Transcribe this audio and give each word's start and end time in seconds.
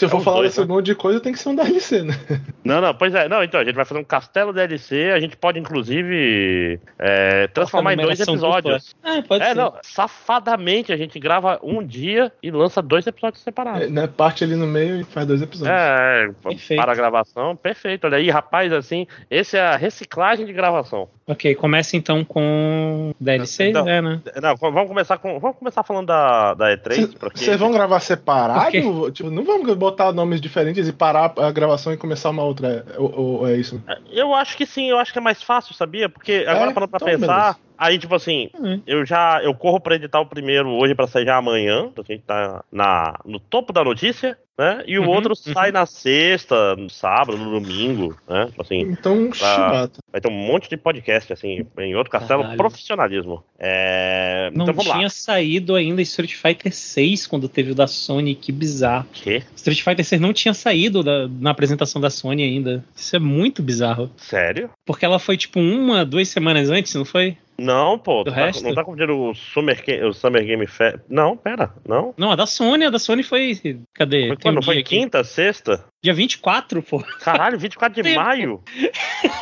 Se 0.00 0.04
eu 0.06 0.08
É 0.08 0.10
for 0.10 0.20
falar 0.22 0.36
dois, 0.38 0.48
desse 0.50 0.60
né? 0.60 0.66
monte 0.66 0.86
de 0.86 0.94
coisa, 0.94 1.20
tem 1.20 1.32
que 1.32 1.38
ser 1.38 1.50
um 1.50 1.54
DLC, 1.54 2.02
né? 2.02 2.14
Não, 2.64 2.80
não, 2.80 2.94
pois 2.94 3.14
é. 3.14 3.28
Não, 3.28 3.42
então, 3.42 3.58
a 3.60 3.64
gente 3.64 3.74
vai 3.74 3.84
fazer 3.84 4.00
um 4.00 4.04
castelo 4.04 4.52
DLC, 4.52 5.10
a 5.14 5.18
gente 5.20 5.36
pode, 5.36 5.58
inclusive, 5.58 6.78
é, 6.98 7.46
transformar 7.48 7.94
em 7.94 7.96
dois 7.96 8.20
episódios. 8.20 8.94
dupla. 9.02 9.18
Ah, 9.18 9.22
pode 9.26 9.42
É, 9.44 9.48
ser. 9.48 9.54
não, 9.54 9.74
safadamente 9.82 10.92
a 10.92 10.96
gente 10.96 11.18
grava 11.18 11.58
um 11.62 11.82
dia 11.84 12.32
e 12.42 12.50
lança 12.50 12.82
dois 12.82 13.06
episódios 13.06 13.42
separados. 13.42 13.82
É, 13.82 13.90
né? 13.90 14.06
Parte 14.06 14.44
ali 14.44 14.56
no 14.56 14.66
meio 14.66 15.00
e 15.00 15.04
faz 15.04 15.26
dois 15.26 15.40
episódios. 15.42 15.74
É, 15.76 16.28
Perfeito. 16.42 16.80
para 16.82 16.92
a 16.92 16.94
gravação, 16.94 17.56
perfeito. 17.56 18.04
Olha 18.06 18.18
aí, 18.18 18.30
rapaz, 18.30 18.72
assim, 18.72 19.06
esse 19.30 19.56
é 19.56 19.60
a 19.62 19.76
reciclagem 19.76 20.44
de 20.46 20.52
gravação. 20.52 21.08
Ok, 21.26 21.54
começa 21.54 21.96
então 21.96 22.24
com 22.24 23.12
DLC, 23.20 23.68
Então, 23.70 23.88
é, 23.88 24.02
né? 24.02 24.20
Não, 24.42 24.56
vamos 24.56 24.88
começar 24.88 25.16
com. 25.18 25.38
Vamos 25.38 25.56
começar 25.58 25.82
falando 25.84 26.06
da, 26.08 26.54
da 26.54 26.76
E3, 26.76 27.16
porque. 27.18 27.38
Vocês 27.44 27.58
vão 27.58 27.70
gravar 27.70 28.00
separado? 28.00 28.70
Tipo, 29.12 29.30
não 29.30 29.44
vamos 29.44 29.64
botar 29.90 30.12
nomes 30.12 30.40
diferentes 30.40 30.88
e 30.88 30.92
parar 30.92 31.32
a 31.38 31.50
gravação 31.50 31.92
e 31.92 31.96
começar 31.96 32.30
uma 32.30 32.42
outra. 32.42 32.84
é- 32.94 32.98
Ou, 32.98 33.18
ou 33.40 33.48
é 33.48 33.56
isso? 33.56 33.82
Eu 34.10 34.34
acho 34.34 34.56
que 34.56 34.64
sim, 34.66 34.88
eu 34.90 34.98
acho 34.98 35.12
que 35.12 35.18
é 35.18 35.22
mais 35.22 35.42
fácil, 35.42 35.74
sabia? 35.74 36.08
Porque 36.08 36.44
agora 36.48 36.70
É? 36.70 36.74
falando 36.74 36.88
pra 36.90 36.96
Então, 36.98 37.08
pensar, 37.08 37.26
beleza. 37.36 37.56
Aí 37.80 37.98
tipo 37.98 38.14
assim, 38.14 38.48
Hum. 38.60 38.80
eu 38.86 39.04
já 39.06 39.40
eu 39.42 39.54
corro 39.54 39.80
pra 39.80 39.96
editar 39.96 40.20
o 40.20 40.26
primeiro 40.26 40.68
hoje 40.68 40.94
pra 40.94 41.06
sair 41.06 41.24
já 41.24 41.36
amanhã, 41.36 41.88
então 41.90 42.04
a 42.06 42.12
gente 42.12 42.22
tá 42.24 42.62
na, 42.70 43.18
no 43.24 43.40
topo 43.40 43.72
da 43.72 43.82
notícia, 43.82 44.36
né? 44.58 44.84
E 44.86 44.98
o 44.98 45.02
Uhum, 45.04 45.08
outro 45.08 45.30
uhum. 45.30 45.52
sai 45.54 45.72
na 45.72 45.86
sexta, 45.86 46.76
no 46.76 46.90
sábado, 46.90 47.38
no 47.38 47.58
domingo, 47.58 48.14
né? 48.28 48.46
Tipo 48.50 48.60
assim, 48.62 48.80
Então, 48.82 49.32
chibata. 49.32 49.98
vai 50.12 50.20
ter 50.20 50.28
um 50.28 50.32
monte 50.34 50.68
de 50.68 50.76
podcast 50.76 51.32
assim, 51.32 51.66
em 51.78 51.94
outro 51.96 52.10
castelo, 52.12 52.42
Caralho. 52.42 52.58
profissionalismo. 52.58 53.42
É, 53.58 54.50
Não 54.54 54.64
então 54.64 54.74
vamos 54.74 54.90
tinha 54.90 55.04
lá. 55.04 55.08
saído 55.08 55.74
ainda 55.74 56.02
Street 56.02 56.34
Fighter 56.34 56.74
6 56.74 57.26
quando 57.26 57.48
teve 57.48 57.70
o 57.72 57.74
da 57.74 57.86
Sony, 57.86 58.34
que 58.34 58.52
bizarro. 58.52 59.06
Que? 59.12 59.42
Street 59.56 59.80
Fighter 59.82 60.04
6 60.04 60.20
não 60.20 60.32
tinha 60.32 60.52
saído 60.52 61.02
da- 61.02 61.26
na 61.28 61.50
apresentação 61.50 62.00
da 62.00 62.10
Sony 62.10 62.42
ainda. 62.42 62.84
Isso 62.94 63.16
é 63.16 63.18
muito 63.18 63.62
bizarro. 63.62 64.10
Sério? 64.16 64.68
Porque 64.84 65.04
ela 65.06 65.18
foi 65.18 65.36
tipo 65.38 65.58
uma, 65.58 66.04
duas 66.04 66.28
semanas 66.28 66.68
antes, 66.68 66.94
não 66.94 67.04
foi? 67.04 67.36
Não, 67.60 67.98
pô, 67.98 68.24
Do 68.24 68.30
tá- 68.30 68.36
resto? 68.36 68.64
não 68.64 68.74
tá 68.74 68.82
confundindo 68.82 69.16
o 69.18 69.34
Summer, 69.34 69.84
Ga- 69.86 70.06
o 70.08 70.12
Summer 70.14 70.44
Game 70.44 70.66
Fest. 70.66 70.98
Não, 71.08 71.36
pera, 71.36 71.72
não. 71.86 72.14
Não, 72.16 72.32
a 72.32 72.36
da 72.36 72.46
Sony, 72.46 72.86
a 72.86 72.90
da 72.90 72.98
Sony 72.98 73.22
foi. 73.22 73.54
Cadê? 73.94 74.28
Foi 74.28 74.36
quando? 74.36 74.58
um 74.58 74.62
Foi 74.62 74.78
aqui. 74.78 74.96
quinta, 74.98 75.22
sexta? 75.22 75.84
Dia 76.02 76.14
24, 76.14 76.82
pô. 76.82 77.04
Caralho, 77.20 77.58
24 77.58 78.02
de 78.02 78.14
maio? 78.16 78.62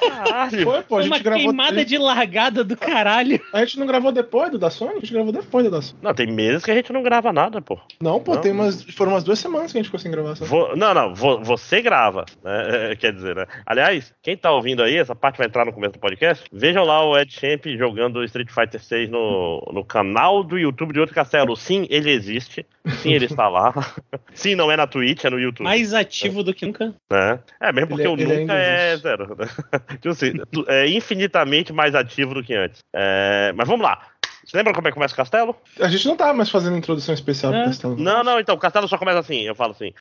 Caralho. 0.00 0.64
Foi, 0.64 0.82
pô, 0.82 0.96
a 0.96 0.98
Foi 0.98 1.02
gente 1.04 1.12
uma 1.12 1.18
gravou. 1.20 1.44
queimada 1.46 1.84
de 1.84 1.96
largada 1.96 2.64
do 2.64 2.76
caralho. 2.76 3.40
A 3.52 3.60
gente 3.64 3.78
não 3.78 3.86
gravou 3.86 4.10
depois 4.10 4.50
do 4.50 4.58
da 4.58 4.68
Sony? 4.68 4.94
A 4.96 4.98
gente 5.00 5.12
gravou 5.12 5.30
depois 5.32 5.64
do 5.64 5.70
da 5.70 5.80
Sony. 5.80 6.00
Não, 6.02 6.12
tem 6.12 6.26
meses 6.26 6.64
que 6.64 6.70
a 6.72 6.74
gente 6.74 6.92
não 6.92 7.00
grava 7.04 7.32
nada, 7.32 7.62
pô. 7.62 7.78
Não, 8.02 8.18
pô, 8.18 8.34
Não. 8.34 8.40
tem 8.40 8.50
umas. 8.50 8.82
Foram 8.82 9.12
umas 9.12 9.22
duas 9.22 9.38
semanas 9.38 9.70
que 9.70 9.78
a 9.78 9.80
gente 9.80 9.86
ficou 9.86 10.00
sem 10.00 10.10
gravação. 10.10 10.48
Vo- 10.48 10.74
não, 10.74 10.92
não, 10.92 11.14
vo- 11.14 11.38
você 11.44 11.80
grava, 11.80 12.24
né? 12.42 12.90
É, 12.92 12.96
Quer 12.98 13.12
dizer, 13.12 13.36
né? 13.36 13.46
Aliás, 13.64 14.12
quem 14.20 14.36
tá 14.36 14.50
ouvindo 14.50 14.82
aí, 14.82 14.96
essa 14.96 15.14
parte 15.14 15.38
vai 15.38 15.46
entrar 15.46 15.64
no 15.64 15.72
começo 15.72 15.92
do 15.92 16.00
podcast, 16.00 16.44
vejam 16.52 16.82
lá 16.84 17.04
o 17.04 17.16
Ed 17.16 17.32
Champ 17.32 17.66
jogando 17.78 18.24
Street 18.24 18.50
Fighter 18.50 18.82
6 18.82 19.08
no, 19.10 19.60
no 19.72 19.84
canal 19.84 20.42
do 20.42 20.58
YouTube 20.58 20.92
de 20.92 20.98
Outro 20.98 21.14
Castelo. 21.14 21.54
Sim, 21.56 21.86
ele 21.88 22.10
existe. 22.10 22.66
Sim, 23.00 23.12
ele 23.12 23.26
está 23.26 23.48
lá. 23.48 23.72
Sim, 24.34 24.56
não 24.56 24.72
é 24.72 24.76
na 24.76 24.86
Twitch, 24.88 25.24
é 25.24 25.30
no 25.30 25.38
YouTube. 25.38 25.64
Mais 25.64 25.94
ativo 25.94 26.42
do 26.42 26.47
que 26.54 26.66
nunca. 26.66 26.94
né? 27.10 27.38
É, 27.60 27.72
mesmo 27.72 27.88
porque 27.88 28.02
Ele- 28.02 28.08
o 28.08 28.14
ele 28.14 28.24
nunca 28.26 28.52
ainda 28.52 28.54
é 28.54 28.96
zero. 28.96 29.36
né? 29.36 29.46
tipo 30.00 30.08
assim, 30.10 30.32
é 30.68 30.86
infinitamente 30.88 31.72
mais 31.72 31.94
ativo 31.94 32.34
do 32.34 32.42
que 32.42 32.54
antes. 32.54 32.80
É, 32.94 33.52
mas 33.56 33.66
vamos 33.68 33.84
lá. 33.84 34.00
Você 34.44 34.56
lembra 34.56 34.72
como 34.72 34.88
é 34.88 34.90
que 34.90 34.94
começa 34.94 35.12
o 35.12 35.16
castelo? 35.16 35.54
A 35.78 35.88
gente 35.88 36.06
não 36.08 36.16
tá 36.16 36.32
mais 36.32 36.48
fazendo 36.48 36.76
introdução 36.76 37.14
especial 37.14 37.52
É. 37.52 37.56
pro 37.58 37.66
Castelo. 37.70 37.96
Não, 37.98 38.24
não, 38.24 38.40
então, 38.40 38.54
o 38.54 38.58
castelo 38.58 38.88
só 38.88 38.96
começa 38.96 39.18
assim, 39.18 39.42
eu 39.42 39.54
falo 39.54 39.72
assim. 39.72 39.92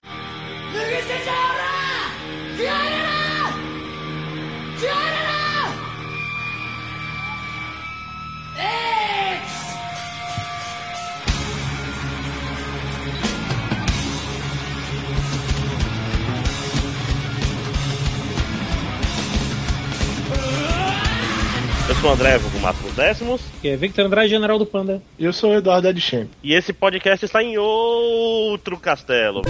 Eu 22.07 22.15
sou 22.15 22.23
o 22.23 22.29
André, 22.29 22.39
com 22.39 22.59
Máximo 22.59 22.91
Décimos, 22.93 23.41
Que 23.61 23.67
é 23.67 23.75
Victor 23.75 24.05
Andrade, 24.05 24.29
general 24.29 24.57
do 24.57 24.65
Panda. 24.65 25.01
E 25.19 25.25
eu 25.25 25.33
sou 25.33 25.51
o 25.51 25.55
Eduardo 25.55 25.89
Edchamp. 25.89 26.29
e 26.41 26.53
esse 26.53 26.71
podcast 26.71 27.25
está 27.25 27.43
em 27.43 27.57
outro 27.57 28.77
castelo. 28.77 29.41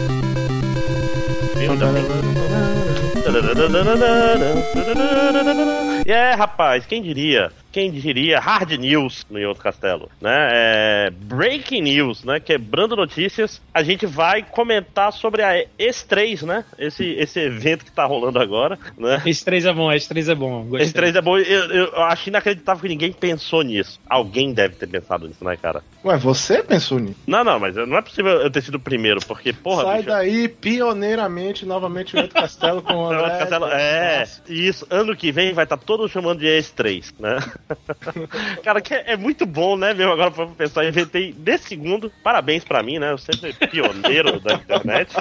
Viu? 1.56 1.78
E 6.08 6.12
é, 6.12 6.34
rapaz, 6.36 6.86
quem 6.86 7.02
diria? 7.02 7.52
Quem 7.70 7.92
diria 7.92 8.40
hard 8.40 8.72
news 8.80 9.26
no 9.30 9.46
outro 9.46 9.62
castelo, 9.62 10.10
né? 10.22 10.50
É, 10.52 11.10
breaking 11.12 11.82
news, 11.82 12.24
né? 12.24 12.40
Quebrando 12.40 12.96
notícias. 12.96 13.62
A 13.74 13.84
gente 13.84 14.06
vai 14.06 14.42
comentar 14.42 15.12
sobre 15.12 15.44
a 15.44 15.66
S3, 15.78 16.44
né? 16.44 16.64
Esse, 16.80 17.04
esse 17.12 17.40
evento 17.42 17.84
que 17.84 17.92
tá 17.92 18.06
rolando 18.06 18.40
agora, 18.40 18.80
né? 18.98 19.22
Esse 19.26 19.44
3 19.44 19.66
é 19.66 19.74
bom, 19.74 19.92
esse 19.92 20.08
3 20.08 20.30
é 20.30 20.34
bom. 20.34 20.64
Gostei. 20.64 20.86
Esse 20.86 20.94
3 20.94 21.16
é 21.18 21.22
bom. 21.22 21.38
Eu, 21.38 21.66
eu 21.72 22.04
acho 22.04 22.30
inacreditável 22.30 22.82
que 22.82 22.88
ninguém 22.88 23.12
pensou 23.12 23.62
nisso. 23.62 24.00
Alguém 24.10 24.54
deve 24.54 24.76
ter 24.76 24.88
pensado 24.88 25.28
nisso, 25.28 25.44
né, 25.44 25.58
cara? 25.58 25.84
Ué, 26.06 26.18
você 26.18 26.64
pensou 26.64 27.00
nisso? 27.00 27.20
Não, 27.28 27.44
não, 27.44 27.60
mas 27.60 27.76
não 27.76 27.98
é 27.98 28.02
possível 28.02 28.32
eu 28.42 28.50
ter 28.50 28.64
sido 28.64 28.76
o 28.76 28.80
primeiro, 28.80 29.20
porque, 29.28 29.52
porra, 29.52 29.84
Sai 29.84 29.98
bicho, 29.98 30.10
daí, 30.10 30.48
pioneiramente, 30.48 31.66
novamente 31.66 32.16
o 32.16 32.22
outro 32.22 32.34
Castelo 32.34 32.82
com 32.82 32.94
o 32.94 33.06
André. 33.12 33.38
Castelo- 33.40 33.68
é, 33.68 34.24
isso. 34.48 34.88
Ano 34.90 35.16
que 35.16 35.32
vem 35.32 35.54
vai 35.54 35.66
estar 35.66 35.78
todo 35.78 35.97
chamando 36.06 36.40
de 36.40 36.46
S3, 36.46 37.14
né? 37.18 37.38
Cara, 38.62 38.82
que 38.82 38.94
é, 38.94 39.14
é 39.14 39.18
muito 39.18 39.46
bom, 39.46 39.78
né, 39.78 39.94
mesmo 39.94 40.12
agora 40.12 40.32
pra 40.32 40.48
pensar. 40.48 40.84
Eu 40.84 40.90
inventei 40.90 41.32
desse 41.32 41.70
segundo. 41.70 42.12
Parabéns 42.22 42.66
pra 42.66 42.84
mim, 42.84 43.00
né? 43.00 43.12
Eu 43.12 43.18
sempre 43.18 43.54
pioneiro 43.54 44.40
da 44.40 44.56
internet. 44.56 45.16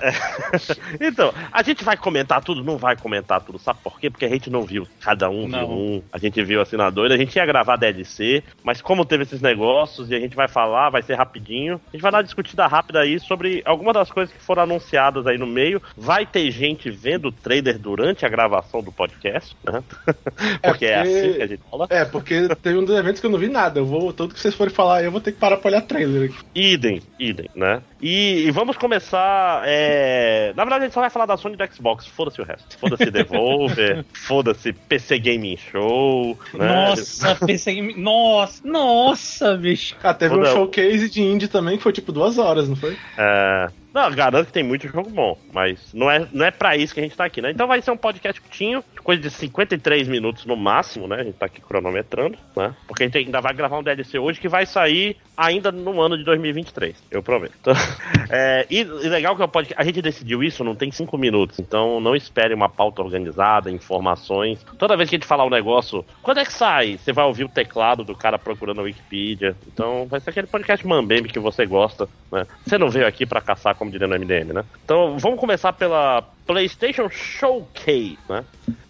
É. 0.00 0.12
Então, 1.00 1.32
a 1.52 1.62
gente 1.62 1.84
vai 1.84 1.96
comentar 1.96 2.42
tudo? 2.42 2.64
Não 2.64 2.76
vai 2.76 2.96
comentar 2.96 3.40
tudo. 3.40 3.58
Sabe 3.58 3.78
por 3.82 4.00
quê? 4.00 4.10
Porque 4.10 4.24
a 4.24 4.28
gente 4.28 4.48
não 4.50 4.62
viu. 4.62 4.86
Cada 5.00 5.28
um 5.28 5.46
Não. 5.46 5.58
viu 5.58 5.68
um. 5.68 6.02
A 6.12 6.18
gente 6.18 6.42
viu 6.42 6.60
assim 6.60 6.76
na 6.76 6.90
doida. 6.90 7.14
A 7.14 7.18
gente 7.18 7.36
ia 7.36 7.46
gravar 7.46 7.76
DLC, 7.76 8.42
mas 8.62 8.80
como 8.80 9.04
teve 9.04 9.24
esses 9.24 9.40
negócios 9.40 10.10
e 10.10 10.14
a 10.14 10.20
gente 10.20 10.36
vai 10.36 10.48
falar, 10.48 10.90
vai 10.90 11.02
ser 11.02 11.14
rapidinho. 11.14 11.80
A 11.88 11.96
gente 11.96 12.02
vai 12.02 12.10
dar 12.10 12.18
uma 12.18 12.24
discutida 12.24 12.66
rápida 12.66 13.00
aí 13.00 13.18
sobre 13.20 13.62
algumas 13.64 13.94
das 13.94 14.10
coisas 14.10 14.34
que 14.34 14.42
foram 14.42 14.62
anunciadas 14.62 15.26
aí 15.26 15.38
no 15.38 15.46
meio. 15.46 15.82
Vai 15.96 16.24
ter 16.26 16.50
gente 16.50 16.90
vendo 16.90 17.28
o 17.28 17.32
trailer 17.32 17.78
durante 17.78 18.24
a 18.24 18.28
gravação 18.28 18.82
do 18.82 18.92
podcast, 18.92 19.56
né? 19.64 19.82
Porque 20.62 20.84
é, 20.86 20.96
porque- 20.98 21.16
assim 21.18 21.32
que 21.34 21.42
a 21.42 21.46
gente 21.46 21.62
fala. 21.70 21.86
É, 21.90 22.04
porque 22.04 22.48
tem 22.62 22.76
um 22.76 22.84
dos 22.84 22.96
eventos 22.96 23.20
que 23.20 23.26
eu 23.26 23.30
não 23.30 23.38
vi 23.38 23.48
nada. 23.48 23.80
Eu 23.80 23.86
vou, 23.86 24.12
tudo 24.12 24.34
que 24.34 24.40
vocês 24.40 24.54
forem 24.54 24.72
falar, 24.72 25.02
eu 25.02 25.10
vou 25.10 25.20
ter 25.20 25.32
que 25.32 25.38
parar 25.38 25.56
pra 25.56 25.68
olhar 25.68 25.80
trailer 25.82 26.30
aqui. 26.30 26.36
Idem, 26.54 27.02
idem, 27.18 27.48
né? 27.54 27.80
E, 28.00 28.46
e 28.46 28.50
vamos 28.50 28.76
começar. 28.76 29.62
é, 29.66 30.52
Na 30.56 30.64
verdade, 30.64 30.82
a 30.82 30.86
gente 30.86 30.94
só 30.94 31.00
vai 31.00 31.10
falar 31.10 31.26
da 31.26 31.36
Sony 31.36 31.54
e 31.54 31.58
do 31.58 31.74
Xbox. 31.74 32.06
Foda-se 32.06 32.40
o 32.40 32.44
resto. 32.44 32.78
Foda-se 32.78 33.10
Devolver, 33.10 34.04
foda-se 34.12 34.72
PC 34.72 35.18
Gaming 35.18 35.56
Show. 35.56 36.38
Né? 36.54 36.66
Nossa, 36.66 37.34
pensei 37.46 37.78
em... 37.78 37.96
Nossa, 37.98 38.60
nossa, 38.66 39.56
bicho. 39.56 39.96
Ah, 40.02 40.14
teve 40.14 40.34
Ô, 40.34 40.40
um 40.40 40.44
showcase 40.44 41.08
de 41.10 41.22
indie 41.22 41.48
também 41.48 41.76
que 41.76 41.82
foi 41.82 41.92
tipo 41.92 42.12
duas 42.12 42.38
horas, 42.38 42.68
não 42.68 42.76
foi? 42.76 42.96
É, 43.18 43.68
Não, 43.96 44.10
garanto 44.10 44.48
que 44.48 44.52
tem 44.52 44.62
muito 44.62 44.86
jogo 44.88 45.08
bom, 45.08 45.38
mas 45.54 45.94
não 45.94 46.10
é, 46.10 46.28
não 46.30 46.44
é 46.44 46.50
pra 46.50 46.76
isso 46.76 46.92
que 46.92 47.00
a 47.00 47.02
gente 47.02 47.16
tá 47.16 47.24
aqui, 47.24 47.40
né? 47.40 47.50
Então 47.50 47.66
vai 47.66 47.80
ser 47.80 47.90
um 47.90 47.96
podcast 47.96 48.38
curtinho, 48.42 48.84
coisa 49.02 49.22
de 49.22 49.30
53 49.30 50.06
minutos 50.06 50.44
no 50.44 50.54
máximo, 50.54 51.08
né? 51.08 51.16
A 51.16 51.24
gente 51.24 51.36
tá 51.36 51.46
aqui 51.46 51.62
cronometrando, 51.62 52.36
né? 52.54 52.74
Porque 52.86 53.04
a 53.04 53.06
gente 53.06 53.16
ainda 53.16 53.40
vai 53.40 53.54
gravar 53.54 53.78
um 53.78 53.82
DLC 53.82 54.18
hoje 54.18 54.38
que 54.38 54.50
vai 54.50 54.66
sair 54.66 55.16
ainda 55.34 55.72
no 55.72 55.98
ano 56.00 56.18
de 56.18 56.24
2023, 56.24 56.94
eu 57.10 57.22
prometo. 57.22 57.54
Então, 57.58 57.72
é, 58.28 58.66
e, 58.68 58.80
e 58.80 59.08
legal 59.08 59.34
que 59.34 59.40
é 59.40 59.44
o 59.46 59.48
podcast, 59.48 59.80
a 59.80 59.84
gente 59.84 60.02
decidiu 60.02 60.42
isso, 60.42 60.62
não 60.62 60.74
tem 60.74 60.90
5 60.90 61.16
minutos, 61.16 61.58
então 61.58 61.98
não 61.98 62.14
espere 62.14 62.52
uma 62.52 62.68
pauta 62.68 63.00
organizada, 63.00 63.70
informações. 63.70 64.62
Toda 64.78 64.94
vez 64.94 65.08
que 65.08 65.16
a 65.16 65.18
gente 65.18 65.26
falar 65.26 65.46
um 65.46 65.50
negócio, 65.50 66.04
quando 66.22 66.40
é 66.40 66.44
que 66.44 66.52
sai? 66.52 66.98
Você 66.98 67.14
vai 67.14 67.24
ouvir 67.24 67.44
o 67.44 67.48
teclado 67.48 68.04
do 68.04 68.14
cara 68.14 68.38
procurando 68.38 68.80
a 68.80 68.84
Wikipedia. 68.84 69.56
Então 69.66 70.06
vai 70.06 70.20
ser 70.20 70.30
aquele 70.30 70.46
podcast 70.46 70.86
mambembe 70.86 71.30
que 71.30 71.38
você 71.38 71.64
gosta, 71.64 72.06
né? 72.30 72.46
Você 72.66 72.76
não 72.76 72.90
veio 72.90 73.06
aqui 73.06 73.24
pra 73.24 73.40
caçar, 73.40 73.74
como 73.86 73.90
diria 73.90 74.06
no 74.08 74.14
MDM, 74.14 74.52
né? 74.52 74.64
Então 74.84 75.16
vamos 75.18 75.38
começar 75.38 75.72
pela 75.72 76.22
PlayStation 76.46 77.08
Showcase, 77.08 78.18
né? 78.28 78.44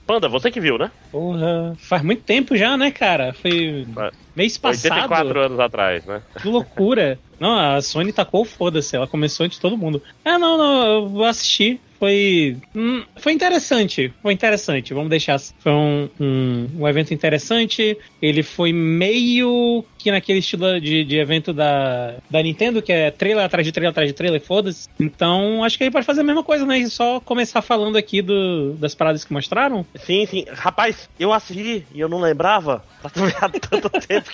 Panda, 0.06 0.28
você 0.28 0.50
que 0.50 0.60
viu, 0.60 0.78
né? 0.78 0.90
Porra, 1.10 1.74
faz 1.78 2.02
muito 2.02 2.22
tempo 2.22 2.56
já, 2.56 2.76
né, 2.76 2.90
cara? 2.90 3.32
Foi 3.34 3.86
mês 4.36 4.58
passado. 4.58 4.92
84 4.92 5.40
anos 5.40 5.60
atrás, 5.60 6.04
né? 6.04 6.22
Que 6.40 6.48
loucura. 6.48 7.18
Não, 7.38 7.58
a 7.58 7.80
Sony 7.82 8.12
tacou 8.12 8.44
foda-se, 8.44 8.96
ela 8.96 9.06
começou 9.06 9.44
antes 9.44 9.58
de 9.58 9.62
todo 9.62 9.76
mundo. 9.76 10.02
Ah, 10.24 10.38
não, 10.38 10.56
não, 10.56 10.86
eu 10.86 11.08
vou 11.08 11.24
assistir. 11.24 11.80
Foi. 11.98 12.56
Hum, 12.74 13.02
foi 13.16 13.32
interessante. 13.32 14.12
Foi 14.22 14.32
interessante. 14.32 14.92
Vamos 14.92 15.08
deixar. 15.08 15.38
Foi 15.38 15.72
um, 15.72 16.08
um, 16.20 16.68
um, 16.80 16.88
evento 16.88 17.14
interessante. 17.14 17.96
Ele 18.20 18.42
foi 18.42 18.72
meio 18.72 19.84
que 19.98 20.10
naquele 20.10 20.40
estilo 20.40 20.80
de, 20.80 21.04
de 21.04 21.18
evento 21.18 21.52
da, 21.52 22.16
da 22.30 22.42
Nintendo, 22.42 22.82
que 22.82 22.92
é 22.92 23.10
trailer 23.10 23.44
atrás 23.44 23.66
de 23.66 23.72
trailer 23.72 23.90
atrás 23.90 24.08
de 24.08 24.14
trailer, 24.14 24.40
foda-se. 24.40 24.88
Então, 25.00 25.64
acho 25.64 25.78
que 25.78 25.84
ele 25.84 25.90
pode 25.90 26.06
fazer 26.06 26.20
a 26.20 26.24
mesma 26.24 26.44
coisa, 26.44 26.66
né? 26.66 26.78
E 26.78 26.88
só 26.90 27.18
começar 27.18 27.62
falando 27.62 27.96
aqui 27.96 28.20
do, 28.20 28.74
das 28.74 28.94
paradas 28.94 29.24
que 29.24 29.32
mostraram. 29.32 29.84
Sim, 29.96 30.26
sim. 30.26 30.44
Rapaz, 30.52 31.08
eu 31.18 31.32
assisti 31.32 31.86
e 31.94 32.00
eu 32.00 32.08
não 32.08 32.20
lembrava. 32.20 32.84
Pra 33.00 33.10
tu 33.10 33.24
ver 33.24 33.36
há 33.40 33.48
tanto 33.48 33.88
tempo. 33.88 34.25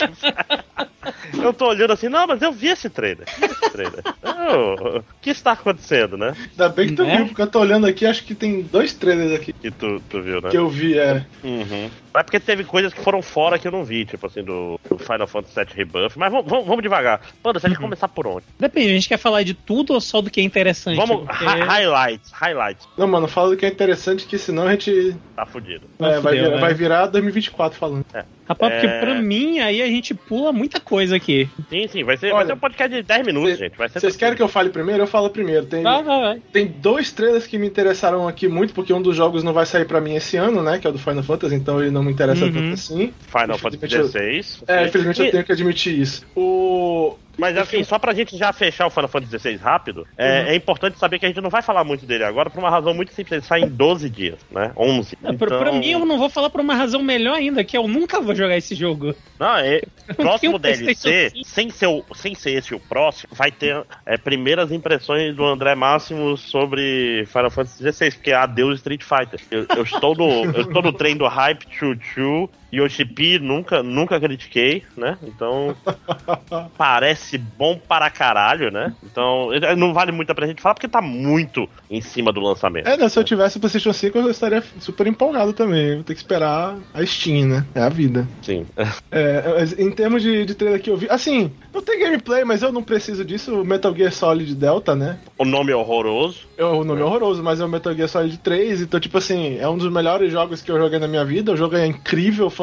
Eu 1.43 1.53
tô 1.53 1.69
olhando 1.69 1.93
assim, 1.93 2.09
não, 2.09 2.27
mas 2.27 2.41
eu 2.43 2.53
vi 2.53 2.69
esse 2.69 2.89
trailer. 2.89 3.27
Vi 3.39 3.45
esse 3.47 3.71
trailer. 3.73 4.03
Oh, 4.23 4.99
o 4.99 5.05
que 5.21 5.31
está 5.31 5.53
acontecendo, 5.53 6.17
né? 6.17 6.35
Ainda 6.51 6.69
bem 6.69 6.89
que 6.89 6.95
tu 6.95 7.03
É? 7.03 7.17
viu, 7.17 7.27
porque 7.27 7.43
eu 7.43 7.47
tô 7.47 7.61
olhando 7.61 7.87
aqui, 7.87 8.07
acho 8.07 8.25
que 8.25 8.35
tem 8.35 8.63
dois 8.63 8.93
trailers 8.95 9.33
aqui 9.33 9.53
Que 9.53 9.71
tu, 9.71 10.01
tu 10.09 10.23
viu, 10.23 10.41
né? 10.41 10.51
que 10.51 10.57
eu 10.59 10.69
vi, 10.69 10.99
é. 10.99 11.25
Uhum. 11.45 11.91
É 12.15 12.23
porque 12.23 12.39
teve 12.41 12.65
coisas 12.65 12.93
que 12.93 13.01
foram 13.01 13.23
fora 13.23 13.59
que 13.59 13.67
eu 13.67 13.73
não 13.73 13.85
vi, 13.85 14.05
tipo 14.05 14.27
assim, 14.27 14.43
do, 14.43 14.79
do 14.89 14.99
Final 14.99 15.27
Fantasy 15.27 15.55
VII 15.57 15.67
Rebuff. 15.75 16.19
Mas 16.19 16.31
vamos, 16.33 16.49
vamos, 16.51 16.67
vamos 16.67 16.83
devagar. 16.83 17.21
Panda, 17.43 17.59
você 17.61 17.69
quer 17.69 17.79
começar 17.79 18.09
por 18.09 18.27
onde? 18.27 18.45
Depende, 18.59 18.91
a 18.91 18.95
gente 18.95 19.09
quer 19.09 19.17
falar 19.19 19.43
de 19.43 19.55
tudo 19.55 19.93
ou 19.95 20.01
só 20.01 20.21
do 20.21 20.31
que 20.31 20.41
é 20.41 20.45
interessante? 20.45 20.97
Vamos, 20.97 21.27
Porque- 21.27 21.45
hi- 21.45 21.61
highlights, 21.61 22.31
highlights. 22.33 22.89
Não, 22.97 23.07
mano, 23.07 23.27
fala 23.29 23.51
do 23.51 23.57
que 23.57 23.65
é 23.67 23.69
interessante, 23.69 24.27
que 24.27 24.39
senão 24.39 24.65
a 24.67 24.73
gente 24.73 25.15
Tá 25.37 25.47
fudido. 25.47 25.87
é, 25.99 26.03
vai, 26.03 26.17
fudeu, 26.21 26.33
virar, 26.33 26.51
né? 26.51 26.61
vai 26.61 26.75
virar 26.75 27.07
2024 27.07 27.79
falando. 27.79 28.05
Rapaz, 28.49 28.73
porque 28.73 28.87
É. 28.87 29.01
pra 29.01 29.15
mim, 29.15 29.61
aí 29.61 29.81
a 29.81 29.87
gente 29.87 30.13
pula 30.15 30.53
muita 30.53 30.81
coisa 30.81 31.17
aqui. 31.17 31.49
Sim, 31.71 31.87
sim, 31.89 32.05
vai 32.05 32.17
ser, 32.17 32.31
vai 32.31 32.39
Olha, 32.41 32.47
ser 32.49 32.53
um 32.55 32.59
podcast 32.59 32.95
de 32.95 33.03
10 33.03 33.25
minutos, 33.27 33.51
cê- 33.53 33.57
gente. 33.57 33.79
Vai 33.79 33.89
ser 33.89 34.01
Vocês 34.01 34.17
querem 34.17 34.35
que 34.37 34.43
eu 34.43 34.49
fale 34.49 34.69
primeiro? 34.69 35.03
Eu 35.03 35.07
falo 35.07 35.31
primeiro. 35.31 35.65
Tem, 35.67 35.83
Vai, 35.83 36.03
vai, 36.03 36.21
vai. 36.21 36.43
tem 36.53 36.67
dois 36.67 37.13
trailers 37.13 37.47
que 37.47 37.57
me 37.57 37.67
interessaram 37.69 38.27
aqui 38.29 38.49
muito, 38.49 38.75
porque 38.75 38.93
um 38.93 39.01
dos 39.01 39.17
jogos 39.17 39.43
não 39.45 39.53
vai 39.53 39.65
sair 39.65 39.85
pra 39.87 40.01
mim 40.01 40.15
esse 40.17 40.37
ano, 40.37 40.61
né? 40.63 40.79
Que 40.79 40.87
é 40.87 40.91
o 40.91 40.93
do 40.93 40.99
Final 40.99 41.23
Fantasy, 41.23 41.55
então 41.55 41.81
ele 41.81 41.91
não 41.91 42.02
me 42.03 42.13
interessa 42.13 42.45
Uhum. 42.45 42.53
tanto 42.53 42.75
assim. 42.75 43.13
Final 43.21 43.59
Fantasy 43.59 43.87
Infelizmente 43.87 44.43
XVI. 44.43 44.65
É, 44.69 44.87
infelizmente 44.87 45.23
E- 45.23 45.27
eu 45.27 45.31
tenho 45.31 45.45
que 45.45 45.53
admitir 45.53 45.99
isso. 45.99 46.23
O. 46.37 47.17
Mas 47.39 47.57
assim, 47.57 47.83
só 47.85 47.99
pra 47.99 48.13
gente 48.15 48.37
já 48.37 48.53
fechar 48.53 48.87
o 48.87 48.91
Final 48.91 49.09
Fantasy 49.09 49.39
XVI 49.39 49.57
rápido, 49.57 50.07
é, 50.19 50.43
Uhum. 50.43 50.47
é 50.49 50.55
importante 50.57 50.99
saber 50.99 51.19
que 51.19 51.25
a 51.25 51.29
gente 51.29 51.41
não 51.41 51.49
vai 51.51 51.63
falar 51.63 51.83
muito 51.85 52.05
dele 52.05 52.25
agora 52.25 52.51
por 52.51 52.59
uma 52.59 52.69
razão 52.71 52.93
muito 52.93 53.13
simples. 53.15 53.33
Ele 53.33 53.43
sai 53.43 53.61
em 53.63 53.69
12 53.69 54.11
dias, 54.11 54.39
né? 54.51 54.71
11. 54.77 55.17
É, 55.25 55.33
pra, 55.33 55.47
pra 55.59 55.69
Então- 55.69 55.79
mim, 55.81 55.89
eu 55.91 56.05
não 56.05 56.19
vou 56.19 56.29
falar 56.29 56.51
por 56.51 56.61
uma 56.61 56.75
razão 56.75 57.03
melhor 57.03 57.35
ainda, 57.37 57.65
que 57.65 57.77
eu 57.77 57.89
nunca 57.89 58.21
vou 58.21 58.35
jogar 58.35 58.57
esse 58.57 58.75
jogo. 58.75 59.15
Não, 59.41 59.57
é, 59.57 59.81
próximo 60.17 60.59
DLC, 60.59 60.83
PlayStation 60.85 61.43
sem 61.45 61.71
ser, 61.71 61.87
o- 61.87 62.05
sem 62.15 62.35
ser 62.35 62.53
esse 62.53 62.75
o 62.75 62.81
próximo, 62.81 63.33
vai 63.35 63.51
ter 63.51 63.83
é, 64.05 64.17
primeiras 64.19 64.71
impressões 64.71 65.35
do 65.35 65.45
André 65.45 65.75
Máximo 65.75 66.37
sobre 66.37 67.25
Final 67.27 67.51
Fantasy 67.51 67.83
XVI, 67.93 68.11
porque 68.13 68.31
é 68.31 68.35
adeus 68.35 68.77
Street 68.77 69.03
Fighter. 69.03 69.41
Eu, 69.51 69.67
eu 69.77 69.83
estou 69.85 70.15
no, 70.15 70.45
eu 70.55 70.63
estou 70.63 70.83
no 70.83 70.93
trem 70.93 71.17
do 71.17 71.27
hype, 71.27 71.67
Chuchu, 71.71 72.49
Yoshipi, 72.73 73.39
nunca, 73.39 73.83
nunca 73.83 74.19
critiquei, 74.19 74.83
né? 74.97 75.19
Então, 75.23 75.77
parece 76.77 77.37
bom 77.37 77.79
para 77.79 78.09
caralho, 78.11 78.71
né? 78.71 78.95
Então, 79.05 79.53
eh, 79.53 79.77
não 79.77 79.93
vale 79.93 80.11
muito 80.13 80.35
pra 80.35 80.47
gente 80.47 80.63
falar, 80.63 80.75
porque 80.75 80.89
tá 80.89 81.03
muito 81.03 81.69
em 81.91 82.01
cima 82.01 82.33
do 82.33 82.41
lançamento. 82.41 82.89
É, 82.89 82.97
né, 82.97 83.09
se 83.09 83.19
eu 83.19 83.25
tivesse 83.25 83.59
o 83.59 83.61
PlayStation 83.61 83.93
5, 83.93 84.19
eu 84.19 84.31
estaria 84.31 84.63
super 84.81 85.07
empolgado 85.07 85.53
também. 85.53 85.97
Vou 85.97 86.05
ter 86.05 86.15
que 86.15 86.21
esperar 86.21 86.79
a 86.95 87.05
Steam, 87.05 87.47
né? 87.47 87.67
É 87.75 87.83
a 87.83 87.89
vida. 87.89 88.27
Sim. 88.43 88.67
É, 89.15 89.65
em 89.79 89.91
termos 89.91 90.23
de, 90.23 90.47
de 90.47 90.55
trailer 90.55 90.81
que 90.81 90.89
eu 90.89 90.97
vi, 90.97 91.07
assim, 91.11 91.53
não 91.73 91.83
tem 91.83 92.01
gameplay, 92.01 92.45
mas 92.45 92.63
eu 92.63 92.73
não 92.73 92.83
preciso 92.83 93.23
disso. 93.25 93.61
O 93.61 93.65
Metal 93.65 93.95
Gear 93.95 94.11
Solid 94.11 94.55
Delta, 94.55 94.95
né? 94.95 95.19
O 95.37 95.45
nome 95.45 95.71
é 95.71 95.77
horroroso. 95.77 96.47
É 96.57 96.65
o 96.65 96.83
nome 96.83 97.03
é 97.03 97.05
horroroso, 97.05 97.43
mas 97.43 97.61
é 97.61 97.65
o 97.65 97.69
Metal 97.69 97.95
Gear 97.95 98.09
Solid 98.09 98.39
3, 98.39 98.81
então, 98.81 98.99
tipo 98.99 99.19
assim, 99.19 99.59
é 99.59 99.69
um 99.69 99.77
dos 99.77 99.93
melhores 99.93 100.33
jogos 100.33 100.63
que 100.63 100.71
eu 100.71 100.79
joguei 100.79 100.99
na 100.99 101.09
minha 101.09 101.25
vida. 101.27 101.53
O 101.53 101.57
jogo 101.57 101.77
é 101.77 101.87
incrível, 101.87 102.49
fantástico. 102.49 102.62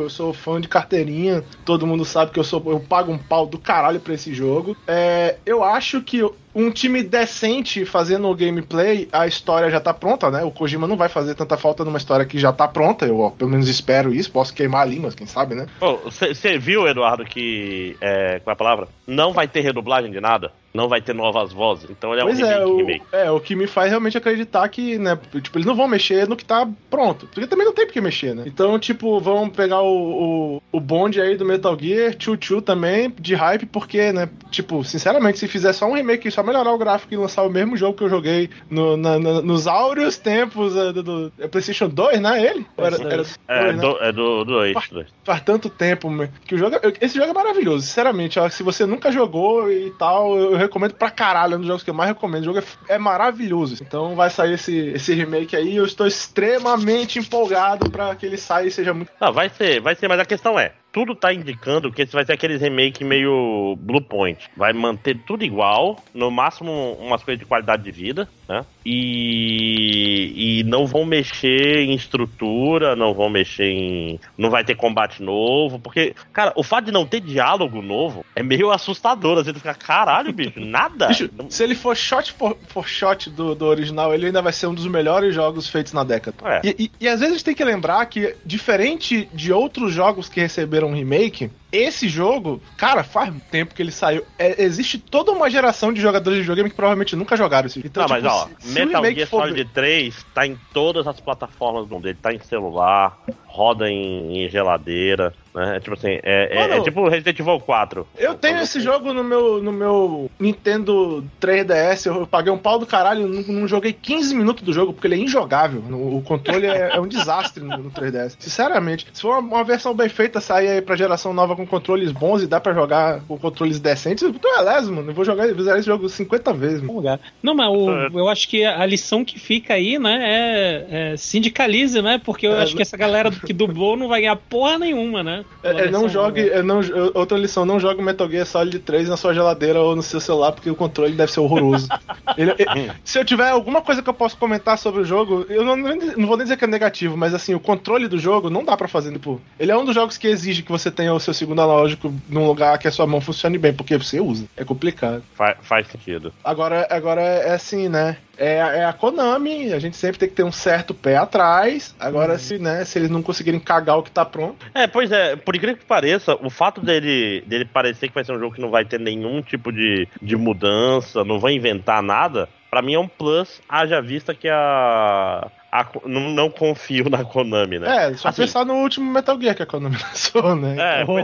Eu 0.00 0.10
sou 0.10 0.32
fã 0.32 0.60
de 0.60 0.68
carteirinha, 0.68 1.44
todo 1.64 1.86
mundo 1.86 2.04
sabe 2.04 2.32
que 2.32 2.38
eu 2.38 2.44
sou. 2.44 2.62
Eu 2.66 2.80
pago 2.80 3.12
um 3.12 3.18
pau 3.18 3.46
do 3.46 3.58
caralho 3.58 4.00
pra 4.00 4.14
esse 4.14 4.32
jogo. 4.34 4.76
É, 4.86 5.38
eu 5.44 5.62
acho 5.62 6.02
que 6.02 6.22
um 6.54 6.70
time 6.70 7.02
decente 7.02 7.84
fazendo 7.84 8.28
o 8.28 8.34
gameplay, 8.34 9.08
a 9.12 9.26
história 9.26 9.70
já 9.70 9.80
tá 9.80 9.94
pronta, 9.94 10.30
né? 10.30 10.42
O 10.42 10.50
Kojima 10.50 10.86
não 10.86 10.96
vai 10.96 11.08
fazer 11.08 11.34
tanta 11.34 11.56
falta 11.56 11.84
numa 11.84 11.98
história 11.98 12.24
que 12.24 12.38
já 12.38 12.52
tá 12.52 12.66
pronta. 12.66 13.06
Eu, 13.06 13.20
ó, 13.20 13.30
pelo 13.30 13.50
menos, 13.50 13.68
espero 13.68 14.12
isso. 14.12 14.30
Posso 14.30 14.52
queimar 14.54 14.82
a 14.82 14.84
língua, 14.84 15.12
quem 15.12 15.26
sabe, 15.26 15.54
né? 15.54 15.66
Você 16.04 16.58
viu, 16.58 16.86
Eduardo, 16.86 17.24
que. 17.24 17.96
É, 18.00 18.40
qual 18.40 18.52
é 18.52 18.54
a 18.54 18.56
palavra? 18.56 18.88
Não 19.06 19.32
vai 19.32 19.46
ter 19.46 19.60
redublagem 19.60 20.10
de 20.10 20.20
nada. 20.20 20.52
Não 20.72 20.88
vai 20.88 21.00
ter 21.02 21.12
novas 21.12 21.52
vozes. 21.52 21.90
Então 21.90 22.12
ele 22.12 22.20
é 22.20 22.24
Pois 22.24 22.38
um 22.38 22.44
remake, 22.44 22.60
é, 22.60 22.64
o, 22.64 22.76
remake. 22.76 23.04
é, 23.12 23.30
o 23.32 23.40
que 23.40 23.56
me 23.56 23.66
faz 23.66 23.90
realmente 23.90 24.16
acreditar 24.16 24.68
que, 24.68 24.98
né, 24.98 25.18
tipo, 25.42 25.58
eles 25.58 25.66
não 25.66 25.74
vão 25.74 25.88
mexer 25.88 26.28
no 26.28 26.36
que 26.36 26.44
tá 26.44 26.68
pronto. 26.88 27.26
Porque 27.26 27.48
também 27.48 27.66
não 27.66 27.74
tem 27.74 27.86
por 27.86 27.92
que 27.92 28.00
mexer, 28.00 28.36
né? 28.36 28.44
Então, 28.46 28.78
tipo, 28.78 29.18
vão 29.18 29.50
pegar 29.50 29.80
o, 29.82 30.56
o, 30.56 30.62
o 30.70 30.80
bonde 30.80 31.20
aí 31.20 31.36
do 31.36 31.44
Metal 31.44 31.76
Gear, 31.76 32.14
Chu-Chu 32.16 32.62
também, 32.62 33.12
de 33.18 33.34
hype, 33.34 33.66
porque, 33.66 34.12
né, 34.12 34.28
tipo, 34.52 34.84
sinceramente, 34.84 35.40
se 35.40 35.48
fizer 35.48 35.72
só 35.72 35.86
um 35.86 35.94
remake, 35.94 36.30
só 36.30 36.39
melhorar 36.42 36.72
o 36.72 36.78
gráfico 36.78 37.12
e 37.14 37.16
lançar 37.16 37.42
o 37.42 37.50
mesmo 37.50 37.76
jogo 37.76 37.96
que 37.96 38.04
eu 38.04 38.08
joguei 38.08 38.50
no, 38.70 38.96
na- 38.96 39.18
na- 39.18 39.42
nos 39.42 39.66
áureos 39.66 40.16
tempos 40.16 40.76
é, 40.76 40.92
do, 40.92 41.02
do- 41.02 41.32
é 41.38 41.48
PlayStation 41.48 41.88
2, 41.88 42.20
né? 42.20 42.44
Ele? 42.44 42.66
Era, 42.76 42.96
era 42.96 43.22
É, 43.48 43.72
dois, 43.72 43.76
né? 44.00 44.08
é 44.08 44.12
do 44.12 44.44
2. 44.44 44.72
Faz- 44.74 44.90
Faz 45.24 45.40
tanto 45.42 45.68
tempo 45.68 46.08
que 46.44 46.54
o 46.54 46.58
jogo. 46.58 46.76
é- 46.76 46.92
Esse 47.00 47.16
jogo 47.18 47.30
é 47.30 47.34
maravilhoso, 47.34 47.86
sinceramente. 47.86 48.38
ó, 48.38 48.48
se 48.48 48.62
você 48.62 48.84
nunca 48.86 49.10
jogou 49.12 49.70
e 49.70 49.90
tal, 49.98 50.36
eu, 50.38 50.52
eu 50.52 50.56
recomendo 50.58 50.94
pra 50.94 51.10
caralho. 51.10 51.54
É 51.54 51.56
um 51.56 51.60
dos 51.60 51.68
jogos 51.68 51.82
que 51.82 51.90
eu 51.90 51.94
mais 51.94 52.08
recomendo. 52.10 52.42
O 52.42 52.44
jogo 52.46 52.58
é, 52.58 52.94
é 52.94 52.98
maravilhoso. 52.98 53.76
Então 53.82 54.14
vai 54.16 54.30
sair 54.30 54.54
esse, 54.54 54.76
esse 54.94 55.14
remake 55.14 55.54
aí. 55.56 55.76
Eu 55.76 55.84
estou 55.84 56.06
extremamente 56.06 57.18
empolgado 57.18 57.90
pra 57.90 58.14
que 58.14 58.26
ele 58.26 58.36
saia 58.36 58.66
e 58.66 58.70
seja 58.70 58.92
muito. 58.94 59.10
Não, 59.20 59.32
vai 59.32 59.48
ser, 59.48 59.80
vai 59.80 59.94
ser, 59.94 60.08
mas 60.08 60.18
a 60.20 60.24
questão 60.24 60.58
é. 60.58 60.72
Tudo 60.92 61.14
tá 61.14 61.32
indicando 61.32 61.92
que 61.92 62.02
esse 62.02 62.12
vai 62.12 62.24
ser 62.24 62.32
aqueles 62.32 62.60
remake 62.60 63.04
meio 63.04 63.76
Blue 63.78 64.02
Point. 64.02 64.38
Vai 64.56 64.72
manter 64.72 65.16
tudo 65.26 65.44
igual, 65.44 66.02
no 66.12 66.30
máximo 66.30 66.96
umas 67.00 67.22
coisas 67.22 67.38
de 67.38 67.46
qualidade 67.46 67.82
de 67.84 67.90
vida, 67.92 68.28
né? 68.48 68.64
E, 68.84 70.58
e 70.60 70.64
não 70.64 70.86
vão 70.86 71.04
mexer 71.04 71.78
em 71.78 71.94
estrutura, 71.94 72.96
não 72.96 73.14
vão 73.14 73.28
mexer 73.30 73.66
em. 73.70 74.20
Não 74.36 74.50
vai 74.50 74.64
ter 74.64 74.74
combate 74.74 75.22
novo, 75.22 75.78
porque, 75.78 76.14
cara, 76.32 76.52
o 76.56 76.62
fato 76.62 76.86
de 76.86 76.92
não 76.92 77.06
ter 77.06 77.20
diálogo 77.20 77.80
novo 77.82 78.24
é 78.34 78.42
meio 78.42 78.70
assustador. 78.70 79.38
Assim, 79.38 79.52
tu 79.52 79.58
fica, 79.60 79.74
caralho, 79.74 80.32
bicho, 80.32 80.58
nada. 80.58 81.08
Bicho, 81.08 81.30
se 81.48 81.62
ele 81.62 81.74
for 81.74 81.96
shot 81.96 82.32
for, 82.32 82.56
for 82.68 82.88
shot 82.88 83.30
do, 83.30 83.54
do 83.54 83.66
original, 83.66 84.12
ele 84.14 84.26
ainda 84.26 84.42
vai 84.42 84.52
ser 84.52 84.66
um 84.66 84.74
dos 84.74 84.86
melhores 84.86 85.34
jogos 85.34 85.68
feitos 85.68 85.92
na 85.92 86.02
década. 86.04 86.36
É. 86.44 86.60
E, 86.64 86.84
e- 86.84 86.90
e 87.00 87.08
às 87.08 87.20
vezes 87.20 87.42
tem 87.42 87.54
que 87.54 87.64
lembrar 87.64 88.04
que, 88.06 88.34
diferente 88.44 89.28
de 89.32 89.52
outros 89.52 89.92
jogos 89.92 90.28
que 90.28 90.40
receberam 90.40 90.79
um 90.84 90.92
remake, 90.92 91.50
esse 91.72 92.08
jogo, 92.08 92.60
cara, 92.76 93.02
faz 93.04 93.32
tempo 93.50 93.74
que 93.74 93.82
ele 93.82 93.90
saiu. 93.92 94.24
É, 94.38 94.62
existe 94.62 94.98
toda 94.98 95.32
uma 95.32 95.48
geração 95.50 95.92
de 95.92 96.00
jogadores 96.00 96.36
de 96.36 96.42
videogame 96.42 96.70
que 96.70 96.76
provavelmente 96.76 97.14
nunca 97.16 97.36
jogaram 97.36 97.66
esse 97.66 97.76
jogo. 97.80 97.86
Então, 97.88 98.02
Não, 98.02 98.08
mas 98.08 98.22
tipo, 98.22 98.34
ó, 98.34 98.46
se- 98.60 98.68
se 98.68 98.72
Metal 98.74 99.02
remake 99.02 99.16
Gear 99.16 99.28
for- 99.28 99.48
Solid 99.48 99.70
3 99.72 100.26
tá 100.34 100.46
em 100.46 100.58
todas 100.72 101.06
as 101.06 101.20
plataformas 101.20 101.86
do 101.86 101.94
mundo. 101.94 102.08
Ele 102.08 102.18
tá 102.20 102.32
em 102.32 102.40
celular, 102.40 103.18
roda 103.46 103.88
em, 103.90 104.44
em 104.44 104.48
geladeira, 104.48 105.32
né? 105.54 105.76
É 105.76 105.80
tipo 105.80 105.94
assim, 105.94 106.18
é, 106.22 106.48
é- 106.50 106.60
Mano, 106.60 106.74
é 106.74 106.80
tipo 106.82 107.08
Resident 107.08 107.38
Evil 107.38 107.60
4. 107.60 108.06
Eu 108.16 108.34
tenho 108.34 108.58
esse 108.60 108.80
jogo 108.80 109.12
no 109.12 109.22
meu, 109.24 109.62
no 109.62 109.72
meu 109.72 110.30
Nintendo 110.38 111.24
3DS, 111.40 112.06
eu 112.06 112.26
paguei 112.26 112.52
um 112.52 112.58
pau 112.58 112.78
do 112.78 112.86
caralho, 112.86 113.26
não, 113.26 113.42
não 113.42 113.68
joguei 113.68 113.92
15 113.92 114.34
minutos 114.34 114.62
do 114.62 114.72
jogo, 114.72 114.92
porque 114.92 115.06
ele 115.06 115.14
é 115.16 115.18
injogável. 115.18 115.80
No- 115.82 116.10
O 116.16 116.22
controle 116.22 116.66
é, 116.66 116.90
é 116.96 117.00
um 117.00 117.06
desastre 117.06 117.62
no, 117.62 117.76
no 117.78 117.90
3DS. 117.90 118.36
Sinceramente, 118.38 119.06
se 119.12 119.22
for 119.22 119.38
uma, 119.38 119.56
uma 119.56 119.64
versão 119.64 119.94
bem 119.94 120.08
feita, 120.08 120.40
sair 120.40 120.68
aí 120.68 120.80
pra 120.82 120.96
geração 120.96 121.32
nova 121.32 121.56
com 121.60 121.66
controles 121.66 122.12
bons 122.12 122.42
e 122.42 122.46
dá 122.46 122.60
pra 122.60 122.72
jogar 122.74 123.20
com 123.26 123.38
controles 123.38 123.78
decentes, 123.78 124.22
eu 124.22 124.32
tô 124.32 124.48
beleza, 124.56 124.90
mano. 124.90 125.10
Eu 125.10 125.14
vou 125.14 125.24
jogar, 125.24 125.46
vou 125.54 125.62
zerar 125.64 125.78
esse 125.78 125.86
jogo 125.86 126.08
50 126.08 126.52
vezes, 126.52 126.80
mano. 126.80 126.94
lugar. 126.94 127.20
Não, 127.42 127.54
mas 127.54 127.68
o- 127.68 128.18
eu 128.18 128.28
acho 128.28 128.48
que 128.48 128.64
a 128.64 128.84
lição 128.86 129.24
que 129.24 129.38
fica 129.38 129.74
aí, 129.74 129.98
né, 129.98 130.18
é, 130.22 130.86
é 131.12 131.16
sindicalize, 131.16 132.00
né? 132.02 132.20
Porque 132.24 132.46
eu 132.46 132.52
É, 132.54 132.62
acho 132.62 132.74
que 132.76 132.82
essa 132.82 132.96
galera 132.96 133.30
que 133.30 133.52
dublou 133.52 133.96
não 133.96 134.08
vai 134.08 134.20
ganhar 134.20 134.36
porra 134.36 134.78
nenhuma, 134.78 135.22
né? 135.22 135.44
É, 135.62 135.70
é, 135.86 135.90
não 135.90 136.08
jogue, 136.08 136.48
é, 136.48 136.62
não, 136.62 136.80
outra 137.14 137.38
lição, 137.38 137.64
não 137.64 137.78
jogue 137.80 138.02
Metal 138.02 138.28
Gear 138.30 138.46
Solid 138.46 138.78
3 138.80 139.08
na 139.08 139.16
sua 139.16 139.32
geladeira 139.34 139.80
ou 139.80 139.94
no 139.96 140.02
seu 140.02 140.20
celular, 140.20 140.52
porque 140.52 140.70
o 140.70 140.74
controle 140.74 141.12
deve 141.14 141.32
ser 141.32 141.40
horroroso. 141.40 141.88
Ele- 142.36 142.54
ele- 142.58 142.92
se 143.04 143.18
eu 143.18 143.24
tiver 143.24 143.48
alguma 143.48 143.82
coisa 143.82 144.00
que 144.02 144.08
eu 144.08 144.14
posso 144.14 144.36
comentar 144.36 144.78
sobre 144.78 145.00
o 145.00 145.04
jogo, 145.04 145.44
eu 145.48 145.64
não, 145.64 145.76
não 145.76 146.26
vou 146.28 146.36
nem 146.36 146.44
dizer 146.44 146.56
que 146.56 146.64
é 146.64 146.68
negativo, 146.68 147.16
mas 147.16 147.34
assim, 147.34 147.54
o 147.54 147.60
controle 147.60 148.06
do 148.06 148.18
jogo 148.18 148.48
não 148.48 148.64
dá 148.64 148.76
pra 148.76 148.86
fazer, 148.86 149.12
tipo, 149.12 149.40
ele 149.58 149.72
é 149.72 149.76
um 149.76 149.84
dos 149.84 149.94
jogos 149.94 150.16
que 150.16 150.28
exige 150.28 150.62
que 150.62 150.70
você 150.70 150.90
tenha 150.90 151.12
o 151.12 151.18
seu 151.18 151.34
segundo 151.34 151.49
segundo 151.50 151.62
analógico 151.62 152.14
num 152.28 152.46
lugar 152.46 152.78
que 152.78 152.86
a 152.86 152.90
sua 152.90 153.06
mão 153.06 153.20
funcione 153.20 153.58
bem, 153.58 153.72
porque 153.72 153.96
você 153.96 154.20
usa. 154.20 154.46
É 154.56 154.64
complicado. 154.64 155.22
Fa 155.34 155.56
faz 155.60 155.88
sentido. 155.88 156.32
Agora, 156.44 156.86
agora 156.90 157.20
é 157.20 157.52
assim, 157.52 157.88
né? 157.88 158.16
É, 158.38 158.56
é, 158.56 158.84
a 158.84 158.92
Konami, 158.92 159.72
a 159.72 159.78
gente 159.78 159.96
sempre 159.96 160.18
tem 160.18 160.28
que 160.28 160.34
ter 160.34 160.44
um 160.44 160.52
certo 160.52 160.94
pé 160.94 161.16
atrás. 161.16 161.94
Agora, 161.98 162.34
uhum. 162.34 162.38
se, 162.38 162.58
né, 162.58 162.84
se 162.84 162.98
eles 162.98 163.10
não 163.10 163.22
conseguirem 163.22 163.60
cagar 163.60 163.98
o 163.98 164.02
que 164.02 164.10
tá 164.10 164.24
pronto. 164.24 164.64
É, 164.72 164.86
pois 164.86 165.10
é, 165.12 165.36
por 165.36 165.54
incrível 165.54 165.76
que 165.76 165.84
pareça, 165.84 166.34
o 166.40 166.48
fato 166.48 166.80
dele, 166.80 167.42
dele 167.46 167.64
parecer 167.64 168.08
que 168.08 168.14
vai 168.14 168.24
ser 168.24 168.32
um 168.32 168.38
jogo 168.38 168.54
que 168.54 168.60
não 168.60 168.70
vai 168.70 168.84
ter 168.84 168.98
nenhum 168.98 169.42
tipo 169.42 169.70
de, 169.72 170.08
de 170.22 170.36
mudança, 170.36 171.24
não 171.24 171.38
vai 171.38 171.52
inventar 171.52 172.02
nada, 172.02 172.48
para 172.70 172.80
mim 172.80 172.94
é 172.94 172.98
um 172.98 173.08
plus, 173.08 173.60
haja 173.68 174.00
vista 174.00 174.34
que 174.34 174.48
a, 174.48 175.50
a, 175.70 175.86
não, 176.04 176.30
não, 176.30 176.50
confio 176.50 177.08
na 177.08 177.24
Konami, 177.24 177.78
né? 177.78 178.06
É, 178.06 178.14
só 178.14 178.28
assim, 178.28 178.42
pensar 178.42 178.64
no 178.64 178.74
último 178.74 179.10
Metal 179.10 179.40
Gear 179.40 179.54
que 179.54 179.62
a 179.62 179.66
Konami 179.66 179.96
lançou, 180.02 180.56
né? 180.56 180.76
É, 180.78 181.04
oh, 181.06 181.18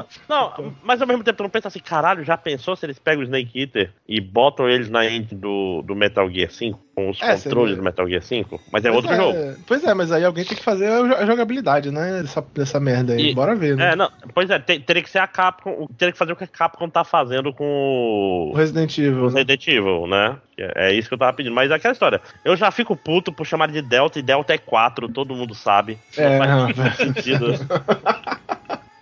é. 0.00 0.04
Não, 0.28 0.74
mas 0.82 1.00
ao 1.00 1.06
mesmo 1.06 1.22
tempo 1.22 1.36
tu 1.36 1.42
não 1.42 1.50
pensa 1.50 1.68
assim, 1.68 1.80
caralho, 1.80 2.24
já 2.24 2.36
pensou 2.36 2.74
se 2.74 2.84
eles 2.86 2.98
pegam 2.98 3.20
o 3.20 3.24
Snake 3.24 3.58
Eater 3.58 3.90
e 4.08 4.20
botam 4.20 4.68
eles 4.68 4.90
na 4.90 5.06
end 5.06 5.34
do, 5.34 5.82
do 5.82 5.94
Metal 5.94 6.28
Gear 6.30 6.50
5? 6.50 6.84
Com 6.94 7.10
os 7.10 7.20
é, 7.20 7.36
controles 7.36 7.76
do 7.76 7.82
Metal 7.82 8.08
Gear 8.08 8.22
5? 8.22 8.60
Mas 8.70 8.84
é 8.84 8.88
pois 8.88 9.04
outro 9.04 9.12
é, 9.12 9.16
jogo. 9.16 9.62
Pois 9.66 9.82
é, 9.82 9.94
mas 9.94 10.12
aí 10.12 10.24
alguém 10.24 10.44
tem 10.44 10.56
que 10.56 10.62
fazer 10.62 10.86
a 10.86 11.26
jogabilidade, 11.26 11.90
né? 11.90 12.22
Dessa, 12.22 12.44
dessa 12.54 12.78
merda 12.78 13.14
aí. 13.14 13.30
E, 13.30 13.34
Bora 13.34 13.56
ver, 13.56 13.76
né? 13.76 13.92
É, 13.92 13.96
não, 13.96 14.08
pois 14.32 14.48
é, 14.48 14.60
ter, 14.60 14.78
teria 14.80 15.02
que 15.02 15.10
ser 15.10 15.18
a 15.18 15.26
Capcom, 15.26 15.88
teria 15.98 16.12
que 16.12 16.18
fazer 16.18 16.32
o 16.32 16.36
que 16.36 16.44
a 16.44 16.46
Capcom 16.46 16.88
tá 16.88 17.02
fazendo 17.02 17.52
com 17.52 17.64
o, 17.64 18.52
o 18.52 18.56
Resident 18.56 18.96
Evil. 18.96 19.24
O 19.24 19.26
né? 19.26 19.38
Resident 19.38 19.66
Evil, 19.66 20.06
né? 20.06 20.36
É, 20.56 20.88
é 20.88 20.94
isso 20.94 21.08
que 21.08 21.14
eu 21.14 21.18
tava 21.18 21.32
pedindo. 21.32 21.54
Mas 21.54 21.70
é 21.70 21.74
aquela 21.74 21.92
história. 21.92 22.20
Eu 22.44 22.56
já 22.56 22.70
fico 22.70 22.96
puto 22.96 23.32
por 23.32 23.44
chamar 23.44 23.68
de 23.68 23.82
Delta 23.84 24.18
e 24.18 24.22
Delta 24.22 24.54
é 24.54 24.58
4, 24.58 25.08
todo 25.08 25.34
mundo 25.34 25.54
sabe. 25.54 25.98
É, 26.16 26.38
não 26.38 26.74
faz 26.74 26.96
sentido. 26.96 27.54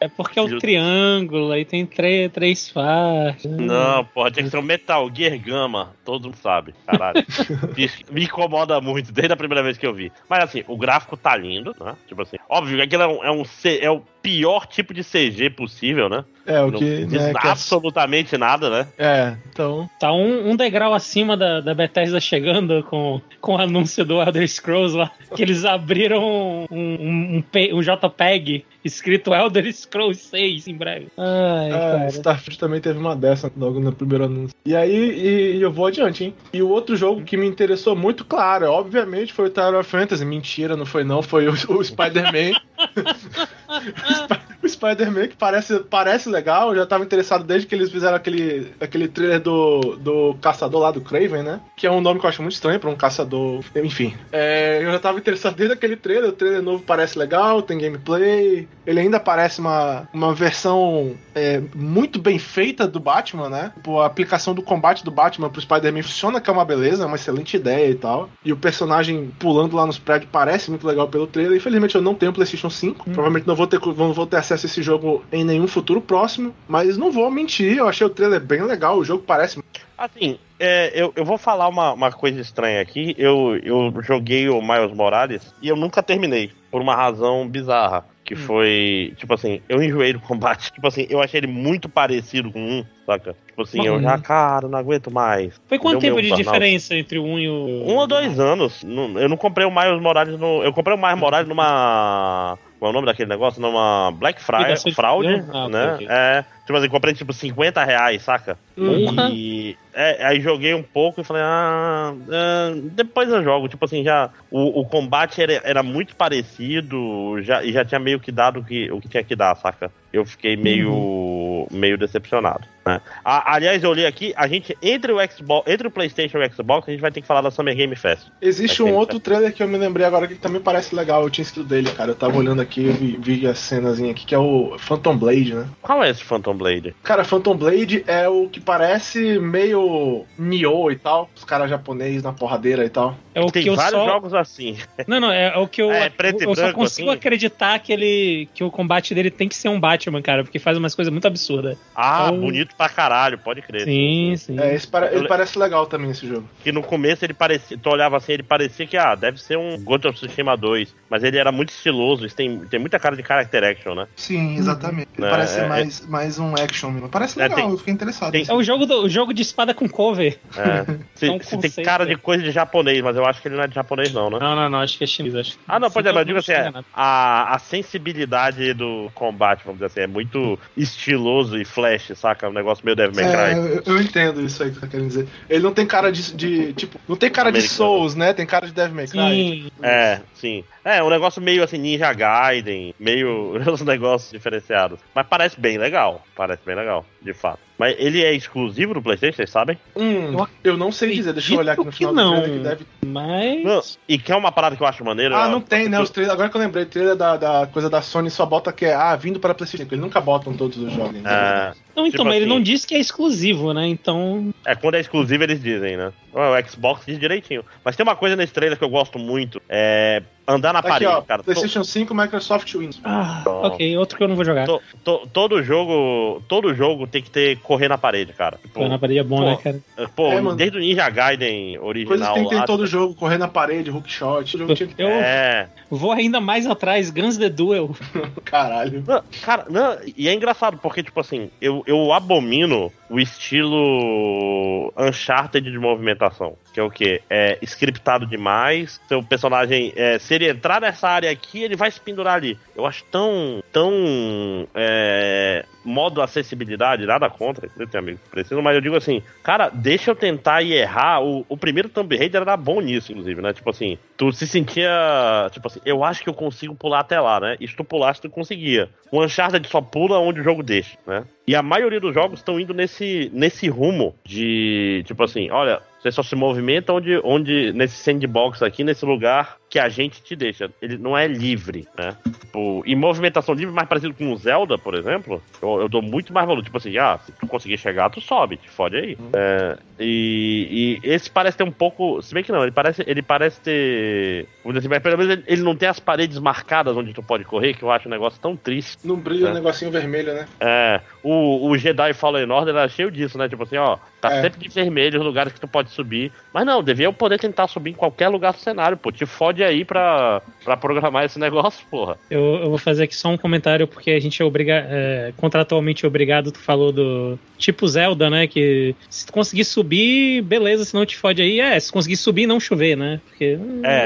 É 0.02 0.08
porque 0.08 0.36
é 0.36 0.42
o 0.42 0.58
triângulo, 0.58 1.52
aí 1.52 1.64
tem 1.64 1.86
três, 1.86 2.32
três 2.32 2.68
faixas. 2.68 3.52
Não, 3.52 4.04
pode 4.04 4.34
tinha 4.34 4.44
que 4.44 4.50
ser 4.50 4.56
um 4.56 4.62
Metal 4.62 5.08
Gear 5.14 5.38
Gama, 5.38 5.94
todo 6.04 6.24
mundo 6.24 6.36
sabe, 6.36 6.74
caralho. 6.84 7.24
Me 8.10 8.24
incomoda 8.24 8.80
muito 8.80 9.12
desde 9.12 9.32
a 9.32 9.36
primeira 9.36 9.62
vez 9.62 9.78
que 9.78 9.86
eu 9.86 9.94
vi. 9.94 10.10
Mas 10.28 10.42
assim, 10.42 10.64
o 10.66 10.76
gráfico 10.76 11.16
tá 11.16 11.36
lindo, 11.36 11.72
né? 11.80 11.94
Tipo 12.08 12.22
assim, 12.22 12.36
óbvio 12.48 12.78
que 12.78 12.82
aquilo 12.82 13.02
é 13.04 13.06
um, 13.06 13.24
é 13.24 13.30
um, 13.30 13.44
é 13.80 13.90
o 13.92 14.02
pior 14.22 14.66
tipo 14.66 14.94
de 14.94 15.02
CG 15.02 15.50
possível, 15.50 16.08
né? 16.08 16.24
É, 16.46 16.60
o 16.60 16.72
que. 16.72 17.00
Não 17.00 17.06
diz 17.06 17.22
né, 17.22 17.32
absolutamente 17.36 18.30
que 18.30 18.34
é... 18.36 18.38
nada, 18.38 18.70
né? 18.70 18.88
É, 18.98 19.36
então. 19.50 19.88
Tá 19.98 20.12
um, 20.12 20.50
um 20.50 20.56
degrau 20.56 20.94
acima 20.94 21.36
da, 21.36 21.60
da 21.60 21.74
Bethesda 21.74 22.20
chegando 22.20 22.82
com, 22.84 23.20
com 23.40 23.54
o 23.54 23.58
anúncio 23.58 24.04
do 24.04 24.20
Elder 24.20 24.48
Scrolls 24.48 24.96
lá, 24.96 25.10
que 25.34 25.42
eles 25.42 25.64
abriram 25.64 26.22
um, 26.22 26.66
um, 26.70 27.36
um, 27.36 27.44
um 27.76 27.80
JPEG 27.80 28.64
escrito 28.84 29.32
Elder 29.32 29.72
Scrolls 29.72 30.20
6 30.20 30.68
em 30.68 30.74
breve. 30.74 31.08
Ai, 31.16 31.70
ah, 31.70 32.08
Starfield 32.08 32.58
também 32.58 32.80
teve 32.80 32.98
uma 32.98 33.14
dessa 33.14 33.50
logo 33.56 33.78
no 33.78 33.92
primeiro 33.92 34.24
anúncio. 34.24 34.56
E 34.64 34.74
aí, 34.74 34.92
e, 34.92 35.56
e 35.56 35.62
eu 35.62 35.70
vou 35.70 35.86
adiante, 35.86 36.24
hein? 36.24 36.34
E 36.52 36.62
o 36.62 36.68
outro 36.68 36.96
jogo 36.96 37.22
que 37.22 37.36
me 37.36 37.46
interessou 37.46 37.94
muito, 37.94 38.24
claro, 38.24 38.66
obviamente, 38.66 39.32
foi 39.32 39.46
o 39.46 39.50
Tower 39.50 39.78
of 39.78 39.88
Fantasy. 39.88 40.24
Mentira, 40.24 40.76
não 40.76 40.86
foi 40.86 41.04
não, 41.04 41.22
foi 41.22 41.48
o, 41.48 41.52
o 41.52 41.84
Spider-Man. 41.84 42.52
o 44.38 44.51
Spider-Man 44.82 45.28
que 45.28 45.36
parece, 45.36 45.78
parece 45.80 46.28
legal, 46.28 46.70
eu 46.70 46.76
já 46.76 46.86
tava 46.86 47.04
interessado 47.04 47.44
desde 47.44 47.66
que 47.66 47.74
eles 47.74 47.90
fizeram 47.90 48.16
aquele, 48.16 48.72
aquele 48.80 49.06
trailer 49.06 49.40
do, 49.40 49.96
do 49.96 50.34
caçador 50.40 50.80
lá 50.80 50.90
do 50.90 51.00
Craven, 51.00 51.42
né? 51.42 51.60
Que 51.76 51.86
é 51.86 51.90
um 51.90 52.00
nome 52.00 52.18
que 52.18 52.26
eu 52.26 52.30
acho 52.30 52.42
muito 52.42 52.54
estranho 52.54 52.80
pra 52.80 52.90
um 52.90 52.96
caçador. 52.96 53.62
Enfim. 53.76 54.14
É, 54.32 54.80
eu 54.82 54.90
já 54.90 54.98
tava 54.98 55.18
interessado 55.18 55.54
desde 55.54 55.74
aquele 55.74 55.96
trailer, 55.96 56.30
o 56.30 56.32
trailer 56.32 56.62
novo 56.62 56.82
parece 56.82 57.18
legal, 57.18 57.62
tem 57.62 57.78
gameplay. 57.78 58.68
Ele 58.84 59.00
ainda 59.00 59.20
parece 59.20 59.60
uma, 59.60 60.08
uma 60.12 60.34
versão 60.34 61.14
é, 61.34 61.62
muito 61.74 62.20
bem 62.20 62.38
feita 62.38 62.86
do 62.86 62.98
Batman, 62.98 63.48
né? 63.48 63.72
Tipo, 63.74 64.00
a 64.00 64.06
aplicação 64.06 64.54
do 64.54 64.62
combate 64.62 65.04
do 65.04 65.10
Batman 65.10 65.50
pro 65.50 65.60
Spider-Man 65.60 66.02
funciona 66.02 66.40
que 66.40 66.50
é 66.50 66.52
uma 66.52 66.64
beleza, 66.64 67.04
é 67.04 67.06
uma 67.06 67.16
excelente 67.16 67.56
ideia 67.56 67.90
e 67.90 67.94
tal. 67.94 68.28
E 68.44 68.52
o 68.52 68.56
personagem 68.56 69.30
pulando 69.38 69.76
lá 69.76 69.86
nos 69.86 69.98
prédios 69.98 70.30
parece 70.30 70.70
muito 70.70 70.86
legal 70.86 71.08
pelo 71.08 71.26
trailer. 71.26 71.56
Infelizmente 71.56 71.94
eu 71.94 72.02
não 72.02 72.14
tenho 72.14 72.32
PlayStation 72.32 72.70
5, 72.70 73.00
hum. 73.00 73.12
provavelmente 73.12 73.46
não 73.46 73.54
vou 73.54 73.66
ter, 73.66 73.80
não 73.80 74.12
vou 74.12 74.26
ter 74.26 74.36
acesso 74.36 74.66
a 74.66 74.68
esse 74.72 74.82
jogo 74.82 75.24
em 75.30 75.44
nenhum 75.44 75.68
futuro 75.68 76.00
próximo, 76.00 76.54
mas 76.66 76.96
não 76.96 77.12
vou 77.12 77.30
mentir, 77.30 77.76
eu 77.76 77.88
achei 77.88 78.06
o 78.06 78.10
trailer 78.10 78.40
bem 78.40 78.62
legal, 78.62 78.98
o 78.98 79.04
jogo 79.04 79.22
parece. 79.24 79.62
Assim, 79.96 80.38
é, 80.58 80.90
eu, 80.94 81.12
eu 81.14 81.24
vou 81.24 81.38
falar 81.38 81.68
uma, 81.68 81.92
uma 81.92 82.10
coisa 82.10 82.40
estranha 82.40 82.80
aqui. 82.80 83.14
Eu, 83.16 83.56
eu 83.62 83.92
joguei 84.02 84.48
o 84.48 84.60
Miles 84.60 84.92
Morales 84.92 85.54
e 85.62 85.68
eu 85.68 85.76
nunca 85.76 86.02
terminei, 86.02 86.50
por 86.70 86.80
uma 86.80 86.96
razão 86.96 87.46
bizarra. 87.48 88.04
Que 88.24 88.34
hum. 88.34 88.38
foi, 88.38 89.14
tipo 89.16 89.34
assim, 89.34 89.60
eu 89.68 89.82
enjoei 89.82 90.12
do 90.12 90.20
combate. 90.20 90.70
Tipo 90.72 90.86
assim, 90.86 91.06
eu 91.10 91.20
achei 91.20 91.40
ele 91.40 91.48
muito 91.48 91.88
parecido 91.88 92.52
com 92.52 92.60
um, 92.60 92.84
saca? 93.04 93.34
Tipo 93.48 93.62
assim, 93.62 93.84
eu 93.84 94.00
já, 94.00 94.16
cara, 94.16 94.68
não 94.68 94.78
aguento 94.78 95.10
mais. 95.10 95.60
Foi 95.66 95.76
quanto 95.76 95.98
Deu 95.98 96.14
tempo 96.14 96.22
de 96.22 96.32
diferença 96.36 96.94
entre 96.94 97.18
o 97.18 97.24
um 97.24 97.36
e 97.36 97.48
o. 97.48 97.84
Um 97.84 97.96
ou 97.96 98.06
dois 98.06 98.38
anos. 98.38 98.80
Eu 98.84 99.28
não 99.28 99.36
comprei 99.36 99.66
o 99.66 99.70
Miles 99.72 100.00
Morales 100.00 100.38
no. 100.38 100.62
Eu 100.62 100.72
comprei 100.72 100.96
o 100.96 101.00
Miles 101.00 101.18
Morales 101.18 101.48
numa 101.48 102.56
qual 102.82 102.90
é 102.90 102.90
o 102.90 102.94
nome 102.94 103.06
daquele 103.06 103.28
negócio? 103.28 103.62
Numa 103.62 104.10
Black 104.10 104.42
Friday, 104.42 104.92
fraude, 104.92 105.44
ah, 105.54 105.68
né? 105.68 105.94
Okay, 105.94 106.06
okay. 106.06 106.08
É, 106.10 106.44
tipo 106.64 106.76
assim, 106.76 106.88
comprei 106.88 107.14
tipo 107.14 107.32
50 107.32 107.84
reais, 107.84 108.22
saca? 108.22 108.56
Uhum. 108.76 109.28
E 109.30 109.76
é, 109.94 110.24
aí 110.24 110.40
joguei 110.40 110.74
um 110.74 110.82
pouco 110.82 111.20
e 111.20 111.24
falei, 111.24 111.42
ah, 111.44 112.14
é, 112.30 112.74
depois 112.92 113.28
eu 113.28 113.42
jogo. 113.42 113.68
Tipo 113.68 113.84
assim, 113.84 114.02
já 114.02 114.30
o, 114.50 114.80
o 114.80 114.84
combate 114.84 115.42
era, 115.42 115.60
era, 115.64 115.82
muito 115.82 116.16
parecido 116.16 117.42
já, 117.42 117.62
e 117.62 117.72
já 117.72 117.84
tinha 117.84 117.98
meio 117.98 118.18
que 118.18 118.32
dado 118.32 118.60
o 118.60 118.64
que, 118.64 118.90
o 118.90 119.00
que 119.00 119.08
tinha 119.08 119.22
que 119.22 119.36
dar, 119.36 119.54
saca? 119.56 119.90
Eu 120.12 120.24
fiquei 120.24 120.56
meio, 120.56 120.92
uhum. 120.92 121.66
meio 121.70 121.96
decepcionado. 121.96 122.66
Né? 122.84 123.00
A, 123.24 123.54
aliás, 123.54 123.82
eu 123.82 123.90
olhei 123.90 124.06
aqui, 124.06 124.32
a 124.36 124.46
gente, 124.46 124.76
entre 124.82 125.12
o 125.12 125.16
Xbox, 125.30 125.70
entre 125.70 125.86
o 125.86 125.90
Playstation 125.90 126.38
e 126.38 126.46
o 126.46 126.52
Xbox, 126.52 126.88
a 126.88 126.90
gente 126.90 127.00
vai 127.00 127.10
ter 127.10 127.20
que 127.20 127.26
falar 127.26 127.40
da 127.40 127.50
Summer 127.50 127.74
Game 127.74 127.94
Fest. 127.96 128.26
Existe 128.40 128.82
um 128.82 128.94
outro 128.94 129.16
Fest. 129.16 129.24
trailer 129.24 129.54
que 129.54 129.62
eu 129.62 129.68
me 129.68 129.78
lembrei 129.78 130.04
agora 130.04 130.26
que 130.26 130.34
também 130.34 130.60
parece 130.60 130.94
legal, 130.94 131.22
eu 131.22 131.30
tinha 131.30 131.42
escrito 131.42 131.66
dele, 131.66 131.90
cara. 131.92 132.10
Eu 132.10 132.14
tava 132.14 132.36
olhando 132.36 132.60
aqui 132.60 132.82
e 132.82 132.92
vi, 132.92 133.18
vi 133.18 133.46
a 133.46 133.54
cenazinha 133.54 134.10
aqui, 134.10 134.26
que 134.26 134.34
é 134.34 134.38
o 134.38 134.76
Phantom 134.78 135.16
Blade, 135.16 135.54
né? 135.54 135.66
Qual 135.80 136.02
é 136.02 136.10
esse 136.10 136.22
Phantom 136.22 136.51
Blade? 136.54 136.94
Cara, 137.02 137.24
Phantom 137.24 137.56
Blade 137.56 138.04
é 138.06 138.28
o 138.28 138.48
que 138.48 138.60
parece 138.60 139.38
meio 139.38 140.24
Nioh 140.38 140.90
e 140.90 140.96
tal, 140.96 141.30
os 141.34 141.44
caras 141.44 141.70
japoneses 141.70 142.22
na 142.22 142.32
porradeira 142.32 142.84
e 142.84 142.90
tal. 142.90 143.16
É 143.34 143.40
o 143.40 143.50
Tem 143.50 143.62
que 143.62 143.68
eu 143.68 143.76
vários 143.76 144.00
só... 144.00 144.06
jogos 144.06 144.34
assim. 144.34 144.76
Não, 145.06 145.18
não, 145.18 145.32
é, 145.32 145.56
o 145.56 145.66
que 145.66 145.80
eu, 145.80 145.90
é, 145.92 146.10
preto 146.10 146.42
eu, 146.42 146.50
eu 146.50 146.54
branco, 146.54 146.70
só 146.70 146.76
consigo 146.76 147.10
assim? 147.10 147.18
acreditar 147.18 147.78
que 147.78 147.92
ele 147.92 148.48
que 148.54 148.62
o 148.62 148.70
combate 148.70 149.14
dele 149.14 149.30
tem 149.30 149.48
que 149.48 149.54
ser 149.54 149.68
um 149.68 149.80
Batman, 149.80 150.20
cara, 150.20 150.42
porque 150.42 150.58
faz 150.58 150.76
umas 150.76 150.94
coisas 150.94 151.10
muito 151.10 151.26
absurdas. 151.26 151.78
Ah, 151.94 152.26
então... 152.26 152.40
bonito 152.40 152.74
pra 152.76 152.88
caralho, 152.88 153.38
pode 153.38 153.62
crer. 153.62 153.84
Sim, 153.84 154.34
sim. 154.36 154.58
É, 154.58 154.78
para... 154.90 155.14
ele 155.14 155.26
parece 155.26 155.58
legal 155.58 155.86
também 155.86 156.10
esse 156.10 156.26
jogo. 156.26 156.48
Que 156.62 156.72
no 156.72 156.82
começo 156.82 157.24
ele 157.24 157.34
parecia, 157.34 157.78
tu 157.78 157.90
olhava 157.90 158.16
assim, 158.16 158.32
ele 158.32 158.42
parecia 158.42 158.86
que 158.86 158.96
ah, 158.96 159.14
deve 159.14 159.40
ser 159.40 159.56
um 159.56 159.82
Ghost 159.82 160.06
of 160.06 160.18
Tsushima 160.18 160.56
2, 160.56 160.94
mas 161.08 161.24
ele 161.24 161.38
era 161.38 161.50
muito 161.50 161.70
estiloso, 161.70 162.26
isso 162.26 162.36
tem, 162.36 162.58
tem 162.66 162.80
muita 162.80 162.98
cara 162.98 163.16
de 163.16 163.22
character 163.22 163.64
action, 163.64 163.94
né? 163.94 164.06
Sim, 164.16 164.56
exatamente. 164.56 165.08
Ele 165.16 165.26
é, 165.26 165.30
parece 165.30 165.60
é, 165.60 165.68
mais, 165.68 166.02
é... 166.02 166.06
mais 166.06 166.38
um 166.42 166.54
action 166.54 166.90
mesmo. 166.90 167.08
Parece 167.08 167.38
é, 167.38 167.44
legal, 167.44 167.56
tem, 167.56 167.70
eu 167.70 167.78
fiquei 167.78 167.94
interessado. 167.94 168.32
Tem... 168.32 168.44
É 168.48 168.52
o 168.52 168.62
jogo, 168.62 168.86
do, 168.86 169.04
o 169.04 169.08
jogo 169.08 169.32
de 169.32 169.42
espada 169.42 169.72
com 169.74 169.88
cover. 169.88 170.38
É. 170.56 170.98
Se, 171.14 171.26
é 171.26 171.30
um 171.32 171.40
se 171.40 171.56
tem 171.58 171.84
cara 171.84 172.04
de 172.04 172.16
coisa 172.16 172.42
de 172.42 172.50
japonês, 172.50 173.00
mas 173.02 173.16
eu 173.16 173.24
acho 173.24 173.40
que 173.40 173.48
ele 173.48 173.56
não 173.56 173.64
é 173.64 173.66
de 173.66 173.74
japonês, 173.74 174.12
não, 174.12 174.30
né? 174.30 174.38
Não, 174.40 174.56
não, 174.56 174.68
não, 174.68 174.78
acho 174.80 174.98
que 174.98 175.04
é 175.04 175.06
chinês. 175.06 175.34
Acho. 175.34 175.58
Ah, 175.66 175.78
não, 175.78 175.90
pois 175.90 176.04
é, 176.04 176.10
mas 176.10 176.20
eu 176.20 176.24
digo 176.24 176.38
assim, 176.38 176.52
é, 176.52 176.72
a, 176.94 177.54
a 177.54 177.58
sensibilidade 177.58 178.74
do 178.74 179.10
combate, 179.14 179.62
vamos 179.64 179.80
dizer 179.80 179.86
assim, 179.86 180.00
é 180.00 180.06
muito 180.06 180.58
estiloso 180.76 181.58
e 181.58 181.64
flash, 181.64 182.12
saca? 182.16 182.48
Um 182.48 182.52
negócio 182.52 182.84
meio 182.84 182.96
Devil 182.96 183.14
May 183.14 183.30
Cry. 183.30 183.38
É, 183.38 183.78
eu, 183.78 183.94
eu, 183.94 184.02
entendo 184.02 184.40
isso 184.40 184.62
aí 184.62 184.70
que 184.70 184.76
você 184.76 184.80
tá 184.80 184.86
querendo 184.88 185.08
dizer. 185.08 185.28
Ele 185.48 185.62
não 185.62 185.72
tem 185.72 185.86
cara 185.86 186.10
de, 186.10 186.34
de 186.34 186.72
tipo, 186.74 187.00
não 187.08 187.16
tem 187.16 187.30
cara 187.30 187.48
Americano. 187.48 187.68
de 187.68 187.74
Souls, 187.74 188.14
né? 188.14 188.32
Tem 188.32 188.46
cara 188.46 188.66
de 188.66 188.72
Devil 188.72 188.94
May 188.94 189.06
Cry. 189.06 189.20
Sim. 189.20 189.62
Tipo, 189.64 189.86
é, 189.86 190.20
sim. 190.34 190.64
É, 190.84 191.02
um 191.02 191.10
negócio 191.10 191.40
meio 191.40 191.62
assim, 191.62 191.78
Ninja 191.78 192.12
Gaiden, 192.12 192.94
meio 192.98 193.56
uns 193.70 193.82
negócios 193.82 194.30
diferenciados. 194.30 194.98
Mas 195.14 195.26
parece 195.26 195.60
bem 195.60 195.78
legal, 195.78 196.24
parece 196.34 196.62
bem 196.64 196.74
legal, 196.74 197.04
de 197.20 197.32
fato. 197.32 197.58
Mas 197.78 197.96
ele 197.98 198.22
é 198.22 198.32
exclusivo 198.32 198.94
do 198.94 199.02
PlayStation, 199.02 199.36
vocês 199.36 199.50
sabem? 199.50 199.78
Hum, 199.96 200.46
eu 200.62 200.76
não 200.76 200.92
sei 200.92 201.14
dizer, 201.14 201.32
deixa 201.32 201.54
eu 201.54 201.58
olhar 201.58 201.72
aqui 201.72 201.84
no 201.84 201.90
final 201.90 202.14
não, 202.14 202.34
do 202.34 202.42
trailer 202.42 202.58
que 202.58 202.68
deve. 202.68 202.86
Mas. 203.04 203.64
Não, 203.64 203.82
e 204.08 204.18
que 204.18 204.30
é 204.30 204.36
uma 204.36 204.52
parada 204.52 204.76
que 204.76 204.82
eu 204.82 204.86
acho 204.86 205.04
maneiro. 205.04 205.34
Ah, 205.34 205.48
não 205.48 205.60
tem, 205.60 205.88
né? 205.88 206.00
Os 206.00 206.10
trailers, 206.10 206.32
agora 206.32 206.48
que 206.48 206.56
eu 206.56 206.60
lembrei, 206.60 206.84
o 206.84 206.86
trailer 206.86 207.16
da, 207.16 207.36
da 207.36 207.66
coisa 207.66 207.90
da 207.90 208.00
Sony 208.00 208.30
só 208.30 208.46
bota 208.46 208.72
que 208.72 208.84
é, 208.84 208.94
ah, 208.94 209.16
vindo 209.16 209.40
para 209.40 209.54
PlayStation 209.54 209.84
5. 209.84 209.94
Eles 209.94 210.04
nunca 210.04 210.20
botam 210.20 210.54
todos 210.54 210.78
os 210.78 210.92
jogos. 210.92 211.16
É, 211.24 211.72
não, 211.96 212.06
então, 212.06 212.10
tipo 212.10 212.24
mas 212.24 212.34
assim, 212.34 212.42
ele 212.42 212.46
não 212.46 212.62
diz 212.62 212.84
que 212.84 212.94
é 212.94 212.98
exclusivo, 212.98 213.72
né? 213.72 213.86
Então. 213.86 214.54
É, 214.64 214.74
quando 214.74 214.94
é 214.94 215.00
exclusivo 215.00 215.42
eles 215.42 215.60
dizem, 215.60 215.96
né? 215.96 216.12
O 216.32 216.68
Xbox 216.68 217.04
diz 217.04 217.18
direitinho. 217.18 217.64
Mas 217.84 217.96
tem 217.96 218.04
uma 218.04 218.16
coisa 218.16 218.36
nesse 218.36 218.52
trailer 218.52 218.78
que 218.78 218.84
eu 218.84 218.90
gosto 218.90 219.18
muito. 219.18 219.60
É 219.68 220.22
andar 220.52 220.72
na 220.72 220.78
Aqui, 220.80 220.88
parede, 220.88 221.06
ó. 221.10 221.20
cara. 221.22 221.42
To- 221.42 221.44
PlayStation 221.44 221.82
5, 221.84 222.14
Microsoft 222.14 222.72
Windows. 222.74 223.00
Ah, 223.04 223.42
ok, 223.46 223.96
outro 223.96 224.16
que 224.16 224.24
eu 224.24 224.28
não 224.28 224.36
vou 224.36 224.44
jogar. 224.44 224.66
to- 224.66 224.80
to- 225.04 225.26
todo 225.32 225.62
jogo. 225.62 226.42
Todo 226.48 226.74
jogo 226.74 227.06
tem 227.06 227.22
que 227.22 227.30
ter 227.30 227.58
correr 227.58 227.88
na 227.88 227.98
parede, 227.98 228.32
cara. 228.32 228.58
Pô, 228.74 228.86
na 228.88 228.98
parede 228.98 229.18
é 229.20 229.22
bom, 229.24 229.38
pô, 229.38 229.44
né, 229.44 229.56
cara? 229.62 229.80
Pô, 230.14 230.32
É, 230.32 230.54
desde 230.54 230.76
o 230.76 230.80
Ninja 230.80 231.08
Gaiden 231.10 231.78
original. 231.78 232.08
Coisa 232.08 232.26
que 232.28 232.34
tem 232.34 232.44
que 232.44 232.48
ter 232.50 232.56
lá, 232.56 232.62
em 232.62 232.66
todo 232.66 232.86
jogo, 232.86 233.14
correr 233.14 233.38
na 233.38 233.48
parede, 233.48 233.90
hookshot. 233.90 234.44
Tinha 234.74 234.88
Eu 234.98 235.08
É. 235.08 235.68
vou 235.90 236.12
ainda 236.12 236.40
mais 236.40 236.66
atrás, 236.66 237.10
Guns 237.10 237.36
the 237.38 237.48
Duel. 237.48 237.94
Caralho. 238.44 239.02
Não, 239.06 239.22
cara, 239.42 239.66
não, 239.70 239.96
e 240.16 240.28
é 240.28 240.34
engraçado, 240.34 240.78
porque, 240.78 241.02
tipo 241.02 241.18
assim, 241.20 241.50
eu, 241.60 241.82
eu 241.86 242.12
abomino 242.12 242.92
o 243.12 243.20
estilo 243.20 244.90
Uncharted 244.96 245.70
de 245.70 245.78
movimentação. 245.78 246.56
Que 246.72 246.80
é 246.80 246.82
o 246.82 246.90
quê? 246.90 247.20
É 247.28 247.58
scriptado 247.60 248.26
demais. 248.26 248.98
Seu 249.06 249.22
personagem, 249.22 249.92
é, 249.94 250.18
se 250.18 250.34
ele 250.34 250.48
entrar 250.48 250.80
nessa 250.80 251.06
área 251.08 251.30
aqui, 251.30 251.62
ele 251.62 251.76
vai 251.76 251.90
se 251.90 252.00
pendurar 252.00 252.36
ali. 252.36 252.58
Eu 252.74 252.86
acho 252.86 253.04
tão. 253.04 253.62
tão. 253.70 254.66
É, 254.74 255.66
modo 255.84 256.22
acessibilidade, 256.22 257.06
nada 257.06 257.28
contra, 257.28 257.68
tenho 257.68 257.88
amigo 257.94 258.18
que 258.22 258.30
precisam, 258.30 258.62
mas 258.62 258.74
eu 258.74 258.80
digo 258.80 258.96
assim, 258.96 259.22
cara, 259.42 259.68
deixa 259.68 260.10
eu 260.10 260.14
tentar 260.14 260.62
e 260.62 260.72
errar. 260.72 261.22
O, 261.22 261.44
o 261.48 261.56
primeiro 261.56 261.88
Tomb 261.88 262.16
Raider 262.16 262.42
era 262.42 262.56
bom 262.56 262.80
nisso, 262.80 263.12
inclusive, 263.12 263.40
né? 263.40 263.52
Tipo 263.52 263.70
assim, 263.70 263.98
tu 264.16 264.32
se 264.32 264.46
sentia. 264.46 265.48
Tipo 265.52 265.66
assim, 265.66 265.80
eu 265.84 266.04
acho 266.04 266.22
que 266.22 266.28
eu 266.28 266.34
consigo 266.34 266.74
pular 266.74 267.00
até 267.00 267.20
lá, 267.20 267.40
né? 267.40 267.56
E 267.60 267.66
se 267.66 267.76
tu 267.76 267.84
pulasse, 267.84 268.20
tu 268.20 268.30
conseguia. 268.30 268.88
O 269.10 269.22
Uncharted 269.22 269.66
só 269.68 269.80
pula 269.80 270.18
onde 270.18 270.40
o 270.40 270.44
jogo 270.44 270.62
deixa, 270.62 270.96
né? 271.06 271.24
E 271.46 271.56
a 271.56 271.62
maioria 271.62 272.00
dos 272.00 272.14
jogos 272.14 272.38
estão 272.38 272.58
indo 272.58 272.72
nesse, 272.72 273.30
nesse 273.32 273.68
rumo 273.68 274.14
de, 274.24 275.02
tipo 275.06 275.22
assim, 275.22 275.50
olha, 275.50 275.82
você 276.00 276.10
só 276.10 276.22
se 276.22 276.34
movimenta 276.36 276.92
onde, 276.92 277.20
onde 277.24 277.72
nesse 277.72 277.96
sandbox 277.96 278.62
aqui, 278.62 278.84
nesse 278.84 279.04
lugar 279.04 279.56
que 279.72 279.78
a 279.78 279.88
gente 279.88 280.22
te 280.22 280.36
deixa. 280.36 280.70
Ele 280.82 280.98
não 280.98 281.16
é 281.16 281.26
livre, 281.26 281.88
né? 281.96 282.14
Tipo, 282.26 282.82
e 282.84 282.94
movimentação 282.94 283.54
livre, 283.54 283.74
mais 283.74 283.88
parecido 283.88 284.12
com 284.12 284.30
o 284.30 284.36
Zelda, 284.36 284.76
por 284.76 284.94
exemplo, 284.94 285.42
eu, 285.62 285.80
eu 285.80 285.88
dou 285.88 286.02
muito 286.02 286.30
mais 286.30 286.46
valor. 286.46 286.62
Tipo 286.62 286.76
assim, 286.76 286.98
ah, 286.98 287.18
se 287.24 287.32
tu 287.32 287.46
conseguir 287.46 287.78
chegar, 287.78 288.10
tu 288.10 288.20
sobe, 288.20 288.58
te 288.58 288.68
fode 288.68 288.96
aí. 288.96 289.16
É, 289.32 289.78
e, 289.98 290.98
e 291.02 291.08
esse 291.10 291.30
parece 291.30 291.56
ter 291.56 291.64
um 291.64 291.70
pouco. 291.70 292.20
Se 292.20 292.34
bem 292.34 292.44
que 292.44 292.52
não, 292.52 292.62
ele 292.62 292.70
parece, 292.70 293.02
ele 293.06 293.22
parece 293.22 293.62
ter. 293.62 294.46
Assim, 294.76 294.88
mas 294.88 294.98
pelo 295.02 295.16
menos 295.16 295.32
ele, 295.32 295.44
ele 295.46 295.62
não 295.62 295.74
tem 295.74 295.88
as 295.88 295.98
paredes 295.98 296.38
marcadas 296.38 296.94
onde 296.94 297.14
tu 297.14 297.22
pode 297.22 297.44
correr, 297.44 297.72
que 297.72 297.82
eu 297.82 297.90
acho 297.90 298.08
um 298.08 298.10
negócio 298.10 298.38
tão 298.42 298.54
triste. 298.54 298.98
Não 299.02 299.16
brilha 299.16 299.50
o 299.50 299.54
negocinho 299.54 299.90
vermelho, 299.90 300.34
né? 300.34 300.46
É, 300.60 301.00
o, 301.22 301.66
o 301.66 301.78
Jedi 301.78 302.12
Fallen 302.12 302.50
Order 302.50 302.76
era 302.76 302.88
cheio 302.90 303.10
disso, 303.10 303.38
né? 303.38 303.48
Tipo 303.48 303.62
assim, 303.62 303.78
ó, 303.78 303.96
tá 304.20 304.30
É. 304.34 304.42
sempre 304.42 304.60
de 304.60 304.68
vermelho 304.68 305.18
os 305.18 305.24
lugares 305.24 305.50
que 305.50 305.60
tu 305.60 305.66
pode 305.66 305.88
subir. 305.90 306.30
Mas 306.52 306.66
não, 306.66 306.82
devia 306.82 307.06
eu 307.06 307.12
poder 307.14 307.38
tentar 307.38 307.68
subir 307.68 307.92
em 307.92 307.94
qualquer 307.94 308.28
lugar 308.28 308.52
do 308.52 308.58
cenário, 308.58 308.98
pô. 308.98 309.10
Te 309.10 309.24
fode 309.24 309.61
aí 309.62 309.84
pra, 309.84 310.42
pra 310.64 310.76
programar 310.76 311.24
esse 311.24 311.38
negócio, 311.38 311.84
porra. 311.90 312.16
Eu, 312.30 312.40
eu 312.62 312.68
vou 312.68 312.78
fazer 312.78 313.04
aqui 313.04 313.14
só 313.16 313.28
um 313.28 313.36
comentário, 313.38 313.86
porque 313.86 314.10
a 314.10 314.20
gente 314.20 314.40
é, 314.40 314.44
obriga 314.44 314.86
é 314.88 315.32
contratualmente 315.36 316.06
obrigado, 316.06 316.50
tu 316.52 316.58
falou 316.58 316.92
do 316.92 317.38
tipo 317.58 317.86
Zelda, 317.86 318.28
né? 318.28 318.46
Que 318.46 318.94
se 319.08 319.26
tu 319.26 319.32
conseguir 319.32 319.64
subir, 319.64 320.42
beleza, 320.42 320.84
se 320.84 320.94
não 320.94 321.06
te 321.06 321.16
fode 321.16 321.40
aí. 321.42 321.60
É, 321.60 321.78
se 321.78 321.92
conseguir 321.92 322.16
subir 322.16 322.46
não 322.46 322.58
chover, 322.60 322.96
né? 322.96 323.20
Porque. 323.28 323.56
hum, 323.60 323.80
É, 323.84 324.02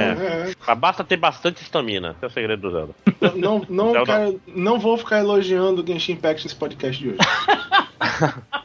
É, 0.49 0.53
mas 0.67 0.79
basta 0.79 1.03
ter 1.05 1.17
bastante 1.17 1.63
estamina. 1.63 2.11
Esse 2.17 2.25
é 2.25 2.27
o 2.27 2.31
segredo 2.31 2.61
do 2.63 2.71
Zelda. 2.71 2.95
Não, 3.35 3.65
não, 3.69 3.93
Zelda. 3.93 4.13
quero- 4.13 4.41
não 4.55 4.79
vou 4.79 4.97
ficar 4.99 5.19
elogiando 5.21 5.83
o 5.83 5.87
Genshin 5.87 6.13
Impact 6.13 6.45
nesse 6.45 6.57
podcast 6.57 7.03
de 7.03 7.11
hoje. 7.11 7.19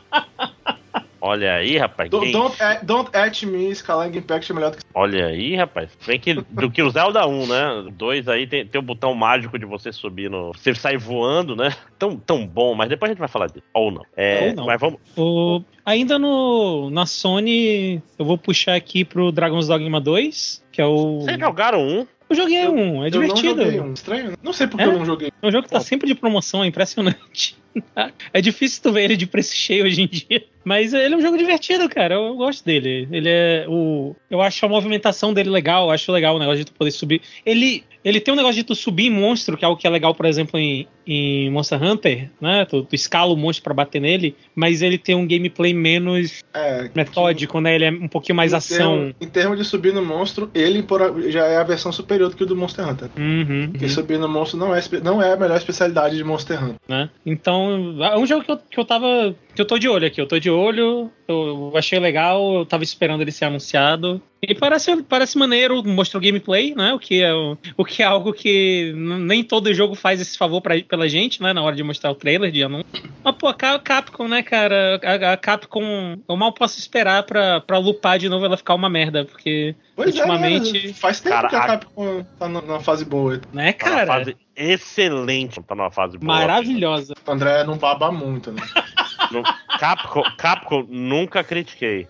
Olha 1.22 1.54
aí, 1.54 1.78
rapaz. 1.78 2.10
don't, 2.10 2.26
quem- 2.26 2.34
don't, 2.34 2.62
at, 2.64 2.84
don't 2.84 3.10
at 3.16 3.44
me, 3.44 3.70
escalar 3.70 4.08
Impact 4.14 4.52
é 4.52 4.56
melhor 4.56 4.72
do 4.72 4.78
que. 4.78 4.84
Olha 4.94 5.28
aí, 5.28 5.56
rapaz. 5.56 5.90
Vem 6.02 6.20
que 6.20 6.34
do 6.34 6.72
que 6.72 6.82
o 6.82 6.90
Zelda 6.90 7.28
1, 7.28 7.46
né? 7.48 7.72
O 7.88 7.92
2 7.92 8.28
aí 8.28 8.48
tem, 8.48 8.66
tem 8.66 8.80
o 8.80 8.84
botão 8.84 9.14
mágico 9.14 9.60
de 9.60 9.66
você 9.66 9.92
subir 9.94 10.30
no. 10.32 10.52
Você 10.54 10.74
sai 10.74 10.98
voando, 10.98 11.56
né? 11.56 11.76
Tão, 12.00 12.18
tão 12.18 12.46
bom, 12.48 12.74
mas 12.74 12.90
depois 12.90 13.10
a 13.10 13.14
gente 13.14 13.20
vai 13.20 13.28
falar 13.30 13.48
disso. 13.48 13.64
Ou 13.74 13.92
não. 13.92 14.02
É, 14.18 14.48
Ou 14.50 14.56
não. 14.56 14.66
Mas 14.66 14.80
vamos. 14.82 15.00
O- 15.16 15.62
ainda 15.86 16.18
no, 16.18 16.90
na 16.90 17.06
Sony, 17.06 18.02
eu 18.18 18.26
vou 18.26 18.38
puxar 18.38 18.74
aqui 18.76 19.06
pro 19.06 19.32
Dragon's 19.32 19.68
Dogma 19.68 20.02
2, 20.02 20.64
que 20.72 20.82
é 20.82 20.86
o. 20.86 21.20
Vocês 21.22 21.40
jogaram 21.40 21.82
um? 21.88 22.08
Eu 22.30 22.36
joguei 22.36 22.66
Eu- 22.66 22.72
um, 22.74 23.04
é 23.04 23.10
Eu 23.10 23.12
não 23.12 23.22
divertido. 23.28 23.64
joguei 23.64 23.80
um. 23.82 23.94
Estranho, 23.94 24.32
né? 24.32 24.36
Não 24.42 24.54
sei 24.54 24.66
porque 24.66 24.84
É? 24.84 24.88
eu 24.88 24.94
não 24.98 25.06
joguei. 25.06 25.32
É 25.42 25.48
um 25.48 25.52
jogo 25.52 25.66
que 25.66 25.70
tá 25.70 25.82
sempre 25.82 26.08
de 26.08 26.16
promoção, 26.16 26.64
é 26.64 26.68
impressionante. 26.68 27.56
É 28.34 28.42
difícil 28.42 28.84
tu 28.84 28.92
ver 28.92 29.04
ele 29.06 29.16
de 29.16 29.26
preço 29.26 29.56
cheio 29.56 29.86
hoje 29.86 30.02
em 30.02 30.08
dia. 30.08 30.44
Mas 30.64 30.94
ele 30.94 31.14
é 31.14 31.18
um 31.18 31.22
jogo 31.22 31.38
divertido, 31.38 31.90
cara. 31.90 32.16
Eu 32.16 32.36
gosto 32.36 32.64
dele. 32.66 33.08
Ele 33.12 33.30
é 33.30 33.66
o. 33.68 34.16
Eu 34.30 34.42
acho 34.42 34.66
a 34.66 34.70
movimentação 34.70 35.34
dele 35.34 35.50
legal. 35.50 35.86
Eu 35.86 35.92
acho 35.92 36.12
legal 36.12 36.36
o 36.36 36.40
negócio 36.40 36.60
de 36.60 36.66
tu 36.66 36.74
poder 36.74 36.92
subir. 36.92 37.22
Ele, 37.46 37.84
ele 38.04 38.20
tem 38.20 38.34
um 38.34 38.38
negócio 38.38 38.56
de 38.56 38.64
tu 38.64 38.76
subir 38.76 39.08
em 39.08 39.12
monstro, 39.12 39.58
que 39.58 39.66
é 39.66 39.68
algo 39.68 39.80
que 39.80 39.88
é 39.88 39.90
legal, 39.90 40.14
por 40.14 40.26
exemplo, 40.26 40.60
em, 40.60 40.88
em 41.08 41.50
Monster 41.50 41.82
Hunter, 41.82 42.30
né? 42.40 42.66
Tu, 42.66 42.84
tu 42.84 42.94
escala 42.96 43.34
o 43.34 43.36
monstro 43.38 43.64
pra 43.64 43.74
bater 43.74 44.00
nele, 44.00 44.36
mas 44.56 44.82
ele 44.84 44.98
tem 45.00 45.16
um 45.16 45.28
gameplay 45.28 45.74
menos 45.74 46.44
É, 46.54 46.90
metódico, 46.94 47.60
né? 47.60 47.76
Ele 47.76 47.86
é 47.86 47.92
um 47.92 48.08
pouquinho 48.08 48.36
mais 48.36 48.54
em 48.54 48.58
ação. 48.58 48.96
termo- 48.98 49.16
em 49.22 49.28
termos 49.28 49.58
de 49.58 49.66
subir 49.66 49.94
no 49.94 50.06
monstro, 50.06 50.50
ele 50.54 50.86
já 51.30 51.46
é 51.48 51.58
a 51.58 51.64
versão 51.64 51.92
superior 51.92 52.30
do 52.30 52.36
que 52.36 52.44
o 52.44 52.46
do 52.46 52.56
Monster 52.56 52.88
Hunter. 52.88 53.10
Uhum, 53.18 53.70
Porque 53.72 53.86
uhum. 53.86 53.92
subir 53.92 54.20
no 54.20 54.28
monstro 54.30 54.60
não 54.60 54.76
é, 54.76 54.82
não 55.04 55.22
é 55.22 55.34
a 55.34 55.38
melhor 55.38 55.58
especialidade 55.58 56.16
de 56.16 56.24
Monster 56.24 56.64
Hunter. 56.64 56.76
né? 56.88 57.10
Então, 57.26 57.96
é 58.04 58.18
um 58.18 58.26
jogo 58.26 58.44
que 58.44 58.52
eu, 58.52 58.58
que 58.58 58.80
eu 58.80 58.86
tava. 58.86 59.36
que 59.56 59.62
eu 59.62 59.66
tô 59.66 59.78
de 59.80 59.88
olho 59.88 60.06
aqui. 60.06 60.20
Eu 60.22 60.28
tô 60.28 60.38
de 60.40 60.50
olho, 60.52 61.12
eu 61.28 61.72
achei 61.76 62.00
legal, 62.00 62.54
eu 62.56 62.66
tava 62.66 62.84
esperando 62.84 63.22
ele 63.22 63.32
ser 63.32 63.46
anunciado. 63.46 64.22
E 64.42 64.56
parece, 64.56 65.04
parece 65.04 65.38
maneiro, 65.38 65.84
mostrou 65.88 66.22
gameplay, 66.22 66.74
né? 66.76 66.94
O 66.94 67.00
que 67.00 67.22
é, 67.22 67.32
o, 67.78 67.86
que 67.86 68.02
é 68.02 68.06
algo 68.06 68.34
que 68.34 68.92
nem 68.96 69.44
todo 69.44 69.72
jogo 69.74 69.94
faz 69.94 70.20
esse 70.20 70.36
favor 70.38 70.62
pra, 70.62 70.82
pela 70.82 71.08
gente, 71.08 71.42
né? 71.44 71.54
Na 71.54 71.62
hora 71.62 71.76
de 71.76 71.84
mostrar 71.84 72.10
o 72.12 72.16
trailer 72.16 72.52
de 72.52 72.64
anúncio. 72.64 72.88
Mas, 73.24 73.36
pô, 73.36 73.48
a 73.48 73.54
Ca- 73.54 73.78
Capcom, 73.78 74.28
né, 74.28 74.42
cara? 74.42 75.00
A, 75.04 75.34
a 75.34 75.38
Capcom, 75.38 76.18
eu 76.28 76.36
mal 76.36 76.52
posso 76.54 76.80
esperar 76.80 77.22
pra, 77.24 77.62
pra 77.62 77.78
lupar 77.78 78.18
de 78.18 78.28
novo 78.30 78.44
ela 78.46 78.58
ficar 78.58 78.74
uma 78.74 78.90
merda, 78.90 79.26
porque 79.26 79.76
Pois 79.96 80.08
ultimamente. 80.16 80.90
é, 80.90 80.94
faz 80.94 81.22
tempo 81.22 81.36
Cara, 81.36 81.48
que 81.50 81.56
a 81.56 81.60
a- 81.60 81.68
Capcom 81.68 82.26
tá 82.40 82.50
na, 82.50 82.62
na 82.64 82.80
fase 82.80 83.06
boa. 83.06 83.40
Né, 83.54 83.74
Tá 83.74 83.86
numa 83.90 83.96
cara? 83.98 84.08
fase 84.08 84.36
excelente. 84.56 85.62
Tá 85.62 85.76
numa 85.76 85.92
fase 85.92 86.18
boa. 86.18 86.36
Maravilhosa. 86.40 87.14
O 87.28 87.32
André 87.32 87.64
não 87.64 87.78
baba 87.78 88.12
muito, 88.12 88.52
né? 88.52 88.62
No- 89.32 89.44
Capcom, 89.80 90.24
Capcom 90.38 90.86
nunca 90.90 91.44
critiquei. 91.44 92.08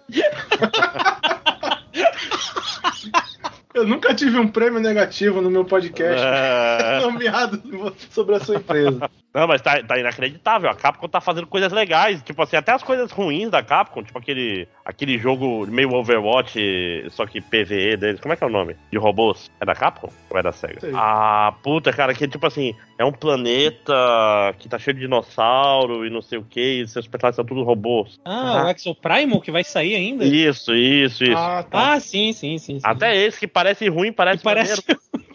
Eu 3.74 3.88
nunca 3.88 4.14
tive 4.14 4.38
um 4.38 4.48
prêmio 4.48 4.80
negativo 4.82 5.42
no 5.42 5.50
meu 5.50 5.64
podcast 5.64 6.22
É. 6.24 7.00
nomeado 7.02 7.62
sobre 8.10 8.36
a 8.36 8.40
sua 8.40 8.56
empresa. 8.56 9.10
Não, 9.34 9.48
mas 9.48 9.62
tá, 9.62 9.82
tá 9.82 9.98
inacreditável. 9.98 10.70
A 10.70 10.76
Capcom 10.76 11.08
tá 11.08 11.22
fazendo 11.22 11.48
coisas 11.48 11.72
legais. 11.72 12.22
Tipo 12.22 12.42
assim, 12.42 12.58
até 12.58 12.74
as 12.74 12.84
coisas 12.84 13.12
ruins 13.12 13.50
da 13.50 13.64
Capcom, 13.64 14.04
tipo 14.04 14.18
aquele, 14.18 14.68
aquele 14.84 15.18
jogo 15.18 15.66
meio 15.68 15.94
Overwatch, 15.94 17.08
só 17.12 17.26
que 17.26 17.40
PVE 17.40 17.96
deles. 17.98 18.20
Como 18.20 18.34
é 18.34 18.38
que 18.38 18.44
é 18.44 18.48
o 18.48 18.52
nome? 18.52 18.76
De 18.92 18.98
robôs? 18.98 19.50
É 19.60 19.66
da 19.66 19.74
Capcom? 19.74 20.10
Ou 20.30 20.38
é 20.38 20.44
da 20.44 20.52
SEGA? 20.52 20.82
Sei. 20.82 20.92
Ah, 20.94 21.54
puta, 21.64 21.94
cara, 21.94 22.14
que 22.14 22.28
tipo 22.28 22.46
assim, 22.46 22.76
é 22.98 23.06
um 23.06 23.12
planeta 23.12 23.94
que 24.60 24.68
tá 24.68 24.78
cheio 24.78 24.96
de 24.96 25.02
dinossauro 25.02 26.06
e 26.06 26.10
não 26.10 26.22
sei 26.22 26.38
o 26.38 26.44
que, 26.44 26.82
e 26.82 26.88
seus 26.88 27.08
personagens 27.08 27.38
são 27.38 27.46
tudo 27.46 27.64
robôs. 27.64 28.20
Ah, 28.26 28.66
o 28.66 28.70
Exo 28.70 28.94
Primal 28.96 29.40
que 29.40 29.52
vai 29.52 29.64
sair 29.64 29.96
ainda? 29.96 30.26
Isso, 30.26 30.76
isso, 30.76 31.24
isso. 31.24 31.38
Ah, 31.38 31.64
tá. 31.64 31.94
Ah, 31.94 32.00
sim, 32.00 32.34
sim, 32.34 32.58
sim. 32.58 32.80
sim. 32.80 32.86
Até 32.86 33.16
esse 33.16 33.40
que 33.40 33.48
parece 33.48 33.88
ruim, 33.88 34.12
parece, 34.12 34.40
Que 34.40 34.44
parece. 34.44 34.84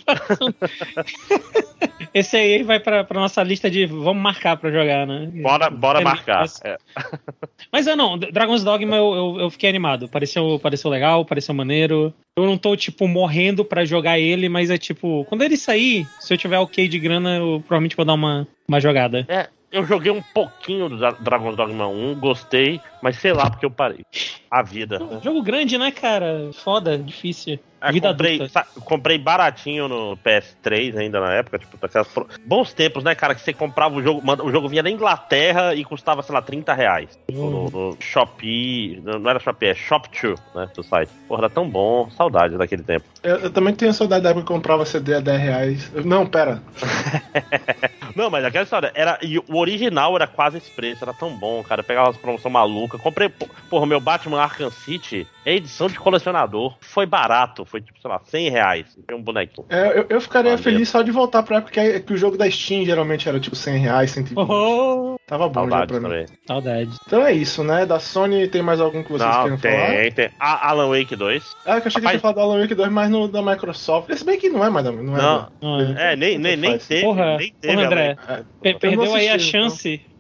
Esse 2.17 2.35
aí 2.35 2.63
vai 2.63 2.81
pra, 2.81 3.05
pra 3.05 3.21
nossa 3.21 3.43
lista 3.43 3.71
de 3.71 3.85
vamos 3.85 4.23
marcar 4.23 4.57
pra 4.57 4.71
jogar, 4.71 5.07
né? 5.07 5.27
Bora, 5.43 5.69
bora 5.69 6.01
É, 6.01 6.05
marcar. 6.05 6.39
mas- 6.41 6.59
É. 6.65 6.79
Mas 7.71 7.87
é, 7.87 7.95
não, 7.95 8.17
Dragon's 8.17 8.65
Dogma 8.65 8.97
eu, 8.97 9.15
eu, 9.15 9.41
eu 9.41 9.51
fiquei 9.51 9.69
animado. 9.69 10.09
Pareceu, 10.09 10.59
pareceu 10.63 10.91
legal, 10.91 11.27
pareceu 11.27 11.55
maneiro. 11.55 12.15
Eu 12.39 12.47
não 12.47 12.57
tô, 12.57 12.75
tipo, 12.75 13.07
morrendo 13.07 13.65
pra 13.67 13.85
jogar 13.85 14.19
ele, 14.19 14.49
mas 14.49 14.71
é 14.71 14.79
tipo, 14.79 15.25
quando 15.27 15.43
ele 15.43 15.57
sair, 15.59 16.09
se 16.19 16.33
eu 16.33 16.39
tiver 16.39 16.59
ok 16.59 16.89
de 16.89 16.99
grana, 16.99 17.37
eu 17.37 17.61
provavelmente 17.67 17.97
vou 17.97 18.05
dar 18.05 18.15
uma, 18.15 18.47
uma 18.67 18.81
jogada. 18.81 19.27
É, 19.29 19.49
eu 19.73 19.85
joguei 19.85 20.11
um 20.13 20.23
pouquinho 20.23 20.89
do 20.89 20.97
Dra- 20.99 21.17
Dragon's 21.19 21.57
Dogma 21.57 21.87
1, 21.89 22.15
gostei, 22.15 22.81
mas 23.03 23.17
sei 23.19 23.33
lá 23.33 23.51
porque 23.51 23.67
eu 23.67 23.71
parei. 23.71 24.05
A 24.51 24.63
vida. 24.63 24.99
né? 24.99 25.21
Jogo 25.23 25.43
grande, 25.43 25.77
né, 25.77 25.91
cara? 25.91 26.51
Foda, 26.53 26.97
difícil. 26.97 27.59
É, 27.79 27.93
Vida 27.93 28.09
comprei, 28.09 28.41
comprei 28.87 29.19
baratinho 29.19 29.87
no 29.87 30.17
PS3 30.17 30.97
ainda 30.97 31.21
na 31.21 31.35
época, 31.35 31.59
tipo, 31.59 31.77
daquelas 31.77 32.09
pro- 32.09 32.27
bons 32.47 32.73
tempos, 32.73 33.05
né, 33.05 33.15
cara, 33.15 33.35
que 33.35 33.41
você 33.43 33.53
comprava 33.53 33.95
o 33.95 34.03
jogo, 34.03 34.23
o 34.43 34.51
jogo 34.51 34.67
vinha 34.69 34.83
da 34.83 34.91
Inglaterra 34.91 35.75
e 35.75 35.85
custava, 35.85 36.23
sei 36.23 36.35
lá, 36.35 36.41
30 36.41 36.73
reais. 36.73 37.11
Uhum. 37.31 37.51
No, 37.51 37.71
no 37.91 37.97
Shopee, 38.01 39.01
não 39.05 39.29
era 39.29 39.39
Shopee, 39.39 39.67
é 39.69 39.75
Shop2, 39.75 40.39
né, 40.55 40.69
do 40.75 40.83
site. 40.83 41.11
Porra, 41.29 41.43
era 41.43 41.51
tão 41.51 41.69
bom, 41.69 42.09
saudade 42.11 42.57
daquele 42.57 42.83
tempo. 42.83 43.05
Eu, 43.23 43.37
eu 43.37 43.51
também 43.53 43.75
tenho 43.75 43.93
saudade 43.93 44.23
da 44.23 44.31
época 44.31 44.47
que 44.47 44.53
eu 44.53 44.57
comprava 44.57 44.87
CD 44.87 45.15
a 45.15 45.21
10 45.21 45.41
reais. 45.41 45.93
Não, 46.05 46.25
pera. 46.27 46.63
Não, 48.17 48.31
mas 48.31 48.43
aquela 48.47 48.65
história, 48.65 48.91
era, 48.95 49.19
e 49.21 49.39
o 49.39 49.59
original 49.59 50.17
era 50.17 50.27
quase 50.27 50.59
preço, 50.75 51.05
era 51.05 51.13
tão 51.13 51.37
bom, 51.37 51.63
cara. 51.63 51.83
Eu 51.83 51.85
pegava 51.85 52.09
as 52.09 52.17
promoções 52.17 52.51
malucas. 52.51 52.99
Comprei, 52.99 53.29
porra, 53.29 53.85
meu 53.85 54.01
Batman 54.01 54.41
Arkham 54.41 54.71
City 54.71 55.27
é 55.47 55.55
edição 55.55 55.87
de 55.89 55.99
colecionador. 55.99 56.75
Foi 56.81 57.07
barato, 57.07 57.65
foi 57.65 57.81
tipo, 57.81 57.99
sei 58.01 58.11
lá, 58.11 58.21
100 58.25 58.51
reais. 58.51 58.99
Tem 59.07 59.17
um 59.17 59.23
bonequinho. 59.23 59.67
É, 59.71 59.99
eu, 60.01 60.07
eu 60.11 60.21
ficaria 60.21 60.51
Valeu. 60.51 60.63
feliz 60.65 60.89
só 60.89 61.01
de 61.03 61.11
voltar 61.11 61.43
pra 61.43 61.59
época 61.59 61.73
que, 61.73 62.01
que 62.01 62.13
o 62.13 62.17
jogo 62.17 62.37
da 62.37 62.51
Steam 62.51 62.85
geralmente 62.85 63.29
era 63.29 63.39
tipo 63.41 63.55
100 63.57 63.79
reais, 63.79 64.11
120. 64.11 64.37
Oh, 64.39 65.17
Tava 65.27 65.49
bom 65.49 65.65
já 65.65 65.71
Saudades 65.71 65.87
pra 65.99 66.09
mim. 66.09 66.15
também. 66.15 66.27
saudade. 66.47 66.91
Então 67.07 67.23
é 67.27 67.33
isso, 67.33 67.65
né? 67.65 67.87
Da 67.87 67.99
Sony 67.99 68.47
tem 68.49 68.63
mais 68.63 68.81
algum 68.81 69.03
que 69.03 69.11
vocês 69.13 69.29
Não, 69.29 69.43
queiram 69.43 69.59
falar? 69.59 69.87
tem, 70.03 70.13
tem. 70.13 70.31
A 70.39 70.69
Alan 70.71 70.89
Wake 70.89 71.17
2. 71.17 71.57
Ah, 71.65 71.81
que 71.81 71.87
eu 71.87 71.89
achei 71.89 72.01
que 72.03 72.09
tinha 72.09 72.21
falado 72.21 72.37
do 72.37 72.41
Alan 72.43 72.61
Wake 72.61 72.75
2, 72.75 72.91
mas 72.93 73.11
no 73.11 73.29
da 73.29 73.43
Microsoft. 73.43 74.11
Esse 74.11 74.25
bem 74.25 74.39
que 74.39 74.49
não 74.49 74.65
é 74.65 74.71
mais 74.71 74.85
da. 74.85 74.93
Não 74.93 75.17
é 75.17 75.23
Não. 75.23 75.39
da- 75.39 75.49
Não 75.63 75.81
é. 75.81 76.13
É, 76.13 76.17
nem, 76.17 76.39
nem, 76.39 76.57
nem 76.57 76.79
teve. 76.79 77.03
Porra, 77.03 77.37
nem 77.39 77.53
teve 77.61 77.75
porra, 77.75 77.87
André. 77.87 78.17
É, 78.29 78.37
Per- 78.37 78.45
eu 78.65 78.73
não 78.73 78.79
perdeu 78.99 79.15
aí 79.15 79.29
a 79.29 79.35
assisti, 79.37 79.57
então. 79.57 79.67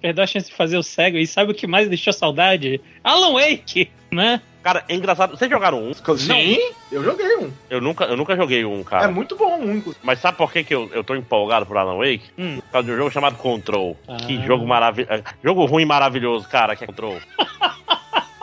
Perdeu 0.07 0.23
a 0.23 0.27
chance 0.29 0.49
de 0.49 0.55
fazer 0.55 0.79
o 0.79 0.85
cego. 0.85 1.16
E 1.19 1.27
sabe 1.27 1.51
o 1.51 1.55
que 1.55 1.66
mais 1.66 1.88
deixou 1.88 2.12
saudade? 2.12 2.81
Alan 3.03 3.33
Wake, 3.33 3.90
né? 4.09 4.40
Cara, 4.62 4.85
é 4.88 4.95
engraçado. 4.95 5.37
Vocês 5.37 5.51
jogaram 5.51 5.83
um? 5.83 5.92
Sim, 6.16 6.59
eu 6.92 7.03
joguei 7.03 7.37
um. 7.38 7.51
Eu 7.69 7.81
nunca, 7.81 8.05
eu 8.05 8.16
nunca 8.16 8.37
joguei 8.37 8.64
um, 8.64 8.83
É 8.83 8.85
cara. 8.85 9.09
muito 9.11 9.35
bom 9.35 9.59
um, 9.59 9.75
inclusive. 9.75 9.99
Mas 10.05 10.21
sabe 10.21 10.38
por 10.38 10.53
que, 10.53 10.62
que 10.62 10.73
eu, 10.73 10.88
eu 10.95 11.03
tô 11.03 11.16
empolgado 11.16 11.66
por 11.66 11.77
Alan 11.77 11.97
Wake? 11.97 12.23
Hum. 12.38 12.61
Por 12.61 12.71
causa 12.71 12.87
de 12.87 12.92
um 12.95 12.97
jogo 12.97 13.11
chamado 13.11 13.37
Control. 13.37 13.97
Ah. 14.07 14.16
Que 14.16 14.40
jogo 14.47 14.64
maravilhoso. 14.64 15.25
Jogo 15.42 15.64
ruim 15.64 15.85
maravilhoso, 15.85 16.49
cara, 16.49 16.77
que 16.77 16.85
é 16.85 16.87
Control. 16.87 17.19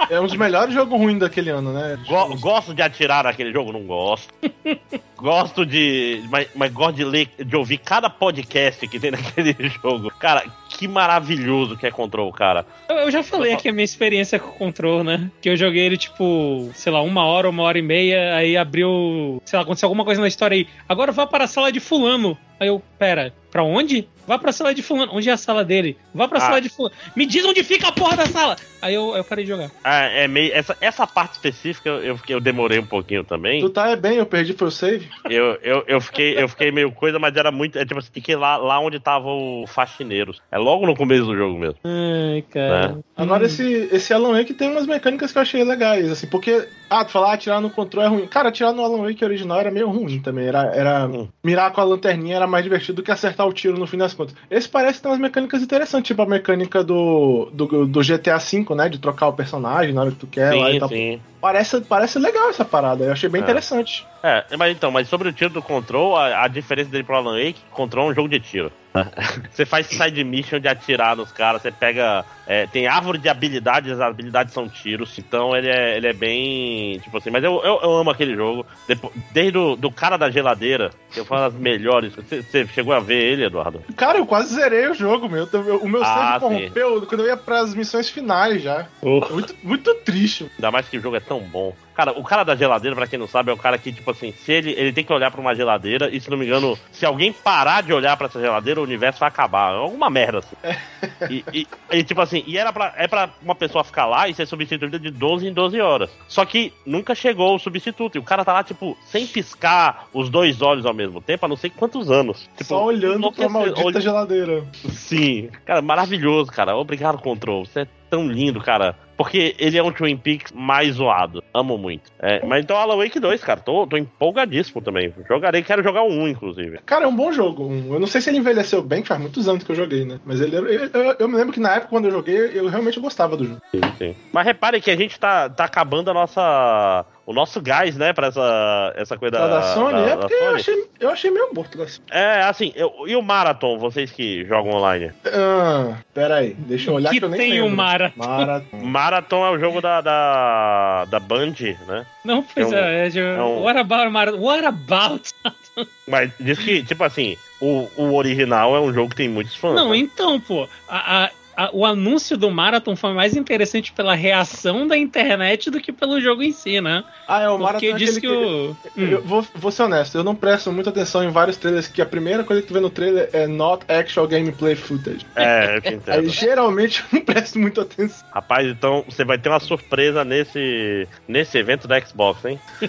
É 0.09 0.19
um 0.19 0.25
dos 0.27 0.35
melhores 0.35 0.73
jogos 0.73 0.97
ruins 0.99 1.19
daquele 1.19 1.49
ano, 1.49 1.71
né? 1.73 1.97
Go- 2.07 2.35
gosto 2.37 2.73
de 2.73 2.81
atirar 2.81 3.23
naquele 3.23 3.51
jogo? 3.51 3.71
Não 3.71 3.81
gosto. 3.83 4.33
gosto 5.17 5.65
de. 5.65 6.23
Mas, 6.29 6.47
mas 6.55 6.71
gosto 6.71 6.95
de 6.95 7.03
ler, 7.05 7.29
de 7.37 7.55
ouvir 7.55 7.77
cada 7.77 8.09
podcast 8.09 8.87
que 8.87 8.99
tem 8.99 9.11
naquele 9.11 9.55
jogo. 9.81 10.09
Cara, 10.19 10.43
que 10.69 10.87
maravilhoso 10.87 11.77
que 11.77 11.85
é 11.87 11.91
Control, 11.91 12.31
cara. 12.31 12.65
Eu, 12.89 12.95
eu 12.97 13.11
já 13.11 13.23
falei 13.23 13.53
aqui 13.53 13.69
a 13.69 13.73
minha 13.73 13.83
experiência 13.85 14.39
com 14.39 14.49
o 14.49 14.53
Control, 14.53 15.03
né? 15.03 15.29
Que 15.41 15.49
eu 15.49 15.55
joguei 15.57 15.83
ele, 15.85 15.97
tipo, 15.97 16.69
sei 16.73 16.91
lá, 16.91 17.01
uma 17.01 17.25
hora, 17.25 17.49
uma 17.49 17.63
hora 17.63 17.77
e 17.77 17.81
meia, 17.81 18.35
aí 18.35 18.57
abriu, 18.57 19.41
sei 19.45 19.57
lá, 19.57 19.63
aconteceu 19.63 19.87
alguma 19.87 20.03
coisa 20.05 20.19
na 20.21 20.27
história 20.27 20.55
aí. 20.55 20.67
Agora 20.87 21.11
vá 21.11 21.25
para 21.27 21.45
a 21.45 21.47
sala 21.47 21.71
de 21.71 21.79
fulano. 21.79 22.37
Aí 22.59 22.67
eu, 22.67 22.81
pera, 22.97 23.33
pra 23.51 23.63
onde? 23.63 24.07
Vá 24.27 24.37
pra 24.39 24.51
sala 24.51 24.73
de 24.73 24.81
fulano. 24.81 25.11
Onde 25.15 25.29
é 25.29 25.33
a 25.33 25.37
sala 25.37 25.63
dele? 25.65 25.97
Vá 26.13 26.27
pra 26.27 26.37
Ah. 26.37 26.41
sala 26.41 26.61
de 26.61 26.69
fulano. 26.69 26.95
Me 27.15 27.25
diz 27.25 27.43
onde 27.45 27.63
fica 27.63 27.87
a 27.87 27.91
porra 27.91 28.15
da 28.17 28.25
sala! 28.25 28.55
Aí 28.81 28.93
eu, 28.93 29.15
eu 29.15 29.23
parei 29.23 29.45
de 29.45 29.51
jogar. 29.51 29.69
É, 29.83 30.23
é 30.23 30.27
meio, 30.27 30.53
essa, 30.53 30.75
essa 30.81 31.07
parte 31.07 31.33
específica 31.33 31.89
eu, 31.89 32.17
fiquei- 32.17 32.35
eu 32.35 32.41
demorei 32.41 32.79
um 32.79 32.85
pouquinho 32.85 33.23
também. 33.23 33.61
Tu 33.61 33.69
tá 33.69 33.89
é 33.89 33.95
bem, 33.95 34.17
eu 34.17 34.25
perdi 34.25 34.53
foi 34.53 34.67
o 34.67 34.71
save. 34.71 35.07
Eu, 35.29 35.57
eu, 35.61 35.83
eu, 35.87 36.01
fiquei, 36.01 36.37
eu 36.41 36.47
fiquei 36.49 36.71
meio 36.71 36.91
coisa, 36.91 37.17
mas 37.19 37.35
era 37.35 37.51
muito. 37.51 37.77
É 37.79 37.85
tipo 37.85 37.99
assim, 37.99 38.09
fiquei 38.13 38.35
lá, 38.35 38.57
lá 38.57 38.79
onde 38.79 38.99
tava 38.99 39.27
o 39.29 39.65
faxineiros. 39.67 40.41
É 40.51 40.57
logo 40.57 40.85
no 40.85 40.95
começo 40.95 41.25
do 41.25 41.35
jogo 41.35 41.57
mesmo. 41.57 41.75
Ai, 41.83 42.41
cara. 42.49 42.97
Agora 43.15 43.45
esse, 43.45 43.89
esse 43.91 44.13
Alan 44.13 44.33
Wake 44.37 44.53
tem 44.53 44.69
umas 44.69 44.85
mecânicas 44.85 45.31
que 45.31 45.37
eu 45.37 45.41
achei 45.41 45.63
legais, 45.63 46.11
assim, 46.11 46.27
porque, 46.27 46.67
ah, 46.89 47.05
tu 47.05 47.11
falar 47.11 47.31
ah, 47.31 47.33
atirar 47.33 47.61
no 47.61 47.69
controle 47.69 48.05
é 48.07 48.09
ruim. 48.09 48.27
Cara, 48.27 48.49
atirar 48.49 48.73
no 48.73 48.83
Alan 48.83 49.01
Wake 49.03 49.23
original 49.23 49.59
era 49.59 49.71
meio 49.71 49.89
ruim 49.89 50.19
também. 50.19 50.45
Era, 50.47 50.63
era 50.75 51.07
Hum. 51.07 51.27
mirar 51.43 51.71
com 51.71 51.79
a 51.79 51.83
lanterninha 51.83 52.35
era 52.35 52.47
mais 52.47 52.63
divertido 52.63 52.97
do 52.97 53.03
que 53.03 53.11
acertar 53.11 53.47
o 53.47 53.53
tiro 53.53 53.77
no 53.77 53.87
fim 53.87 53.97
das 53.97 54.12
contas. 54.13 54.35
Esse 54.49 54.67
parece 54.67 55.01
ter 55.01 55.07
umas 55.07 55.19
mecânicas 55.19 55.61
interessantes, 55.61 56.07
tipo 56.07 56.21
a 56.21 56.25
mecânica 56.25 56.83
do, 56.83 57.49
do, 57.53 57.85
do 57.85 58.01
GTA 58.01 58.37
V, 58.37 58.75
né? 58.75 58.89
De 58.89 58.99
trocar 58.99 59.27
o 59.27 59.33
personagem 59.33 59.93
na 59.93 60.01
hora 60.01 60.11
que 60.11 60.17
tu 60.17 60.27
quer 60.27 60.53
lá 60.53 60.69
e 60.69 60.73
sim, 60.73 60.79
tal. 60.79 60.89
sim. 60.89 61.21
Parece, 61.43 61.81
parece 61.81 62.17
legal 62.19 62.47
essa 62.49 62.63
parada, 62.63 63.03
eu 63.03 63.11
achei 63.11 63.27
bem 63.27 63.41
É. 63.41 63.43
interessante. 63.43 64.07
É, 64.23 64.45
mas 64.57 64.71
então, 64.71 64.89
mas 64.89 65.09
sobre 65.09 65.27
o 65.27 65.33
tiro 65.33 65.49
do 65.49 65.61
Control, 65.61 66.15
a, 66.15 66.45
a 66.45 66.47
diferença 66.47 66.89
dele 66.89 67.03
pro 67.03 67.17
Alan 67.17 67.37
Wake, 67.37 67.59
Control 67.71 68.07
é 68.07 68.11
um 68.11 68.15
jogo 68.15 68.29
de 68.29 68.39
tiro. 68.39 68.71
Você 69.51 69.65
faz 69.65 69.87
side 69.87 70.23
mission 70.23 70.59
de 70.59 70.67
atirar 70.67 71.15
nos 71.17 71.31
caras, 71.31 71.63
você 71.63 71.71
pega. 71.71 72.23
é, 72.45 72.67
tem 72.67 72.85
árvore 72.85 73.17
de 73.17 73.27
habilidades, 73.27 73.91
as 73.91 73.99
habilidades 73.99 74.53
são 74.53 74.69
tiros, 74.69 75.17
então 75.17 75.55
ele 75.55 75.67
é, 75.67 75.97
ele 75.97 76.07
é 76.07 76.13
bem. 76.13 76.99
Tipo 76.99 77.17
assim, 77.17 77.31
mas 77.31 77.43
eu, 77.43 77.59
eu, 77.63 77.79
eu 77.81 77.91
amo 77.97 78.11
aquele 78.11 78.35
jogo. 78.35 78.63
Depo- 78.87 79.11
desde 79.31 79.57
o 79.57 79.75
do 79.75 79.89
cara 79.91 80.15
da 80.15 80.29
geladeira, 80.29 80.91
que 81.11 81.23
foi 81.23 81.37
uma 81.37 81.49
das 81.49 81.59
melhores. 81.59 82.13
Você, 82.15 82.43
você 82.43 82.67
chegou 82.67 82.93
a 82.93 82.99
ver 82.99 83.15
ele, 83.19 83.45
Eduardo? 83.45 83.81
Cara, 83.97 84.19
eu 84.19 84.27
quase 84.27 84.53
zerei 84.53 84.87
o 84.87 84.93
jogo, 84.93 85.27
meu. 85.27 85.49
O 85.81 85.89
meu 85.89 86.03
Ah, 86.03 86.37
save 86.37 86.39
corrompeu 86.41 87.01
quando 87.07 87.21
eu 87.21 87.27
ia 87.27 87.37
pras 87.37 87.73
missões 87.73 88.09
finais 88.11 88.61
já. 88.61 88.85
Oh. 89.01 89.21
Muito, 89.31 89.55
muito 89.63 89.91
triste. 90.05 90.49
Ainda 90.55 90.69
mais 90.69 90.87
que 90.87 90.99
o 90.99 91.01
jogo 91.01 91.15
é 91.15 91.19
tão 91.19 91.32
bom. 91.39 91.73
Cara, 91.95 92.11
o 92.11 92.23
cara 92.23 92.43
da 92.43 92.55
geladeira, 92.55 92.95
pra 92.95 93.05
quem 93.05 93.19
não 93.19 93.27
sabe, 93.27 93.51
é 93.51 93.53
o 93.53 93.57
cara 93.57 93.77
que, 93.77 93.91
tipo 93.93 94.09
assim, 94.09 94.31
se 94.31 94.51
ele, 94.51 94.71
ele 94.71 94.91
tem 94.91 95.03
que 95.03 95.13
olhar 95.13 95.29
pra 95.29 95.39
uma 95.39 95.53
geladeira 95.53 96.09
e, 96.11 96.19
se 96.19 96.27
não 96.29 96.37
me 96.37 96.45
engano, 96.45 96.75
se 96.91 97.05
alguém 97.05 97.31
parar 97.31 97.83
de 97.83 97.93
olhar 97.93 98.17
pra 98.17 98.25
essa 98.25 98.41
geladeira, 98.41 98.79
o 98.79 98.83
universo 98.83 99.19
vai 99.19 99.29
acabar. 99.29 99.73
É 99.73 99.77
Alguma 99.77 100.09
merda, 100.09 100.39
assim. 100.39 100.55
E, 101.29 101.43
e- 101.53 101.67
e, 101.91 102.03
tipo 102.03 102.19
assim, 102.19 102.43
e 102.47 102.57
era 102.57 102.73
pra, 102.73 102.93
é 102.97 103.07
pra 103.07 103.29
uma 103.41 103.55
pessoa 103.55 103.83
ficar 103.83 104.05
lá 104.05 104.27
e 104.27 104.33
ser 104.33 104.45
substituída 104.45 104.99
de 104.99 105.09
12 105.09 105.47
em 105.47 105.53
12 105.53 105.79
horas. 105.79 106.09
Só 106.27 106.43
que 106.43 106.73
nunca 106.85 107.13
chegou 107.15 107.55
o 107.55 107.59
substituto. 107.59 108.15
E 108.15 108.19
o 108.19 108.23
cara 108.23 108.43
tá 108.43 108.51
lá, 108.51 108.63
tipo, 108.63 108.97
sem 109.05 109.25
piscar 109.27 110.07
os 110.13 110.29
dois 110.29 110.61
olhos 110.61 110.85
ao 110.85 110.93
mesmo 110.93 111.21
tempo, 111.21 111.45
há 111.45 111.49
não 111.49 111.55
sei 111.55 111.69
quantos 111.69 112.09
anos. 112.11 112.49
Tipo, 112.57 112.65
Só 112.65 112.83
olhando 112.85 113.31
pra 113.31 113.47
maldita 113.47 113.81
Olh- 113.83 114.01
geladeira. 114.01 114.63
Sim. 114.89 115.49
Cara, 115.65 115.81
maravilhoso, 115.81 116.51
cara. 116.51 116.75
Obrigado, 116.75 117.19
Control. 117.19 117.65
Você 117.65 117.81
é 117.81 117.87
tão 118.09 118.27
lindo, 118.27 118.59
cara. 118.59 118.95
Porque 119.23 119.55
ele 119.57 119.77
é 119.77 119.81
um 119.83 119.91
Twin 119.91 120.17
Peaks 120.17 120.51
mais 120.51 120.95
zoado. 120.95 121.41
Amo 121.53 121.77
muito. 121.77 122.11
É, 122.19 122.45
mas 122.45 122.61
então 122.63 122.75
Alan 122.75 122.97
Wake 122.97 123.19
2, 123.21 123.41
cara. 123.41 123.61
Tô, 123.61 123.87
tô 123.87 123.95
empolgadíssimo 123.95 124.81
também. 124.81 125.13
Jogarei, 125.29 125.63
quero 125.63 125.81
jogar 125.81 126.03
o 126.03 126.09
1, 126.11 126.27
inclusive. 126.27 126.79
Cara, 126.85 127.05
é 127.05 127.07
um 127.07 127.15
bom 127.15 127.31
jogo. 127.31 127.63
Um- 127.65 127.93
Eu 127.93 127.99
não 128.01 128.07
sei 128.07 128.19
se 128.19 128.29
ele 128.29 128.39
envelheceu 128.39 128.81
bem, 128.81 129.01
que 129.01 129.07
faz 129.07 129.21
muitos 129.21 129.47
anos 129.47 129.63
que 129.63 129.71
eu 129.71 129.75
joguei, 129.75 130.03
né? 130.03 130.19
Mas 130.25 130.41
ele, 130.41 130.57
eu, 130.57 130.65
eu- 130.67 131.15
eu 131.19 131.27
me 131.29 131.35
lembro 131.37 131.53
que 131.53 131.59
na 131.59 131.71
época, 131.75 131.87
quando 131.89 132.05
eu 132.05 132.11
joguei, 132.11 132.35
eu 132.53 132.67
realmente 132.67 132.99
gostava 132.99 133.37
do 133.37 133.45
jogo. 133.45 133.61
Sim, 133.73 133.81
sim. 133.97 134.15
Mas 134.33 134.45
repare 134.45 134.81
que 134.81 134.91
a 134.91 134.95
gente 134.97 135.17
tá, 135.17 135.49
tá 135.49 135.63
acabando 135.63 136.11
a 136.11 136.13
nossa. 136.13 137.05
O 137.25 137.31
nosso 137.31 137.61
gás, 137.61 137.95
né, 137.95 138.11
pra 138.11 138.27
essa, 138.27 138.93
essa 138.97 139.17
coisa 139.17 139.37
Da, 139.37 139.47
da 139.47 139.61
Sony? 139.73 139.93
da- 139.93 140.09
é 140.11 140.17
porque 140.17 140.33
eu 140.33 140.39
Sony. 140.39 140.55
achei, 140.55 140.83
eu 140.99 141.09
achei 141.09 141.31
meio 141.31 141.53
morto 141.53 141.77
da 141.77 141.87
Sony. 141.87 142.03
É, 142.11 142.41
assim, 142.41 142.73
eu- 142.75 142.91
e 143.07 143.15
o 143.15 143.21
Marathon, 143.21 143.77
vocês 143.79 144.11
que 144.11 144.43
jogam 144.45 144.73
online? 144.73 145.11
Ah, 145.27 145.95
pera 146.13 146.35
aí, 146.35 146.53
deixa 146.53 146.89
eu 146.91 146.95
olhar 146.95 147.11
que, 147.11 147.19
que 147.19 147.25
eu 147.25 147.29
nem 147.29 147.39
tem 147.39 147.61
o 147.61 147.63
lembro. 147.63 147.77
Mara. 147.77 148.11
Marathon. 148.17 148.77
Marathon 148.77 149.45
é 149.45 149.49
o 149.51 149.57
jogo 149.59 149.79
da, 149.79 150.01
da, 150.01 151.05
da 151.05 151.19
Band, 151.19 151.53
né? 151.87 152.05
Não, 152.25 152.43
pois 152.43 152.71
É 152.71 152.75
um- 152.75 152.79
é. 152.79 153.07
é 153.07 153.17
é 153.37 153.41
um- 153.43 153.61
What 153.63 153.79
about 153.79 154.09
Mara? 154.11 154.35
What 154.35 154.65
about? 154.65 155.29
Mas 156.05 156.29
diz 156.39 156.59
que, 156.59 156.83
tipo 156.83 157.05
assim, 157.05 157.37
o, 157.61 157.87
o 157.95 158.15
original 158.15 158.75
é 158.75 158.81
um 158.81 158.93
jogo 158.93 159.11
que 159.11 159.15
tem 159.15 159.29
muitos 159.29 159.55
fãs. 159.55 159.75
Não, 159.75 159.91
né? 159.91 159.97
então, 159.97 160.41
pô. 160.41 160.67
a- 160.89 161.23
a- 161.25 161.29
a- 161.55 161.69
o 161.73 161.85
anúncio 161.85 162.37
do 162.37 162.49
Marathon 162.51 162.95
foi 162.95 163.13
mais 163.13 163.35
interessante 163.35 163.91
pela 163.91 164.15
reação 164.15 164.87
da 164.87 164.97
internet 164.97 165.69
do 165.69 165.79
que 165.79 165.91
pelo 165.91 166.19
jogo 166.19 166.41
em 166.43 166.51
si, 166.51 166.79
né? 166.81 167.03
Ah, 167.27 167.41
é 167.41 167.49
o 167.49 167.57
Marathon. 167.57 167.73
Porque 167.79 167.87
é 167.87 167.93
diz 167.93 168.17
aquele 168.17 168.21
que 168.21 168.27
o. 168.27 168.75
Eu 168.95 169.19
Hum. 169.19 169.21
vou, 169.23 169.45
vou 169.55 169.71
ser 169.71 169.83
honesto, 169.83 170.15
eu 170.17 170.23
não 170.23 170.35
presto 170.35 170.71
muita 170.71 170.89
atenção 170.89 171.23
em 171.23 171.29
vários 171.29 171.57
trailers, 171.57 171.87
que 171.87 172.01
a 172.01 172.05
primeira 172.05 172.43
coisa 172.43 172.61
que 172.61 172.67
tu 172.67 172.73
vê 172.73 172.79
no 172.79 172.89
trailer 172.89 173.29
é 173.33 173.47
not 173.47 173.85
actual 173.91 174.27
gameplay 174.27 174.75
footage. 174.75 175.25
É, 175.35 175.77
eu 175.83 175.89
Aí 175.89 175.95
entendo. 175.95 176.29
geralmente 176.29 177.03
eu 177.11 177.19
não 177.19 177.25
presto 177.25 177.59
muita 177.59 177.81
atenção. 177.81 178.27
Rapaz, 178.33 178.67
então 178.67 179.03
você 179.07 179.23
vai 179.23 179.37
ter 179.37 179.49
uma 179.49 179.59
surpresa 179.59 180.23
nesse, 180.23 181.07
nesse 181.27 181.57
evento 181.57 181.87
da 181.87 181.99
Xbox, 181.99 182.43
hein? 182.45 182.59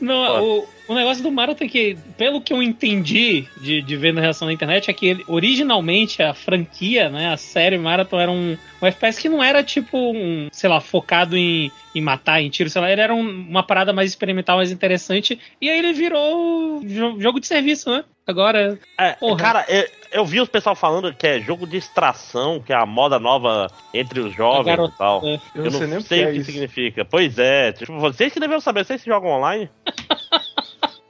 Não, 0.00 0.44
o, 0.44 0.68
o 0.88 0.94
negócio 0.94 1.22
do 1.22 1.30
Marathon 1.30 1.64
é 1.64 1.68
que, 1.68 1.96
pelo 2.16 2.40
que 2.40 2.52
eu 2.52 2.62
entendi 2.62 3.46
de, 3.60 3.82
de 3.82 3.96
ver 3.96 4.12
na 4.12 4.20
reação 4.20 4.46
na 4.46 4.52
internet, 4.54 4.90
é 4.90 4.94
que 4.94 5.06
ele- 5.06 5.24
originalmente 5.26 6.22
a 6.22 6.32
franquia, 6.34 7.08
né, 7.08 7.32
a 7.32 7.36
série 7.36 7.78
Marathon 7.78 8.20
era 8.20 8.30
um, 8.30 8.56
um 8.82 8.86
FPS 8.86 9.20
que 9.20 9.28
não 9.28 9.42
era 9.42 9.62
tipo 9.62 9.96
um, 9.98 10.48
sei 10.52 10.68
lá, 10.70 10.80
focado 10.80 11.36
em, 11.36 11.70
em 11.94 12.00
matar, 12.00 12.40
em 12.40 12.48
tiro, 12.50 12.70
sei 12.70 12.80
lá, 12.80 12.90
ele 12.90 13.00
era 13.00 13.14
um- 13.14 13.20
uma 13.48 13.62
parada 13.62 13.92
mais 13.92 14.10
experimental, 14.10 14.56
mais 14.58 14.70
interessante, 14.70 15.38
e 15.60 15.68
aí 15.70 15.78
ele 15.78 15.92
virou 15.92 16.80
jo- 16.84 17.20
jogo 17.20 17.40
de 17.40 17.46
serviço, 17.46 17.90
né? 17.90 18.04
Agora, 18.26 18.76
É, 18.98 19.12
Porra. 19.12 19.36
cara, 19.38 19.64
eu, 19.68 19.84
eu 20.10 20.24
vi 20.24 20.40
os 20.40 20.48
pessoal 20.48 20.74
falando 20.74 21.14
que 21.14 21.24
é 21.26 21.40
jogo 21.40 21.64
de 21.64 21.76
extração, 21.76 22.60
que 22.60 22.72
é 22.72 22.76
a 22.76 22.84
moda 22.84 23.20
nova 23.20 23.70
entre 23.94 24.18
os 24.18 24.34
jovens 24.34 24.66
Garota- 24.66 24.94
e 24.94 24.98
tal. 24.98 25.20
é. 25.24 25.34
Eu, 25.54 25.64
Eu 25.66 25.70
não 25.70 25.78
sei 25.78 25.86
nem 25.86 25.98
o 25.98 26.02
que, 26.04 26.14
é 26.14 26.32
isso. 26.32 26.50
significa. 26.50 27.04
Pois 27.04 27.38
é, 27.38 27.70
tipo, 27.72 27.96
vocês 28.00 28.32
que 28.32 28.40
deveriam 28.40 28.60
saber, 28.60 28.84
vocês 28.84 29.00
que 29.00 29.08
jogam 29.08 29.30
online. 29.30 29.70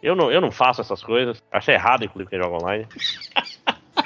eu, 0.07 0.14
não, 0.14 0.31
eu 0.31 0.40
não 0.40 0.53
faço 0.53 0.81
essas 0.81 1.03
coisas. 1.03 1.42
Acho 1.51 1.73
errado, 1.73 2.05
inclusive, 2.05 2.31
quem 2.31 2.38
joga 2.38 2.62
online. 2.62 2.87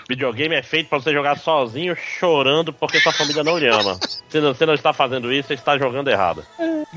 Videogame 0.09 0.55
é 0.55 0.63
feito 0.63 0.89
pra 0.89 0.99
você 0.99 1.13
jogar 1.13 1.39
sozinho, 1.39 1.95
chorando 1.95 2.73
porque 2.73 2.99
sua 3.01 3.13
família 3.13 3.45
não 3.45 3.59
lhe 3.59 3.69
ama. 3.69 3.99
Se 4.29 4.41
não, 4.41 4.55
você 4.55 4.65
não 4.65 4.75
está 4.75 4.93
fazendo 4.93 5.33
isso, 5.33 5.49
você 5.49 5.55
está 5.55 5.77
jogando 5.77 6.09
errado. 6.09 6.45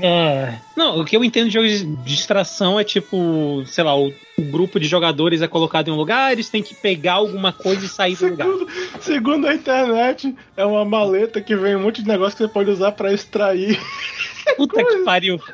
É. 0.00 0.54
Não, 0.76 0.98
o 0.98 1.04
que 1.04 1.16
eu 1.16 1.22
entendo 1.22 1.48
de 1.48 1.54
jogo 1.54 1.66
de 1.66 1.84
distração 2.04 2.78
é 2.78 2.84
tipo, 2.84 3.62
sei 3.66 3.84
lá, 3.84 3.96
o, 3.96 4.12
o 4.38 4.42
grupo 4.50 4.80
de 4.80 4.86
jogadores 4.86 5.42
é 5.42 5.48
colocado 5.48 5.88
em 5.88 5.90
um 5.90 5.96
lugar, 5.96 6.32
eles 6.32 6.48
têm 6.48 6.62
que 6.62 6.74
pegar 6.74 7.14
alguma 7.14 7.52
coisa 7.52 7.84
e 7.84 7.88
sair 7.88 8.16
do 8.16 8.28
lugar. 8.28 8.46
Segundo, 8.46 8.70
segundo 9.00 9.48
a 9.48 9.54
internet, 9.54 10.34
é 10.56 10.64
uma 10.64 10.84
maleta 10.84 11.40
que 11.40 11.54
vem 11.54 11.76
um 11.76 11.82
monte 11.82 12.02
de 12.02 12.08
negócio 12.08 12.36
que 12.36 12.44
você 12.44 12.48
pode 12.48 12.70
usar 12.70 12.92
pra 12.92 13.12
extrair. 13.12 13.78
Puta 14.56 14.84
que 14.84 15.04
pariu. 15.04 15.40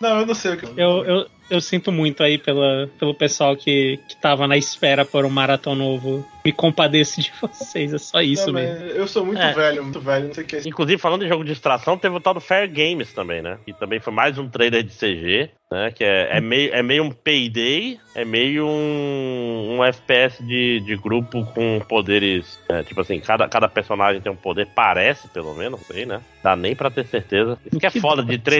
Não, 0.00 0.20
eu 0.20 0.26
não 0.26 0.34
sei 0.34 0.52
o 0.52 0.56
que. 0.56 0.66
Eu, 0.80 1.04
eu, 1.04 1.26
eu 1.50 1.60
sinto 1.60 1.90
muito 1.90 2.22
aí 2.22 2.38
pela, 2.38 2.88
pelo 2.98 3.14
pessoal 3.14 3.56
que, 3.56 3.98
que 4.08 4.16
tava 4.16 4.46
na 4.46 4.56
espera 4.56 5.04
por 5.04 5.24
um 5.24 5.30
maratão 5.30 5.74
novo. 5.74 6.24
Me 6.48 6.52
compadeço 6.52 7.20
de 7.20 7.30
vocês, 7.42 7.92
é 7.92 7.98
só 7.98 8.22
isso 8.22 8.46
Não, 8.46 8.54
mesmo. 8.54 8.86
Eu 8.86 9.06
sou 9.06 9.24
muito 9.24 9.40
É. 9.40 9.52
velho, 9.52 9.82
muito 9.82 10.00
velho, 10.00 10.28
não 10.28 10.34
sei 10.34 10.44
o 10.44 10.46
que 10.46 10.56
é. 10.56 10.60
Inclusive, 10.64 10.98
falando 11.00 11.24
em 11.24 11.28
jogo 11.28 11.44
de 11.44 11.50
distração, 11.50 11.98
teve 11.98 12.16
o 12.16 12.20
tal 12.20 12.32
do 12.34 12.40
Fair 12.40 12.70
Games 12.72 13.12
também, 13.12 13.42
né? 13.42 13.58
Que 13.66 13.72
também 13.74 14.00
foi 14.00 14.12
mais 14.14 14.38
um 14.38 14.48
trailer 14.48 14.82
de 14.82 14.90
CG, 14.94 15.50
né? 15.70 15.90
Que 15.94 16.04
é, 16.04 16.38
é, 16.38 16.40
meio, 16.40 16.74
é 16.74 16.82
meio 16.82 17.04
um 17.04 17.10
Payday, 17.10 18.00
é 18.14 18.24
meio 18.24 18.66
um, 18.66 19.76
um 19.78 19.84
FPS 19.84 20.42
de, 20.42 20.80
de 20.80 20.96
grupo 20.96 21.44
com 21.52 21.80
poderes. 21.86 22.58
é, 22.68 22.82
tipo 22.82 23.00
assim, 23.00 23.20
cada, 23.20 23.46
cada 23.46 23.68
personagem 23.68 24.20
tem 24.22 24.32
um 24.32 24.36
poder, 24.36 24.66
parece 24.74 25.28
pelo 25.28 25.54
menos, 25.54 25.78
não 25.80 25.86
sei, 25.86 26.06
né? 26.06 26.20
Dá 26.42 26.56
nem 26.56 26.74
pra 26.74 26.90
ter 26.90 27.04
certeza. 27.06 27.58
Isso 27.66 27.78
que 27.78 27.86
é 27.86 27.90
foda 27.90 28.22
de 28.24 28.38
tra 28.38 28.54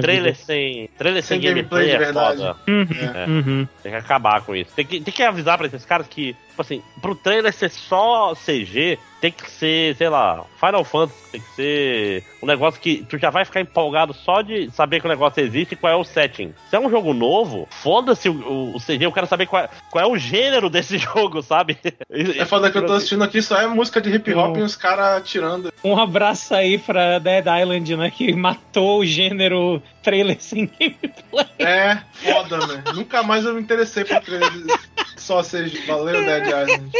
trailer 0.00 0.34
sem. 0.34 0.88
Trailer 0.96 1.22
sem, 1.22 1.40
Sem 1.40 1.48
gameplay, 1.48 1.88
gameplay 1.88 1.88
de 1.88 1.90
é 1.94 1.98
verdade. 1.98 2.36
foda. 2.38 2.56
Uhum, 2.68 2.86
É. 3.14 3.26
uhum. 3.28 3.68
Tem 3.82 3.92
que 3.92 3.98
acabar 3.98 4.40
com 4.42 4.54
isso. 4.56 4.70
Tem 4.74 4.86
que, 4.86 5.00
tem 5.00 5.12
que 5.12 5.22
avisar 5.22 5.58
pra 5.58 5.66
esses 5.66 5.84
caras 5.84 6.06
que, 6.06 6.34
assim, 6.58 6.82
pro 7.00 7.14
trailer 7.14 7.52
ser 7.52 7.70
só 7.70 8.34
CG, 8.34 8.98
tem 9.24 9.32
que 9.32 9.50
ser, 9.50 9.96
sei 9.96 10.10
lá, 10.10 10.44
Final 10.60 10.84
Fantasy, 10.84 11.18
tem 11.32 11.40
que 11.40 11.50
ser 11.56 12.24
um 12.42 12.46
negócio 12.46 12.78
que 12.78 13.06
tu 13.08 13.16
já 13.16 13.30
vai 13.30 13.42
ficar 13.46 13.58
empolgado 13.62 14.12
só 14.12 14.42
de 14.42 14.70
saber 14.70 15.00
que 15.00 15.06
o 15.06 15.08
negócio 15.08 15.42
existe 15.42 15.72
e 15.72 15.76
qual 15.76 15.90
é 15.94 15.96
o 15.96 16.04
setting. 16.04 16.52
Se 16.68 16.76
é 16.76 16.78
um 16.78 16.90
jogo 16.90 17.14
novo, 17.14 17.66
foda-se 17.70 18.28
o, 18.28 18.34
o, 18.34 18.76
o 18.76 18.78
CG, 18.80 19.06
eu 19.06 19.12
quero 19.12 19.26
saber 19.26 19.46
qual 19.46 19.64
é, 19.64 19.68
qual 19.90 20.04
é 20.04 20.06
o 20.06 20.18
gênero 20.18 20.68
desse 20.68 20.98
jogo, 21.00 21.40
sabe? 21.40 21.78
É 22.10 22.44
foda 22.44 22.70
que 22.70 22.76
eu 22.76 22.84
tô 22.84 22.92
assistindo 22.92 23.24
aqui, 23.24 23.40
só 23.40 23.58
é 23.58 23.66
música 23.66 23.98
de 23.98 24.10
hip 24.14 24.34
hop 24.34 24.58
e 24.58 24.60
os 24.60 24.76
caras 24.76 25.26
tirando. 25.26 25.72
Um 25.82 25.96
abraço 25.98 26.54
aí 26.54 26.76
pra 26.76 27.18
Dead 27.18 27.46
Island, 27.62 27.96
né? 27.96 28.10
Que 28.10 28.30
matou 28.34 29.00
o 29.00 29.06
gênero 29.06 29.82
trailer 30.02 30.36
sem 30.38 30.66
gameplay. 30.66 31.46
É, 31.60 31.98
foda, 32.12 32.58
né? 32.66 32.84
Nunca 32.94 33.22
mais 33.22 33.46
eu 33.46 33.54
me 33.54 33.62
interessei 33.62 34.04
por 34.04 34.20
trailer 34.20 34.50
só 35.16 35.42
seja. 35.42 35.78
Valeu, 35.86 36.22
Dead 36.22 36.46
Island. 36.46 36.90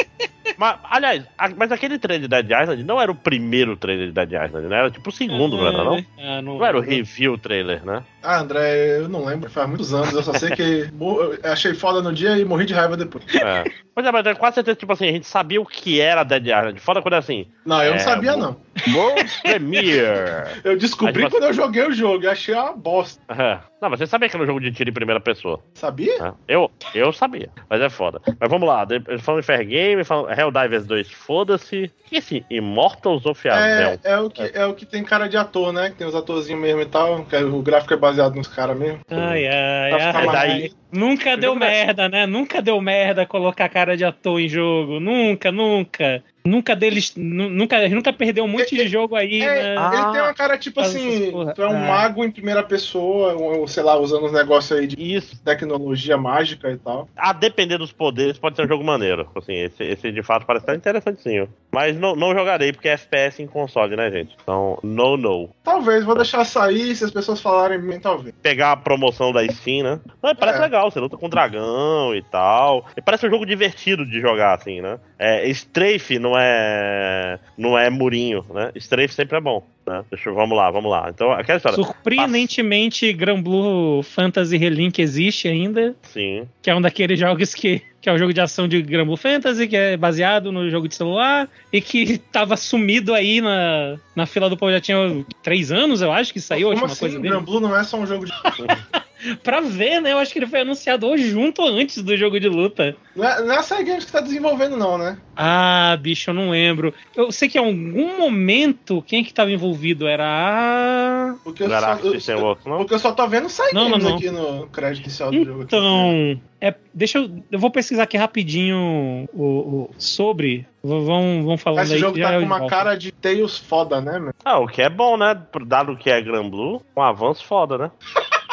Mas, 0.57 0.79
aliás, 0.85 1.25
a- 1.37 1.49
mas 1.51 1.73
aquele 1.73 1.99
trailer 1.99 2.14
de 2.21 2.29
Dead 2.29 2.47
Island 2.51 2.83
não 2.85 3.01
era 3.01 3.11
o 3.11 3.15
primeiro 3.15 3.77
trailer 3.77 4.07
de 4.09 4.13
Dead 4.13 4.33
Island, 4.47 4.67
né? 4.69 4.79
Era 4.79 4.91
tipo 4.91 5.09
o 5.09 5.13
segundo, 5.13 5.57
não 5.57 5.67
era 5.67 5.85
não? 5.85 6.05
Ah, 6.19 6.43
não, 6.43 6.59
Não 6.59 6.65
era 6.67 6.77
o 6.79 6.81
review 6.81 7.37
trailer, 7.39 7.85
né? 7.85 8.03
Ah, 8.23 8.41
André, 8.41 8.99
eu 9.01 9.09
não 9.09 9.25
lembro, 9.25 9.51
faz 9.51 9.69
muitos 9.69 9.93
anos. 9.93 10.13
Eu 10.15 10.23
só 10.23 10.33
sei 10.35 10.51
que 10.53 10.63
eu 10.99 11.39
achei 11.45 11.75
foda 11.75 12.01
no 12.03 12.13
dia 12.13 12.39
e 12.39 12.45
morri 12.45 12.65
de 12.67 12.75
raiva 12.75 12.97
depois. 12.97 13.25
É. 13.35 13.65
Pois 13.95 14.07
é, 14.07 14.11
mas 14.11 14.27
é 14.27 14.35
quase 14.35 14.57
certeza, 14.57 14.77
tipo 14.77 14.93
assim, 14.93 15.09
a 15.09 15.13
gente 15.13 15.27
sabia 15.27 15.61
o 15.61 15.67
que 15.67 16.01
era 16.01 16.25
Dead 16.25 16.47
Island. 16.47 16.81
Foda 16.81 17.01
quando 17.03 17.15
é 17.15 17.19
assim. 17.19 17.47
Não, 17.65 17.83
eu 17.83 17.91
não 17.91 17.97
É, 17.97 18.01
sabia, 18.01 18.33
mo- 18.33 18.39
não. 18.43 18.57
World 18.93 19.31
Premiere. 19.43 20.49
Eu 20.65 20.77
descobri 20.77 21.29
quando 21.31 21.45
eu 21.45 21.53
joguei 21.53 21.87
o 21.87 21.93
jogo 21.93 22.25
e 22.25 22.29
achei 22.29 22.55
uma 22.55 22.73
bosta. 22.73 23.23
É. 23.29 23.59
Não, 23.81 23.91
mas 23.91 23.99
você 23.99 24.07
sabia 24.07 24.29
que 24.29 24.37
era 24.37 24.43
um 24.43 24.47
jogo 24.47 24.61
de 24.61 24.73
tiro 24.73 24.91
em 24.91 24.93
primeira 24.93 25.21
pessoa. 25.21 25.61
Sabia? 25.75 26.35
Eu, 26.49 26.71
eu 26.95 27.13
sabia, 27.13 27.51
mas 27.69 27.81
é 27.81 27.91
foda. 27.91 28.21
Mas 28.41 28.49
vamos 28.49 28.67
lá, 28.67 28.87
falando 29.21 29.41
em 29.41 29.45
Fair 29.45 29.67
Game, 29.67 30.05
falando 30.05 30.31
Helldivers 30.31 30.87
2, 30.87 31.11
foda-se. 31.11 31.91
E 32.11 32.19
assim, 32.19 32.45
Immortals 32.51 33.27
of 33.27 33.49
Azel. 33.49 33.99
É, 34.05 34.13
é, 34.13 34.19
o 34.19 34.31
que, 34.31 34.43
é 34.55 34.67
o 34.67 34.75
que 34.75 34.87
tem 34.87 35.03
cara 35.03 35.29
de 35.29 35.37
ator, 35.37 35.73
né? 35.73 35.91
Que 35.91 35.97
tem 35.97 36.07
os 36.07 36.15
atorzinhos 36.15 36.61
mesmo 36.61 36.81
e 36.81 36.87
tal. 36.87 37.25
que 37.25 37.37
o 37.37 37.61
gráfico 37.61 37.95
é 37.95 37.97
baseado 37.97 38.37
nos 38.37 38.49
caras 38.49 38.79
mesmo. 38.79 39.01
Ai, 39.11 39.47
ai, 39.47 39.93
ai. 39.93 40.29
ai. 40.37 40.71
Nunca 40.93 41.37
deu 41.37 41.55
é- 41.55 41.59
merda, 41.59 42.09
né? 42.09 42.27
Nunca 42.27 42.63
deu 42.63 42.81
merda 42.81 43.27
colocar 43.27 43.69
cara 43.69 43.97
de 43.97 44.05
ator 44.05 44.41
em 44.41 44.49
jogo. 44.49 45.01
Nunca, 45.01 45.51
nunca. 45.51 46.23
Nunca 46.47 46.77
deles. 46.77 47.15
nu- 47.17 47.49
Nunca, 47.49 47.89
nunca 47.89 48.13
perdeu 48.13 48.45
um 48.45 48.49
monte 48.49 48.77
de 48.77 48.87
jogo 48.87 49.17
aí, 49.17 49.41
É, 49.41 49.47
né? 49.47 49.77
Ah, 49.79 49.91
ele 49.95 50.13
tem 50.13 50.21
uma 50.21 50.35
cara 50.35 50.59
tipo 50.59 50.79
assim: 50.79 51.33
tu 51.55 51.63
é 51.63 51.69
um 51.69 51.77
Ah. 51.77 51.87
mago 51.89 52.23
em 52.23 52.31
primeira 52.31 52.63
pessoa, 52.63 53.33
ou, 53.33 53.67
sei 53.67 53.83
lá, 53.83 53.97
usando 53.99 54.27
uns 54.27 54.33
negócios 54.33 54.79
aí 54.79 54.87
de 54.87 54.95
Isso, 55.01 55.43
tecnologia 55.43 56.19
mágica 56.19 56.71
e 56.71 56.77
tal. 56.77 57.09
a 57.17 57.33
depender 57.33 57.79
dos 57.79 57.93
poderes, 57.93 58.37
pode 58.39 58.57
ser 58.57 58.63
um 58.65 58.69
jogo 58.69 58.85
maneiro. 58.85 59.27
Assim, 59.35 59.55
esse, 59.55 59.83
esse 59.83 60.13
de 60.13 60.23
fato 60.23 60.45
parece 60.45 60.65
estar 60.65 60.75
interessantinho. 60.77 61.49
Mas 61.73 61.99
não, 61.99 62.15
não 62.15 62.35
jogarei, 62.35 62.73
porque 62.73 62.89
é 62.89 62.93
FPS 62.93 63.43
em 63.43 63.47
console, 63.47 63.97
né, 63.97 64.11
gente? 64.11 64.37
Então, 64.43 64.79
no, 64.83 65.17
no. 65.17 65.49
Talvez, 65.65 66.05
vou 66.05 66.15
deixar 66.15 66.45
sair 66.45 66.95
se 66.95 67.05
as 67.05 67.11
pessoas 67.11 67.41
falarem 67.41 67.81
bem, 67.81 67.99
talvez. 67.99 68.35
Pegar 68.43 68.73
a 68.73 68.77
promoção 68.77 69.33
da 69.33 69.45
Steam, 69.49 69.83
né? 69.83 70.01
Não, 70.23 70.35
parece 70.37 70.59
É. 70.59 70.63
legal, 70.63 70.91
você 70.91 71.01
luta 71.01 71.17
com 71.17 71.29
dragão 71.29 72.15
e 72.15 72.23
tal. 72.23 72.85
E 72.97 73.01
parece 73.01 73.27
um 73.27 73.31
jogo 73.31 73.47
divertido 73.47 74.05
de 74.05 74.21
jogar, 74.21 74.55
assim, 74.55 74.83
né? 74.83 75.01
É, 75.19 75.49
Strafe 75.49 76.19
não 76.19 76.34
é. 76.39 77.39
Não 77.57 77.79
é 77.79 77.91
murinho, 77.91 78.45
né? 78.53 78.71
Strafe 78.77 79.15
sempre 79.15 79.39
é 79.39 79.41
bom. 79.41 79.65
Né? 79.87 80.03
Deixa 80.11 80.31
eu, 80.31 80.35
vamos 80.35 80.57
lá, 80.57 80.71
vamos 80.71 80.91
lá. 80.91 81.11
Então, 81.11 81.31
aquela 81.33 81.59
história. 81.59 81.77
Surpreendentemente, 81.77 83.13
Gran 83.13 83.41
Blue 83.41 84.03
Fantasy 84.03 84.57
Relink 84.57 85.01
existe 85.01 85.47
ainda, 85.49 85.95
Sim. 86.03 86.49
que 86.63 86.71
é 86.71 86.75
um 86.75 86.81
daqueles 86.81 87.19
jogos 87.19 87.55
que, 87.55 87.83
que 88.01 88.09
é 88.09 88.13
um 88.13 88.19
jogo 88.19 88.33
de 88.33 88.41
ação 88.41 88.67
de 88.67 88.81
Gran 88.81 89.05
Blue 89.05 89.17
Fantasy, 89.17 89.69
que 89.69 89.77
é 89.77 89.97
baseado 89.97 90.51
no 90.51 90.71
jogo 90.71 90.89
de 90.89 90.95
celular, 90.95 91.49
e 91.73 91.81
que 91.81 92.17
tava 92.19 92.57
sumido 92.57 93.13
aí 93.13 93.41
na, 93.41 93.97
na 94.17 94.27
fila 94.27 94.49
do 94.49 94.57
povo 94.57 94.73
já 94.73 94.81
tinha 94.81 95.25
três 95.43 95.71
anos, 95.71 96.01
eu 96.01 96.11
acho, 96.11 96.33
que 96.33 96.41
saiu 96.41 96.71
a 96.71 96.75
Como 96.75 96.87
última 96.87 96.93
assim? 96.93 97.01
coisa 97.01 97.19
dele. 97.21 97.61
Não 97.61 97.77
é 97.77 97.85
só 97.85 97.99
um 97.99 98.07
jogo 98.07 98.25
de. 98.25 98.33
Pra 99.43 99.61
ver, 99.61 100.01
né? 100.01 100.13
Eu 100.13 100.19
acho 100.19 100.33
que 100.33 100.39
ele 100.39 100.47
foi 100.47 100.61
anunciado 100.61 101.17
junto 101.17 101.63
ou 101.63 101.69
antes 101.69 102.03
do 102.03 102.17
jogo 102.17 102.39
de 102.39 102.49
luta. 102.49 102.97
Não 103.15 103.25
é, 103.25 103.43
não 103.43 103.55
é 103.55 103.59
a 103.59 103.63
Sega 103.63 103.83
Games 103.85 104.05
que 104.05 104.13
tá 104.13 104.21
desenvolvendo, 104.21 104.77
não, 104.77 104.99
né? 104.99 105.17
Ah, 105.37 105.97
bicho, 106.01 106.31
eu 106.31 106.35
não 106.35 106.51
lembro. 106.51 106.93
Eu 107.17 107.31
sei 107.33 107.49
que 107.49 107.57
em 107.59 107.61
algum 107.61 108.19
momento, 108.19 109.03
quem 109.07 109.23
que 109.25 109.33
tava 109.33 109.51
envolvido? 109.51 110.07
Era 110.07 110.25
a... 110.27 111.35
Porque 111.43 111.63
eu, 111.63 111.71
só, 111.71 111.93
eu, 112.03 112.13
System 112.13 112.37
Works, 112.37 112.67
não? 112.67 112.79
porque 112.79 112.95
eu 112.95 112.99
só 112.99 113.13
tô 113.13 113.27
vendo 113.27 113.49
Sega 113.49 113.73
Não, 113.73 113.89
não, 113.89 113.99
Games 113.99 114.05
não. 114.05 114.17
aqui 114.17 114.31
no 114.31 114.67
crédito 114.69 115.05
inicial 115.05 115.31
do 115.31 115.45
jogo. 115.45 115.63
aqui. 115.63 115.65
Então, 115.65 116.41
é, 116.61 116.75
deixa 116.93 117.19
eu. 117.19 117.31
Eu 117.51 117.59
vou 117.59 117.71
pesquisar 117.71 118.03
aqui 118.05 118.17
rapidinho 118.17 119.29
o, 119.33 119.43
o- 119.45 119.91
sobre. 119.97 120.67
Vão, 120.83 121.45
vão 121.45 121.57
falando 121.57 121.85
Esse 121.85 121.95
aí. 121.95 121.99
jogo 122.01 122.15
que 122.15 122.21
já 122.21 122.29
tá 122.29 122.35
eu 122.35 122.41
com 122.41 122.47
uma 122.47 122.59
volto. 122.59 122.71
cara 122.71 122.95
de 122.95 123.11
Tails 123.11 123.57
foda, 123.59 124.01
né, 124.01 124.19
meu? 124.19 124.33
Ah, 124.45 124.59
o 124.59 124.67
que 124.67 124.83
é 124.83 124.91
bom, 124.91 125.17
né? 125.17 125.41
Dado 125.67 125.97
que 125.97 126.11
é 126.11 126.21
Gran 126.21 126.49
Blue, 126.49 126.83
um 126.97 127.01
avanço 127.03 127.45
foda, 127.45 127.79
né? 127.79 127.91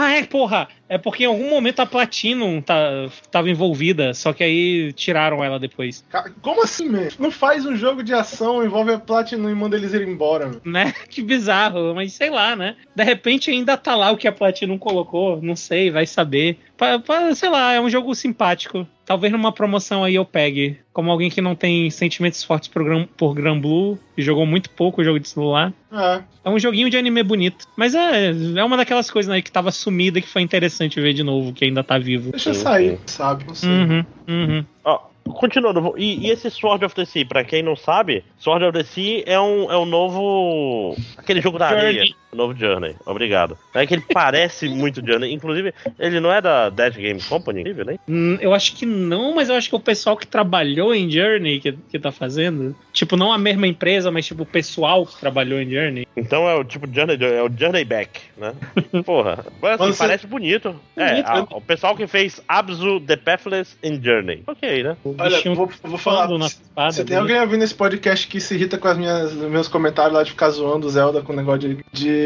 Ah, 0.00 0.12
é, 0.12 0.24
porra! 0.24 0.68
É 0.88 0.96
porque 0.96 1.24
em 1.24 1.26
algum 1.26 1.50
momento 1.50 1.80
a 1.80 1.86
Platinum 1.86 2.60
tá, 2.60 3.08
tava 3.30 3.50
envolvida, 3.50 4.14
só 4.14 4.32
que 4.32 4.42
aí 4.42 4.92
tiraram 4.94 5.44
ela 5.44 5.58
depois. 5.58 6.04
Como 6.40 6.62
assim, 6.62 6.88
meu? 6.88 7.08
Não 7.18 7.30
faz 7.30 7.66
um 7.66 7.76
jogo 7.76 8.02
de 8.02 8.14
ação, 8.14 8.64
envolve 8.64 8.92
a 8.92 8.98
Platinum 8.98 9.50
e 9.50 9.54
manda 9.54 9.76
eles 9.76 9.92
ir 9.92 10.06
embora, 10.08 10.48
meu. 10.48 10.60
Né? 10.64 10.94
Que 11.08 11.22
bizarro, 11.22 11.94
mas 11.94 12.12
sei 12.12 12.30
lá, 12.30 12.54
né? 12.56 12.76
De 12.94 13.02
repente 13.02 13.50
ainda 13.50 13.76
tá 13.76 13.94
lá 13.96 14.10
o 14.10 14.16
que 14.16 14.28
a 14.28 14.32
Platinum 14.32 14.78
colocou, 14.78 15.40
não 15.42 15.56
sei, 15.56 15.90
vai 15.90 16.06
saber. 16.06 16.58
Pa- 16.76 16.98
pa- 16.98 17.34
sei 17.34 17.48
lá, 17.48 17.72
é 17.72 17.80
um 17.80 17.90
jogo 17.90 18.14
simpático. 18.14 18.86
Talvez 19.04 19.32
numa 19.32 19.50
promoção 19.50 20.04
aí 20.04 20.14
eu 20.14 20.24
pegue. 20.24 20.78
Como 20.92 21.10
alguém 21.10 21.30
que 21.30 21.40
não 21.40 21.54
tem 21.54 21.88
sentimentos 21.90 22.44
fortes 22.44 22.68
por 22.68 22.84
Gran, 22.84 23.06
por 23.16 23.34
Gran 23.34 23.58
Blue 23.58 23.98
e 24.16 24.22
jogou 24.22 24.44
muito 24.44 24.68
pouco 24.70 25.00
o 25.00 25.04
jogo 25.04 25.18
de 25.18 25.28
celular. 25.28 25.72
É. 25.90 26.22
É 26.44 26.50
um 26.50 26.58
joguinho 26.58 26.90
de 26.90 26.96
anime 26.98 27.22
bonito. 27.22 27.66
Mas 27.74 27.94
é, 27.94 28.30
é 28.56 28.64
uma 28.64 28.76
daquelas 28.76 29.10
coisas 29.10 29.32
né, 29.32 29.40
que 29.40 29.50
tava 29.50 29.70
sumida 29.72 30.20
que 30.20 30.28
foi 30.28 30.42
interessante 30.42 30.77
ver 30.86 31.12
de 31.14 31.22
novo, 31.24 31.52
que 31.52 31.64
ainda 31.64 31.82
tá 31.82 31.98
vivo. 31.98 32.30
Deixa 32.30 32.54
Sim, 32.54 32.60
sair, 32.60 32.90
sim. 32.90 32.98
sabe? 33.06 33.44
Não 33.46 33.54
sei. 33.54 33.68
Uhum, 33.68 34.04
uhum. 34.28 34.64
Ó, 34.84 35.00
continuando, 35.32 35.94
e, 35.96 36.26
e 36.26 36.30
esse 36.30 36.50
Sword 36.50 36.84
of 36.84 36.94
the 36.94 37.04
Sea, 37.04 37.26
pra 37.26 37.42
quem 37.44 37.62
não 37.62 37.74
sabe, 37.74 38.24
Sword 38.38 38.64
of 38.66 38.72
the 38.78 38.84
Sea 38.84 39.24
é 39.26 39.40
um, 39.40 39.70
é 39.70 39.76
um 39.78 39.84
novo. 39.84 40.96
aquele 41.16 41.40
jogo 41.40 41.58
da 41.58 41.70
Journey. 41.70 41.86
areia. 41.86 42.14
O 42.32 42.36
novo 42.36 42.54
Journey, 42.54 42.94
obrigado. 43.06 43.56
É 43.74 43.86
que 43.86 43.94
ele 43.94 44.04
parece 44.12 44.68
muito 44.70 45.04
Journey, 45.04 45.32
inclusive, 45.32 45.72
ele 45.98 46.20
não 46.20 46.32
é 46.32 46.40
da 46.40 46.68
Dead 46.68 46.94
Game 46.94 47.22
Company, 47.22 47.64
né? 47.64 47.98
Hum, 48.08 48.36
Eu 48.40 48.52
acho 48.54 48.74
que 48.76 48.84
não, 48.84 49.34
mas 49.34 49.48
eu 49.48 49.54
acho 49.56 49.68
que 49.68 49.76
o 49.76 49.80
pessoal 49.80 50.16
que 50.16 50.26
trabalhou 50.26 50.94
em 50.94 51.10
Journey 51.10 51.60
que, 51.60 51.72
que 51.72 51.98
tá 51.98 52.12
fazendo. 52.12 52.76
Tipo, 52.92 53.16
não 53.16 53.32
a 53.32 53.38
mesma 53.38 53.66
empresa, 53.66 54.10
mas 54.10 54.26
tipo 54.26 54.42
o 54.42 54.46
pessoal 54.46 55.06
que 55.06 55.18
trabalhou 55.18 55.60
em 55.60 55.70
Journey. 55.70 56.06
Então 56.16 56.48
é 56.48 56.54
o 56.54 56.64
tipo 56.64 56.86
Journey, 56.92 57.16
é 57.20 57.42
o 57.42 57.50
Journey 57.56 57.84
Back, 57.84 58.20
né? 58.36 58.52
Porra, 59.06 59.44
mas, 59.62 59.80
assim, 59.80 59.92
você- 59.92 59.98
parece 59.98 60.26
bonito. 60.26 60.74
É, 60.96 61.08
Bonito, 61.10 61.26
a- 61.28 61.34
né? 61.36 61.46
o 61.52 61.60
pessoal 61.60 61.96
que 61.96 62.06
fez 62.06 62.42
Abzu 62.48 63.00
The 63.00 63.16
Pathless 63.16 63.76
in 63.82 64.02
Journey. 64.02 64.42
Ok, 64.46 64.82
né? 64.82 64.96
Olha, 65.04 65.36
bichinho 65.36 65.54
vou, 65.54 65.70
vou 65.82 65.98
falar. 65.98 66.28
espada. 66.44 66.92
Se 66.92 67.04
tem 67.04 67.16
alguém 67.16 67.40
ouvindo 67.40 67.62
esse 67.64 67.74
podcast 67.74 68.26
que 68.26 68.40
se 68.40 68.54
irrita 68.54 68.76
com 68.76 68.88
as 68.88 68.98
minhas, 68.98 69.32
os 69.32 69.48
meus 69.50 69.68
comentários 69.68 70.12
lá 70.14 70.22
de 70.22 70.30
ficar 70.30 70.50
zoando 70.50 70.86
o 70.86 70.90
Zelda 70.90 71.22
com 71.22 71.32
o 71.32 71.36
negócio 71.36 71.60
de, 71.60 71.84
de 71.92 72.17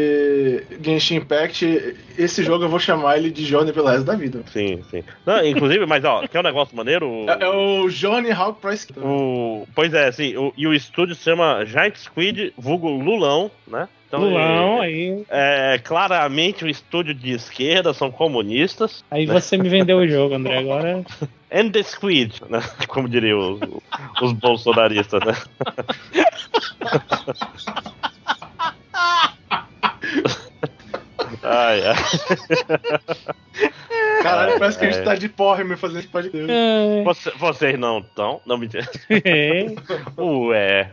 Genshin 0.81 1.15
Impact, 1.15 1.95
esse 2.17 2.43
jogo 2.43 2.65
eu 2.65 2.69
vou 2.69 2.79
chamar 2.79 3.17
ele 3.17 3.31
de 3.31 3.45
Johnny 3.45 3.71
pelo 3.71 3.87
resto 3.87 4.05
da 4.05 4.15
vida. 4.15 4.43
Sim, 4.51 4.83
sim. 4.89 5.03
Não, 5.25 5.45
inclusive, 5.45 5.85
mas 5.85 6.03
ó, 6.03 6.27
quer 6.27 6.39
um 6.39 6.43
negócio 6.43 6.75
maneiro? 6.75 7.25
É, 7.27 7.43
é 7.43 7.49
o 7.49 7.89
Johnny 7.89 8.31
Hawk 8.31 8.61
Price. 8.61 8.87
O, 8.97 9.67
pois 9.73 9.93
é, 9.93 10.07
assim, 10.07 10.35
o, 10.35 10.53
e 10.57 10.67
o 10.67 10.73
estúdio 10.73 11.15
se 11.15 11.23
chama 11.23 11.65
Giant 11.65 11.95
Squid, 11.95 12.53
vulgo 12.57 12.89
Lulão, 12.89 13.49
né? 13.67 13.87
Então, 14.07 14.21
Lulão, 14.21 14.83
é, 14.83 14.85
aí, 14.85 15.25
é 15.27 15.79
claramente 15.83 16.63
um 16.63 16.69
estúdio 16.69 17.15
de 17.15 17.31
esquerda, 17.31 17.95
são 17.95 18.11
comunistas. 18.11 19.03
aí 19.09 19.25
você 19.25 19.57
me 19.57 19.67
vendeu 19.67 19.97
o 19.97 20.07
jogo, 20.07 20.35
André. 20.35 20.57
Agora. 20.59 21.03
And 21.51 21.71
the 21.71 21.81
Squid, 21.81 22.41
né? 22.47 22.61
Como 22.87 23.09
diriam 23.09 23.53
os, 23.53 23.59
os 24.21 24.33
bolsonaristas, 24.33 25.19
né? 25.25 25.33
Ai, 31.73 31.81
ai. 31.87 31.95
Caralho, 34.21 34.59
parece 34.59 34.77
que 34.79 34.85
a 34.85 34.91
gente 34.91 35.03
tá 35.03 35.15
de 35.15 35.27
porra 35.27 35.63
me 35.63 35.75
fazendo 35.75 35.99
esse 35.99 36.07
podcast. 36.07 36.47
É. 36.49 37.03
Você- 37.03 37.31
vocês 37.31 37.77
não 37.79 37.99
estão? 37.99 38.39
Não 38.45 38.57
me 38.57 38.67
entendo. 38.67 38.87
É. 39.09 39.65
Ué. 40.21 40.91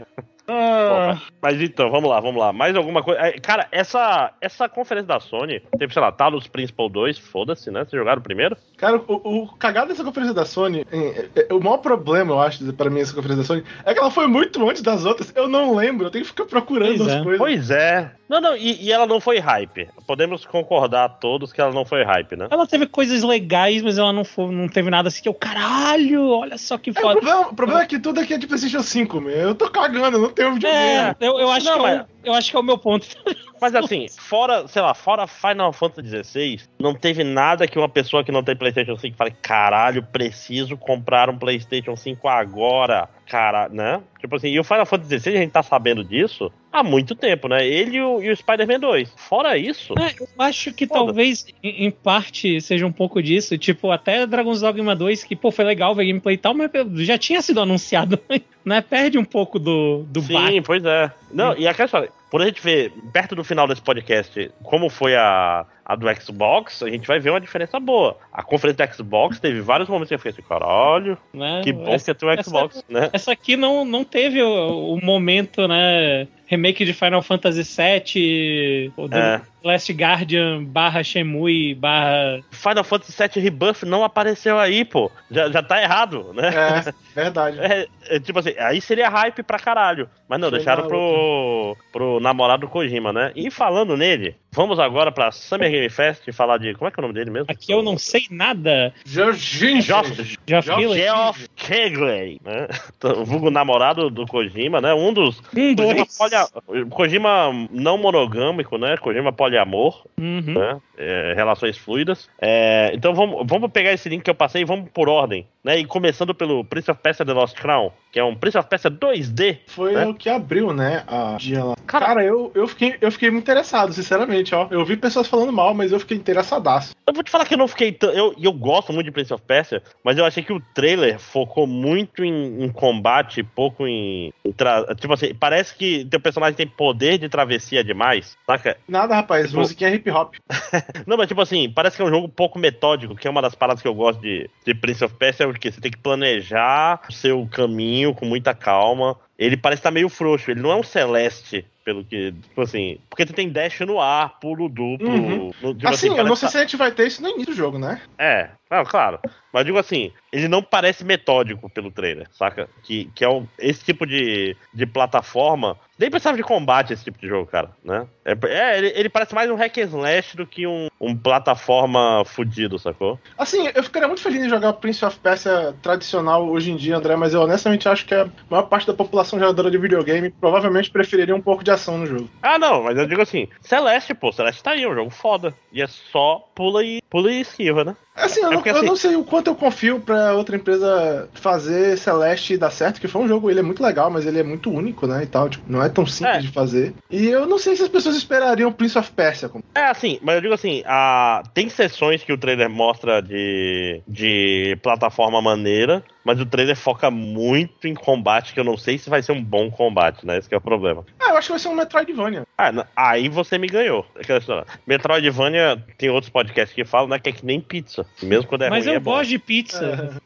Ah, 0.52 1.16
Mas 1.40 1.60
então, 1.62 1.92
vamos 1.92 2.10
lá, 2.10 2.18
vamos 2.18 2.40
lá. 2.40 2.52
Mais 2.52 2.74
alguma 2.74 3.04
coisa. 3.04 3.20
É, 3.20 3.38
Cara, 3.38 3.68
essa, 3.70 4.32
essa 4.40 4.68
conferência 4.68 5.06
da 5.06 5.20
Sony, 5.20 5.62
teve, 5.78 5.92
sei 5.92 6.02
lá, 6.02 6.10
Talos 6.10 6.48
Principal 6.48 6.88
2, 6.88 7.18
foda-se, 7.18 7.70
né? 7.70 7.84
Vocês 7.84 7.96
jogaram 8.00 8.20
primeiro? 8.20 8.56
Cara, 8.76 8.96
o, 8.96 9.42
o 9.44 9.56
cagado 9.56 9.88
dessa 9.90 10.02
conferência 10.02 10.34
da 10.34 10.44
Sony, 10.44 10.84
é, 10.90 11.28
é, 11.48 11.54
o 11.54 11.60
maior 11.62 11.76
problema, 11.78 12.32
eu 12.32 12.40
acho, 12.40 12.72
pra 12.72 12.90
mim, 12.90 12.98
essa 13.00 13.14
conferência 13.14 13.42
da 13.42 13.46
Sony, 13.46 13.62
é 13.84 13.94
que 13.94 14.00
ela 14.00 14.10
foi 14.10 14.26
muito 14.26 14.68
antes 14.68 14.82
das 14.82 15.04
outras. 15.04 15.32
Eu 15.36 15.46
não 15.46 15.72
lembro, 15.72 16.06
eu 16.06 16.10
tenho 16.10 16.24
que 16.24 16.30
ficar 16.30 16.46
procurando 16.46 16.96
Pois 16.98 17.08
as 17.08 17.20
é. 17.20 17.22
coisas. 17.22 17.38
Pois 17.38 17.70
é. 17.70 18.10
Não, 18.30 18.40
não, 18.40 18.56
e, 18.56 18.80
e 18.80 18.92
ela 18.92 19.06
não 19.08 19.20
foi 19.20 19.40
hype. 19.40 19.88
Podemos 20.06 20.44
concordar 20.46 21.08
todos 21.18 21.52
que 21.52 21.60
ela 21.60 21.72
não 21.72 21.84
foi 21.84 22.04
hype, 22.04 22.36
né? 22.36 22.46
Ela 22.48 22.64
teve 22.64 22.86
coisas 22.86 23.24
legais, 23.24 23.82
mas 23.82 23.98
ela 23.98 24.12
não, 24.12 24.24
foi, 24.24 24.46
não 24.54 24.68
teve 24.68 24.88
nada 24.88 25.08
assim 25.08 25.20
que 25.20 25.28
eu, 25.28 25.34
caralho, 25.34 26.28
olha 26.28 26.56
só 26.56 26.78
que 26.78 26.90
É, 26.90 26.92
o, 26.92 26.94
foda. 26.94 27.14
problema, 27.20 27.40
o 27.48 27.54
problema 27.56 27.82
é 27.82 27.86
que 27.86 27.98
tudo 27.98 28.20
aqui 28.20 28.34
é 28.34 28.38
de 28.38 28.46
PlayStation 28.46 28.82
5, 28.84 29.20
meu. 29.20 29.34
Eu 29.36 29.54
tô 29.56 29.68
cagando, 29.68 30.16
eu 30.16 30.20
não 30.22 30.30
tenho 30.30 30.54
videogame. 30.54 30.80
É, 30.80 31.16
eu, 31.20 31.40
eu 31.40 31.50
acho 31.50 31.66
Não, 31.66 31.72
que 31.72 31.78
é 31.78 31.82
o- 31.82 31.96
mas- 31.96 32.06
eu 32.22 32.34
acho 32.34 32.50
que 32.52 32.56
é 32.56 32.60
o 32.60 32.62
meu 32.62 32.78
ponto. 32.78 33.08
Mas 33.60 33.74
assim, 33.74 34.06
fora, 34.18 34.66
sei 34.68 34.80
lá, 34.80 34.94
fora 34.94 35.26
Final 35.26 35.70
Fantasy 35.70 36.08
XVI, 36.24 36.60
não 36.78 36.94
teve 36.94 37.22
nada 37.22 37.68
que 37.68 37.78
uma 37.78 37.90
pessoa 37.90 38.24
que 38.24 38.32
não 38.32 38.42
tem 38.42 38.56
PlayStation 38.56 38.96
5 38.96 39.14
fale, 39.18 39.32
caralho, 39.42 40.02
preciso 40.02 40.78
comprar 40.78 41.28
um 41.28 41.36
PlayStation 41.38 41.94
5 41.94 42.26
agora, 42.26 43.06
cara, 43.28 43.68
né? 43.68 44.00
Tipo 44.18 44.36
assim, 44.36 44.48
e 44.48 44.58
o 44.58 44.64
Final 44.64 44.86
Fantasy 44.86 45.18
XVI, 45.20 45.36
a 45.36 45.40
gente 45.42 45.50
tá 45.52 45.62
sabendo 45.62 46.02
disso 46.02 46.50
há 46.72 46.82
muito 46.82 47.14
tempo, 47.14 47.48
né? 47.48 47.66
Ele 47.66 47.96
e 47.96 48.00
o, 48.00 48.22
e 48.22 48.30
o 48.30 48.36
Spider-Man 48.36 48.80
2. 48.80 49.12
Fora 49.16 49.56
isso, 49.56 49.94
É, 49.98 50.14
eu 50.20 50.28
acho 50.38 50.72
que 50.72 50.86
Foda. 50.86 51.00
talvez, 51.00 51.46
em, 51.62 51.86
em 51.86 51.90
parte, 51.90 52.60
seja 52.60 52.86
um 52.86 52.92
pouco 52.92 53.22
disso. 53.22 53.56
Tipo, 53.58 53.90
até 53.90 54.26
Dragon's 54.26 54.60
Dogma 54.60 54.94
2, 54.94 55.24
que, 55.24 55.36
pô, 55.36 55.50
foi 55.50 55.64
legal 55.64 55.94
ver 55.94 56.06
gameplay 56.06 56.34
e 56.34 56.38
tal, 56.38 56.54
mas 56.54 56.70
já 57.04 57.18
tinha 57.18 57.42
sido 57.42 57.60
anunciado, 57.60 58.18
né? 58.64 58.80
Perde 58.80 59.18
um 59.18 59.24
pouco 59.24 59.58
do, 59.58 60.04
do 60.08 60.20
Sim, 60.20 60.34
bate. 60.34 60.62
pois 60.62 60.84
é. 60.84 61.12
Não, 61.32 61.56
e 61.56 61.66
aquela 61.66 61.86
história, 61.86 62.10
por 62.30 62.42
a 62.42 62.46
gente 62.46 62.62
ver 62.62 62.92
perto 63.12 63.34
do 63.34 63.44
final 63.44 63.66
desse 63.66 63.82
podcast 63.82 64.50
como 64.62 64.88
foi 64.88 65.16
a, 65.16 65.64
a 65.84 65.96
do 65.96 66.06
Xbox, 66.20 66.82
a 66.82 66.88
gente 66.88 67.06
vai 67.06 67.18
ver 67.18 67.30
uma 67.30 67.40
diferença 67.40 67.78
boa. 67.80 68.16
A 68.32 68.42
conferência 68.42 68.86
do 68.86 68.94
Xbox 68.94 69.40
teve 69.40 69.60
vários 69.60 69.88
momentos 69.88 70.08
que 70.08 70.14
eu 70.14 70.18
fiquei 70.18 70.32
assim, 70.32 70.42
caralho, 70.42 71.18
né? 71.32 71.60
que 71.62 71.72
bom 71.72 71.88
essa, 71.88 72.14
que 72.14 72.20
tem 72.20 72.28
o 72.28 72.44
Xbox, 72.44 72.84
né? 72.88 73.10
essa 73.12 73.32
aqui 73.32 73.56
não, 73.56 73.84
não 73.84 74.04
teve 74.04 74.42
o, 74.42 74.94
o 74.94 75.04
momento, 75.04 75.66
né? 75.68 76.26
Remake 76.50 76.84
de 76.84 76.92
Final 76.92 77.22
Fantasy 77.22 77.62
VII, 77.62 78.92
É. 79.16 79.40
Last 79.62 79.92
Guardian 79.92 80.64
barra 80.64 81.02
Shenmue 81.02 81.74
barra... 81.74 82.40
Final 82.50 82.84
Fantasy 82.84 83.12
VII 83.16 83.42
Rebuff 83.42 83.84
não 83.86 84.04
apareceu 84.04 84.58
aí, 84.58 84.84
pô. 84.84 85.10
Já, 85.30 85.50
já 85.50 85.62
tá 85.62 85.82
errado, 85.82 86.32
né? 86.34 86.48
É, 86.48 86.92
verdade. 87.14 87.58
É, 87.60 87.86
é, 88.08 88.20
tipo 88.20 88.38
assim, 88.38 88.54
aí 88.58 88.80
seria 88.80 89.08
hype 89.08 89.42
pra 89.42 89.58
caralho. 89.58 90.08
Mas 90.28 90.38
não, 90.40 90.48
Foi 90.48 90.58
deixaram 90.58 90.86
pro, 90.86 91.76
pro 91.92 92.20
namorado 92.20 92.68
Kojima, 92.68 93.12
né? 93.12 93.32
E 93.34 93.50
falando 93.50 93.96
nele, 93.96 94.36
vamos 94.52 94.78
agora 94.78 95.10
pra 95.10 95.32
Summer 95.32 95.70
Game 95.70 95.88
Fest 95.90 96.22
e 96.28 96.32
falar 96.32 96.58
de. 96.58 96.72
Como 96.74 96.88
é 96.88 96.90
que 96.92 97.00
é 97.00 97.02
o 97.02 97.02
nome 97.02 97.14
dele 97.14 97.30
mesmo? 97.30 97.46
Aqui 97.48 97.72
eu 97.72 97.82
não 97.82 97.98
sei 97.98 98.26
nada. 98.30 98.94
Jorginho. 99.04 99.82
Geoff, 99.82 101.48
Keighley, 101.56 102.40
né? 102.44 102.68
O 103.20 103.24
vulgo 103.24 103.50
namorado 103.50 104.08
do 104.10 104.26
Kojima, 104.26 104.80
né? 104.80 104.94
Um 104.94 105.12
dos. 105.12 105.38
Um, 105.56 105.74
Kojima, 105.74 105.94
dois. 105.94 106.16
polia- 106.18 106.48
Kojima 106.90 107.50
não 107.70 107.98
monogâmico, 107.98 108.78
né? 108.78 108.96
Kojima 108.98 109.32
poliamor, 109.50 110.06
Uhum. 110.18 110.54
né? 110.54 110.80
É, 110.96 111.32
relações 111.34 111.76
fluidas. 111.76 112.28
É, 112.40 112.90
então 112.94 113.12
vamos, 113.14 113.42
vamos 113.46 113.70
pegar 113.72 113.92
esse 113.92 114.08
link 114.08 114.22
que 114.22 114.30
eu 114.30 114.34
passei 114.34 114.62
e 114.62 114.64
vamos 114.64 114.88
por 114.90 115.08
ordem, 115.08 115.46
né? 115.64 115.78
E 115.78 115.84
começando 115.84 116.34
pelo 116.34 116.64
Prince 116.64 116.90
of 116.90 117.00
Persia 117.02 117.24
The 117.24 117.32
Lost 117.32 117.56
Crown, 117.58 117.92
que 118.12 118.18
é 118.18 118.24
um 118.24 118.34
Prince 118.34 118.58
of 118.58 118.68
Persia 118.68 118.90
2D. 118.90 119.58
Foi 119.68 119.94
É? 119.94 120.06
o 120.06 120.14
que 120.14 120.28
abriu, 120.28 120.72
né, 120.72 121.04
a 121.06 121.36
dia 121.38 121.64
lá. 121.64 121.74
Cara- 121.86 122.06
Cara, 122.06 122.24
eu, 122.24 122.50
eu, 122.54 122.66
fiquei, 122.66 122.96
eu 123.00 123.10
fiquei 123.12 123.30
muito 123.30 123.44
interessado, 123.44 123.92
sinceramente, 123.92 124.54
ó. 124.54 124.66
Eu 124.70 124.84
vi 124.84 124.96
pessoas 124.96 125.26
falando 125.28 125.52
mal, 125.52 125.74
mas 125.74 125.92
eu 125.92 126.00
fiquei 126.00 126.16
interessadaço. 126.16 126.94
Eu 127.06 127.12
vou 127.12 127.22
te 127.22 127.30
falar 127.30 127.44
que 127.44 127.54
eu 127.54 127.58
não 127.58 127.68
fiquei 127.68 127.92
tão. 127.92 128.10
Eu, 128.10 128.34
eu 128.40 128.52
gosto 128.52 128.92
muito 128.92 129.06
de 129.06 129.12
Prince 129.12 129.32
of 129.34 129.42
Persia, 129.44 129.82
mas 130.04 130.16
eu 130.16 130.24
achei 130.24 130.42
que 130.42 130.52
o 130.52 130.60
trailer 130.74 131.18
focou 131.18 131.66
muito 131.66 132.24
em, 132.24 132.64
em 132.64 132.68
combate, 132.70 133.42
pouco 133.42 133.86
em. 133.86 134.32
em 134.44 134.52
tra- 134.52 134.86
Tipo 134.94 135.12
assim, 135.14 135.34
parece 135.34 135.74
que 135.74 136.04
teu 136.06 136.20
personagem 136.20 136.56
tem 136.56 136.66
poder 136.66 137.18
de 137.18 137.28
travessia 137.28 137.82
demais, 137.84 138.36
saca? 138.46 138.76
Nada, 138.88 139.14
rapaz, 139.16 139.48
Tipo- 139.48 139.58
musiquinha 139.60 139.90
hip 139.94 140.10
hop. 140.10 140.34
Não, 141.06 141.16
mas 141.16 141.28
tipo 141.28 141.40
assim, 141.40 141.70
parece 141.70 141.96
que 141.96 142.02
é 142.02 142.04
um 142.04 142.10
jogo 142.10 142.28
pouco 142.28 142.58
metódico, 142.58 143.14
que 143.16 143.26
é 143.26 143.30
uma 143.30 143.42
das 143.42 143.54
paradas 143.54 143.82
que 143.82 143.88
eu 143.88 143.94
gosto 143.94 144.20
de, 144.20 144.48
de 144.64 144.74
Prince 144.74 145.04
of 145.04 145.14
Persia, 145.16 145.49
é 145.50 145.58
o 145.58 145.60
que 145.60 145.70
você 145.72 145.80
tem 145.80 145.90
que 145.90 145.98
planejar 145.98 147.00
o 147.08 147.12
seu 147.12 147.48
caminho 147.50 148.14
com 148.14 148.24
muita 148.26 148.54
calma. 148.54 149.16
Ele 149.38 149.56
parece 149.56 149.80
estar 149.80 149.90
meio 149.90 150.08
frouxo, 150.08 150.50
ele 150.50 150.60
não 150.60 150.70
é 150.70 150.76
um 150.76 150.82
celeste, 150.82 151.64
pelo 151.84 152.04
que. 152.04 152.32
Tipo 152.32 152.60
assim. 152.62 152.98
Porque 153.08 153.26
você 153.26 153.32
tem 153.32 153.48
dash 153.48 153.80
no 153.80 154.00
ar, 154.00 154.38
pulo 154.38 154.68
duplo. 154.68 155.08
Uhum. 155.08 155.50
no- 155.62 155.74
tipo 155.74 155.88
assim, 155.88 156.08
eu 156.08 156.12
parece 156.14 156.28
não 156.28 156.36
sei 156.36 156.46
tá- 156.46 156.52
se 156.52 156.58
a 156.58 156.60
gente 156.60 156.76
vai 156.76 156.92
ter 156.92 157.06
isso 157.06 157.22
no 157.22 157.28
início 157.30 157.52
do 157.52 157.56
jogo, 157.56 157.78
né? 157.78 158.00
É, 158.18 158.50
não, 158.70 158.84
claro. 158.84 159.18
Mas 159.52 159.64
digo 159.64 159.78
assim, 159.78 160.12
ele 160.32 160.48
não 160.48 160.62
parece 160.62 161.04
metódico 161.04 161.68
pelo 161.68 161.90
trailer, 161.90 162.28
saca? 162.30 162.68
Que, 162.82 163.10
que 163.14 163.24
é 163.24 163.28
um, 163.28 163.46
esse 163.58 163.84
tipo 163.84 164.06
de, 164.06 164.56
de 164.72 164.86
plataforma. 164.86 165.76
Nem 165.98 166.08
precisava 166.08 166.36
de 166.36 166.42
combate 166.42 166.92
esse 166.92 167.04
tipo 167.04 167.18
de 167.18 167.26
jogo, 167.26 167.46
cara, 167.46 167.70
né? 167.84 168.06
É, 168.24 168.32
é, 168.46 168.78
ele, 168.78 168.92
ele 168.94 169.08
parece 169.08 169.34
mais 169.34 169.50
um 169.50 169.56
hack 169.56 169.76
and 169.78 169.82
slash 169.82 170.36
do 170.36 170.46
que 170.46 170.66
um, 170.66 170.88
um 171.00 171.16
plataforma 171.16 172.22
fudido, 172.24 172.78
sacou? 172.78 173.18
Assim, 173.36 173.68
eu 173.74 173.82
ficaria 173.82 174.08
muito 174.08 174.22
feliz 174.22 174.42
em 174.42 174.48
jogar 174.48 174.72
Prince 174.74 175.04
of 175.04 175.18
Persia 175.18 175.74
tradicional 175.82 176.48
hoje 176.48 176.70
em 176.70 176.76
dia, 176.76 176.96
André, 176.96 177.16
mas 177.16 177.34
eu 177.34 177.42
honestamente 177.42 177.88
acho 177.88 178.06
que 178.06 178.14
a 178.14 178.28
maior 178.48 178.62
parte 178.62 178.86
da 178.86 178.94
população 178.94 179.38
jogadora 179.38 179.70
de 179.70 179.78
videogame 179.78 180.30
provavelmente 180.30 180.90
preferiria 180.90 181.34
um 181.34 181.40
pouco 181.40 181.64
de 181.64 181.70
ação 181.70 181.98
no 181.98 182.06
jogo. 182.06 182.30
Ah, 182.40 182.58
não, 182.58 182.84
mas 182.84 182.96
eu 182.96 183.06
digo 183.06 183.20
assim, 183.20 183.48
Celeste, 183.60 184.14
pô, 184.14 184.32
Celeste 184.32 184.62
tá 184.62 184.70
aí, 184.70 184.84
é 184.84 184.88
um 184.88 184.94
jogo 184.94 185.10
foda. 185.10 185.54
E 185.72 185.82
é 185.82 185.86
só 185.86 186.48
pula 186.54 186.84
e 186.84 187.02
pula 187.10 187.30
e 187.32 187.40
esquiva, 187.40 187.84
né? 187.84 187.96
Assim, 188.14 188.40
eu, 188.40 188.50
É 188.52 188.54
porque, 188.54 188.70
eu 188.70 188.76
assim- 188.76 188.86
não 188.86 188.96
sei 188.96 189.16
o 189.16 189.24
quanto 189.24 189.46
eu 189.48 189.54
confio 189.54 189.98
pra 190.00 190.34
outra 190.34 190.54
empresa 190.56 191.28
fazer 191.34 191.96
Celeste 191.96 192.56
dar 192.56 192.70
certo, 192.70 193.00
que 193.00 193.08
foi 193.08 193.22
um 193.22 193.28
jogo, 193.28 193.50
ele 193.50 193.60
é 193.60 193.62
muito 193.62 193.82
legal, 193.82 194.10
mas 194.10 194.26
ele 194.26 194.38
é 194.38 194.42
muito 194.42 194.70
único, 194.70 195.06
né, 195.06 195.22
e 195.22 195.26
tal, 195.26 195.48
tipo, 195.48 195.64
não 195.70 195.82
é 195.82 195.88
tão 195.88 196.04
simples 196.06 196.36
É. 196.36 196.40
de 196.40 196.48
fazer. 196.52 196.94
E 197.10 197.26
eu 197.28 197.46
não 197.46 197.58
sei 197.58 197.74
se 197.76 197.82
as 197.82 197.88
pessoas 197.88 198.16
esperariam 198.16 198.72
Prince 198.72 198.98
of 198.98 199.10
Persia. 199.12 199.48
como- 199.48 199.64
É 199.74 199.84
assim, 199.86 200.18
mas 200.22 200.34
eu 200.36 200.40
digo 200.42 200.54
assim, 200.54 200.82
a... 200.86 201.42
tem 201.54 201.68
sessões 201.68 202.22
que 202.22 202.32
o 202.32 202.38
trailer 202.38 202.68
mostra 202.68 203.20
de, 203.22 204.02
de 204.06 204.78
plataforma 204.82 205.40
maneira, 205.40 206.04
mas 206.24 206.38
o 206.40 206.44
trailer 206.46 206.76
foca 206.76 207.10
muito 207.10 207.88
em 207.88 207.94
combate, 207.94 208.52
que 208.52 208.60
eu 208.60 208.64
não 208.64 208.76
sei 208.76 208.98
se 208.98 209.08
vai 209.08 209.22
ser 209.22 209.32
um 209.32 209.42
bom 209.42 209.70
combate, 209.70 210.26
né? 210.26 210.36
Esse 210.36 210.48
que 210.48 210.54
é 210.54 210.58
o 210.58 210.60
problema. 210.60 211.04
Ah, 211.18 211.30
eu 211.30 211.36
acho 211.38 211.46
que 211.48 211.52
vai 211.52 211.58
ser 211.58 211.68
um 211.68 211.74
Metroidvania. 211.74 212.42
Ah, 212.58 212.70
aí 212.94 213.28
você 213.28 213.56
me 213.56 213.66
ganhou. 213.66 214.04
História. 214.20 214.66
Metroidvania 214.86 215.82
tem 215.96 216.10
outros 216.10 216.30
podcasts 216.30 216.74
que 216.74 216.84
falam, 216.84 216.99
né? 217.08 217.18
Que 217.18 217.30
é 217.30 217.32
que 217.32 217.44
nem 217.46 217.60
pizza. 217.60 218.06
Mesmo 218.22 218.46
quando 218.46 218.62
é 218.62 218.70
Mas 218.70 218.84
ruim, 218.84 218.94
eu 218.94 218.96
é 218.96 219.00
bom. 219.00 219.12
gosto 219.12 219.30
de 219.30 219.38
pizza. 219.38 220.20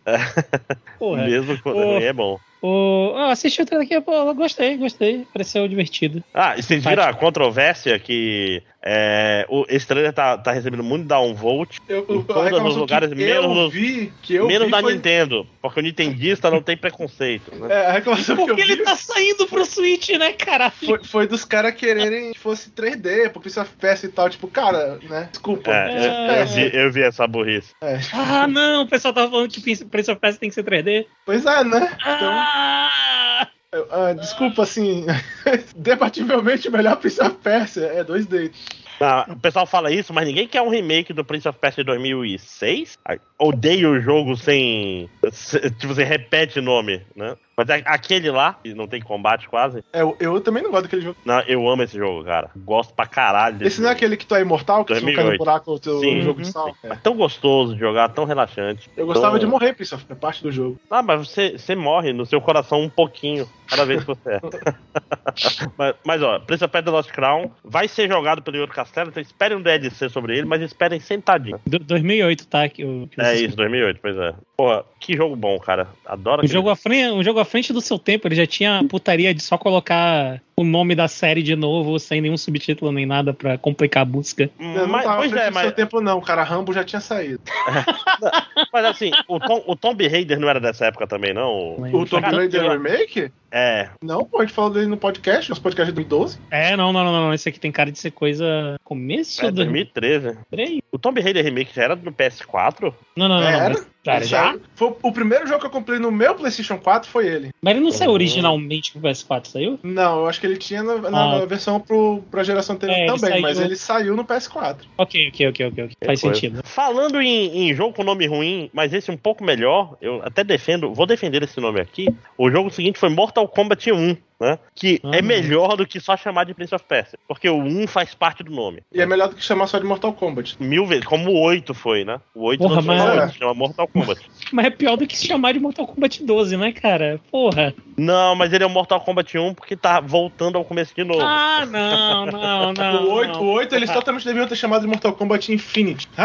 Porra. 0.99 1.25
Mesmo 1.27 1.61
quando 1.63 1.81
é 1.81 1.85
Ô. 1.85 1.93
ruim, 1.95 2.03
é 2.05 2.13
bom. 2.13 2.39
O... 2.67 3.13
Ah, 3.15 3.31
assisti 3.33 3.61
o 3.61 3.67
trailer 3.67 3.87
aqui, 3.87 4.01
pô, 4.01 4.33
gostei, 4.33 4.79
gostei. 4.79 5.27
Pareceu 5.35 5.69
divertido. 5.69 6.25
Ah, 6.33 6.55
e 6.57 6.63
vocês 6.63 6.83
viram 6.83 7.03
a 7.05 7.13
controvérsia 7.13 7.99
que 7.99 8.63
é, 8.83 9.45
o, 9.51 9.67
esse 9.69 9.87
trailer 9.87 10.15
tá, 10.15 10.39
tá 10.39 10.51
recebendo 10.53 10.83
muito 10.83 11.07
downvote, 11.07 11.79
Eu, 11.87 12.07
Em 12.09 12.21
a 12.21 12.25
todos 12.25 12.63
os 12.71 12.77
lugares, 12.77 13.11
que 13.11 13.15
menos 13.15 13.71
vi, 13.73 14.11
que 14.23 14.35
eu 14.35 14.47
menos 14.47 14.67
vi 14.67 14.71
da 14.71 14.81
foi- 14.81 14.95
Nintendo, 14.95 15.47
porque 15.61 15.81
o 15.81 15.83
nintendista 15.83 16.51
não 16.51 16.63
tem 16.63 16.75
preconceito, 16.75 17.55
né? 17.55 17.69
É, 17.71 17.87
a 17.87 17.93
reclamação 17.93 18.35
que 18.37 18.43
eu 18.43 18.47
Porque 18.47 18.63
ele 18.63 18.77
vi 18.77 18.83
tá 18.83 18.97
saindo 18.97 19.47
pro 19.47 19.65
Switch, 19.67 20.09
né, 20.11 20.33
caralho? 20.33 20.73
foi, 20.73 21.05
foi 21.05 21.27
dos 21.27 21.45
caras 21.45 21.75
quererem 21.75 22.33
que 22.33 22.39
fosse 22.39 22.71
3D, 22.71 23.29
porque 23.31 23.41
Prince 23.45 23.61
of 23.61 23.71
Persia 23.79 24.09
e 24.09 24.13
tal, 24.13 24.31
tipo, 24.31 24.49
cara, 24.49 24.99
né, 25.03 25.29
desculpa. 25.31 25.71
É, 25.71 25.89
of 25.89 26.41
eu, 26.41 26.47
vi, 26.71 26.77
eu 26.77 26.93
vi 26.93 27.03
essa 27.03 27.27
burrice. 27.27 27.75
é. 27.83 27.99
Ah, 28.13 28.47
não, 28.47 28.85
o 28.85 28.89
pessoal 28.89 29.13
tava 29.13 29.31
falando 29.31 29.51
que 29.51 29.61
Prince 29.61 29.85
Prince 29.85 30.11
of 30.11 30.19
Persia 30.19 30.41
tem 30.41 30.49
que 30.49 30.55
ser 30.55 30.65
3D. 30.65 31.05
Pois 31.27 31.45
é, 31.45 31.63
né? 31.65 31.91
Então, 32.01 32.33
Ah! 32.33 32.54
Ah, 32.55 34.13
desculpa, 34.19 34.63
assim, 34.63 35.05
debativelmente 35.77 36.69
o 36.69 36.73
melhor 36.73 36.97
Prince 36.97 37.21
of 37.21 37.37
Persia 37.43 37.87
é 37.87 38.05
2D. 38.05 38.53
Ah, 39.01 39.27
o 39.29 39.37
pessoal 39.37 39.67
fala 39.67 39.91
isso, 39.91 40.13
mas 40.15 40.25
ninguém 40.27 40.47
quer 40.47 40.63
um 40.63 40.69
remake 40.69 41.13
do 41.13 41.25
Prince 41.25 41.49
of 41.49 41.59
Persia 41.59 41.83
de 41.83 41.89
2006. 41.89 42.97
Ah, 43.05 43.17
Odeio 43.39 43.91
o 43.91 44.01
jogo 44.01 44.37
sem. 44.37 45.11
se- 45.33 45.59
Tipo, 45.73 45.89
você 45.95 46.05
repete 46.05 46.61
nome, 46.61 47.03
né? 47.17 47.37
Mas 47.57 47.69
é 47.69 47.83
aquele 47.87 48.31
lá, 48.31 48.55
que 48.63 48.75
não 48.75 48.87
tem 48.87 49.01
combate 49.01 49.49
quase. 49.49 49.85
É, 49.93 50.03
eu, 50.03 50.17
eu 50.19 50.41
também 50.41 50.63
não 50.63 50.71
gosto 50.71 50.85
daquele 50.85 51.03
jogo. 51.03 51.17
Não, 51.25 51.41
eu 51.43 51.69
amo 51.69 51.83
esse 51.83 51.97
jogo, 51.97 52.25
cara. 52.25 52.51
Gosto 52.57 52.93
pra 52.95 53.07
caralho 53.07 53.57
desse 53.57 53.69
Esse 53.75 53.81
não 53.81 53.89
é 53.89 53.91
jogo. 53.93 53.97
aquele 53.99 54.17
que 54.17 54.27
tu 54.27 54.35
é 54.35 54.41
imortal, 54.41 54.85
que 54.85 54.95
se 54.95 55.01
não 55.01 55.07
cai 55.15 55.25
no 55.25 55.31
2008. 55.31 55.39
buraco 55.39 55.73
o 55.73 55.79
teu 55.79 56.01
Sim. 56.01 56.23
jogo 56.23 56.41
de 56.43 56.49
sal? 56.51 56.75
É. 56.83 56.89
É 56.89 56.97
tão 56.97 57.17
gostoso 57.17 57.75
de 57.75 57.81
jogar, 57.81 58.09
tão 58.09 58.25
relaxante. 58.25 58.91
Eu 58.97 59.07
gostava 59.07 59.39
de 59.39 59.43
Tão- 59.45 59.51
morrer, 59.51 59.73
Prince 59.75 59.95
of, 59.95 60.05
é 60.09 60.15
parte 60.15 60.43
do 60.43 60.51
jogo. 60.51 60.79
Ah, 60.91 61.03
mas 61.03 61.29
você, 61.29 61.57
você 61.59 61.75
morre 61.77 62.13
no 62.13 62.27
seu 62.27 62.41
coração 62.41 62.81
um 62.83 62.89
pouquinho 62.89 63.49
cada 63.69 63.85
vez 63.85 64.01
que 64.01 64.07
você 64.09 64.31
é. 64.31 64.41
mas, 65.79 65.95
mas, 66.05 66.23
ó, 66.23 66.39
Prince 66.41 66.65
of 66.65 66.73
Persia 66.73 66.85
The 66.85 66.91
Lost 66.91 67.11
Crown 67.13 67.51
vai 67.65 67.89
ser 67.89 68.09
jogado 68.09 68.43
pelo 68.43 68.57
Yuri 68.57 68.71
Castelo, 68.73 69.11
então 69.11 69.21
esperem 69.23 69.57
um 69.57 69.63
DLC 69.63 70.09
sobre 70.09 70.37
ele, 70.39 70.47
mas 70.47 70.61
esperem 70.63 71.01
sentadinho. 71.01 71.59
Do- 71.67 71.79
2008, 71.79 72.47
tá? 72.47 72.69
Que, 72.69 72.83
que 73.09 73.21
É 73.21 73.35
isso, 73.35 73.57
2008, 73.57 74.01
pois 74.01 74.17
é. 74.17 74.35
Porra, 74.57 74.85
que 75.01 75.17
jogo 75.17 75.35
bom, 75.37 75.59
cara. 75.59 75.89
Adoro 76.07 76.37
Um 76.37 76.39
aquele 76.41 76.53
jogo, 76.53 76.71
à 76.71 76.77
frente, 76.77 77.11
um 77.13 77.23
jogo 77.23 77.41
à 77.41 77.44
frente 77.45 77.73
do 77.73 77.81
seu 77.81 77.99
tempo, 77.99 78.27
ele 78.29 78.35
já 78.35 78.47
tinha 78.47 78.85
putaria 78.89 79.35
de 79.35 79.43
só 79.43 79.57
colocar 79.57 80.41
o 80.57 80.65
nome 80.65 80.95
da 80.95 81.09
série 81.09 81.43
de 81.43 81.57
novo, 81.57 81.99
sem 81.99 82.21
nenhum 82.21 82.37
subtítulo 82.37 82.93
nem 82.93 83.07
nada 83.07 83.33
pra 83.33 83.59
complicar 83.59 84.03
a 84.03 84.05
busca. 84.05 84.51
Hum, 84.59 84.75
Eu 84.75 84.83
não 84.83 84.89
mas, 84.89 85.05
tava 85.05 85.17
pois 85.19 85.33
é, 85.33 85.49
do 85.51 85.55
mas, 85.55 85.63
seu 85.65 85.73
tempo, 85.73 86.01
não, 86.01 86.21
cara. 86.21 86.43
Rambo 86.43 86.73
já 86.73 86.85
tinha 86.85 87.01
saído. 87.01 87.41
mas 88.73 88.85
assim, 88.85 89.11
o, 89.29 89.39
Tom, 89.41 89.65
o 89.67 89.77
Tomb 89.77 90.07
Raider 90.07 90.39
não 90.39 90.49
era 90.49 90.61
dessa 90.61 90.87
época 90.87 91.07
também, 91.07 91.33
não? 91.35 91.77
O 91.93 92.07
Tomb 92.07 92.27
Raider 92.27 92.71
Remake? 92.71 93.31
É, 93.57 93.89
Não, 94.03 94.25
pô, 94.25 94.39
a 94.39 94.41
gente 94.45 94.53
falou 94.53 94.69
dele 94.71 94.87
no 94.89 94.97
podcast, 94.97 95.49
nosso 95.49 95.63
podcast 95.63 95.93
de 95.93 95.95
2012. 95.95 96.41
É, 96.51 96.77
não, 96.77 96.93
não, 96.93 97.05
não, 97.05 97.13
não. 97.13 97.33
Esse 97.33 97.49
aqui 97.49 97.61
tem 97.61 97.71
cara 97.71 97.93
de 97.93 97.99
ser 98.01 98.11
coisa. 98.11 98.75
Começo 98.83 99.45
é 99.45 99.51
do. 99.51 99.57
2013. 99.59 100.37
Peraí. 100.51 100.83
O 100.91 100.99
Tomb 100.99 101.21
Raider 101.21 101.45
Remake 101.45 101.73
já 101.73 101.85
era 101.85 101.95
no 101.95 102.11
PS4? 102.11 102.93
Não, 103.17 103.29
não, 103.29 103.37
não. 103.37 103.43
não, 103.43 103.49
Era? 103.49 103.75
mas- 103.75 103.95
Cara, 104.05 104.23
já? 104.23 104.55
Foi 104.75 104.95
o 105.03 105.13
primeiro 105.13 105.47
jogo 105.47 105.61
que 105.61 105.67
eu 105.67 105.71
comprei 105.71 105.99
no 105.99 106.11
meu 106.11 106.35
PlayStation 106.35 106.77
4 106.77 107.09
foi 107.09 107.27
ele. 107.27 107.51
Mas 107.63 107.75
ele 107.75 107.85
não 107.85 107.91
saiu 107.91 108.11
originalmente 108.11 108.93
pro 108.93 109.01
PS4, 109.01 109.47
saiu? 109.47 109.79
Não, 109.83 110.19
eu 110.21 110.27
acho 110.27 110.39
que 110.39 110.44
ele 110.45 110.57
tinha 110.57 110.83
na, 110.83 110.99
na 111.11 111.35
Ah. 111.43 111.47
versão 111.47 111.81
pro, 111.81 112.23
pra 112.31 112.43
geração 112.43 112.77
anterior 112.77 112.95
É, 112.97 113.01
ele 113.03 113.07
também, 113.07 113.31
saiu- 113.31 113.43
mas 113.43 113.61
ele 113.61 113.77
saiu 113.77 114.17
no 114.17 114.25
PS4. 114.25 114.77
Ok, 114.99 115.29
ok, 115.29 115.49
ok, 115.49 115.67
ok. 115.67 115.85
ok. 115.85 115.97
Faz 116.05 116.21
Coisa. 116.21 116.35
sentido. 116.35 116.61
Falando 116.65 117.21
em, 117.21 117.69
em 117.71 117.75
jogo 117.75 117.93
com 117.95 118.05
nome 118.05 118.27
ruim, 118.27 118.71
mas 118.73 118.93
esse 118.93 119.11
um 119.11 119.17
pouco 119.17 119.43
melhor, 119.45 119.97
eu 120.01 120.21
até 120.25 120.43
defendo, 120.45 120.93
vou 120.93 121.07
defender 121.07 121.43
esse 121.43 121.61
nome 121.61 121.81
aqui. 121.81 122.07
O 122.39 122.51
jogo 122.51 122.71
seguinte 122.71 122.99
foi 122.99 123.09
Mortal 123.09 123.47
Kombat 123.49 123.91
1, 123.93 124.17
né? 124.45 124.59
Que 124.75 125.01
Ah. 125.05 125.11
é 125.17 125.23
melhor 125.23 125.77
do 125.77 125.87
que 125.87 125.99
só 126.01 126.17
chamar 126.17 126.45
de 126.45 126.55
Prince 126.55 126.75
of 126.75 126.85
Persia, 126.87 127.19
porque 127.27 127.49
o 127.49 127.57
1 127.57 127.87
faz 127.87 128.15
parte 128.15 128.43
do 128.45 128.53
nome. 128.53 128.83
E 128.93 129.01
é 129.01 129.07
melhor 129.07 129.29
do 129.29 129.35
que 129.37 129.43
chamar 129.45 129.67
só 129.67 129.79
de 129.79 129.85
Mortal 129.85 130.13
Kombat. 130.13 130.57
Mil 130.61 130.87
vezes, 130.87 131.05
como 131.05 131.31
o 131.31 131.41
8 131.41 131.73
foi, 131.75 132.05
né? 132.05 132.21
O 132.35 132.45
8 132.45 132.59
Porra, 132.61 132.77
não 132.77 132.83
chama, 132.83 133.15
mas- 133.15 133.25
8, 133.31 133.39
chama 133.39 133.55
Mortal 133.55 133.89
Kombat. 133.89 134.21
Mas 134.53 134.67
é 134.67 134.71
pior 134.71 134.97
do 134.97 135.07
que 135.07 135.17
se 135.17 135.27
chamar 135.27 135.53
de 135.53 135.59
Mortal 135.59 135.87
Kombat 135.87 136.23
12, 136.25 136.57
né, 136.57 136.71
cara? 136.73 137.19
Porra. 137.31 137.75
não, 137.97 138.35
mas 138.37 138.53
ele 138.53 138.63
é 138.63 138.67
o 138.67 138.71
Mortal 138.71 139.01
Kombat 139.01 139.37
1 139.39 139.55
porque 139.55 139.75
tá 139.77 140.01
voltando 140.01 140.57
ao 140.59 140.65
começo 140.65 140.95
de 140.95 141.03
novo. 141.05 141.21
Ah, 141.23 141.65
não, 141.67 142.27
não, 142.27 142.73
não. 142.75 143.05
o 143.09 143.13
8, 143.15 143.33
não. 143.33 143.43
o 143.43 143.53
8 143.53 143.75
eles 143.75 143.91
totalmente 143.91 144.25
deviam 144.25 144.47
ter 144.47 144.57
chamado 144.57 144.83
de 144.83 144.87
Mortal 144.89 145.13
Kombat 145.15 145.53
Infinity. 145.53 146.09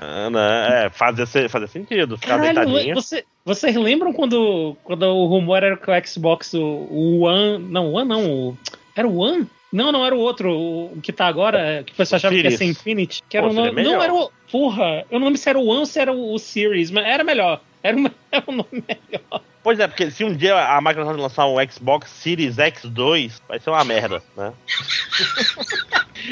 Ah, 0.00 0.28
né? 0.30 0.84
É, 0.86 0.90
fazia, 0.90 1.26
fazia 1.48 1.66
sentido. 1.66 2.16
Ficar 2.18 2.38
Caralho, 2.38 2.66
deitadinho. 2.70 2.94
você, 2.94 3.24
vocês 3.44 3.74
lembram 3.76 4.12
quando, 4.12 4.76
quando 4.84 5.02
o 5.04 5.26
rumor 5.26 5.62
era 5.62 5.76
que 5.76 5.90
o 5.90 6.06
Xbox, 6.06 6.52
o, 6.54 6.86
o 6.90 7.28
One. 7.38 7.64
Não, 7.70 7.86
o 7.86 7.92
One 7.92 8.08
não. 8.08 8.30
O, 8.30 8.58
era 8.94 9.08
o 9.08 9.16
One? 9.16 9.46
Não, 9.72 9.92
não, 9.92 10.04
era 10.04 10.14
o 10.14 10.18
outro, 10.18 10.50
o, 10.50 10.92
o 10.94 11.00
que 11.02 11.12
tá 11.12 11.26
agora, 11.26 11.82
que 11.84 11.92
o 11.92 11.96
pessoal 11.96 12.16
achava 12.16 12.34
que 12.34 12.40
ia 12.40 12.50
ser. 12.50 12.64
Infinity. 12.64 13.22
Que 13.28 13.36
era 13.36 13.46
Pô, 13.46 13.52
o 13.52 13.54
nome. 13.54 13.82
Não, 13.82 14.02
era 14.02 14.14
o. 14.14 14.30
Porra, 14.50 15.04
eu 15.10 15.18
não 15.18 15.26
lembro 15.26 15.40
se 15.40 15.48
era 15.48 15.58
o 15.58 15.66
One 15.66 15.80
ou 15.80 15.86
se 15.86 16.00
era 16.00 16.12
o, 16.12 16.34
o 16.34 16.38
Series, 16.38 16.90
mas 16.90 17.04
era 17.04 17.22
melhor. 17.22 17.60
Era, 17.82 17.96
uma, 17.96 18.10
era 18.32 18.44
um 18.48 18.52
nome 18.52 18.68
melhor. 18.72 19.42
Pois 19.68 19.78
é, 19.78 19.86
porque 19.86 20.10
se 20.10 20.24
um 20.24 20.34
dia 20.34 20.56
a 20.56 20.80
Microsoft 20.80 21.20
lançar 21.20 21.46
um 21.46 21.56
Xbox 21.70 22.08
Series 22.08 22.56
X2, 22.56 23.38
vai 23.46 23.60
ser 23.60 23.68
uma 23.68 23.84
merda, 23.84 24.22
né? 24.34 24.50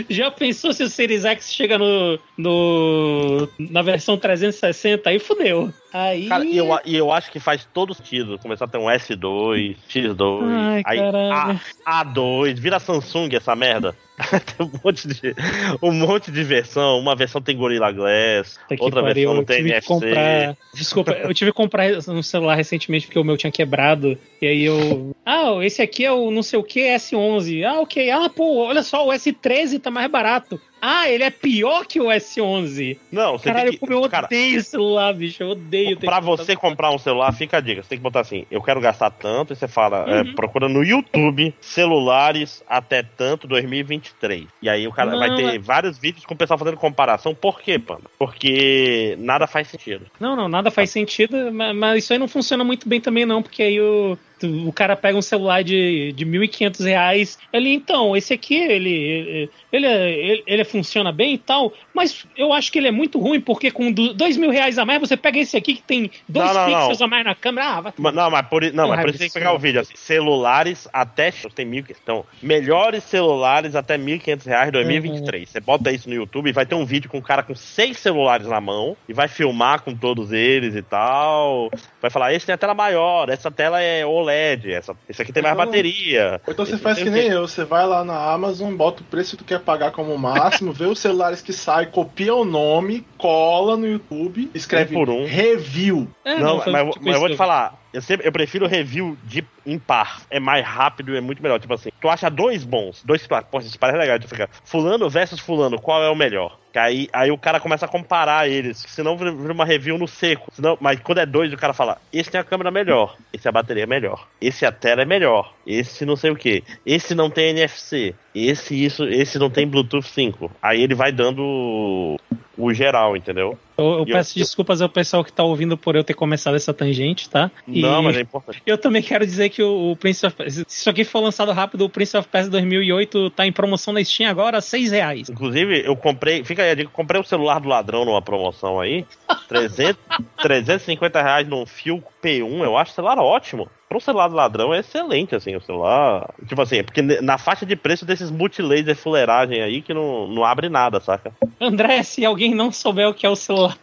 Já 0.08 0.30
pensou 0.30 0.72
se 0.72 0.82
o 0.82 0.88
Series 0.88 1.26
X 1.26 1.52
chega 1.52 1.76
no, 1.76 2.18
no 2.34 3.46
na 3.58 3.82
versão 3.82 4.16
360? 4.16 5.10
Aí 5.10 5.18
fudeu. 5.18 5.70
Aí. 5.92 6.28
Cara, 6.28 6.46
e 6.46 6.56
eu, 6.56 6.80
e 6.86 6.96
eu 6.96 7.12
acho 7.12 7.30
que 7.30 7.38
faz 7.38 7.68
todo 7.74 7.92
sentido 7.92 8.38
começar 8.38 8.64
a 8.64 8.68
ter 8.68 8.78
um 8.78 8.86
S2, 8.86 9.76
X2, 9.86 10.42
Ai, 10.42 10.82
aí 10.86 10.98
caralho. 10.98 11.60
A, 11.84 12.04
A2, 12.06 12.58
vira 12.58 12.80
Samsung 12.80 13.28
essa 13.36 13.54
merda. 13.54 13.94
tem 14.56 14.66
um 14.66 14.70
monte, 14.82 15.08
de, 15.08 15.34
um 15.82 15.92
monte 15.92 16.30
de 16.30 16.42
versão. 16.42 16.98
Uma 16.98 17.14
versão 17.14 17.40
tem 17.40 17.56
Gorilla 17.56 17.92
Glass, 17.92 18.58
que 18.68 18.76
outra 18.80 19.02
pariu, 19.02 19.14
versão 19.14 19.34
não 19.34 19.44
tem 19.44 19.60
NFC. 19.60 19.86
comprar. 19.86 20.56
Desculpa, 20.74 21.12
eu 21.12 21.34
tive 21.34 21.50
que 21.52 21.56
comprar 21.56 21.90
um 22.08 22.22
celular 22.22 22.54
recentemente 22.54 23.06
porque 23.06 23.18
o 23.18 23.24
meu 23.24 23.36
tinha 23.36 23.52
quebrado. 23.52 24.18
E 24.40 24.46
aí 24.46 24.64
eu. 24.64 25.14
Ah, 25.24 25.58
esse 25.62 25.82
aqui 25.82 26.04
é 26.04 26.12
o 26.12 26.30
não 26.30 26.42
sei 26.42 26.58
o 26.58 26.64
que 26.64 26.80
S11. 26.80 27.64
Ah, 27.64 27.80
ok. 27.80 28.10
Ah, 28.10 28.28
pô, 28.28 28.64
olha 28.64 28.82
só, 28.82 29.06
o 29.06 29.10
S13 29.10 29.80
tá 29.80 29.90
mais 29.90 30.10
barato. 30.10 30.60
Ah, 30.88 31.10
ele 31.10 31.24
é 31.24 31.30
pior 31.30 31.84
que 31.84 32.00
o 32.00 32.04
S11. 32.12 32.96
Não, 33.10 33.32
você 33.36 33.44
Caralho, 33.48 33.70
tem 33.76 33.80
eu 33.90 34.02
que. 34.02 34.08
Cara, 34.08 34.26
odeio 34.26 34.58
esse 34.58 34.70
celular, 34.70 35.12
bicho. 35.12 35.42
Eu 35.42 35.48
odeio 35.50 35.96
pra 35.98 36.20
você 36.20 36.54
comprar 36.54 36.92
um 36.92 36.98
celular, 36.98 37.32
fica 37.32 37.56
a 37.56 37.60
dica. 37.60 37.82
Você 37.82 37.88
tem 37.88 37.98
que 37.98 38.02
botar 38.04 38.20
assim: 38.20 38.46
eu 38.50 38.62
quero 38.62 38.80
gastar 38.80 39.10
tanto, 39.10 39.52
e 39.52 39.56
você 39.56 39.66
fala, 39.66 40.04
é, 40.08 40.22
Uhum. 40.22 40.34
procura 40.34 40.68
no 40.68 40.84
YouTube 40.84 41.52
celulares 41.60 42.62
até 42.68 43.02
tanto 43.02 43.46
2023. 43.48 44.46
E 44.62 44.68
aí 44.68 44.86
o 44.86 44.92
cara 44.92 45.10
Não, 45.12 45.18
vai 45.18 45.34
ter 45.34 45.54
é- 45.56 45.58
vários 45.58 45.98
vídeos 45.98 46.24
com 46.24 46.34
o 46.34 46.36
pessoal 46.36 46.58
fazendo 46.58 46.76
comparação. 46.76 47.34
Por 47.34 47.60
quê, 47.60 47.78
Panda? 47.78 48.02
Porque 48.18 49.16
nada 49.18 49.46
faz 49.46 49.68
sentido. 49.68 50.06
Não, 50.20 50.36
não, 50.36 50.48
nada 50.48 50.70
faz 50.70 50.90
sentido, 50.90 51.52
ma- 51.52 51.74
mas 51.74 52.04
isso 52.04 52.12
aí 52.12 52.18
não 52.18 52.28
funciona 52.28 52.62
muito 52.64 52.88
bem 52.88 53.00
também, 53.00 53.26
não, 53.26 53.42
porque 53.42 53.62
aí 53.62 53.80
o, 53.80 54.16
o 54.42 54.72
cara 54.72 54.94
pega 54.96 55.16
um 55.16 55.22
celular 55.22 55.62
de, 55.64 56.12
de 56.12 56.26
1.500 56.26 56.84
reais, 56.84 57.38
ele, 57.52 57.72
então, 57.72 58.16
esse 58.16 58.34
aqui, 58.34 58.54
ele, 58.56 59.48
ele, 59.72 59.86
ele, 59.86 60.44
ele, 60.46 60.64
funciona 60.64 61.10
bem 61.12 61.34
e 61.34 61.38
tal, 61.38 61.72
mas 61.94 62.26
eu 62.36 62.52
acho 62.52 62.70
que 62.70 62.78
ele 62.78 62.88
é 62.88 62.90
muito 62.92 63.18
ruim, 63.18 63.40
porque 63.40 63.70
com 63.70 63.90
do- 63.90 64.12
dois 64.14 64.36
mil 64.36 64.50
reais 64.50 64.78
a 64.78 64.84
mais, 64.84 65.00
você 65.00 65.16
pega 65.16 65.38
esse 65.38 65.56
aqui 65.56 65.74
que 65.74 65.82
tem 65.82 66.10
dois 66.28 66.46
Não, 66.52 66.54
não, 66.54 66.66
pixels 66.66 66.98
não. 67.00 67.06
a 67.06 67.10
mais 67.10 67.24
na 67.24 67.34
câmera, 67.34 67.66
ah, 67.68 67.80
vai 67.80 67.92
Mas- 67.96 68.14
Não, 68.14 68.30
mas 68.30 68.46
por, 68.46 68.62
não, 68.72 68.88
mas 68.88 69.00
por 69.00 69.08
isso 69.10 69.18
tem 69.18 69.28
que 69.28 69.34
pegar 69.34 69.52
o 69.52 69.58
vídeo. 69.58 69.80
Assim, 69.80 69.94
celulares 69.96 70.88
até. 70.92 71.32
Tem 71.54 71.64
mil. 71.64 71.84
Então, 72.02 72.24
melhores 72.42 73.04
celulares 73.04 73.74
até 73.74 73.96
1.500 73.98 74.46
reais 74.46 74.68
em 74.68 74.72
2023. 74.72 75.48
Você 75.48 75.60
bota 75.60 75.90
isso 75.92 76.08
no 76.08 76.14
YouTube 76.14 76.48
e 76.48 76.52
vai 76.52 76.66
ter 76.66 76.74
um 76.74 76.84
vídeo 76.84 77.08
com 77.10 77.18
um 77.18 77.22
cara 77.22 77.42
com 77.42 77.54
seis 77.54 77.98
celulares 77.98 78.46
na 78.46 78.60
mão 78.60 78.96
e 79.08 79.12
vai 79.12 79.28
filmar 79.28 79.82
com 79.82 79.94
todos 79.94 80.32
eles 80.32 80.74
e 80.74 80.82
tal. 80.82 81.70
Vai 82.00 82.10
falar: 82.10 82.32
esse 82.34 82.46
tem 82.46 82.54
a 82.54 82.58
tela 82.58 82.74
maior, 82.74 83.28
essa 83.28 83.50
tela 83.50 83.80
é 83.80 84.04
OLED, 84.04 84.25
essa, 84.32 84.94
esse 85.08 85.22
aqui 85.22 85.32
tem 85.32 85.42
mais 85.42 85.54
Então- 85.54 85.66
bateria. 85.66 86.40
Ou 86.46 86.52
então 86.52 86.64
você 86.66 86.76
faz 86.78 86.98
não 86.98 87.04
que 87.04 87.10
nem 87.10 87.28
eu, 87.28 87.46
você 87.48 87.64
vai 87.64 87.86
lá 87.86 88.04
na 88.04 88.16
Amazon, 88.32 88.74
bota 88.74 89.02
o 89.02 89.04
preço 89.04 89.32
que 89.36 89.44
tu 89.44 89.46
quer 89.46 89.60
pagar 89.60 89.90
como 89.92 90.16
máximo, 90.18 90.72
vê 90.72 90.84
os 90.86 90.98
celulares 90.98 91.40
que 91.42 91.52
saem, 91.52 91.88
copia 91.90 92.34
o 92.34 92.44
nome, 92.44 93.06
cola 93.18 93.76
no 93.76 93.86
YouTube, 93.86 94.50
escreve 94.54 94.94
Um 94.96 94.98
por 94.98 95.10
um. 95.10 95.24
review. 95.26 96.08
É, 96.24 96.38
não, 96.38 96.60
foi 96.60 96.72
mas, 96.72 96.86
eu- 96.86 96.92
tipo 96.92 97.04
mas 97.04 97.14
eu 97.14 97.20
vou 97.20 97.28
isso. 97.28 97.34
te 97.36 97.38
falar. 97.38 97.74
Eu, 97.92 98.02
sempre, 98.02 98.26
eu 98.28 98.32
prefiro 98.32 98.66
review 98.66 99.16
de 99.24 99.42
impar. 99.64 100.20
É 100.28 100.38
mais 100.38 100.62
rápido 100.66 101.14
e 101.14 101.16
é 101.16 101.20
muito 101.20 101.42
melhor. 101.42 101.58
Tipo 101.58 101.72
assim, 101.72 101.88
tu 101.98 102.08
acha 102.10 102.28
dois 102.28 102.62
bons, 102.62 103.02
dois 103.02 103.22
que 103.22 103.28
tu 103.28 103.34
acha, 103.34 103.46
pô, 103.50 103.58
isso 103.58 103.78
parece 103.78 103.98
legal. 103.98 104.18
Tu 104.20 104.28
fica, 104.28 104.50
fulano 104.64 105.08
versus 105.08 105.40
fulano, 105.40 105.80
qual 105.80 106.02
é 106.04 106.10
o 106.10 106.14
melhor? 106.14 106.58
Que 106.76 106.80
aí, 106.80 107.08
aí 107.10 107.30
o 107.30 107.38
cara 107.38 107.58
começa 107.58 107.86
a 107.86 107.88
comparar 107.88 108.46
eles. 108.50 108.84
Senão 108.86 109.16
vira 109.16 109.32
uma 109.32 109.64
review 109.64 109.96
no 109.96 110.06
seco. 110.06 110.52
Senão, 110.54 110.76
mas 110.78 111.00
quando 111.00 111.16
é 111.18 111.24
dois, 111.24 111.50
o 111.50 111.56
cara 111.56 111.72
fala: 111.72 111.96
esse 112.12 112.30
tem 112.30 112.38
a 112.38 112.44
câmera 112.44 112.70
melhor, 112.70 113.16
esse 113.32 113.48
a 113.48 113.52
bateria 113.52 113.84
é 113.84 113.86
melhor, 113.86 114.28
esse 114.38 114.66
a 114.66 114.70
tela 114.70 115.00
é 115.00 115.06
melhor, 115.06 115.54
esse 115.66 116.04
não 116.04 116.16
sei 116.16 116.30
o 116.30 116.36
que, 116.36 116.62
esse 116.84 117.14
não 117.14 117.30
tem 117.30 117.48
NFC, 117.48 118.14
esse 118.34 118.84
isso, 118.84 119.04
esse 119.04 119.38
não 119.38 119.48
tem 119.48 119.66
Bluetooth 119.66 120.06
5. 120.06 120.52
Aí 120.60 120.82
ele 120.82 120.94
vai 120.94 121.10
dando 121.12 122.20
o 122.58 122.72
geral, 122.72 123.16
entendeu? 123.16 123.58
Eu, 123.78 123.84
eu 123.84 123.98
E 124.06 124.10
eu- 124.10 124.16
peço 124.16 124.38
desculpas 124.38 124.80
ao 124.80 124.88
pessoal 124.88 125.22
que 125.22 125.30
tá 125.30 125.42
ouvindo 125.42 125.76
por 125.76 125.94
eu 125.94 126.02
ter 126.02 126.14
começado 126.14 126.54
essa 126.56 126.72
tangente, 126.72 127.28
tá? 127.28 127.50
E- 127.68 127.82
Não, 127.82 128.02
mas 128.02 128.16
é 128.16 128.22
importante. 128.22 128.62
Eu 128.64 128.78
também 128.78 129.02
quero 129.02 129.26
dizer 129.26 129.50
que 129.50 129.62
o, 129.62 129.92
o 129.92 129.96
Prince 129.96 130.24
of 130.24 130.34
Persia, 130.34 130.64
se 130.66 130.78
isso 130.80 130.88
aqui 130.90 131.04
for 131.04 131.20
lançado 131.20 131.52
rápido, 131.52 131.84
o 131.84 131.90
Prince 131.90 132.16
of 132.16 132.26
Persia 132.28 132.50
2008 132.50 133.28
tá 133.30 133.46
em 133.46 133.52
promoção 133.52 133.92
na 133.92 134.02
Steam 134.02 134.30
agora 134.30 134.62
6 134.62 134.90
reais. 134.92 135.28
Inclusive, 135.28 135.82
eu 135.84 135.94
comprei, 135.94 136.42
fica 136.44 136.65
comprei 136.92 137.20
o 137.20 137.24
celular 137.24 137.60
do 137.60 137.68
ladrão 137.68 138.04
numa 138.04 138.22
promoção 138.22 138.80
aí, 138.80 139.04
300, 139.48 139.96
350 140.42 141.22
reais 141.22 141.46
num 141.46 141.66
fio 141.66 142.02
P1, 142.22 142.64
eu 142.64 142.76
acho 142.76 142.92
celular 142.92 143.18
ótimo. 143.18 143.68
Para 143.88 143.98
um 143.98 144.00
celular 144.00 144.28
do 144.28 144.34
ladrão 144.34 144.74
é 144.74 144.80
excelente, 144.80 145.36
assim, 145.36 145.54
o 145.54 145.60
celular. 145.60 146.34
Tipo 146.48 146.60
assim, 146.62 146.78
é 146.78 146.82
porque 146.82 147.02
na 147.02 147.38
faixa 147.38 147.64
de 147.64 147.76
preço 147.76 148.04
desses 148.04 148.32
multilaser 148.32 148.96
fuleiragem 148.96 149.62
aí 149.62 149.80
que 149.80 149.94
não, 149.94 150.26
não 150.26 150.44
abre 150.44 150.68
nada, 150.68 150.98
saca? 150.98 151.32
André, 151.60 152.02
se 152.02 152.24
alguém 152.24 152.52
não 152.52 152.72
souber 152.72 153.08
o 153.08 153.14
que 153.14 153.24
é 153.24 153.30
o 153.30 153.36
celular, 153.36 153.76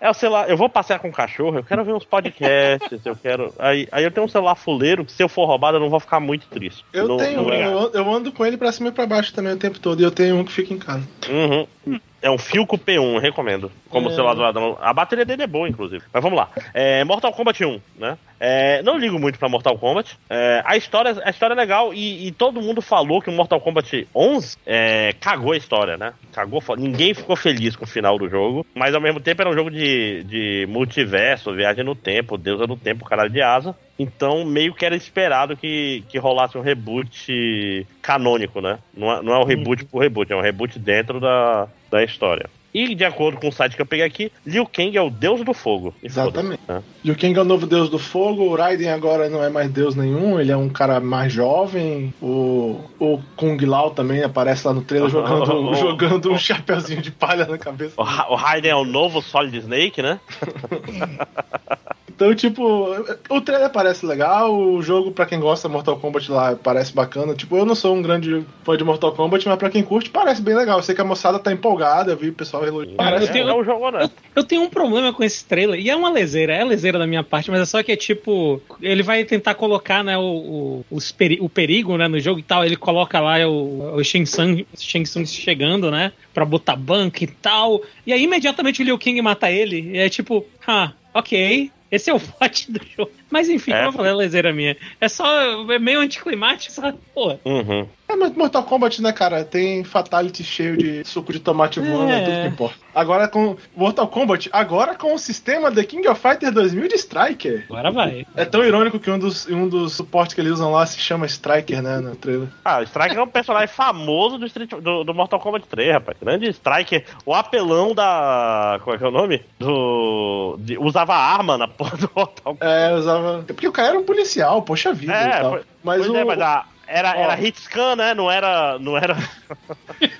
É 0.00 0.10
o 0.10 0.14
celular, 0.14 0.50
eu 0.50 0.56
vou 0.56 0.68
passear 0.68 0.98
com 0.98 1.08
o 1.08 1.12
cachorro, 1.12 1.58
eu 1.58 1.62
quero 1.64 1.84
ver 1.84 1.94
uns 1.94 2.04
podcasts, 2.04 3.06
eu 3.06 3.14
quero. 3.14 3.54
Aí, 3.58 3.86
aí 3.92 4.02
eu 4.02 4.10
tenho 4.10 4.26
um 4.26 4.28
celular 4.28 4.56
fuleiro 4.56 5.04
que 5.04 5.12
se 5.12 5.22
eu 5.22 5.28
for 5.28 5.46
roubado 5.46 5.76
eu 5.76 5.80
não 5.80 5.88
vou 5.90 6.00
ficar 6.00 6.18
muito 6.18 6.48
triste. 6.48 6.84
Eu 6.92 7.06
Não- 7.06 7.16
tenho, 7.18 7.42
não 7.42 7.52
eu, 7.54 7.92
eu 7.92 8.12
ando 8.12 8.32
com 8.32 8.44
ele 8.44 8.56
pra 8.56 8.72
cima 8.72 8.88
e 8.88 8.92
pra 8.92 9.06
baixo 9.06 9.32
também 9.32 9.52
o 9.52 9.56
tempo 9.58 9.78
todo, 9.78 10.00
e 10.00 10.04
eu 10.04 10.10
tenho 10.10 10.36
um 10.36 10.44
que 10.44 10.50
fica 10.52 10.74
em 10.74 10.78
casa. 10.78 11.06
Uhum. 11.30 12.00
É 12.22 12.30
um 12.30 12.38
Filco 12.38 12.78
P1, 12.78 13.18
recomendo. 13.18 13.70
Como 13.90 14.08
É. 14.08 14.14
celular 14.14 14.34
do 14.34 14.40
ladrão. 14.40 14.78
A 14.80 14.92
bateria 14.94 15.24
dele 15.24 15.42
é 15.42 15.46
boa, 15.46 15.68
inclusive. 15.68 16.04
Mas 16.12 16.22
vamos 16.22 16.38
lá. 16.38 16.48
É, 16.72 17.02
Mortal 17.04 17.32
Kombat 17.32 17.64
1, 17.64 17.80
né? 17.98 18.16
É, 18.38 18.82
não 18.82 18.96
ligo 18.96 19.18
muito 19.18 19.38
pra 19.38 19.48
Mortal 19.48 19.76
Kombat. 19.78 20.18
É, 20.30 20.62
a, 20.64 20.76
história, 20.76 21.20
a 21.24 21.30
história 21.30 21.54
é 21.54 21.56
legal 21.56 21.92
e, 21.92 22.26
e 22.28 22.32
todo 22.32 22.62
mundo 22.62 22.80
falou 22.80 23.20
que 23.20 23.28
o 23.28 23.32
Mortal 23.32 23.60
Kombat 23.60 24.06
11 24.14 24.56
é, 24.66 25.14
cagou 25.20 25.52
a 25.52 25.56
história, 25.56 25.96
né? 25.96 26.12
Cagou, 26.32 26.62
ninguém 26.76 27.12
ficou 27.14 27.36
feliz 27.36 27.76
com 27.76 27.84
o 27.84 27.88
final 27.88 28.18
do 28.18 28.28
jogo. 28.28 28.64
Mas 28.74 28.94
ao 28.94 29.00
mesmo 29.00 29.20
tempo 29.20 29.42
era 29.42 29.50
um 29.50 29.54
jogo 29.54 29.70
de, 29.70 30.22
de 30.24 30.66
multiverso, 30.68 31.52
viagem 31.54 31.84
no 31.84 31.94
tempo, 31.94 32.38
deusa 32.38 32.66
no 32.66 32.76
tempo, 32.76 33.04
caralho 33.04 33.30
de 33.30 33.42
asa. 33.42 33.74
Então, 33.98 34.44
meio 34.44 34.74
que 34.74 34.84
era 34.84 34.96
esperado 34.96 35.56
que, 35.56 36.02
que 36.08 36.18
rolasse 36.18 36.56
um 36.56 36.62
reboot 36.62 37.86
canônico, 38.00 38.60
né? 38.60 38.78
Não 38.96 39.12
é, 39.12 39.22
não 39.22 39.32
é 39.34 39.38
um 39.38 39.44
reboot 39.44 39.84
por 39.84 40.00
reboot, 40.00 40.32
é 40.32 40.36
um 40.36 40.40
reboot 40.40 40.78
dentro 40.78 41.20
da, 41.20 41.68
da 41.92 42.02
história. 42.02 42.48
E 42.74 42.94
de 42.94 43.04
acordo 43.04 43.38
com 43.38 43.48
o 43.48 43.52
site 43.52 43.76
que 43.76 43.82
eu 43.82 43.86
peguei 43.86 44.06
aqui, 44.06 44.32
Liu 44.46 44.64
Kang 44.64 44.96
é 44.96 45.02
o 45.02 45.10
deus 45.10 45.44
do 45.44 45.52
fogo. 45.52 45.94
Exatamente. 46.02 46.62
né? 46.66 46.82
Liu 47.04 47.14
Kang 47.14 47.38
é 47.38 47.42
o 47.42 47.44
novo 47.44 47.66
deus 47.66 47.90
do 47.90 47.98
fogo, 47.98 48.44
o 48.44 48.56
Raiden 48.56 48.88
agora 48.88 49.28
não 49.28 49.44
é 49.44 49.50
mais 49.50 49.70
deus 49.70 49.94
nenhum, 49.94 50.40
ele 50.40 50.50
é 50.50 50.56
um 50.56 50.70
cara 50.70 50.98
mais 50.98 51.30
jovem. 51.30 52.14
O, 52.22 52.80
o 52.98 53.20
Kung 53.36 53.58
Lao 53.66 53.90
também 53.90 54.22
aparece 54.22 54.66
lá 54.66 54.72
no 54.72 54.80
trailer 54.80 55.10
jogando, 55.12 55.74
jogando 55.74 56.32
um 56.32 56.38
chapeuzinho 56.38 57.02
de 57.02 57.10
palha 57.10 57.44
na 57.44 57.58
cabeça. 57.58 57.92
O, 57.98 58.02
Ra- 58.02 58.28
o 58.30 58.34
Raiden 58.36 58.70
é 58.70 58.74
o 58.74 58.86
novo 58.86 59.20
Solid 59.20 59.54
Snake, 59.58 60.00
né? 60.00 60.18
Então, 62.22 62.34
tipo, 62.36 62.94
o 63.28 63.40
trailer 63.40 63.68
parece 63.70 64.06
legal, 64.06 64.54
o 64.56 64.80
jogo, 64.80 65.10
pra 65.10 65.26
quem 65.26 65.40
gosta 65.40 65.66
de 65.66 65.72
Mortal 65.74 65.96
Kombat 65.98 66.30
lá, 66.30 66.54
parece 66.54 66.94
bacana. 66.94 67.34
Tipo, 67.34 67.56
eu 67.56 67.64
não 67.66 67.74
sou 67.74 67.96
um 67.96 68.00
grande 68.02 68.44
fã 68.62 68.76
de 68.76 68.84
Mortal 68.84 69.10
Kombat, 69.12 69.48
mas 69.48 69.58
pra 69.58 69.68
quem 69.68 69.82
curte, 69.82 70.08
parece 70.08 70.40
bem 70.40 70.54
legal. 70.54 70.78
Eu 70.78 70.82
sei 70.84 70.94
que 70.94 71.00
a 71.00 71.04
moçada 71.04 71.40
tá 71.40 71.50
empolgada, 71.52 72.12
eu 72.12 72.16
vi 72.16 72.28
o 72.28 72.32
pessoal 72.32 72.64
elogiando. 72.64 72.96
Parece 72.96 73.26
eu 73.26 73.32
tenho- 73.32 73.48
é 73.48 73.54
um 73.54 73.64
jogo 73.64 73.80
Eu, 73.80 73.88
honesto. 73.88 74.14
eu 74.36 74.44
tenho 74.44 74.62
um 74.62 74.68
problema 74.70 75.12
com 75.12 75.24
esse 75.24 75.44
trailer, 75.44 75.80
e 75.80 75.90
é 75.90 75.96
uma 75.96 76.10
leseira, 76.10 76.54
é 76.54 76.62
leseira 76.64 76.96
da 76.96 77.06
minha 77.08 77.24
parte, 77.24 77.50
mas 77.50 77.60
é 77.60 77.64
só 77.64 77.82
que 77.82 77.90
é 77.90 77.96
tipo, 77.96 78.62
ele 78.80 79.02
vai 79.02 79.24
tentar 79.24 79.54
colocar, 79.54 80.04
né, 80.04 80.16
o, 80.16 80.22
o, 80.22 80.84
os 80.92 81.10
peri- 81.10 81.38
o 81.40 81.48
perigo, 81.48 81.96
né, 81.96 82.06
no 82.06 82.20
jogo 82.20 82.38
e 82.38 82.42
tal, 82.44 82.64
ele 82.64 82.76
coloca 82.76 83.18
lá 83.18 83.38
o, 83.48 83.96
o 83.96 84.04
Shang 84.04 84.24
Tsung, 84.24 84.64
Shang 84.78 85.04
Tsung 85.04 85.26
chegando, 85.26 85.90
né, 85.90 86.12
pra 86.32 86.44
botar 86.44 86.76
banco 86.76 87.24
e 87.24 87.26
tal, 87.26 87.82
e 88.06 88.12
aí 88.12 88.22
imediatamente 88.22 88.80
o 88.80 88.84
Liu 88.84 88.98
Kang 88.98 89.20
mata 89.22 89.50
ele, 89.50 89.90
e 89.92 89.98
é 89.98 90.08
tipo, 90.08 90.46
ah, 90.66 90.92
ok, 91.12 91.70
esse 91.92 92.10
é 92.10 92.14
o 92.14 92.18
plot 92.18 92.72
do 92.72 92.80
jogo. 92.84 93.12
Mas 93.32 93.48
enfim, 93.48 93.72
É. 93.72 93.76
como 93.78 93.88
eu 93.88 93.92
falei, 93.94 94.12
é 94.12 94.14
leseira 94.14 94.52
minha. 94.52 94.76
É 95.00 95.08
só, 95.08 95.26
é 95.72 95.78
meio 95.78 96.00
anticlimático, 96.00 96.70
sabe? 96.72 96.98
Pô, 97.14 97.34
Uhum. 97.44 97.88
É, 98.08 98.14
mas 98.14 98.34
Mortal 98.36 98.62
Kombat, 98.64 99.00
né, 99.00 99.10
cara? 99.10 99.42
Tem 99.42 99.82
Fatality 99.84 100.44
cheio 100.44 100.76
de 100.76 101.02
suco 101.02 101.32
de 101.32 101.38
tomate 101.40 101.80
voando, 101.80 102.12
é, 102.12 102.20
É. 102.20 102.24
tudo 102.26 102.42
que 102.42 102.48
importa. 102.48 102.76
Agora 102.94 103.26
com 103.26 103.56
Mortal 103.74 104.06
Kombat, 104.06 104.50
agora 104.52 104.94
com 104.94 105.14
o 105.14 105.18
sistema 105.18 105.72
The 105.72 105.82
King 105.84 106.06
of 106.08 106.20
Fighters 106.20 106.52
2000 106.52 106.88
de 106.88 106.94
Striker. 106.96 107.64
agora 107.70 107.90
vai. 107.90 108.26
É 108.36 108.44
tão 108.44 108.62
irônico 108.62 108.98
que 109.00 109.10
um 109.10 109.18
dos, 109.18 109.46
um 109.48 109.66
dos 109.66 109.94
suportes 109.94 110.34
que 110.34 110.42
eles 110.42 110.52
usam 110.52 110.70
lá 110.72 110.84
se 110.84 110.98
chama 111.00 111.24
Striker, 111.24 111.80
né, 111.80 112.00
no 112.00 112.14
trailer. 112.14 112.48
Ah, 112.62 112.80
o 112.80 112.82
Striker 112.82 113.16
é 113.16 113.22
um 113.22 113.26
personagem 113.28 113.68
famoso 113.68 114.36
do, 114.36 114.44
Street, 114.44 114.68
do, 114.68 115.04
do 115.04 115.14
Mortal 115.14 115.40
Kombat 115.40 115.66
3, 115.66 115.92
rapaz. 115.94 116.18
Grande 116.20 116.50
Striker. 116.50 117.06
O 117.24 117.34
apelão 117.34 117.94
da. 117.94 118.78
Como 118.84 118.94
é 118.94 118.98
que 118.98 119.04
é 119.04 119.08
o 119.08 119.10
nome? 119.10 119.42
Do. 119.58 120.56
de- 120.58 120.76
usava 120.76 121.14
arma 121.14 121.56
na 121.56 121.66
porra 121.66 121.96
do 121.96 122.10
Mortal 122.14 122.34
Kombat. 122.56 122.62
É, 122.70 122.92
usava. 122.94 123.21
Porque 123.46 123.68
o 123.68 123.72
cara 123.72 123.88
era 123.90 123.98
um 123.98 124.04
policial, 124.04 124.62
poxa 124.62 124.92
vida 124.92 125.12
É, 125.12 125.40
e 125.40 125.64
Mas 125.82 126.00
pois 126.00 126.08
o. 126.08 126.16
é, 126.16 126.24
mas 126.24 126.40
a- 126.40 126.64
era, 126.92 127.10
Ó. 127.16 127.20
era 127.24 127.34
hit 127.34 127.60
scan, 127.60 127.96
né? 127.96 128.14
Não 128.14 128.30
era. 128.30 128.78
Não 128.78 128.96
era. 128.96 129.16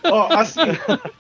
Ó, 0.05 0.33
assim, 0.33 0.61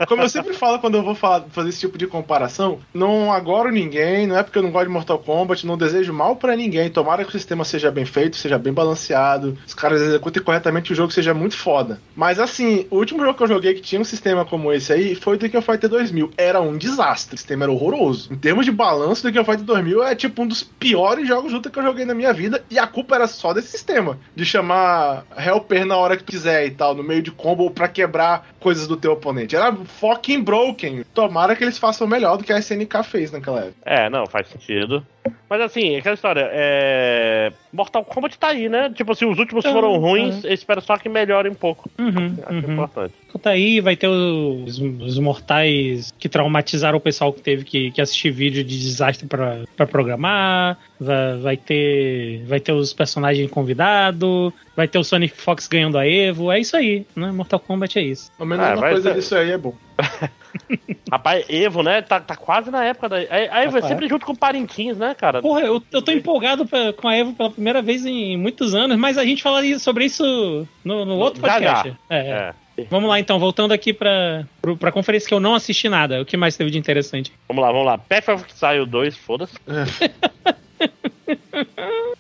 como 0.08 0.22
eu 0.22 0.28
sempre 0.28 0.54
falo 0.54 0.78
quando 0.78 0.96
eu 0.96 1.02
vou 1.02 1.14
falar- 1.14 1.44
fazer 1.50 1.68
esse 1.70 1.80
tipo 1.80 1.96
de 1.96 2.06
comparação, 2.06 2.78
não 2.92 3.32
agoro 3.32 3.70
ninguém, 3.70 4.26
não 4.26 4.36
é 4.36 4.42
porque 4.42 4.58
eu 4.58 4.62
não 4.62 4.70
gosto 4.70 4.86
de 4.86 4.92
Mortal 4.92 5.18
Kombat, 5.18 5.66
não 5.66 5.76
desejo 5.76 6.12
mal 6.12 6.36
pra 6.36 6.56
ninguém. 6.56 6.90
Tomara 6.90 7.22
que 7.24 7.30
o 7.30 7.32
sistema 7.32 7.64
seja 7.64 7.90
bem 7.90 8.04
feito, 8.04 8.36
seja 8.36 8.58
bem 8.58 8.72
balanceado, 8.72 9.56
os 9.66 9.74
caras 9.74 10.00
executem 10.02 10.42
corretamente 10.42 10.92
o 10.92 10.96
jogo 10.96 11.12
seja 11.12 11.32
muito 11.34 11.56
foda. 11.56 12.00
Mas 12.14 12.38
assim, 12.38 12.86
o 12.90 12.96
último 12.96 13.20
jogo 13.24 13.34
que 13.36 13.42
eu 13.42 13.48
joguei 13.48 13.74
que 13.74 13.80
tinha 13.80 14.00
um 14.00 14.04
sistema 14.04 14.44
como 14.44 14.72
esse 14.72 14.92
aí 14.92 15.14
foi 15.14 15.36
o 15.36 15.38
The 15.38 15.46
King 15.48 15.58
of 15.58 15.66
Fighter 15.70 15.88
2000. 15.88 16.30
Era 16.36 16.60
um 16.60 16.76
desastre, 16.76 17.34
o 17.34 17.38
sistema 17.38 17.64
era 17.64 17.72
horroroso. 17.72 18.32
Em 18.32 18.36
termos 18.36 18.64
de 18.64 18.72
balanço, 18.72 19.20
o 19.20 19.24
The 19.24 19.28
King 19.30 19.38
of 19.40 19.50
Fighter 19.50 19.64
2000 19.66 20.02
é 20.04 20.14
tipo 20.14 20.42
um 20.42 20.46
dos 20.46 20.62
piores 20.62 21.26
jogos 21.26 21.48
de 21.48 21.54
luta 21.56 21.70
que 21.70 21.78
eu 21.78 21.82
joguei 21.82 22.04
na 22.04 22.14
minha 22.14 22.32
vida 22.32 22.64
e 22.70 22.78
a 22.78 22.86
culpa 22.86 23.14
era 23.14 23.26
só 23.26 23.52
desse 23.52 23.68
sistema, 23.68 24.18
de 24.34 24.44
chamar 24.44 25.24
Helper 25.44 25.84
na 25.84 25.96
hora 25.96 26.16
que 26.16 26.24
tu 26.24 26.30
quiser 26.32 26.66
e 26.66 26.70
tal, 26.70 26.94
no 26.94 27.02
meio 27.02 27.22
de 27.22 27.30
combo 27.30 27.70
pra 27.70 27.88
quebrar 27.88 28.46
coisas 28.60 28.86
do 28.86 28.96
teu 28.96 29.12
oponente. 29.12 29.56
Era 29.56 29.74
fucking 29.74 30.42
broken. 30.42 31.04
Tomara 31.14 31.56
que 31.56 31.64
eles 31.64 31.78
façam 31.78 32.06
melhor 32.06 32.36
do 32.36 32.44
que 32.44 32.52
a 32.52 32.58
SNK 32.58 33.02
fez 33.04 33.32
naquela 33.32 33.60
época. 33.60 33.76
É, 33.84 34.08
não, 34.08 34.26
faz 34.26 34.48
sentido. 34.48 35.04
Mas 35.48 35.60
assim, 35.60 35.96
aquela 35.96 36.14
história, 36.14 36.48
é. 36.52 37.52
Mortal 37.72 38.04
Kombat 38.04 38.38
tá 38.38 38.48
aí, 38.48 38.68
né? 38.68 38.90
Tipo 38.94 39.12
assim, 39.12 39.24
os 39.26 39.38
últimos 39.38 39.62
Tá, 39.64 39.72
foram 39.72 39.92
tá. 39.92 39.98
ruins, 39.98 40.44
eu 40.44 40.52
espero 40.52 40.80
só 40.80 40.96
que 40.96 41.08
melhore 41.08 41.48
um 41.48 41.54
pouco. 41.54 41.88
Uhum, 41.98 42.36
Acho 42.44 42.66
uhum. 42.66 42.72
importante. 42.72 43.14
Tá 43.42 43.50
aí, 43.50 43.80
vai 43.80 43.96
ter 43.96 44.08
os, 44.08 44.78
os 44.78 45.18
mortais 45.18 46.12
que 46.18 46.28
traumatizaram 46.28 46.98
o 46.98 47.00
pessoal 47.00 47.32
que 47.32 47.40
teve 47.40 47.64
que, 47.64 47.90
que 47.90 48.00
assistir 48.00 48.30
vídeo 48.30 48.62
de 48.64 48.78
desastre 48.78 49.26
pra, 49.26 49.60
pra 49.76 49.86
programar. 49.86 50.78
Vai, 51.00 51.38
vai 51.38 51.56
ter 51.56 52.44
vai 52.46 52.60
ter 52.60 52.72
os 52.72 52.92
personagens 52.92 53.50
convidados. 53.50 54.52
Vai 54.76 54.88
ter 54.88 54.98
o 54.98 55.04
Sonic 55.04 55.34
Fox 55.36 55.66
ganhando 55.66 55.98
a 55.98 56.06
Evo. 56.06 56.50
É 56.52 56.58
isso 56.60 56.76
aí, 56.76 57.06
né? 57.16 57.30
Mortal 57.32 57.60
Kombat 57.60 57.98
é 57.98 58.02
isso. 58.02 58.30
Ao 58.38 58.46
menos 58.46 58.64
Ah, 58.66 58.74
uma 58.74 58.88
coisa 58.88 59.10
ser- 59.10 59.14
disso 59.14 59.34
aí 59.34 59.50
é 59.50 59.58
bom. 59.58 59.74
Rapaz, 61.10 61.44
Evo, 61.48 61.82
né? 61.82 62.02
Tá, 62.02 62.20
tá 62.20 62.36
quase 62.36 62.70
na 62.70 62.84
época 62.84 63.08
da. 63.08 63.16
A, 63.16 63.20
Evo 63.20 63.32
é 63.32 63.64
Rapaz. 63.64 63.86
sempre 63.86 64.08
junto 64.08 64.24
com 64.26 64.34
Parintins, 64.34 64.96
né, 64.96 65.14
cara? 65.14 65.40
Porra, 65.42 65.60
eu, 65.60 65.82
eu 65.92 66.02
tô 66.02 66.10
empolgado 66.12 66.66
pra- 66.66 66.92
com 66.92 67.08
a 67.08 67.16
Evo 67.16 67.32
pela 67.34 67.50
primeira 67.50 67.82
vez 67.82 68.04
em 68.06 68.36
muitos 68.36 68.74
anos, 68.74 68.96
mas 68.96 69.18
a 69.18 69.24
gente 69.24 69.42
falaria 69.42 69.78
sobre 69.78 70.04
isso 70.06 70.66
no, 70.84 71.04
no 71.04 71.16
outro 71.16 71.40
Já, 71.42 71.60
já. 71.60 71.74
podcast. 71.74 72.00
É, 72.10 72.18
é. 72.18 72.54
É. 72.78 72.84
Vamos 72.90 73.08
lá 73.10 73.20
então, 73.20 73.38
voltando 73.38 73.72
aqui 73.72 73.92
pra, 73.92 74.44
pra 74.80 74.90
conferência 74.90 75.28
que 75.28 75.34
eu 75.34 75.40
não 75.40 75.54
assisti 75.54 75.90
nada. 75.90 76.22
O 76.22 76.24
que 76.24 76.38
mais 76.38 76.56
teve 76.56 76.70
de 76.70 76.78
interessante? 76.78 77.30
Vamos 77.46 77.62
lá, 77.62 77.70
vamos 77.70 77.86
lá. 77.86 77.98
Path 77.98 78.28
of 78.30 78.44
Exile 78.50 78.86
2, 78.86 79.16
foda-se. 79.16 79.58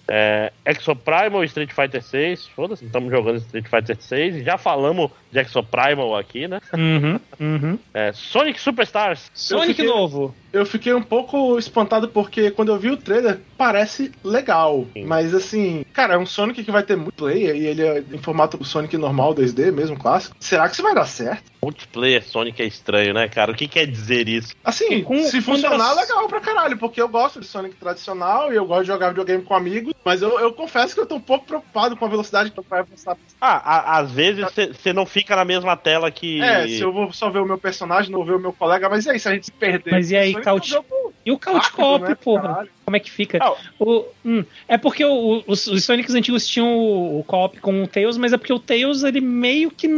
É, 0.08 0.52
Exoprimal 0.66 1.42
Street 1.44 1.70
Fighter 1.72 2.02
6, 2.02 2.46
foda-se, 2.48 2.84
estamos 2.84 3.10
jogando 3.10 3.36
Street 3.38 3.66
Fighter 3.66 3.96
6. 3.98 4.44
Já 4.44 4.58
falamos 4.58 5.10
de 5.32 5.40
Exoprimal 5.40 6.16
aqui, 6.16 6.46
né? 6.46 6.60
Uhum, 6.74 7.18
uhum. 7.40 7.78
É, 7.94 8.12
Sonic 8.12 8.60
Superstars. 8.60 9.30
Sonic 9.34 9.68
fiquei- 9.74 9.86
novo. 9.86 10.34
Eu 10.52 10.66
fiquei 10.66 10.92
um 10.92 11.00
pouco 11.02 11.58
espantado 11.58 12.08
porque 12.08 12.50
quando 12.50 12.70
eu 12.70 12.78
vi 12.78 12.90
o 12.90 12.96
trailer, 12.98 13.40
parece 13.56 14.12
legal. 14.22 14.86
Sim. 14.92 15.04
Mas 15.06 15.34
assim, 15.34 15.82
cara, 15.94 16.14
é 16.14 16.18
um 16.18 16.26
Sonic 16.26 16.62
que 16.62 16.70
vai 16.70 16.82
ter 16.82 16.94
muito 16.94 17.12
play 17.14 17.44
e 17.46 17.66
ele 17.66 17.80
é 17.82 18.04
em 18.12 18.18
formato 18.18 18.62
Sonic 18.62 18.98
normal 18.98 19.34
2D, 19.34 19.72
mesmo 19.72 19.98
clássico. 19.98 20.36
Será 20.38 20.68
que 20.68 20.74
isso 20.74 20.82
vai 20.82 20.94
dar 20.94 21.06
certo? 21.06 21.50
Multiplayer 21.64 22.22
Sonic 22.22 22.60
é 22.60 22.66
estranho, 22.66 23.14
né, 23.14 23.28
cara? 23.28 23.50
O 23.52 23.54
que 23.54 23.66
quer 23.66 23.86
dizer 23.86 24.28
isso? 24.28 24.54
Assim, 24.62 25.02
Com- 25.02 25.22
se 25.22 25.40
funcionar, 25.40 25.92
era- 25.92 26.00
legal 26.02 26.28
pra 26.28 26.40
caralho, 26.40 26.76
porque 26.76 27.00
eu 27.00 27.08
gosto 27.08 27.40
de 27.40 27.46
Sonic 27.46 27.76
tradicional 27.76 28.52
e 28.52 28.56
eu 28.56 28.66
gosto 28.66 28.82
de 28.82 28.88
jogar 28.88 29.08
videogame 29.08 29.42
com 29.42 29.54
amigos, 29.54 29.94
mas 30.04 30.20
eu, 30.22 30.38
eu 30.40 30.52
confesso 30.52 30.94
que 30.94 31.00
eu 31.00 31.06
tô 31.06 31.14
um 31.16 31.20
pouco 31.20 31.46
preocupado 31.46 31.96
com 31.96 32.04
a 32.04 32.08
velocidade 32.08 32.50
que 32.50 32.60
vai 32.68 32.80
avançar. 32.80 33.16
Ah, 33.40 33.56
a- 33.56 33.98
às 34.00 34.10
vezes 34.10 34.44
você 34.52 34.92
não 34.92 35.06
fica 35.06 35.36
na 35.36 35.44
mesma 35.44 35.76
tela 35.76 36.10
que. 36.10 36.40
É, 36.40 36.66
se 36.68 36.80
eu 36.80 36.92
vou 36.92 37.12
só 37.12 37.30
ver 37.30 37.40
o 37.40 37.46
meu 37.46 37.58
personagem, 37.58 38.10
não 38.10 38.24
ver 38.24 38.34
o 38.34 38.38
meu 38.40 38.52
colega, 38.52 38.88
mas 38.88 39.06
e 39.06 39.10
aí, 39.10 39.18
se 39.18 39.28
a 39.28 39.32
gente 39.32 39.46
se 39.46 39.52
perder? 39.52 39.90
Mas 39.90 40.10
e 40.10 40.16
aí, 40.16 40.34
Couch? 40.34 40.68
jogo 40.68 41.12
E 41.24 41.30
o 41.30 41.38
Couch 41.38 41.70
Cop, 41.72 42.02
né, 42.04 42.14
porra? 42.16 42.42
caralho. 42.48 42.70
Como 42.84 42.96
é 42.96 43.00
que 43.00 43.10
fica? 43.10 43.38
Ah, 43.40 43.54
O- 43.78 44.04
hum, 44.24 44.44
é 44.66 44.76
porque 44.76 45.04
o- 45.04 45.38
o- 45.38 45.44
os, 45.46 45.66
os 45.66 45.84
Sonics 45.84 46.14
antigos 46.14 46.46
tinham 46.46 46.76
o, 46.76 47.20
o 47.20 47.24
co-op 47.24 47.60
com 47.60 47.82
o 47.82 47.86
Tails, 47.86 48.16
mas 48.18 48.32
é 48.32 48.36
porque 48.36 48.52
o 48.52 48.58
Tails, 48.58 49.02
ele 49.04 49.20
meio 49.20 49.70
que. 49.70 49.88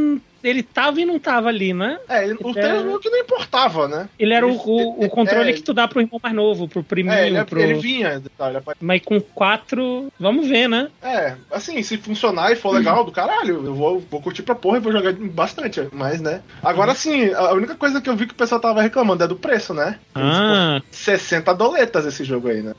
Ele 0.45 0.63
tava 0.63 1.01
e 1.01 1.07
não 1.07 1.19
tava 1.19 1.49
ali, 1.49 1.73
né? 1.73 1.99
É, 2.09 2.25
ele, 2.25 2.37
o 2.43 2.51
É. 2.51 2.53
Tails 2.61 2.85
meio 2.85 3.01
que 3.01 3.09
não 3.09 3.19
importava, 3.19 3.89
né? 3.89 4.09
Ele 4.19 4.35
era 4.35 4.47
o, 4.47 4.51
Ele- 4.51 4.61
o, 4.67 5.05
o 5.05 5.09
controle 5.09 5.51
é, 5.51 5.53
que 5.55 5.63
tu 5.63 5.73
dá 5.73 5.89
pro 5.89 6.01
irmão 6.03 6.21
mais 6.23 6.35
novo, 6.35 6.69
pro 6.69 6.85
priminho, 6.85 7.15
É, 7.15 7.27
ele, 7.27 7.45
pro. 7.45 7.61
ele 7.61 7.75
vinha, 7.75 8.23
tá, 8.37 8.49
ele 8.49 8.59
apare- 8.59 8.77
Mas 8.81 9.01
com 9.03 9.19
quatro. 9.21 10.13
Vamos 10.21 10.47
ver, 10.47 10.69
né? 10.69 10.89
É, 11.03 11.35
assim, 11.51 11.83
se 11.83 11.97
funcionar 11.97 12.53
e 12.53 12.57
for 12.57 12.71
legal 12.75 13.05
do 13.05 13.11
caralho, 13.13 13.65
eu 13.65 13.75
vou, 13.75 14.01
vou 14.01 14.21
curtir 14.21 14.43
pra 14.43 14.55
porra 14.55 14.77
e 14.77 14.81
vou 14.81 14.93
jogar 14.93 15.13
bastante, 15.15 15.89
mas, 15.93 16.21
né? 16.21 16.43
Agora 16.63 16.95
sim, 16.95 17.33
a 17.33 17.53
única 17.55 17.75
coisa 17.75 18.01
que 18.01 18.11
eu 18.11 18.17
vi 18.17 18.27
que 18.27 18.33
o 18.35 18.37
pessoal 18.37 18.61
tava 18.61 18.83
reclamando 18.83 19.25
é 19.25 19.29
do 19.29 19.37
preço, 19.37 19.73
né? 19.73 19.99
Ah, 20.15 20.81
60 20.91 21.55
doletas 21.55 22.05
esse 22.05 22.23
jogo 22.23 22.49
aí, 22.49 22.63
né? 22.63 22.75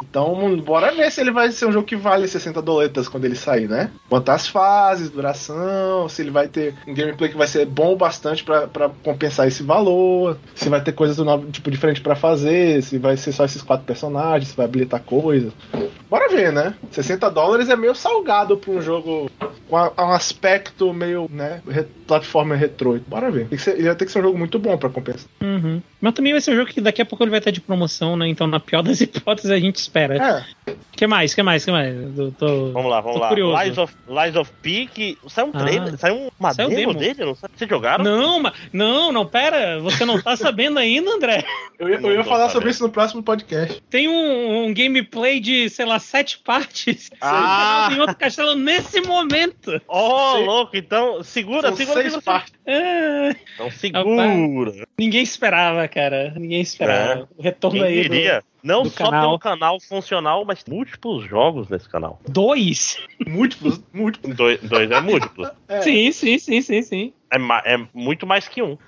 Então, 0.00 0.56
bora 0.58 0.92
ver 0.94 1.10
se 1.10 1.20
ele 1.20 1.30
vai 1.30 1.50
ser 1.50 1.66
um 1.66 1.72
jogo 1.72 1.86
que 1.86 1.96
vale 1.96 2.26
60 2.28 2.60
doletas 2.62 3.08
quando 3.08 3.24
ele 3.24 3.34
sair, 3.36 3.68
né? 3.68 3.90
Quantas 4.08 4.46
fases, 4.48 5.10
duração, 5.10 6.08
se 6.08 6.22
ele 6.22 6.30
vai 6.30 6.48
ter 6.48 6.74
um 6.86 6.94
gameplay 6.94 7.30
que 7.30 7.36
vai 7.36 7.46
ser 7.46 7.66
bom 7.66 7.96
bastante 7.96 8.44
pra 8.44 8.90
compensar 9.02 9.46
esse 9.48 9.62
valor, 9.62 10.38
se 10.54 10.68
vai 10.68 10.80
ter 10.82 10.92
coisas 10.92 11.16
do 11.16 11.24
novo, 11.24 11.50
tipo 11.50 11.70
diferente 11.70 12.00
pra 12.00 12.14
fazer, 12.16 12.82
se 12.82 12.98
vai 12.98 13.16
ser 13.16 13.32
só 13.32 13.44
esses 13.44 13.62
quatro 13.62 13.86
personagens, 13.86 14.50
se 14.50 14.56
vai 14.56 14.66
habilitar 14.66 15.00
coisas. 15.02 15.52
bora 16.08 16.28
ver, 16.28 16.52
né? 16.52 16.74
60 16.90 17.28
dólares 17.30 17.68
é 17.68 17.76
meio 17.76 17.94
salgado 17.94 18.56
pra 18.56 18.70
um 18.70 18.80
jogo 18.80 19.30
com 19.68 19.76
a- 19.76 19.92
um 19.98 20.12
aspecto 20.12 20.92
meio, 20.94 21.28
né, 21.30 21.60
plataforma 22.06 22.54
retrô. 22.54 22.96
Bora 23.06 23.30
ver. 23.30 23.48
Ele 23.50 23.82
vai 23.82 23.94
ter 23.96 24.06
que 24.06 24.12
ser 24.12 24.20
um 24.20 24.22
jogo 24.22 24.38
muito 24.38 24.58
bom 24.58 24.76
pra 24.78 24.88
compensar. 24.88 25.28
Uhum. 25.42 25.82
Mas 26.00 26.14
também 26.14 26.32
vai 26.32 26.40
ser 26.40 26.52
um 26.52 26.56
jogo 26.56 26.70
que 26.70 26.80
daqui 26.80 27.02
a 27.02 27.04
pouco 27.06 27.24
ele 27.24 27.30
vai 27.30 27.40
estar 27.40 27.50
de 27.50 27.60
promoção, 27.60 28.16
né? 28.16 28.28
Então, 28.28 28.46
na 28.46 28.60
pior 28.60 28.82
das 28.82 29.00
hipóteses, 29.02 29.50
a 29.50 29.58
gente 29.58 29.85
espera. 29.86 30.44
É, 30.66 30.74
que 30.92 31.06
mais? 31.06 31.34
que 31.34 31.42
mais? 31.42 31.64
que 31.64 31.70
mais? 31.70 31.94
Eu 32.18 32.32
tô- 32.32 32.72
Vamos 32.72 32.90
lá, 32.90 33.00
vamos 33.00 33.16
tô 33.16 33.22
lá. 33.22 33.28
curioso. 33.28 33.62
Lies 33.62 33.78
of, 33.78 33.94
Lies 34.08 34.36
of 34.36 34.52
P, 34.62 34.88
que 34.92 35.18
saiu 35.28 35.46
um 35.46 35.50
Ah. 35.54 35.58
trailer, 35.58 35.96
saiu 35.98 36.32
uma 36.38 36.52
Saiu 36.54 36.68
demo, 36.68 36.92
demo. 36.92 36.94
dele, 36.94 37.24
não 37.24 37.34
sabe? 37.34 37.52
Vocês 37.56 37.68
jogaram? 37.70 38.04
Não, 38.04 38.40
mas 38.40 38.52
não, 38.72 39.12
não, 39.12 39.26
pera. 39.26 39.78
Você 39.80 40.04
não 40.04 40.20
tá 40.20 40.36
sabendo 40.36 40.78
ainda, 40.78 41.10
André? 41.10 41.44
eu, 41.78 41.88
ia- 41.88 41.94
eu 41.96 42.00
Não 42.00 42.10
ia 42.10 42.16
tô 42.18 42.24
falar 42.24 42.38
sabendo. 42.40 42.52
sobre 42.52 42.70
isso 42.70 42.82
no 42.82 42.90
próximo 42.90 43.22
podcast. 43.22 43.82
Tem 43.90 44.08
um, 44.08 44.66
um 44.66 44.74
gameplay 44.74 45.40
de, 45.40 45.68
sei 45.70 45.84
lá, 45.86 45.98
sete 45.98 46.38
partes. 46.38 47.10
Ah! 47.20 47.88
Em 47.92 48.00
outro 48.00 48.16
castelo 48.16 48.54
nesse 48.54 49.00
momento. 49.00 49.80
Oh, 49.88 50.36
louco, 50.38 50.76
então 50.76 51.22
segura, 51.22 51.68
São 51.68 51.76
segura. 51.76 52.00
seis 52.00 52.12
segura. 52.12 52.22
partes. 52.22 52.54
É, 52.66 53.30
Então 53.54 53.70
segura. 53.70 54.86
ninguém 54.98 55.22
esperava, 55.22 55.86
cara. 55.88 56.32
Ninguém 56.36 56.60
esperava. 56.60 57.20
É. 57.20 57.24
O 57.36 57.42
retorno 57.42 57.78
Quem 57.80 57.86
aí. 57.86 57.96
do- 57.96 58.02
diria? 58.10 58.42
Não 58.62 58.82
do 58.82 58.90
só 58.90 59.04
canal. 59.04 59.20
tem 59.22 59.34
um 59.34 59.38
canal 59.38 59.80
funcional, 59.80 60.44
mas 60.44 60.64
múltiplos 60.68 61.24
jogos 61.24 61.68
nesse 61.68 61.88
canal. 61.88 62.20
Dois? 62.28 62.98
Múltiplos, 63.26 63.80
múltiplos. 63.92 64.36
Dois, 64.36 64.60
dois 64.60 64.90
é 64.90 65.00
múltiplos. 65.00 65.48
É, 65.68 65.82
Sim, 65.82 66.12
sim, 66.12 66.38
sim, 66.38 66.60
sim, 66.62 66.82
sim. 66.82 67.12
É, 67.30 67.74
é 67.74 67.86
muito 67.92 68.24
mais 68.26 68.46
que 68.46 68.62
um, 68.62 68.78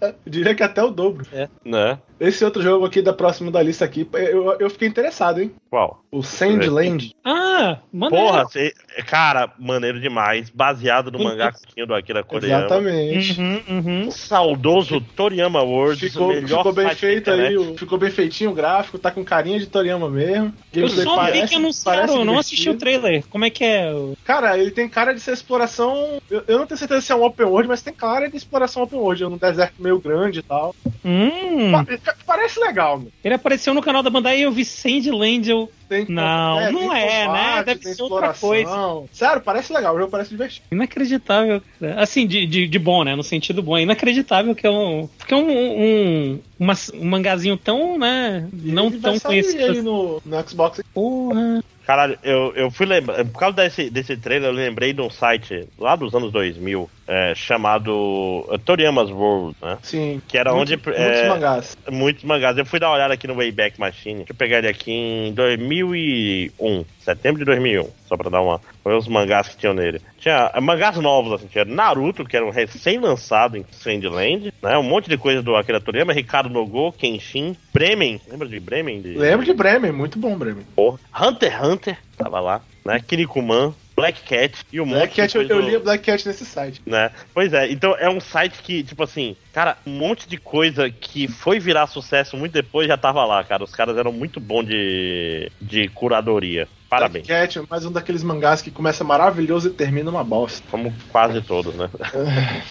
eu 0.00 0.14
diria 0.26 0.54
que 0.54 0.62
até 0.62 0.82
o 0.82 0.90
dobro. 0.90 1.24
né? 1.64 1.98
Esse 2.20 2.44
outro 2.44 2.62
jogo 2.62 2.84
aqui 2.84 3.00
da 3.00 3.14
próxima 3.14 3.50
da 3.50 3.62
lista 3.62 3.84
aqui, 3.84 4.06
eu, 4.12 4.54
eu 4.60 4.68
fiquei 4.68 4.86
interessado, 4.86 5.40
hein? 5.40 5.50
Qual? 5.70 6.04
O 6.12 6.22
Sandland. 6.22 7.14
Ah, 7.24 7.78
mano. 7.92 8.14
Porra, 8.14 8.46
cê- 8.48 8.74
cara, 9.06 9.50
maneiro 9.58 9.98
demais. 10.00 10.50
Baseado 10.50 11.10
no 11.10 11.18
mangá 11.18 11.50
que 11.52 11.66
tinha 11.74 11.86
do 11.86 11.94
Akira 11.94 12.22
Koriyama. 12.22 12.64
Exatamente. 12.66 13.40
Uhum, 13.40 13.60
uhum. 13.68 14.10
Saudoso 14.10 15.00
Toriyama 15.00 15.62
Worlds, 15.62 16.12
Ficou, 16.12 16.28
melhor 16.28 16.58
ficou 16.58 16.72
bem 16.72 16.90
feito 16.90 17.30
aí, 17.30 17.56
o- 17.56 17.76
ficou 17.78 17.98
bem 17.98 18.10
feitinho 18.10 18.50
o 18.50 18.54
gráfico, 18.54 18.98
tá 18.98 19.10
com 19.10 19.24
carinha 19.24 19.58
de 19.58 19.66
Toriyama 19.66 20.10
mesmo. 20.10 20.52
Eu 20.74 20.88
só 20.88 21.10
vi 21.10 21.16
parece- 21.16 21.48
que 21.48 21.54
anunciaram, 21.56 22.16
eu 22.16 22.24
não 22.24 22.38
assisti 22.38 22.68
o 22.68 22.76
trailer. 22.76 23.24
Como 23.30 23.44
é 23.44 23.50
que 23.50 23.64
é? 23.64 23.90
Cara, 24.24 24.58
ele 24.58 24.70
tem 24.72 24.88
cara 24.88 25.14
de 25.14 25.20
ser 25.20 25.32
exploração. 25.32 26.20
Eu, 26.30 26.42
eu 26.46 26.58
não 26.58 26.66
tenho 26.66 26.76
certeza 26.78 27.00
se 27.00 27.12
é 27.12 27.14
um 27.14 27.24
open 27.24 27.46
world, 27.46 27.68
mas 27.68 27.80
tem 27.82 27.94
cara 27.94 28.28
de 28.28 28.36
exploração 28.36 28.82
open 28.82 28.98
world. 28.98 29.22
É 29.22 29.26
um 29.26 29.36
deserto 29.38 29.74
meio 29.80 29.98
grande 29.98 30.40
e 30.40 30.42
tal. 30.42 30.74
Hum, 31.04 31.70
Pa- 31.72 31.86
Parece 32.26 32.60
legal, 32.60 32.98
meu. 32.98 33.12
ele 33.24 33.34
apareceu 33.34 33.74
no 33.74 33.82
canal 33.82 34.02
da 34.02 34.10
Bandai 34.10 34.38
e 34.38 34.42
eu 34.42 34.52
vi 34.52 34.64
Sandland. 34.64 35.48
Eu... 35.50 35.70
Tem, 35.88 36.06
Não, 36.08 36.70
não 36.72 36.88
tem 36.88 37.02
é, 37.02 37.24
combate, 37.26 37.32
né? 37.56 37.64
Deve 37.64 37.82
ser 37.94 38.02
outra 38.02 38.30
exploração. 38.30 39.08
Sério, 39.12 39.42
parece 39.42 39.72
legal. 39.72 39.94
O 39.94 39.98
jogo 39.98 40.10
parece 40.10 40.30
divertido. 40.30 40.64
Inacreditável, 40.70 41.60
cara. 41.80 42.00
Assim, 42.00 42.26
de, 42.28 42.46
de, 42.46 42.68
de 42.68 42.78
bom, 42.78 43.02
né? 43.02 43.16
No 43.16 43.24
sentido 43.24 43.60
bom. 43.60 43.76
É 43.76 43.82
inacreditável 43.82 44.54
que 44.54 44.66
é 44.66 44.70
um. 44.70 45.08
Porque 45.18 45.34
é 45.34 45.36
um, 45.36 45.50
um, 45.50 46.40
uma- 46.60 46.74
um 46.94 47.04
mangazinho 47.06 47.56
tão, 47.56 47.98
né? 47.98 48.48
Não 48.52 48.86
ele 48.86 48.98
vai 48.98 49.12
tão 49.18 49.20
conhecido. 49.30 49.64
aí 49.64 49.82
no, 49.82 50.22
no 50.24 50.48
Xbox. 50.48 50.80
Porra. 50.94 51.62
Caralho, 51.90 52.16
eu, 52.22 52.52
eu 52.54 52.70
fui 52.70 52.86
lembrar. 52.86 53.24
Por 53.24 53.40
causa 53.40 53.56
desse, 53.56 53.90
desse 53.90 54.16
trailer, 54.16 54.50
eu 54.50 54.54
lembrei 54.54 54.92
de 54.92 55.00
um 55.00 55.10
site 55.10 55.66
lá 55.76 55.96
dos 55.96 56.14
anos 56.14 56.30
2000 56.30 56.88
é, 57.08 57.34
chamado 57.34 58.48
Toriyama's 58.64 59.10
World, 59.10 59.56
né? 59.60 59.76
Sim. 59.82 60.22
Que 60.28 60.38
era 60.38 60.54
Muito- 60.54 60.72
onde. 60.72 60.76
Muitos 60.86 61.00
é, 61.18 61.28
mangás. 61.28 61.76
muitos 61.90 62.22
mangás. 62.22 62.56
Eu 62.56 62.64
fui 62.64 62.78
dar 62.78 62.90
uma 62.90 62.94
olhada 62.94 63.14
aqui 63.14 63.26
no 63.26 63.34
Wayback 63.34 63.80
Machine. 63.80 64.18
Deixa 64.18 64.30
eu 64.32 64.36
pegar 64.36 64.58
ele 64.58 64.68
aqui 64.68 64.92
em 64.92 65.32
2001. 65.32 66.84
Setembro 67.00 67.40
de 67.40 67.44
2001. 67.44 67.88
Só 68.06 68.16
pra 68.16 68.30
dar 68.30 68.40
uma. 68.40 68.60
Foi 68.84 68.96
os 68.96 69.08
mangás 69.08 69.48
que 69.48 69.56
tinham 69.56 69.74
nele. 69.74 70.00
Tinha 70.20 70.48
eh, 70.54 70.60
mangás 70.60 70.96
novos, 70.98 71.32
assim. 71.32 71.48
Tinha 71.48 71.64
Naruto, 71.64 72.24
que 72.24 72.36
era 72.36 72.46
um 72.46 72.50
recém-lançado 72.50 73.56
em 73.56 73.64
Sandland. 73.72 74.52
Né? 74.62 74.78
Um 74.78 74.84
monte 74.84 75.08
de 75.08 75.16
coisa 75.18 75.42
do 75.42 75.56
Akira 75.56 75.80
Toriyama. 75.80 76.12
Ricardo 76.12 76.48
Nogô, 76.50 76.92
Kenshin. 76.92 77.56
Bremen. 77.80 78.20
Lembra 78.28 78.46
de 78.46 78.60
Bremen? 78.60 79.00
De... 79.00 79.14
Lembro 79.16 79.46
de 79.46 79.54
Bremen, 79.54 79.90
muito 79.90 80.18
bom 80.18 80.36
Bremen. 80.36 80.66
Porra. 80.76 80.98
Hunter 81.18 81.50
x 81.50 81.64
Hunter. 81.66 81.98
Tava 82.18 82.38
lá. 82.38 82.60
Né? 82.84 83.00
Kinnikuman. 83.06 83.74
Black 83.96 84.22
Cat. 84.22 84.54
E 84.72 84.80
monte 84.80 84.92
Black 84.92 85.14
Cat, 85.14 85.34
eu, 85.34 85.40
coisa 85.42 85.54
eu 85.54 85.62
do- 85.62 85.68
li 85.68 85.78
Black 85.78 86.04
Cat 86.04 86.26
nesse 86.26 86.44
site. 86.46 86.80
né? 86.86 87.10
Pois 87.34 87.52
é, 87.52 87.70
então 87.70 87.94
é 87.98 88.08
um 88.08 88.18
site 88.20 88.62
que, 88.62 88.82
tipo 88.82 89.02
assim, 89.02 89.36
cara, 89.52 89.76
um 89.86 89.90
monte 89.90 90.28
de 90.28 90.36
coisa 90.36 90.90
que 90.90 91.28
foi 91.28 91.58
virar 91.58 91.86
sucesso 91.86 92.36
muito 92.36 92.52
depois 92.52 92.86
já 92.88 92.96
tava 92.96 93.24
lá, 93.24 93.42
cara. 93.44 93.64
Os 93.64 93.74
caras 93.74 93.96
eram 93.96 94.12
muito 94.12 94.40
bons 94.40 94.64
de, 94.66 95.50
de 95.60 95.88
curadoria. 95.88 96.68
Parabéns. 96.88 97.24
Cat, 97.24 97.60
mais 97.70 97.86
um 97.86 97.92
daqueles 97.92 98.22
mangás 98.24 98.60
que 98.60 98.70
começa 98.70 99.04
maravilhoso 99.04 99.68
e 99.68 99.70
termina 99.72 100.10
uma 100.10 100.24
bosta. 100.24 100.60
Como 100.72 100.92
quase 101.12 101.40
todos, 101.40 101.72
né? 101.76 101.88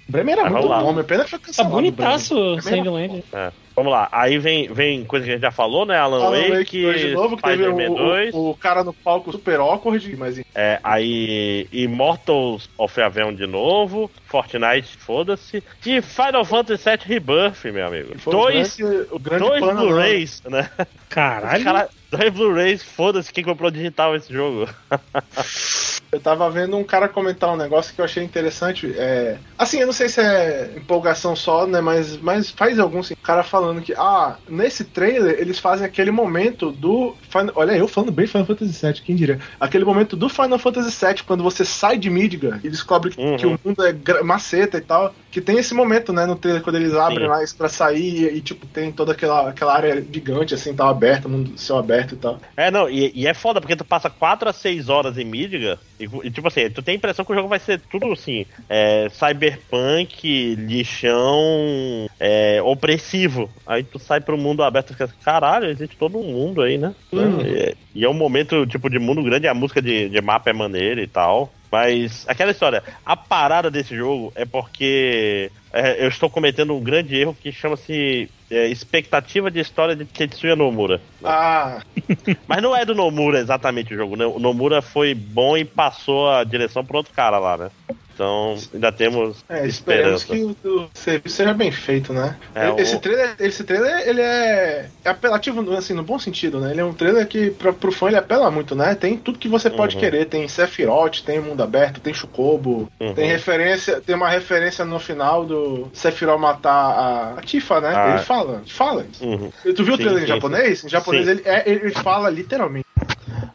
Bremen 0.09 0.33
era 0.33 0.47
Ah, 0.47 0.49
muito 0.49 0.67
lá. 0.67 1.03
pena 1.05 1.23
que 1.23 1.29
foi 1.29 1.39
Tá 1.39 1.45
cancelado. 1.45 1.73
bonitaço 1.73 2.35
o 2.35 2.55
Bremen. 2.57 2.83
Bremen 2.83 2.83
Sandland. 2.83 3.23
É. 3.31 3.51
Vamos 3.75 3.93
lá, 3.93 4.09
aí 4.11 4.37
vem, 4.37 4.67
vem 4.73 5.05
coisa 5.05 5.23
que 5.23 5.31
a 5.31 5.33
gente 5.35 5.41
já 5.43 5.51
falou, 5.51 5.85
né? 5.85 5.97
Alan, 5.97 6.21
Alan 6.21 6.49
Wake, 6.49 6.51
Wake 6.57 6.81
2 6.81 6.99
de 6.99 7.11
novo, 7.13 7.37
que 7.37 7.43
teve 7.43 7.65
o, 7.65 7.95
2, 7.95 8.33
o, 8.33 8.49
o 8.49 8.55
cara 8.57 8.83
no 8.83 8.91
palco 8.91 9.31
super 9.31 9.57
awkward, 9.61 10.17
mas 10.17 10.37
é, 10.53 10.81
aí 10.83 11.65
Immortals 11.71 12.69
of 12.77 13.01
Avion 13.01 13.33
de 13.33 13.47
novo, 13.47 14.11
Fortnite, 14.29 14.95
foda-se, 14.95 15.63
e 15.83 16.01
Final 16.01 16.45
Fantasy 16.45 16.83
VII 16.87 16.99
Rebirth, 17.03 17.65
meu 17.65 17.87
amigo. 17.87 18.13
Dois, 18.29 18.77
o 18.77 18.83
grande, 18.83 19.07
o 19.11 19.19
grande 19.19 19.43
dois 19.43 19.75
Blu-rays, 19.75 20.43
né? 20.47 20.69
Caralho. 21.09 21.63
Cara, 21.63 21.89
dois 22.11 22.33
Blu-rays, 22.33 22.83
foda-se 22.83 23.31
quem 23.31 23.43
comprou 23.43 23.71
digital 23.71 24.15
esse 24.15 24.31
jogo. 24.31 24.67
Eu 26.11 26.19
tava 26.19 26.49
vendo 26.49 26.75
um 26.75 26.83
cara 26.83 27.07
comentar 27.07 27.53
um 27.53 27.55
negócio 27.55 27.93
que 27.93 28.01
eu 28.01 28.05
achei 28.05 28.23
interessante. 28.23 28.91
É... 28.97 29.37
Assim, 29.55 29.77
eu 29.79 29.85
não 29.85 29.93
sei 29.93 30.09
se 30.09 30.19
é 30.19 30.73
empolgação 30.75 31.35
só, 31.35 31.67
né? 31.67 31.81
Mas, 31.81 32.17
mas 32.17 32.49
faz 32.49 32.79
algum 32.79 33.03
sim. 33.03 33.13
O 33.13 33.17
cara 33.17 33.43
falando 33.43 33.79
que, 33.79 33.93
ah, 33.93 34.37
nesse 34.49 34.83
trailer 34.83 35.35
eles 35.39 35.59
fazem 35.59 35.85
aquele 35.85 36.09
momento 36.09 36.71
do. 36.71 37.15
Final... 37.29 37.53
Olha, 37.55 37.73
eu 37.73 37.87
falando 37.87 38.11
bem 38.11 38.25
Final 38.25 38.47
Fantasy 38.47 38.85
VII, 38.87 39.01
quem 39.01 39.15
diria? 39.15 39.39
Aquele 39.59 39.85
momento 39.85 40.15
do 40.15 40.27
Final 40.27 40.57
Fantasy 40.57 41.05
VII, 41.05 41.23
quando 41.27 41.43
você 41.43 41.63
sai 41.63 41.99
de 41.99 42.09
Midgar 42.09 42.59
e 42.63 42.69
descobre 42.69 43.11
que, 43.11 43.19
Uhum. 43.21 43.37
que 43.37 43.45
o 43.45 43.59
mundo 43.63 43.83
é 43.85 44.23
maceta 44.23 44.79
e 44.79 44.81
tal. 44.81 45.13
Que 45.29 45.39
tem 45.39 45.59
esse 45.59 45.75
momento, 45.75 46.11
né, 46.11 46.25
no 46.25 46.35
trailer, 46.35 46.63
quando 46.63 46.77
eles 46.77 46.95
abrem 46.95 47.27
Sim. 47.27 47.27
lá 47.27 47.39
pra 47.55 47.69
sair 47.69 48.31
e, 48.33 48.37
e, 48.37 48.41
tipo, 48.41 48.65
tem 48.65 48.91
toda 48.91 49.11
aquela, 49.11 49.49
aquela 49.49 49.75
área 49.75 50.03
gigante, 50.11 50.55
assim, 50.55 50.73
tal, 50.73 50.89
aberta, 50.89 51.27
mundo 51.29 51.55
céu 51.55 51.77
aberto 51.77 51.98
e 52.01 52.17
tal. 52.17 52.39
É, 52.55 52.71
não, 52.71 52.89
e, 52.89 53.11
e 53.15 53.27
é 53.27 53.33
foda 53.33 53.59
porque 53.59 53.75
tu 53.75 53.85
passa 53.85 54.09
4 54.09 54.49
a 54.49 54.53
6 54.53 54.89
horas 54.89 55.17
em 55.17 55.25
Midgar 55.25 55.77
e, 55.99 56.05
e, 56.23 56.31
tipo 56.31 56.47
assim, 56.47 56.69
tu 56.69 56.81
tem 56.81 56.93
a 56.93 56.97
impressão 56.97 57.25
que 57.25 57.31
o 57.31 57.35
jogo 57.35 57.47
vai 57.47 57.59
ser 57.59 57.79
tudo 57.91 58.11
assim, 58.11 58.45
é, 58.69 59.07
cyberpunk, 59.09 60.55
lixão, 60.55 62.09
é, 62.19 62.61
opressivo. 62.61 63.49
Aí 63.67 63.83
tu 63.83 63.99
sai 63.99 64.21
pro 64.21 64.37
mundo 64.37 64.63
aberto 64.63 64.89
e 64.89 64.93
fica 64.93 65.05
assim, 65.05 65.13
caralho, 65.23 65.69
existe 65.69 65.97
todo 65.97 66.17
um 66.17 66.23
mundo 66.23 66.61
aí, 66.61 66.77
né? 66.77 66.95
Hum. 67.11 67.41
E, 67.41 67.75
e 67.95 68.05
é 68.05 68.09
um 68.09 68.13
momento, 68.13 68.65
tipo, 68.65 68.89
de 68.89 68.99
mundo 68.99 69.21
grande, 69.23 69.47
a 69.47 69.53
música 69.53 69.81
de, 69.81 70.09
de 70.09 70.21
mapa 70.21 70.49
é 70.49 70.53
maneira 70.53 71.01
e 71.01 71.07
tal. 71.07 71.51
Mas 71.71 72.25
aquela 72.27 72.51
história, 72.51 72.83
a 73.05 73.15
parada 73.15 73.69
desse 73.69 73.95
jogo 73.95 74.31
é 74.35 74.43
porque 74.43 75.51
é, 75.71 76.03
eu 76.03 76.07
estou 76.07 76.29
cometendo 76.29 76.73
um 76.73 76.81
grande 76.81 77.15
erro 77.15 77.37
que 77.39 77.51
chama-se 77.51 78.29
é, 78.49 78.67
expectativa 78.67 79.51
de 79.51 79.59
história 79.59 79.95
de 79.95 80.05
Tetsuya 80.05 80.55
Nomura. 80.55 81.01
Ah, 81.23 81.81
Mas 82.47 82.61
não 82.61 82.75
é 82.75 82.83
do 82.83 82.95
Nomura 82.95 83.39
exatamente 83.39 83.93
o 83.93 83.97
jogo, 83.97 84.15
né? 84.15 84.25
O 84.25 84.39
Nomura 84.39 84.81
foi 84.81 85.13
bom 85.13 85.57
e 85.57 85.63
passou 85.63 86.29
a 86.29 86.43
direção 86.43 86.83
pro 86.83 86.97
outro 86.97 87.13
cara 87.13 87.37
lá, 87.37 87.57
né? 87.57 87.71
Então 88.19 88.57
ainda 88.73 88.91
temos 88.91 89.37
É, 89.47 89.65
esperemos 89.65 90.23
esperança. 90.23 90.25
que 90.61 90.67
o, 90.67 90.77
o 90.81 90.89
serviço 90.93 91.37
seja 91.37 91.53
bem 91.53 91.71
feito, 91.71 92.11
né? 92.11 92.35
É, 92.53 92.69
esse, 92.81 92.97
o- 92.97 92.99
trailer, 92.99 93.33
esse 93.39 93.63
trailer, 93.63 94.05
ele 94.09 94.19
é, 94.19 94.89
apelativo, 95.05 95.71
assim, 95.73 95.93
no 95.93 96.03
bom 96.03 96.19
sentido, 96.19 96.59
né? 96.59 96.71
Ele 96.71 96.81
é 96.81 96.83
um 96.83 96.91
trailer 96.93 97.25
que, 97.25 97.49
pra, 97.51 97.71
pro 97.71 97.93
fã, 97.93 98.07
ele 98.07 98.17
apela 98.17 98.51
muito, 98.51 98.75
né? 98.75 98.93
Tem 98.93 99.15
tudo 99.15 99.39
que 99.39 99.47
você 99.47 99.69
pode 99.69 99.95
Uhum. 99.95 100.01
querer. 100.01 100.25
Tem 100.25 100.45
Sephiroth, 100.49 101.21
tem 101.25 101.39
mundo 101.39 101.63
aberto, 101.63 102.01
tem 102.01 102.13
Chocobo, 102.13 102.91
Uhum. 102.99 103.13
tem 103.13 103.25
referência, 103.29 104.01
tem 104.01 104.15
uma 104.15 104.27
referência 104.29 104.83
no 104.83 104.99
final 104.99 105.45
do 105.45 105.87
Sephiroth 105.93 106.39
matar 106.41 106.73
a, 106.73 107.33
a 107.39 107.41
Tifa, 107.41 107.79
né? 107.79 107.93
Ah. 107.95 108.09
Ele 108.09 108.17
fala, 108.19 108.61
fala 108.67 109.05
isso. 109.09 109.23
Uhum. 109.23 109.49
Tu 109.63 109.81
viu 109.81 109.93
o 109.93 109.97
Sim, 109.97 110.03
trailer 110.03 110.23
em 110.23 110.27
sim, 110.27 110.33
japonês? 110.33 110.83
Em 110.83 110.89
japonês 110.89 111.23
Sim. 111.25 111.31
ele, 111.31 111.41
é, 111.45 111.63
ele 111.69 111.91
fala 111.91 112.29
literalmente. 112.29 112.85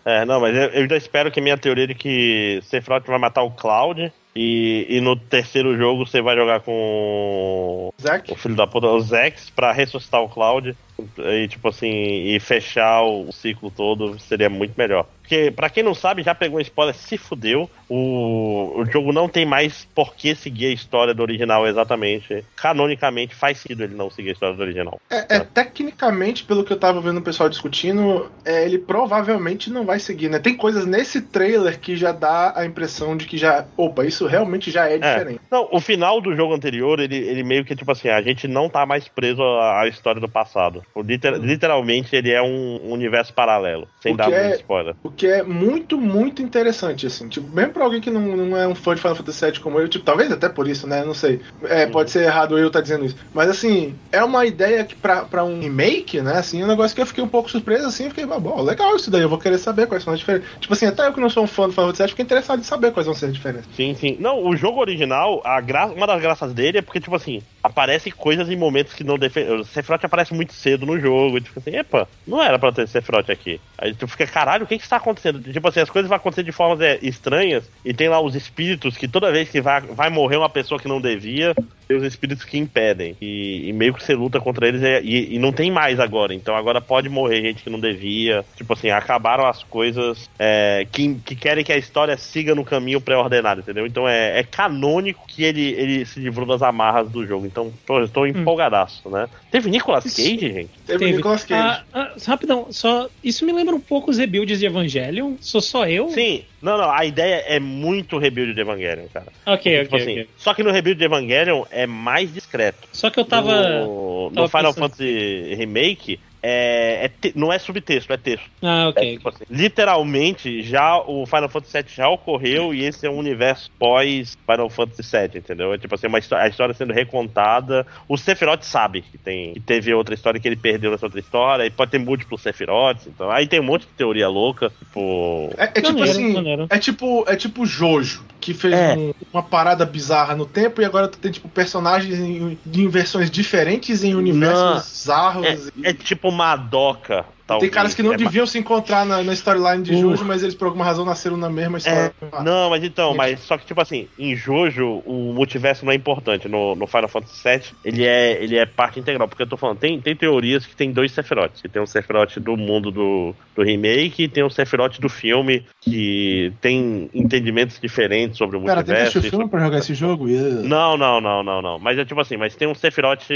É, 0.06 0.24
não, 0.24 0.40
mas 0.40 0.56
eu, 0.56 0.62
eu 0.70 0.80
ainda 0.82 0.96
espero 0.96 1.30
que 1.30 1.40
minha 1.40 1.58
teoria 1.58 1.86
de 1.86 1.94
que 1.94 2.60
Sephiroth 2.64 3.06
vai 3.06 3.18
matar 3.18 3.42
o 3.42 3.50
Cloud 3.50 4.10
e, 4.36 4.86
e 4.88 5.00
no 5.00 5.16
terceiro 5.16 5.76
jogo 5.76 6.04
você 6.04 6.20
vai 6.20 6.36
jogar 6.36 6.60
com 6.60 7.92
Zack? 8.00 8.32
o 8.32 8.36
filho 8.36 8.56
da 8.56 8.66
puta, 8.66 8.88
o 8.88 9.00
Zex, 9.00 9.50
pra 9.50 9.72
ressuscitar 9.72 10.22
o 10.22 10.28
Cloud 10.28 10.76
e, 11.18 11.48
tipo 11.48 11.68
assim, 11.68 11.88
e 11.88 12.40
fechar 12.40 13.02
o 13.02 13.30
ciclo 13.32 13.70
todo 13.70 14.18
seria 14.18 14.48
muito 14.48 14.74
melhor. 14.76 15.06
Porque, 15.20 15.50
pra 15.50 15.70
quem 15.70 15.82
não 15.82 15.94
sabe, 15.94 16.22
já 16.22 16.34
pegou 16.34 16.58
um 16.58 16.62
spoiler, 16.62 16.94
se 16.94 17.16
fudeu. 17.16 17.70
O, 17.88 18.80
o 18.80 18.86
jogo 18.86 19.12
não 19.12 19.28
tem 19.28 19.44
mais 19.44 19.86
por 19.94 20.14
que 20.14 20.34
seguir 20.34 20.66
a 20.66 20.72
história 20.72 21.14
do 21.14 21.22
original 21.22 21.66
exatamente. 21.66 22.44
Canonicamente, 22.56 23.34
faz 23.34 23.58
sentido 23.58 23.84
ele 23.84 23.94
não 23.94 24.10
seguir 24.10 24.30
a 24.30 24.32
história 24.32 24.56
do 24.56 24.62
original. 24.62 25.00
É, 25.10 25.36
é, 25.36 25.40
tecnicamente, 25.40 26.44
pelo 26.44 26.64
que 26.64 26.72
eu 26.72 26.78
tava 26.78 27.00
vendo 27.00 27.18
o 27.18 27.22
pessoal 27.22 27.48
discutindo, 27.48 28.30
é, 28.44 28.64
ele 28.64 28.78
provavelmente 28.78 29.70
não 29.70 29.84
vai 29.84 29.98
seguir, 29.98 30.28
né? 30.28 30.38
Tem 30.38 30.56
coisas 30.56 30.86
nesse 30.86 31.20
trailer 31.20 31.78
que 31.78 31.96
já 31.96 32.12
dá 32.12 32.52
a 32.56 32.64
impressão 32.64 33.16
de 33.16 33.26
que 33.26 33.36
já. 33.36 33.66
Opa, 33.76 34.04
isso 34.04 34.26
realmente 34.26 34.70
já 34.70 34.88
é 34.88 34.98
diferente. 34.98 35.40
É. 35.44 35.46
Não, 35.50 35.68
o 35.70 35.80
final 35.80 36.20
do 36.20 36.34
jogo 36.34 36.54
anterior, 36.54 37.00
ele, 37.00 37.16
ele 37.16 37.42
meio 37.42 37.64
que, 37.64 37.76
tipo 37.76 37.90
assim, 37.92 38.08
a 38.08 38.22
gente 38.22 38.48
não 38.48 38.68
tá 38.68 38.86
mais 38.86 39.08
preso 39.08 39.42
à, 39.42 39.86
história 39.86 40.20
do 40.20 40.28
passado. 40.28 40.82
O 40.94 41.02
liter, 41.02 41.34
literalmente, 41.34 42.16
ele 42.16 42.30
é 42.30 42.42
um, 42.42 42.80
um 42.84 42.92
universo 42.92 43.32
paralelo, 43.32 43.86
sem 44.00 44.14
O 44.14 44.16
dar 44.16 44.32
é- 44.32 44.56
spoiler. 44.56 44.94
O 45.02 45.10
que 45.10 45.26
é 45.26 45.42
muito, 45.42 45.98
muito 45.98 46.42
interessante, 46.42 47.06
assim. 47.06 47.28
Tipo, 47.28 47.54
mesmo 47.54 47.73
pra 47.74 47.84
alguém 47.84 48.00
que 48.00 48.10
não, 48.10 48.20
não 48.20 48.56
é 48.56 48.66
um 48.66 48.74
fã 48.74 48.94
de 48.94 49.00
Final 49.00 49.16
Fantasy 49.16 49.44
VII 49.44 49.60
como 49.60 49.78
eu, 49.78 49.88
tipo, 49.88 50.04
talvez 50.04 50.30
até 50.32 50.48
por 50.48 50.68
isso, 50.68 50.86
né? 50.86 51.04
Não 51.04 51.12
sei. 51.12 51.40
É, 51.64 51.86
pode 51.86 52.10
ser 52.10 52.22
errado 52.24 52.58
eu 52.58 52.68
estar 52.68 52.80
dizendo 52.80 53.04
isso. 53.04 53.16
Mas, 53.34 53.50
assim, 53.50 53.94
é 54.12 54.22
uma 54.22 54.46
ideia 54.46 54.84
que 54.84 54.94
pra, 54.94 55.24
pra 55.24 55.44
um 55.44 55.60
remake, 55.60 56.20
né? 56.20 56.38
Assim, 56.38 56.62
um 56.62 56.66
negócio 56.66 56.94
que 56.94 57.02
eu 57.02 57.06
fiquei 57.06 57.22
um 57.22 57.28
pouco 57.28 57.50
surpreso, 57.50 57.86
assim. 57.86 58.08
Fiquei, 58.08 58.24
ah, 58.24 58.38
bom, 58.38 58.62
legal 58.62 58.94
isso 58.96 59.10
daí. 59.10 59.22
Eu 59.22 59.28
vou 59.28 59.38
querer 59.38 59.58
saber 59.58 59.86
quais 59.86 60.02
são 60.02 60.12
as 60.12 60.18
diferenças. 60.18 60.48
Tipo 60.60 60.72
assim, 60.72 60.86
até 60.86 61.06
eu 61.06 61.12
que 61.12 61.20
não 61.20 61.28
sou 61.28 61.44
um 61.44 61.48
fã 61.48 61.66
do 61.66 61.72
Final 61.72 61.88
Fantasy 61.88 62.02
VII, 62.02 62.10
fiquei 62.10 62.24
interessado 62.24 62.60
em 62.60 62.64
saber 62.64 62.92
quais 62.92 63.06
vão 63.06 63.14
ser 63.14 63.26
as 63.26 63.32
diferenças. 63.34 63.66
Sim, 63.74 63.94
sim. 63.94 64.16
Não, 64.20 64.46
o 64.46 64.56
jogo 64.56 64.80
original, 64.80 65.42
a 65.44 65.60
gra... 65.60 65.86
uma 65.86 66.06
das 66.06 66.22
graças 66.22 66.52
dele 66.52 66.78
é 66.78 66.82
porque, 66.82 67.00
tipo 67.00 67.16
assim, 67.16 67.42
aparece 67.62 68.10
coisas 68.10 68.48
em 68.48 68.56
momentos 68.56 68.94
que 68.94 69.02
não 69.02 69.18
defende. 69.18 69.50
O 69.52 69.64
Sephiroth 69.64 70.04
aparece 70.04 70.34
muito 70.34 70.52
cedo 70.52 70.86
no 70.86 71.00
jogo. 71.00 71.38
E 71.38 71.40
tu 71.40 71.48
fica 71.48 71.60
assim, 71.60 71.76
epa, 71.76 72.08
não 72.26 72.42
era 72.42 72.58
pra 72.58 72.72
ter 72.72 72.86
Sephiroth 72.86 73.30
aqui. 73.30 73.60
Aí 73.78 73.94
tu 73.94 74.06
fica, 74.06 74.26
caralho, 74.26 74.64
o 74.64 74.66
que 74.66 74.78
que 74.78 74.84
está 74.84 74.96
acontecendo? 74.96 75.40
Tipo 75.40 75.68
assim, 75.68 75.80
as 75.80 75.90
coisas 75.90 76.08
vão 76.08 76.16
acontecer 76.16 76.42
de 76.42 76.52
formas 76.52 76.80
é, 76.80 76.98
estranhas. 77.02 77.63
E 77.84 77.92
tem 77.92 78.08
lá 78.08 78.20
os 78.20 78.34
espíritos 78.34 78.96
que 78.96 79.06
toda 79.06 79.32
vez 79.32 79.48
que 79.48 79.60
vai, 79.60 79.80
vai 79.80 80.10
morrer 80.10 80.36
uma 80.36 80.48
pessoa 80.48 80.80
que 80.80 80.88
não 80.88 81.00
devia, 81.00 81.54
tem 81.86 81.96
os 81.96 82.04
espíritos 82.04 82.44
que 82.44 82.58
impedem. 82.58 83.16
E, 83.20 83.68
e 83.68 83.72
meio 83.72 83.94
que 83.94 84.02
você 84.02 84.14
luta 84.14 84.40
contra 84.40 84.66
eles 84.66 84.82
e, 84.82 85.34
e 85.34 85.38
não 85.38 85.52
tem 85.52 85.70
mais 85.70 86.00
agora. 86.00 86.34
Então 86.34 86.56
agora 86.56 86.80
pode 86.80 87.08
morrer 87.08 87.42
gente 87.42 87.62
que 87.62 87.70
não 87.70 87.80
devia. 87.80 88.44
Tipo 88.56 88.72
assim, 88.72 88.90
acabaram 88.90 89.46
as 89.46 89.62
coisas 89.62 90.28
é, 90.38 90.86
que, 90.90 91.14
que 91.24 91.36
querem 91.36 91.64
que 91.64 91.72
a 91.72 91.76
história 91.76 92.16
siga 92.16 92.54
no 92.54 92.64
caminho 92.64 93.00
pré-ordenado, 93.00 93.60
entendeu? 93.60 93.86
Então 93.86 94.08
é, 94.08 94.38
é 94.38 94.42
canônico 94.42 95.26
que 95.26 95.44
ele, 95.44 95.72
ele 95.72 96.04
se 96.04 96.20
livrou 96.20 96.46
das 96.46 96.62
amarras 96.62 97.10
do 97.10 97.26
jogo. 97.26 97.46
Então, 97.46 97.72
pô, 97.86 98.00
eu 98.00 98.08
tô 98.08 98.26
empolgadaço, 98.26 99.08
né? 99.08 99.28
Teve 99.50 99.70
Nicolas 99.70 100.04
Cage, 100.04 100.38
gente? 100.38 100.70
Teve, 100.86 100.98
Teve. 100.98 101.12
Nicolas 101.12 101.44
Cage. 101.44 101.62
Ah, 101.62 101.84
ah, 101.92 102.12
rapidão, 102.26 102.68
só. 102.70 103.08
Isso 103.22 103.44
me 103.44 103.52
lembra 103.52 103.74
um 103.74 103.80
pouco 103.80 104.10
os 104.10 104.18
rebuilds 104.18 104.58
de 104.58 104.66
Evangelion. 104.66 105.34
Sou 105.40 105.60
só 105.60 105.86
eu? 105.86 106.08
Sim, 106.08 106.44
não, 106.64 106.78
não, 106.78 106.90
a 106.90 107.04
ideia 107.04 107.44
é 107.46 107.60
muito 107.60 108.16
rebuild 108.16 108.54
de 108.54 108.60
Evangelion, 108.62 109.06
cara. 109.12 109.26
Ok, 109.44 109.82
Tipo 109.82 109.96
ok, 109.96 110.02
assim, 110.02 110.12
ok. 110.12 110.28
Só 110.36 110.54
que 110.54 110.62
no 110.62 110.70
rebuild 110.70 110.98
de 110.98 111.04
Evangelion 111.04 111.64
é 111.74 111.86
mais 111.86 112.32
discreto. 112.32 112.88
Só 112.92 113.10
que 113.10 113.18
eu 113.20 113.24
tava. 113.24 113.80
No, 113.80 114.30
tava 114.34 114.42
no 114.42 114.48
Final 114.48 114.74
pensando- 114.74 114.74
Fantasy 114.90 115.54
Remake, 115.56 116.20
é, 116.46 117.04
é 117.06 117.08
te- 117.08 117.32
não 117.34 117.50
é 117.52 117.58
subtexto, 117.58 118.12
é 118.12 118.16
texto. 118.18 118.44
Ah, 118.62 118.82
É, 118.84 118.88
ok. 118.88 119.16
tipo 119.16 119.28
assim, 119.30 119.44
literalmente, 119.48 120.62
já 120.62 120.98
o 120.98 121.24
Final 121.26 121.48
Fantasy 121.48 121.78
VII 121.78 121.84
já 121.94 122.08
ocorreu 122.08 122.74
e 122.74 122.84
esse 122.84 123.06
é 123.06 123.10
um 123.10 123.16
universo 123.18 123.70
pós 123.78 124.32
Final 124.48 124.68
Fantasy 124.68 125.02
VII, 125.02 125.38
entendeu? 125.38 125.72
É 125.72 125.78
tipo 125.78 125.94
assim, 125.94 126.06
uma 126.06 126.18
a 126.18 126.48
história 126.48 126.74
sendo 126.74 126.92
recontada. 126.92 127.86
O 128.08 128.16
Sephiroth 128.18 128.62
sabe 128.62 129.02
que, 129.02 129.16
tem, 129.18 129.54
que 129.54 129.60
teve 129.60 129.92
outra 129.94 130.14
história 130.14 130.38
que 130.38 130.46
ele 130.46 130.56
perdeu 130.56 130.90
nessa 130.90 131.06
outra 131.06 131.20
história, 131.20 131.64
e 131.64 131.70
pode 131.70 131.90
ter 131.90 131.98
múltiplos 131.98 132.42
Sephiroths, 132.42 133.06
então 133.06 133.30
aí 133.30 133.46
tem 133.46 133.60
um 133.60 133.64
monte 133.64 133.86
de 133.86 133.92
teoria 133.94 134.28
louca, 134.28 134.70
tipo... 134.70 135.50
É, 135.56 135.64
é 135.64 135.80
tipo 135.82 136.02
assim, 136.02 136.32
maneiro. 136.34 136.66
é 136.70 136.78
tipo, 136.78 137.24
é 137.26 137.36
tipo 137.36 137.64
Jojo, 137.64 138.24
que 138.40 138.52
fez 138.52 138.74
É. 138.74 138.94
um- 138.96 139.12
uma 139.32 139.42
parada 139.42 139.86
bizarra 139.86 140.34
no 140.36 140.44
tempo 140.46 140.80
e 140.82 140.84
agora 140.84 141.08
tu 141.08 141.18
tem 141.18 141.32
tipo 141.32 141.48
personagens 141.48 142.18
em, 142.18 142.58
em 142.66 142.88
versões 142.88 143.30
diferentes 143.30 144.04
em 144.04 144.14
universos 144.14 144.62
Não. 144.62 144.74
bizarros. 144.76 145.68
É, 145.82 145.90
é 145.90 145.94
tipo 145.94 146.30
Madoka, 146.34 147.24
talvez. 147.46 147.70
Tem 147.70 147.74
caras 147.74 147.94
que 147.94 148.02
não 148.02 148.12
é, 148.12 148.16
deviam 148.16 148.46
se 148.46 148.58
encontrar 148.58 149.04
na, 149.04 149.22
na 149.22 149.32
storyline 149.32 149.82
de 149.82 149.94
Uh. 149.94 150.00
Jojo, 150.00 150.24
mas 150.24 150.42
eles 150.42 150.54
por 150.54 150.66
alguma 150.66 150.84
razão 150.84 151.04
nasceram 151.04 151.36
na 151.36 151.48
mesma 151.50 151.78
história. 151.78 152.14
É, 152.20 152.42
não, 152.42 152.70
mas 152.70 152.84
então, 152.84 153.14
mas 153.14 153.40
só 153.40 153.56
que 153.56 153.66
tipo 153.66 153.80
assim, 153.80 154.08
em 154.18 154.34
Jojo 154.36 155.02
o 155.06 155.32
multiverso 155.32 155.84
não 155.84 155.92
é 155.92 155.94
importante. 155.94 156.48
No, 156.48 156.74
no 156.74 156.86
Final 156.86 157.08
Fantasy 157.08 157.42
VII, 157.48 157.62
ele 157.84 158.04
é, 158.04 158.42
ele 158.42 158.56
é 158.56 158.66
parte 158.66 159.00
integral. 159.00 159.28
Porque 159.28 159.42
eu 159.42 159.46
tô 159.46 159.56
falando, 159.56 159.78
tem, 159.78 160.00
tem 160.00 160.14
teorias 160.14 160.66
que 160.66 160.74
tem 160.76 160.92
dois 160.92 161.12
Sephiroths. 161.12 161.60
Que 161.60 161.68
tem 161.68 161.80
um 161.80 161.86
Sephiroth 161.86 162.38
do 162.38 162.56
mundo 162.56 162.90
do, 162.90 163.34
do 163.54 163.62
remake 163.62 164.24
e 164.24 164.28
tem 164.28 164.44
um 164.44 164.50
Sephiroth 164.50 164.98
do 164.98 165.08
filme 165.08 165.64
que 165.80 166.52
tem 166.60 167.10
entendimentos 167.14 167.78
diferentes 167.80 168.38
sobre 168.38 168.56
o 168.56 168.64
Cara, 168.64 168.82
tem 168.82 168.86
que 168.86 168.90
multiverso. 168.90 169.18
assistir 169.18 169.28
o 169.28 169.38
filme 169.38 169.50
pra 169.50 169.60
jogar 169.60 169.78
esse 169.78 169.94
jogo? 169.94 170.28
Yeah. 170.28 170.62
Não, 170.62 170.96
não, 170.96 171.20
não, 171.20 171.42
não, 171.42 171.62
não. 171.62 171.78
Mas 171.78 171.98
é 171.98 172.04
tipo 172.04 172.20
assim, 172.20 172.36
mas 172.36 172.54
tem 172.54 172.68
um 172.68 172.74
Sephiroth. 172.74 173.28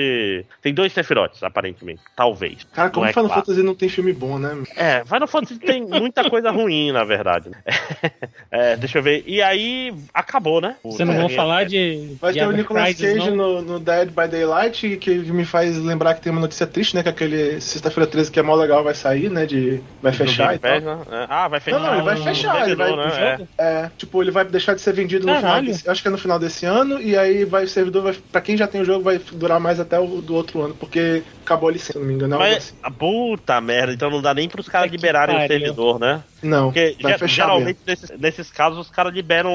Tem 0.62 0.74
dois 0.74 0.92
Sephiroths, 0.92 1.42
aparentemente. 1.42 2.00
Talvez. 2.16 2.64
Cara, 2.72 2.90
como 2.90 3.06
é 3.06 3.12
Final 3.12 3.26
claro. 3.26 3.40
Fantasy 3.42 3.62
não 3.62 3.74
tem 3.74 3.88
filme 3.98 4.12
bom, 4.12 4.38
né? 4.38 4.56
É, 4.76 5.04
Final 5.04 5.26
Fantasy 5.26 5.58
tem 5.58 5.82
muita 5.84 6.30
coisa 6.30 6.50
ruim, 6.52 6.92
na 6.92 7.02
verdade. 7.04 7.50
É, 8.50 8.76
deixa 8.76 8.98
eu 8.98 9.02
ver. 9.02 9.24
E 9.26 9.42
aí, 9.42 9.92
acabou, 10.14 10.58
né? 10.58 10.76
Você 10.82 11.04
não 11.04 11.14
vão 11.14 11.26
É, 11.26 11.28
falar 11.28 11.64
de. 11.64 12.16
Vai 12.18 12.32
ter 12.32 12.46
o 12.46 12.50
Nicolas 12.50 12.94
Cage 12.98 13.30
no, 13.30 13.60
no 13.60 13.78
Dead 13.78 14.08
by 14.08 14.26
Daylight, 14.26 14.96
que 14.96 15.14
me 15.16 15.44
faz 15.44 15.76
lembrar 15.76 16.14
que 16.14 16.22
tem 16.22 16.32
uma 16.32 16.40
notícia 16.40 16.66
triste, 16.66 16.96
né? 16.96 17.02
Que 17.02 17.10
aquele 17.10 17.60
Sexta-feira 17.60 18.08
13 18.10 18.30
que 18.30 18.40
é 18.40 18.42
mó 18.42 18.54
legal 18.54 18.82
vai 18.82 18.94
sair, 18.94 19.30
né? 19.30 19.44
De, 19.44 19.82
vai 20.00 20.12
fechar 20.12 20.54
e 20.54 20.58
tal. 20.58 20.70
Pass, 20.72 20.82
né? 20.82 20.98
É. 21.10 21.26
Ah, 21.28 21.46
vai 21.48 21.60
fechar. 21.60 21.78
Não, 21.78 21.86
não, 21.86 21.94
ele 21.96 22.02
vai 22.04 22.16
fechar, 22.16 22.66
ele 22.66 22.74
vai- 22.76 22.96
né? 22.96 23.36
jogo? 23.36 23.48
É, 23.58 23.90
tipo, 23.98 24.22
ele 24.22 24.30
vai 24.30 24.44
deixar 24.46 24.74
de 24.74 24.80
ser 24.80 24.94
vendido 24.94 25.26
no 25.26 25.36
final 25.36 25.60
desse, 25.62 25.90
acho 25.90 26.00
que 26.00 26.08
é 26.08 26.10
no 26.10 26.18
final 26.18 26.38
desse 26.38 26.64
ano, 26.64 27.00
e 27.02 27.16
aí 27.18 27.44
vai 27.44 27.64
o 27.64 27.68
servidor, 27.68 28.02
vai, 28.04 28.14
pra 28.32 28.40
quem 28.40 28.56
já 28.56 28.66
tem 28.66 28.80
o 28.80 28.84
jogo, 28.84 29.04
vai 29.04 29.18
durar 29.32 29.60
mais 29.60 29.78
até 29.78 29.98
o 29.98 30.06
do 30.22 30.34
outro 30.34 30.62
ano, 30.62 30.74
porque 30.74 31.22
acabou 31.44 31.68
a 31.68 31.72
licença, 31.72 31.92
se 31.92 31.98
não 31.98 32.06
me 32.06 32.14
engano. 32.14 32.34
É. 32.36 32.36
é 32.36 32.40
Mas, 32.40 32.56
assim. 32.56 32.74
a 32.82 32.90
puta 32.90 33.60
merda, 33.60 33.87
então 33.92 34.10
não 34.10 34.22
dá 34.22 34.34
nem 34.34 34.48
pros 34.48 34.68
caras 34.68 34.90
que 34.90 34.96
liberarem 34.96 35.36
o 35.36 35.46
servidor, 35.46 35.98
né? 35.98 36.22
Não, 36.42 36.66
Porque 36.72 36.96
vai 37.00 37.12
ge- 37.12 37.18
fechar 37.18 37.46
geralmente 37.46 37.78
nesses, 37.86 38.10
nesses 38.18 38.50
casos 38.50 38.78
os 38.78 38.90
caras 38.90 39.12
liberam. 39.14 39.50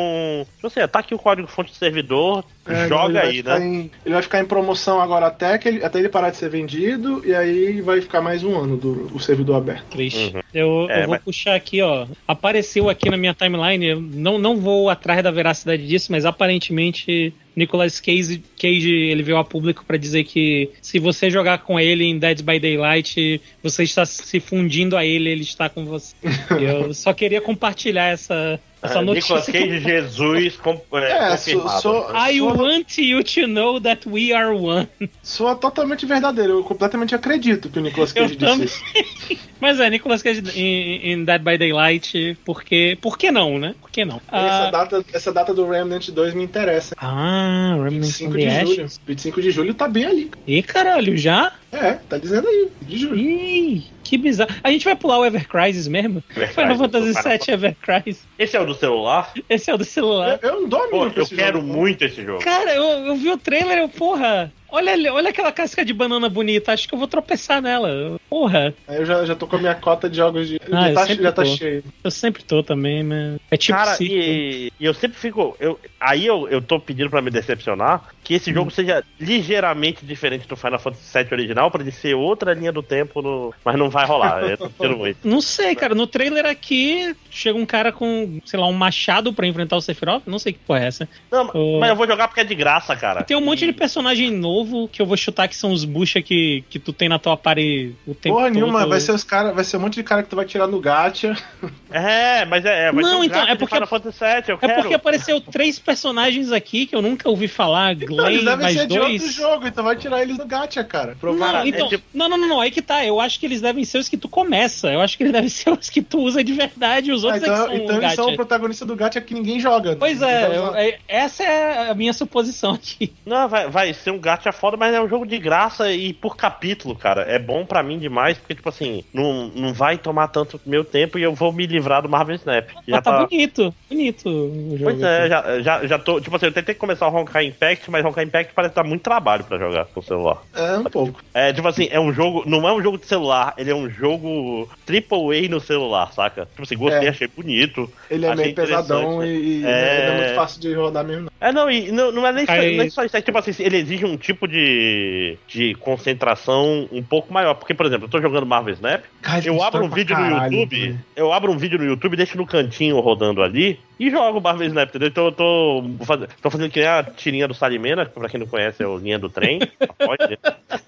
Tipo 0.55 0.67
assim, 0.67 0.87
tá 0.87 0.99
aqui 0.99 1.15
o 1.15 1.19
código-fonte 1.19 1.71
do 1.71 1.77
servidor. 1.77 2.43
É, 2.65 2.79
ele 2.81 2.87
joga 2.89 3.13
vai 3.13 3.27
aí, 3.27 3.37
ficar 3.37 3.59
né? 3.59 3.65
em- 3.65 3.91
ele 4.05 4.13
vai 4.13 4.21
ficar 4.23 4.39
em 4.39 4.45
promoção 4.45 5.01
agora 5.01 5.27
até, 5.27 5.57
que 5.57 5.67
ele, 5.67 5.83
até 5.83 5.99
ele 5.99 6.07
parar 6.09 6.29
de 6.29 6.37
ser 6.37 6.49
vendido, 6.49 7.21
e 7.25 7.33
aí 7.35 7.81
vai 7.81 7.99
ficar 8.01 8.21
mais 8.21 8.43
um 8.43 8.57
ano 8.57 8.77
do 8.77 9.11
o 9.13 9.19
servidor 9.19 9.57
aberto. 9.57 9.85
Triste. 9.91 10.33
Uhum. 10.35 10.41
Eu, 10.53 10.87
É, 10.89 10.99
eu 10.99 11.05
vou 11.07 11.11
mas- 11.15 11.23
puxar 11.23 11.55
aqui, 11.55 11.81
ó. 11.81 12.05
Apareceu 12.27 12.89
aqui 12.89 13.09
na 13.09 13.17
minha 13.17 13.33
timeline, 13.33 13.85
eu 13.85 13.99
não, 14.01 14.37
não 14.37 14.57
vou 14.57 14.89
atrás 14.89 15.21
da 15.23 15.31
veracidade 15.31 15.85
disso, 15.85 16.11
mas 16.11 16.25
aparentemente 16.25 17.33
Nicolas 17.55 17.99
Cage, 17.99 18.41
Cage 18.59 18.89
ele 18.91 19.21
veio 19.21 19.37
a 19.37 19.43
público 19.43 19.83
pra 19.85 19.95
dizer 19.97 20.23
que 20.23 20.71
se 20.81 20.97
você 20.99 21.29
jogar 21.29 21.59
com 21.59 21.79
ele 21.79 22.03
em 22.03 22.17
Dead 22.17 22.41
by 22.41 22.59
Daylight, 22.59 23.39
você 23.61 23.83
está 23.83 24.05
se 24.05 24.39
fundindo 24.39 24.97
a 24.97 25.05
ele, 25.05 25.29
ele 25.29 25.41
está 25.41 25.69
com 25.69 25.85
você. 25.85 26.15
eu 26.81 26.93
só 26.93 27.13
queria 27.13 27.39
compartilhar 27.41 28.05
essa, 28.07 28.59
essa 28.81 28.99
Ah, 28.99 29.01
notícia. 29.01 29.35
Nicolas 29.35 29.45
Cage 29.45 29.79
Jesus 29.79 30.55
com, 30.57 30.81
é, 30.93 31.11
É, 31.33 31.37
sou- 31.37 31.53
confirmado. 31.61 31.81
sou- 31.81 32.15
I 32.15 32.41
want 32.41 32.97
you 32.97 33.23
to 33.23 33.47
know 33.47 33.79
that 33.81 34.07
we 34.07 34.33
are 34.33 34.53
one. 34.55 34.87
Soa 35.21 35.55
totalmente 35.55 36.05
verdadeiro, 36.05 36.53
eu 36.53 36.63
completamente 36.63 37.13
acredito 37.15 37.69
que 37.69 37.79
o 37.79 37.81
Nicolas 37.81 38.11
Cage 38.11 38.33
Eu 38.33 38.37
disse 38.37 38.45
também. 38.45 38.65
isso. 38.65 39.43
Mas 39.63 39.79
é, 39.79 39.89
Nicolas 39.89 40.21
Cage 40.21 40.43
em, 40.59 41.13
em 41.13 41.23
Dead 41.23 41.41
by 41.41 41.57
Daylight, 41.57 42.37
porque. 42.43 42.97
Por 43.01 43.17
que 43.17 43.31
não, 43.31 43.57
né? 43.57 43.73
Por 43.79 43.89
que 43.89 44.03
não? 44.03 44.17
Essa, 44.29 44.67
Ah, 44.67 44.69
data, 44.69 45.05
essa 45.13 45.31
data 45.31 45.53
do 45.53 45.65
Remnant 45.69 46.09
2 46.09 46.33
me 46.33 46.43
interessa. 46.43 46.93
ah 46.97 47.71
Remnant 47.77 48.01
25 48.03 48.31
from 48.31 48.39
de 48.39 48.49
julho. 48.49 48.83
Ashes. 48.83 49.01
25 49.07 49.41
de 49.41 49.51
julho 49.51 49.73
tá 49.73 49.87
bem 49.87 50.03
ali. 50.05 50.31
Ih, 50.45 50.61
caralho, 50.63 51.15
já? 51.17 51.53
É, 51.71 51.93
tá 51.93 52.17
dizendo 52.17 52.45
aí, 52.45 52.67
de 52.81 52.97
julho. 52.97 53.15
Ih, 53.17 53.85
que 54.03 54.17
bizarro. 54.17 54.51
A 54.61 54.69
gente 54.69 54.83
vai 54.83 54.97
pular 54.97 55.19
o 55.19 55.25
Ever 55.25 55.47
Crisis 55.47 55.87
mesmo? 55.87 56.21
Ever 56.35 56.53
Final 56.53 56.77
Fantasy 56.77 57.13
VII 57.13 57.53
Ever 57.53 57.75
Crisis. 57.81 58.21
Esse 58.37 58.57
é 58.57 58.59
o 58.59 58.65
do 58.65 58.73
celular? 58.75 59.31
Esse 59.49 59.71
é 59.71 59.73
o 59.73 59.77
do 59.77 59.85
celular. 59.85 60.39
Eu, 60.43 60.49
eu 60.49 60.61
não 60.61 60.67
dou 60.67 60.83
a 60.83 60.87
Pô, 60.89 61.05
eu 61.05 61.25
quero 61.25 61.61
jogo. 61.61 61.73
muito 61.73 62.03
esse 62.03 62.21
jogo. 62.21 62.43
Cara, 62.43 62.75
eu, 62.75 62.83
eu 63.05 63.15
vi 63.15 63.29
o 63.31 63.37
trailer, 63.37 63.77
eu, 63.77 63.87
porra. 63.87 64.51
Olha, 64.73 65.13
olha 65.13 65.29
aquela 65.29 65.51
casca 65.51 65.85
de 65.85 65.93
banana 65.93 66.27
bonita, 66.27 66.73
acho 66.73 66.87
que 66.87 66.95
eu 66.95 66.97
vou 66.97 67.07
tropeçar 67.07 67.61
nela. 67.61 68.17
Porra, 68.27 68.73
Aí 68.87 68.97
eu 68.97 69.05
já, 69.05 69.23
já 69.23 69.35
tô 69.35 69.45
com 69.45 69.55
a 69.57 69.59
minha 69.59 69.75
cota 69.75 70.09
de 70.09 70.17
jogos 70.17 70.47
de. 70.47 70.57
Ah, 70.71 70.89
eu 70.89 70.93
já 70.93 70.93
tá, 70.95 71.05
sempre 71.05 71.23
já 71.23 71.31
tá 71.31 71.43
tô. 71.43 71.55
cheio. 71.55 71.83
eu 72.03 72.09
sempre 72.09 72.43
tô 72.43 72.63
também, 72.63 73.03
mas. 73.03 73.35
É 73.51 73.55
tipo 73.55 73.77
Cara, 73.77 73.95
e, 74.01 74.71
e 74.79 74.85
eu 74.85 74.93
sempre 74.95 75.19
fico. 75.19 75.55
Eu, 75.59 75.79
aí 75.99 76.25
eu, 76.25 76.49
eu 76.49 76.59
tô 76.59 76.79
pedindo 76.79 77.11
pra 77.11 77.21
me 77.21 77.29
decepcionar, 77.29 78.12
que 78.23 78.33
esse 78.35 78.53
jogo 78.53 78.71
seja 78.71 79.03
ligeiramente 79.19 80.05
diferente 80.05 80.47
do 80.47 80.55
Final 80.55 80.79
Fantasy 80.79 81.17
VII 81.17 81.27
original, 81.31 81.69
pra 81.69 81.81
ele 81.81 81.91
ser 81.91 82.13
outra 82.15 82.53
linha 82.53 82.71
do 82.71 82.81
tempo, 82.81 83.21
no... 83.21 83.53
mas 83.65 83.75
não 83.77 83.89
vai 83.89 84.05
rolar. 84.05 84.41
Eu 84.43 84.57
tô 84.57 84.69
muito. 84.97 85.17
Não 85.27 85.41
sei, 85.41 85.75
cara. 85.75 85.93
No 85.95 86.07
trailer 86.07 86.45
aqui, 86.45 87.15
chega 87.29 87.57
um 87.57 87.65
cara 87.65 87.91
com, 87.91 88.39
sei 88.45 88.59
lá, 88.59 88.67
um 88.67 88.73
machado 88.73 89.33
pra 89.33 89.45
enfrentar 89.47 89.75
o 89.75 89.81
Sephiroth. 89.81 90.23
Não 90.25 90.39
sei 90.39 90.53
que 90.53 90.59
porra 90.59 90.79
é 90.83 90.87
essa. 90.87 91.09
Não, 91.31 91.49
Oh. 91.53 91.79
mas 91.79 91.89
eu 91.89 91.95
vou 91.95 92.07
jogar 92.07 92.27
porque 92.27 92.41
é 92.41 92.43
de 92.43 92.55
graça, 92.55 92.95
cara. 92.95 93.23
Tem 93.23 93.35
um 93.35 93.41
monte 93.41 93.65
de 93.65 93.73
personagem 93.73 94.31
novo 94.31 94.87
que 94.87 95.01
eu 95.01 95.05
vou 95.05 95.17
chutar 95.17 95.47
que 95.47 95.55
são 95.55 95.71
os 95.71 95.83
bucha 95.85 96.21
que, 96.21 96.63
que 96.69 96.79
tu 96.79 96.93
tem 96.93 97.09
na 97.09 97.19
tua 97.19 97.35
party 97.37 97.95
o 98.07 98.15
tempo 98.15 98.35
Porra 98.35 98.47
todo. 98.47 98.53
nenhuma, 98.55 98.85
vai 98.87 98.99
ser 98.99 99.11
os 99.11 99.23
cara, 99.23 99.51
vai 99.51 99.63
ser 99.63 99.77
um 99.77 99.81
monte 99.81 99.95
de 99.95 100.03
cara 100.03 100.23
que 100.23 100.29
tu 100.29 100.35
vai 100.35 100.45
tirar 100.45 100.67
no 100.67 100.79
gacha. 100.79 101.35
É, 101.95 102.43
mas 102.45 102.65
é, 102.65 102.87
é 102.87 102.91
vai 102.91 103.03
Não, 103.03 103.09
ser 103.11 103.15
um 103.17 103.23
então, 103.23 103.47
é 103.47 103.55
porque- 103.55 103.75
Final 103.75 103.87
Fantasy 103.87 104.19
VII, 104.19 104.43
eu 104.47 104.55
É 104.55 104.57
quero. 104.57 104.81
porque 104.81 104.93
apareceu 104.95 105.39
três 105.39 105.77
personagens 105.77 106.51
aqui 106.51 106.87
que 106.87 106.95
eu 106.95 107.01
nunca 107.03 107.29
ouvi 107.29 107.47
falar. 107.47 107.95
Então, 108.13 108.27
eles 108.27 108.41
Glenn, 108.41 108.51
devem 108.51 108.63
mais 108.63 108.77
ser 108.77 108.87
de 108.87 108.99
outro 108.99 109.17
dois. 109.17 109.33
jogo, 109.33 109.67
então 109.67 109.83
vai 109.83 109.95
tirar 109.95 110.21
eles 110.21 110.37
do 110.37 110.45
gacha, 110.45 110.83
cara. 110.83 111.11
Não, 111.11 111.17
Provavelmente. 111.17 111.75
então, 111.75 111.87
é 111.87 111.89
tipo- 111.89 112.03
não, 112.13 112.29
não, 112.29 112.37
não, 112.37 112.47
não, 112.47 112.59
aí 112.61 112.71
que 112.71 112.81
tá. 112.81 113.05
Eu 113.05 113.19
acho 113.19 113.39
que 113.39 113.45
eles 113.45 113.61
devem 113.61 113.83
ser 113.83 113.97
os 113.97 114.09
que 114.09 114.17
tu 114.17 114.27
começa. 114.29 114.91
Eu 114.91 115.01
acho 115.01 115.17
que 115.17 115.23
eles 115.23 115.33
devem 115.33 115.49
ser 115.49 115.69
os 115.71 115.89
que 115.89 116.01
tu 116.01 116.19
usa 116.19 116.43
de 116.43 116.53
verdade. 116.53 117.11
Os 117.11 117.23
Ah, 117.23 117.27
outros 117.27 117.43
é 117.43 117.47
então 117.47 117.65
que 117.67 117.71
são 117.71 117.75
então 117.83 117.95
um 117.95 118.01
eles 118.01 118.13
são 118.15 118.29
o 118.29 118.35
protagonista 118.35 118.85
do 118.85 118.95
gacha 118.95 119.19
que 119.21 119.33
ninguém 119.33 119.59
joga. 119.59 119.91
né? 119.91 119.95
Pois 119.99 120.17
Então, 120.17 120.29
é, 120.29 120.57
eu- 120.57 120.75
é- 120.75 120.99
essa 121.07 121.43
é 121.43 121.89
a 121.89 121.93
minha 121.95 122.13
suposição 122.13 122.73
aqui. 122.73 123.13
Não, 123.25 123.47
vai, 123.47 123.69
vai 123.69 123.93
ser 123.93 124.11
um 124.11 124.19
gacha 124.19 124.51
foda, 124.51 124.77
mas 124.77 124.93
é 124.93 125.01
um 125.01 125.07
jogo 125.09 125.25
de 125.25 125.37
graça 125.37 125.91
e 125.91 126.13
por 126.13 126.35
capítulo, 126.37 126.95
cara. 126.95 127.21
É 127.23 127.39
bom 127.39 127.65
pra 127.65 127.81
mim 127.83 127.97
demais, 127.99 128.37
porque, 128.37 128.55
tipo 128.55 128.69
assim, 128.69 129.03
não, 129.13 129.47
não 129.55 129.73
vai 129.73 129.97
tomar 129.97 130.27
tanto 130.27 130.59
meu 130.65 130.83
tempo 130.83 131.17
e 131.17 131.23
eu 131.23 131.33
vou 131.33 131.51
me 131.51 131.65
livrar 131.65 132.01
do 132.01 132.09
Marvel 132.09 132.35
Snap. 132.35 132.69
Já 132.69 132.81
Mas 132.87 133.03
tá 133.03 133.11
tá- 133.19 133.25
bonito, 133.25 133.73
bonito 133.89 134.29
o 134.29 134.71
jogo. 134.77 134.83
Pois 134.83 135.01
é, 135.01 135.29
já, 135.29 135.61
já, 135.61 135.87
já 135.87 135.99
tô. 135.99 136.19
Tipo 136.21 136.35
assim, 136.35 136.45
eu 136.47 136.51
tentei 136.51 136.75
começar 136.75 137.07
o 137.07 137.15
Honkai 137.15 137.45
Impact, 137.45 137.89
mas 137.89 138.02
Honkai 138.03 138.25
Impact 138.25 138.53
parece 138.53 138.75
dar 138.75 138.83
muito 138.83 139.01
trabalho 139.01 139.43
pra 139.43 139.57
jogar 139.57 139.85
com 139.85 139.99
o 139.99 140.03
celular. 140.03 140.41
É, 140.55 140.77
um 140.77 140.83
pouco. 140.85 141.21
É, 141.33 141.51
tipo 141.53 141.67
assim, 141.67 141.87
é 141.91 141.99
um 141.99 142.11
jogo. 142.13 142.43
Não 142.45 142.67
é 142.67 142.73
um 142.73 142.81
jogo 142.81 142.97
de 142.97 143.05
celular, 143.05 143.53
ele 143.57 143.71
é 143.71 143.75
um 143.75 143.89
jogo 143.89 144.69
AAA 144.87 145.47
no 145.49 145.59
celular, 145.59 146.11
saca? 146.13 146.45
Tipo 146.47 146.63
assim, 146.63 146.77
gostei, 146.77 147.07
É. 147.07 147.09
achei 147.09 147.27
bonito. 147.27 147.89
Ele 148.09 148.25
é 148.25 148.29
Achei 148.29 148.43
meio 148.45 148.55
pesadão 148.55 149.25
e, 149.25 149.63
É. 149.65 150.07
não 150.07 150.13
é 150.15 150.17
muito 150.23 150.35
fácil 150.35 150.61
de 150.61 150.73
rodar 150.73 151.03
mesmo. 151.05 151.23
Não. 151.23 151.31
É, 151.47 151.51
não, 151.51 151.69
e 151.71 151.91
não, 151.91 152.11
não 152.11 152.25
é 152.27 152.31
nem 152.33 152.45
só, 152.45 152.51
Aí- 152.53 152.77
não 152.77 152.83
é 152.85 152.89
só 152.89 153.03
isso, 153.03 153.17
é 153.17 153.21
tipo 153.21 153.37
assim, 153.37 153.51
ele 153.59 153.77
exige 153.77 154.05
um 154.05 154.15
tipo 154.17 154.47
de, 154.47 155.37
de 155.47 155.75
concentração 155.75 156.87
um 156.91 157.01
pouco 157.03 157.33
maior. 157.33 157.53
Porque, 157.55 157.73
por 157.73 157.85
exemplo, 157.85 158.05
eu 158.05 158.09
tô 158.09 158.21
jogando 158.21 158.45
Marvel 158.45 158.73
Snap, 158.73 159.03
Cara, 159.21 159.45
eu 159.45 159.61
abro 159.61 159.81
um 159.83 159.85
história 159.85 159.89
pra 159.89 159.95
vídeo 159.95 160.17
no 160.17 160.29
caralho, 160.35 160.53
YouTube, 160.53 160.89
né? 160.89 160.99
eu 161.15 161.33
abro 161.33 161.51
um 161.51 161.57
vídeo 161.57 161.77
no 161.79 161.85
YouTube, 161.85 162.15
deixo 162.17 162.37
no 162.37 162.45
cantinho 162.45 162.99
rodando 162.99 163.41
ali 163.41 163.79
e 163.99 164.09
jogo 164.09 164.41
Marvel 164.41 164.67
Snap, 164.67 164.89
entendeu? 164.89 165.07
Então 165.09 165.25
eu 165.25 165.31
tô, 165.31 165.83
faz- 166.05 166.27
tô 166.41 166.49
fazendo 166.49 166.69
que 166.71 166.79
nem 166.79 166.87
a 166.89 167.03
tirinha 167.03 167.47
do 167.47 167.53
Salimena, 167.53 168.05
pra 168.05 168.27
quem 168.29 168.39
não 168.39 168.47
conhece 168.47 168.81
é 168.83 168.87
o 168.87 168.97
linha 168.97 169.19
do 169.19 169.29
trem. 169.29 169.59
pode. 169.97 170.37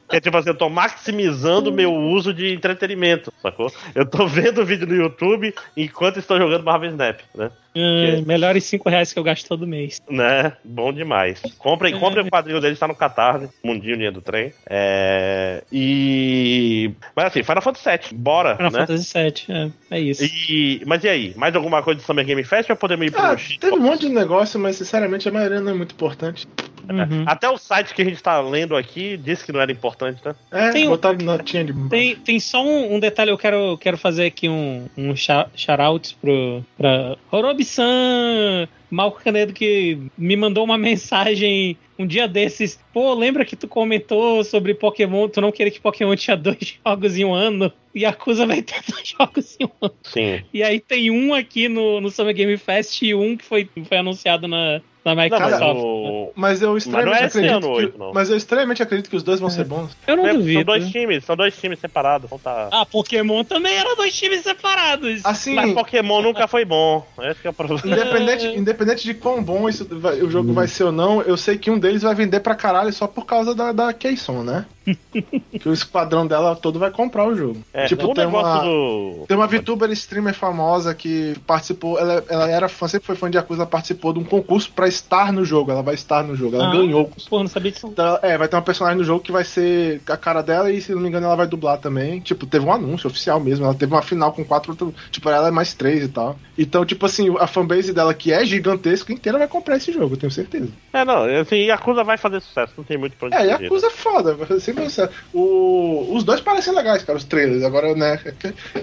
Que 0.09 0.17
é 0.17 0.19
tipo 0.21 0.35
assim, 0.37 0.49
eu 0.49 0.55
tô 0.57 0.69
maximizando 0.69 1.69
o 1.69 1.73
meu 1.73 1.93
uso 1.93 2.33
de 2.33 2.53
entretenimento, 2.53 3.31
sacou? 3.41 3.71
Eu 3.93 4.05
tô 4.05 4.27
vendo 4.27 4.61
o 4.61 4.65
vídeo 4.65 4.87
no 4.87 4.95
YouTube 4.95 5.53
enquanto 5.75 6.17
estou 6.19 6.37
jogando 6.37 6.63
Marvel 6.63 6.89
Snap, 6.91 7.19
né? 7.35 7.51
Hum, 7.75 8.23
melhores 8.25 8.63
5 8.63 8.89
reais 8.89 9.11
que 9.11 9.19
eu 9.19 9.23
gasto 9.23 9.47
todo 9.47 9.67
mês. 9.67 9.99
Né? 10.09 10.53
Bom 10.63 10.93
demais. 10.93 11.41
Comprem, 11.57 11.99
comprem 11.99 12.25
o 12.25 12.29
quadrinho 12.29 12.61
dele, 12.61 12.73
está 12.73 12.87
no 12.87 12.95
Catarse, 12.95 13.49
Mundinho 13.63 13.95
Linha 13.97 14.11
do 14.11 14.21
Trem. 14.21 14.53
É... 14.65 15.61
E. 15.71 16.91
Mas 17.15 17.25
assim, 17.25 17.43
Final 17.43 17.61
Fantasy 17.61 17.89
VII, 17.89 18.17
bora, 18.17 18.55
Final 18.55 18.71
né? 18.71 18.79
Fantasy 18.79 19.13
VII, 19.13 19.55
é, 19.89 19.95
é 19.97 19.99
isso. 19.99 20.23
E... 20.23 20.81
Mas 20.85 21.03
e 21.03 21.09
aí? 21.09 21.33
Mais 21.35 21.55
alguma 21.55 21.83
coisa 21.83 21.99
do 21.99 22.03
Summer 22.05 22.25
Game 22.25 22.43
Fest 22.43 22.69
ou 22.69 22.75
podemos 22.75 23.05
ir 23.05 23.11
pro 23.11 23.21
Ah, 23.21 23.37
X? 23.37 23.57
teve 23.57 23.75
um 23.75 23.79
monte 23.79 24.01
de 24.07 24.09
negócio, 24.09 24.59
mas 24.59 24.77
sinceramente 24.77 25.27
a 25.27 25.31
maioria 25.31 25.59
não 25.59 25.71
é 25.71 25.75
muito 25.75 25.93
importante. 25.93 26.47
Uhum. 26.89 27.23
Até 27.25 27.49
o 27.49 27.57
site 27.57 27.93
que 27.93 28.01
a 28.01 28.05
gente 28.05 28.21
tá 28.21 28.39
lendo 28.41 28.75
aqui 28.75 29.17
disse 29.17 29.45
que 29.45 29.51
não 29.51 29.59
era 29.61 29.71
importante, 29.71 30.21
né? 30.25 30.35
É, 30.51 30.69
Tem 30.71 30.87
um- 30.87 30.91
botaram 30.91 31.17
notinha 31.23 31.63
de. 31.63 31.73
Tem, 31.89 32.15
tem 32.15 32.39
só 32.39 32.63
um, 32.63 32.95
um 32.95 32.99
detalhe, 32.99 33.31
eu 33.31 33.37
quero, 33.37 33.77
quero 33.77 33.97
fazer 33.97 34.25
aqui 34.25 34.47
um, 34.49 34.87
um 34.97 35.15
shout- 35.15 35.49
shout-out 35.55 36.15
pro, 36.21 36.63
pra 36.77 37.17
Horobi-san, 37.31 38.67
Malco 38.89 39.21
Canedo, 39.23 39.53
que 39.53 39.97
me 40.17 40.35
mandou 40.35 40.63
uma 40.63 40.77
mensagem 40.79 41.77
um 41.97 42.05
dia 42.05 42.27
desses. 42.27 42.79
Pô, 42.93 43.13
lembra 43.13 43.45
que 43.45 43.55
tu 43.55 43.67
comentou 43.67 44.43
sobre 44.43 44.73
Pokémon, 44.73 45.27
tu 45.29 45.39
não 45.41 45.51
queria 45.51 45.71
que 45.71 45.79
Pokémon 45.79 46.15
tinha 46.15 46.35
dois 46.37 46.77
jogos 46.85 47.17
em 47.17 47.25
um 47.25 47.33
ano? 47.33 47.71
E 47.93 48.05
a 48.05 48.09
Acusa 48.09 48.45
vai 48.45 48.61
ter 48.61 48.81
dois 48.89 49.07
jogos 49.07 49.57
em 49.59 49.65
um 49.65 49.69
ano. 49.81 49.95
Sim. 50.03 50.41
E 50.53 50.61
aí 50.61 50.79
tem 50.79 51.09
um 51.09 51.33
aqui 51.33 51.67
no, 51.69 52.01
no 52.01 52.09
Summer 52.11 52.33
Game 52.33 52.57
Fest 52.57 53.01
e 53.01 53.15
um 53.15 53.37
que 53.37 53.45
foi, 53.45 53.69
foi 53.87 53.97
anunciado 53.97 54.47
na, 54.47 54.81
na 55.05 55.11
Não, 55.13 55.15
mas 55.15 55.31
Microsoft. 55.31 55.79
o... 55.83 56.31
Mas 56.35 56.61
eu 56.61 56.75
extremamente 56.77 57.05
não 57.05 57.13
é 57.13 57.25
esse 57.27 57.37
acredito. 57.37 57.53
ano 57.57 57.61
que, 57.67 57.81
oito, 57.85 57.97
não. 57.99 58.11
Mas 58.13 58.29
eu 58.29 58.35
extremamente 58.37 58.81
acredito 58.83 59.09
que 59.09 59.15
os 59.15 59.21
dois 59.23 59.39
vão 59.39 59.49
ser 59.49 59.63
bons. 59.63 59.95
Eu 60.07 60.17
não 60.17 60.27
É, 60.27 60.33
duvido. 60.33 60.53
São 60.59 60.63
dois 60.65 60.89
times, 60.89 61.23
são 61.25 61.35
dois 61.37 61.57
times 61.57 61.79
separados. 61.79 62.25
Então 62.25 62.39
tá... 62.39 62.69
Ah, 62.71 62.85
Pokémon 62.85 63.43
também 63.43 63.75
era 63.75 63.95
dois 63.95 64.17
times 64.17 64.41
separados. 64.41 65.21
Assim, 65.23 65.53
Mas 65.53 65.73
Pokémon 65.73 66.21
nunca 66.23 66.47
foi 66.47 66.65
bom. 66.65 67.05
Esse 67.21 67.39
que 67.41 67.47
é 67.47 67.49
o 67.51 67.53
problema. 67.53 67.81
independente, 67.85 68.47
independente 68.57 69.03
de 69.03 69.13
quão 69.13 69.43
bom 69.43 69.69
isso 69.69 69.85
vai- 69.99 70.21
o 70.21 70.29
jogo 70.31 70.51
vai 70.53 70.67
ser 70.67 70.85
ou 70.85 70.91
não, 70.91 71.21
eu 71.21 71.37
sei 71.37 71.57
que 71.57 71.69
um 71.69 71.77
deles 71.77 72.01
vai 72.01 72.15
vender 72.15 72.39
pra 72.39 72.55
caralho 72.55 72.91
só 72.91 73.05
por 73.05 73.25
causa 73.25 73.53
da, 73.53 73.71
da 73.71 73.93
Keyson, 73.93 74.41
né? 74.43 74.65
que 75.59 75.67
o 75.69 75.73
esquadrão 75.73 76.27
dela 76.27 76.55
todo 76.55 76.77
vai 76.79 76.91
comprar 76.91 77.27
o 77.27 77.35
jogo. 77.35 77.61
É, 77.73 77.85
tipo, 77.85 78.05
o 78.07 78.13
tem 78.13 78.25
uma, 78.25 78.59
do. 78.59 79.25
tem 79.27 79.35
uma 79.35 79.47
VTuber 79.47 79.91
streamer 79.91 80.33
famosa 80.33 80.93
que 80.93 81.35
participou, 81.47 81.97
ela, 81.99 82.23
ela 82.29 82.49
era 82.49 82.69
fã, 82.69 82.87
sempre 82.87 83.07
foi 83.07 83.15
fã 83.15 83.29
de 83.29 83.37
Yakuza, 83.37 83.65
participou 83.65 84.13
de 84.13 84.19
um 84.19 84.23
concurso 84.23 84.71
pra 84.71 84.87
estar 84.87 85.33
no 85.33 85.43
jogo. 85.43 85.71
Ela 85.71 85.81
vai 85.81 85.95
estar 85.95 86.23
no 86.23 86.35
jogo, 86.35 86.55
ela 86.55 86.67
Ah. 86.69 86.71
ganhou. 86.71 87.09
Pô, 87.29 87.39
não 87.39 87.47
sabia 87.47 87.71
disso. 87.71 87.87
Então, 87.87 88.19
é, 88.21 88.37
vai 88.37 88.47
ter 88.47 88.55
uma 88.55 88.61
personagem 88.61 88.97
no 88.99 89.03
jogo 89.03 89.21
que 89.23 89.31
vai 89.31 89.43
ser 89.43 90.01
a 90.07 90.17
cara 90.17 90.41
dela 90.41 90.71
e, 90.71 90.81
se 90.81 90.93
não 90.93 91.01
me 91.01 91.07
engano, 91.07 91.25
ela 91.25 91.35
vai 91.35 91.47
dublar 91.47 91.77
também. 91.79 92.19
Tipo, 92.19 92.45
teve 92.45 92.65
um 92.65 92.71
anúncio 92.73 93.07
oficial 93.07 93.39
mesmo. 93.39 93.65
Ela 93.65 93.73
teve 93.73 93.93
uma 93.93 94.01
final 94.01 94.31
com 94.33 94.43
quatro. 94.43 94.75
Tipo, 95.11 95.29
ela 95.29 95.47
é 95.47 95.51
mais 95.51 95.73
três 95.73 96.03
e 96.03 96.07
tal. 96.09 96.37
Então, 96.57 96.85
tipo 96.85 97.05
assim, 97.05 97.33
a 97.39 97.47
fanbase 97.47 97.93
dela, 97.93 98.13
que 98.13 98.31
é 98.31 98.45
gigantesca, 98.45 99.11
inteira 99.11 99.37
vai 99.37 99.47
comprar 99.47 99.77
esse 99.77 99.91
jogo, 99.91 100.13
eu 100.13 100.17
tenho 100.17 100.31
certeza. 100.31 100.69
É, 100.93 101.03
não, 101.03 101.23
assim, 101.39 101.57
Yakuza 101.65 102.03
vai 102.03 102.17
fazer 102.17 102.39
sucesso, 102.41 102.73
não 102.77 102.83
tem 102.83 102.97
muito 102.97 103.15
pra 103.17 103.27
onde 103.27 103.35
É, 103.37 103.45
Yakuza 103.45 103.87
é 103.87 103.89
foda, 103.89 104.37
sempre 104.59 104.74
sincero. 104.83 105.11
o, 105.33 106.13
Os 106.15 106.23
dois 106.23 106.41
parecem 106.41 106.73
legais, 106.73 107.03
cara, 107.03 107.17
os 107.17 107.23
trailers. 107.23 107.63
Agora, 107.63 107.93
né. 107.95 108.19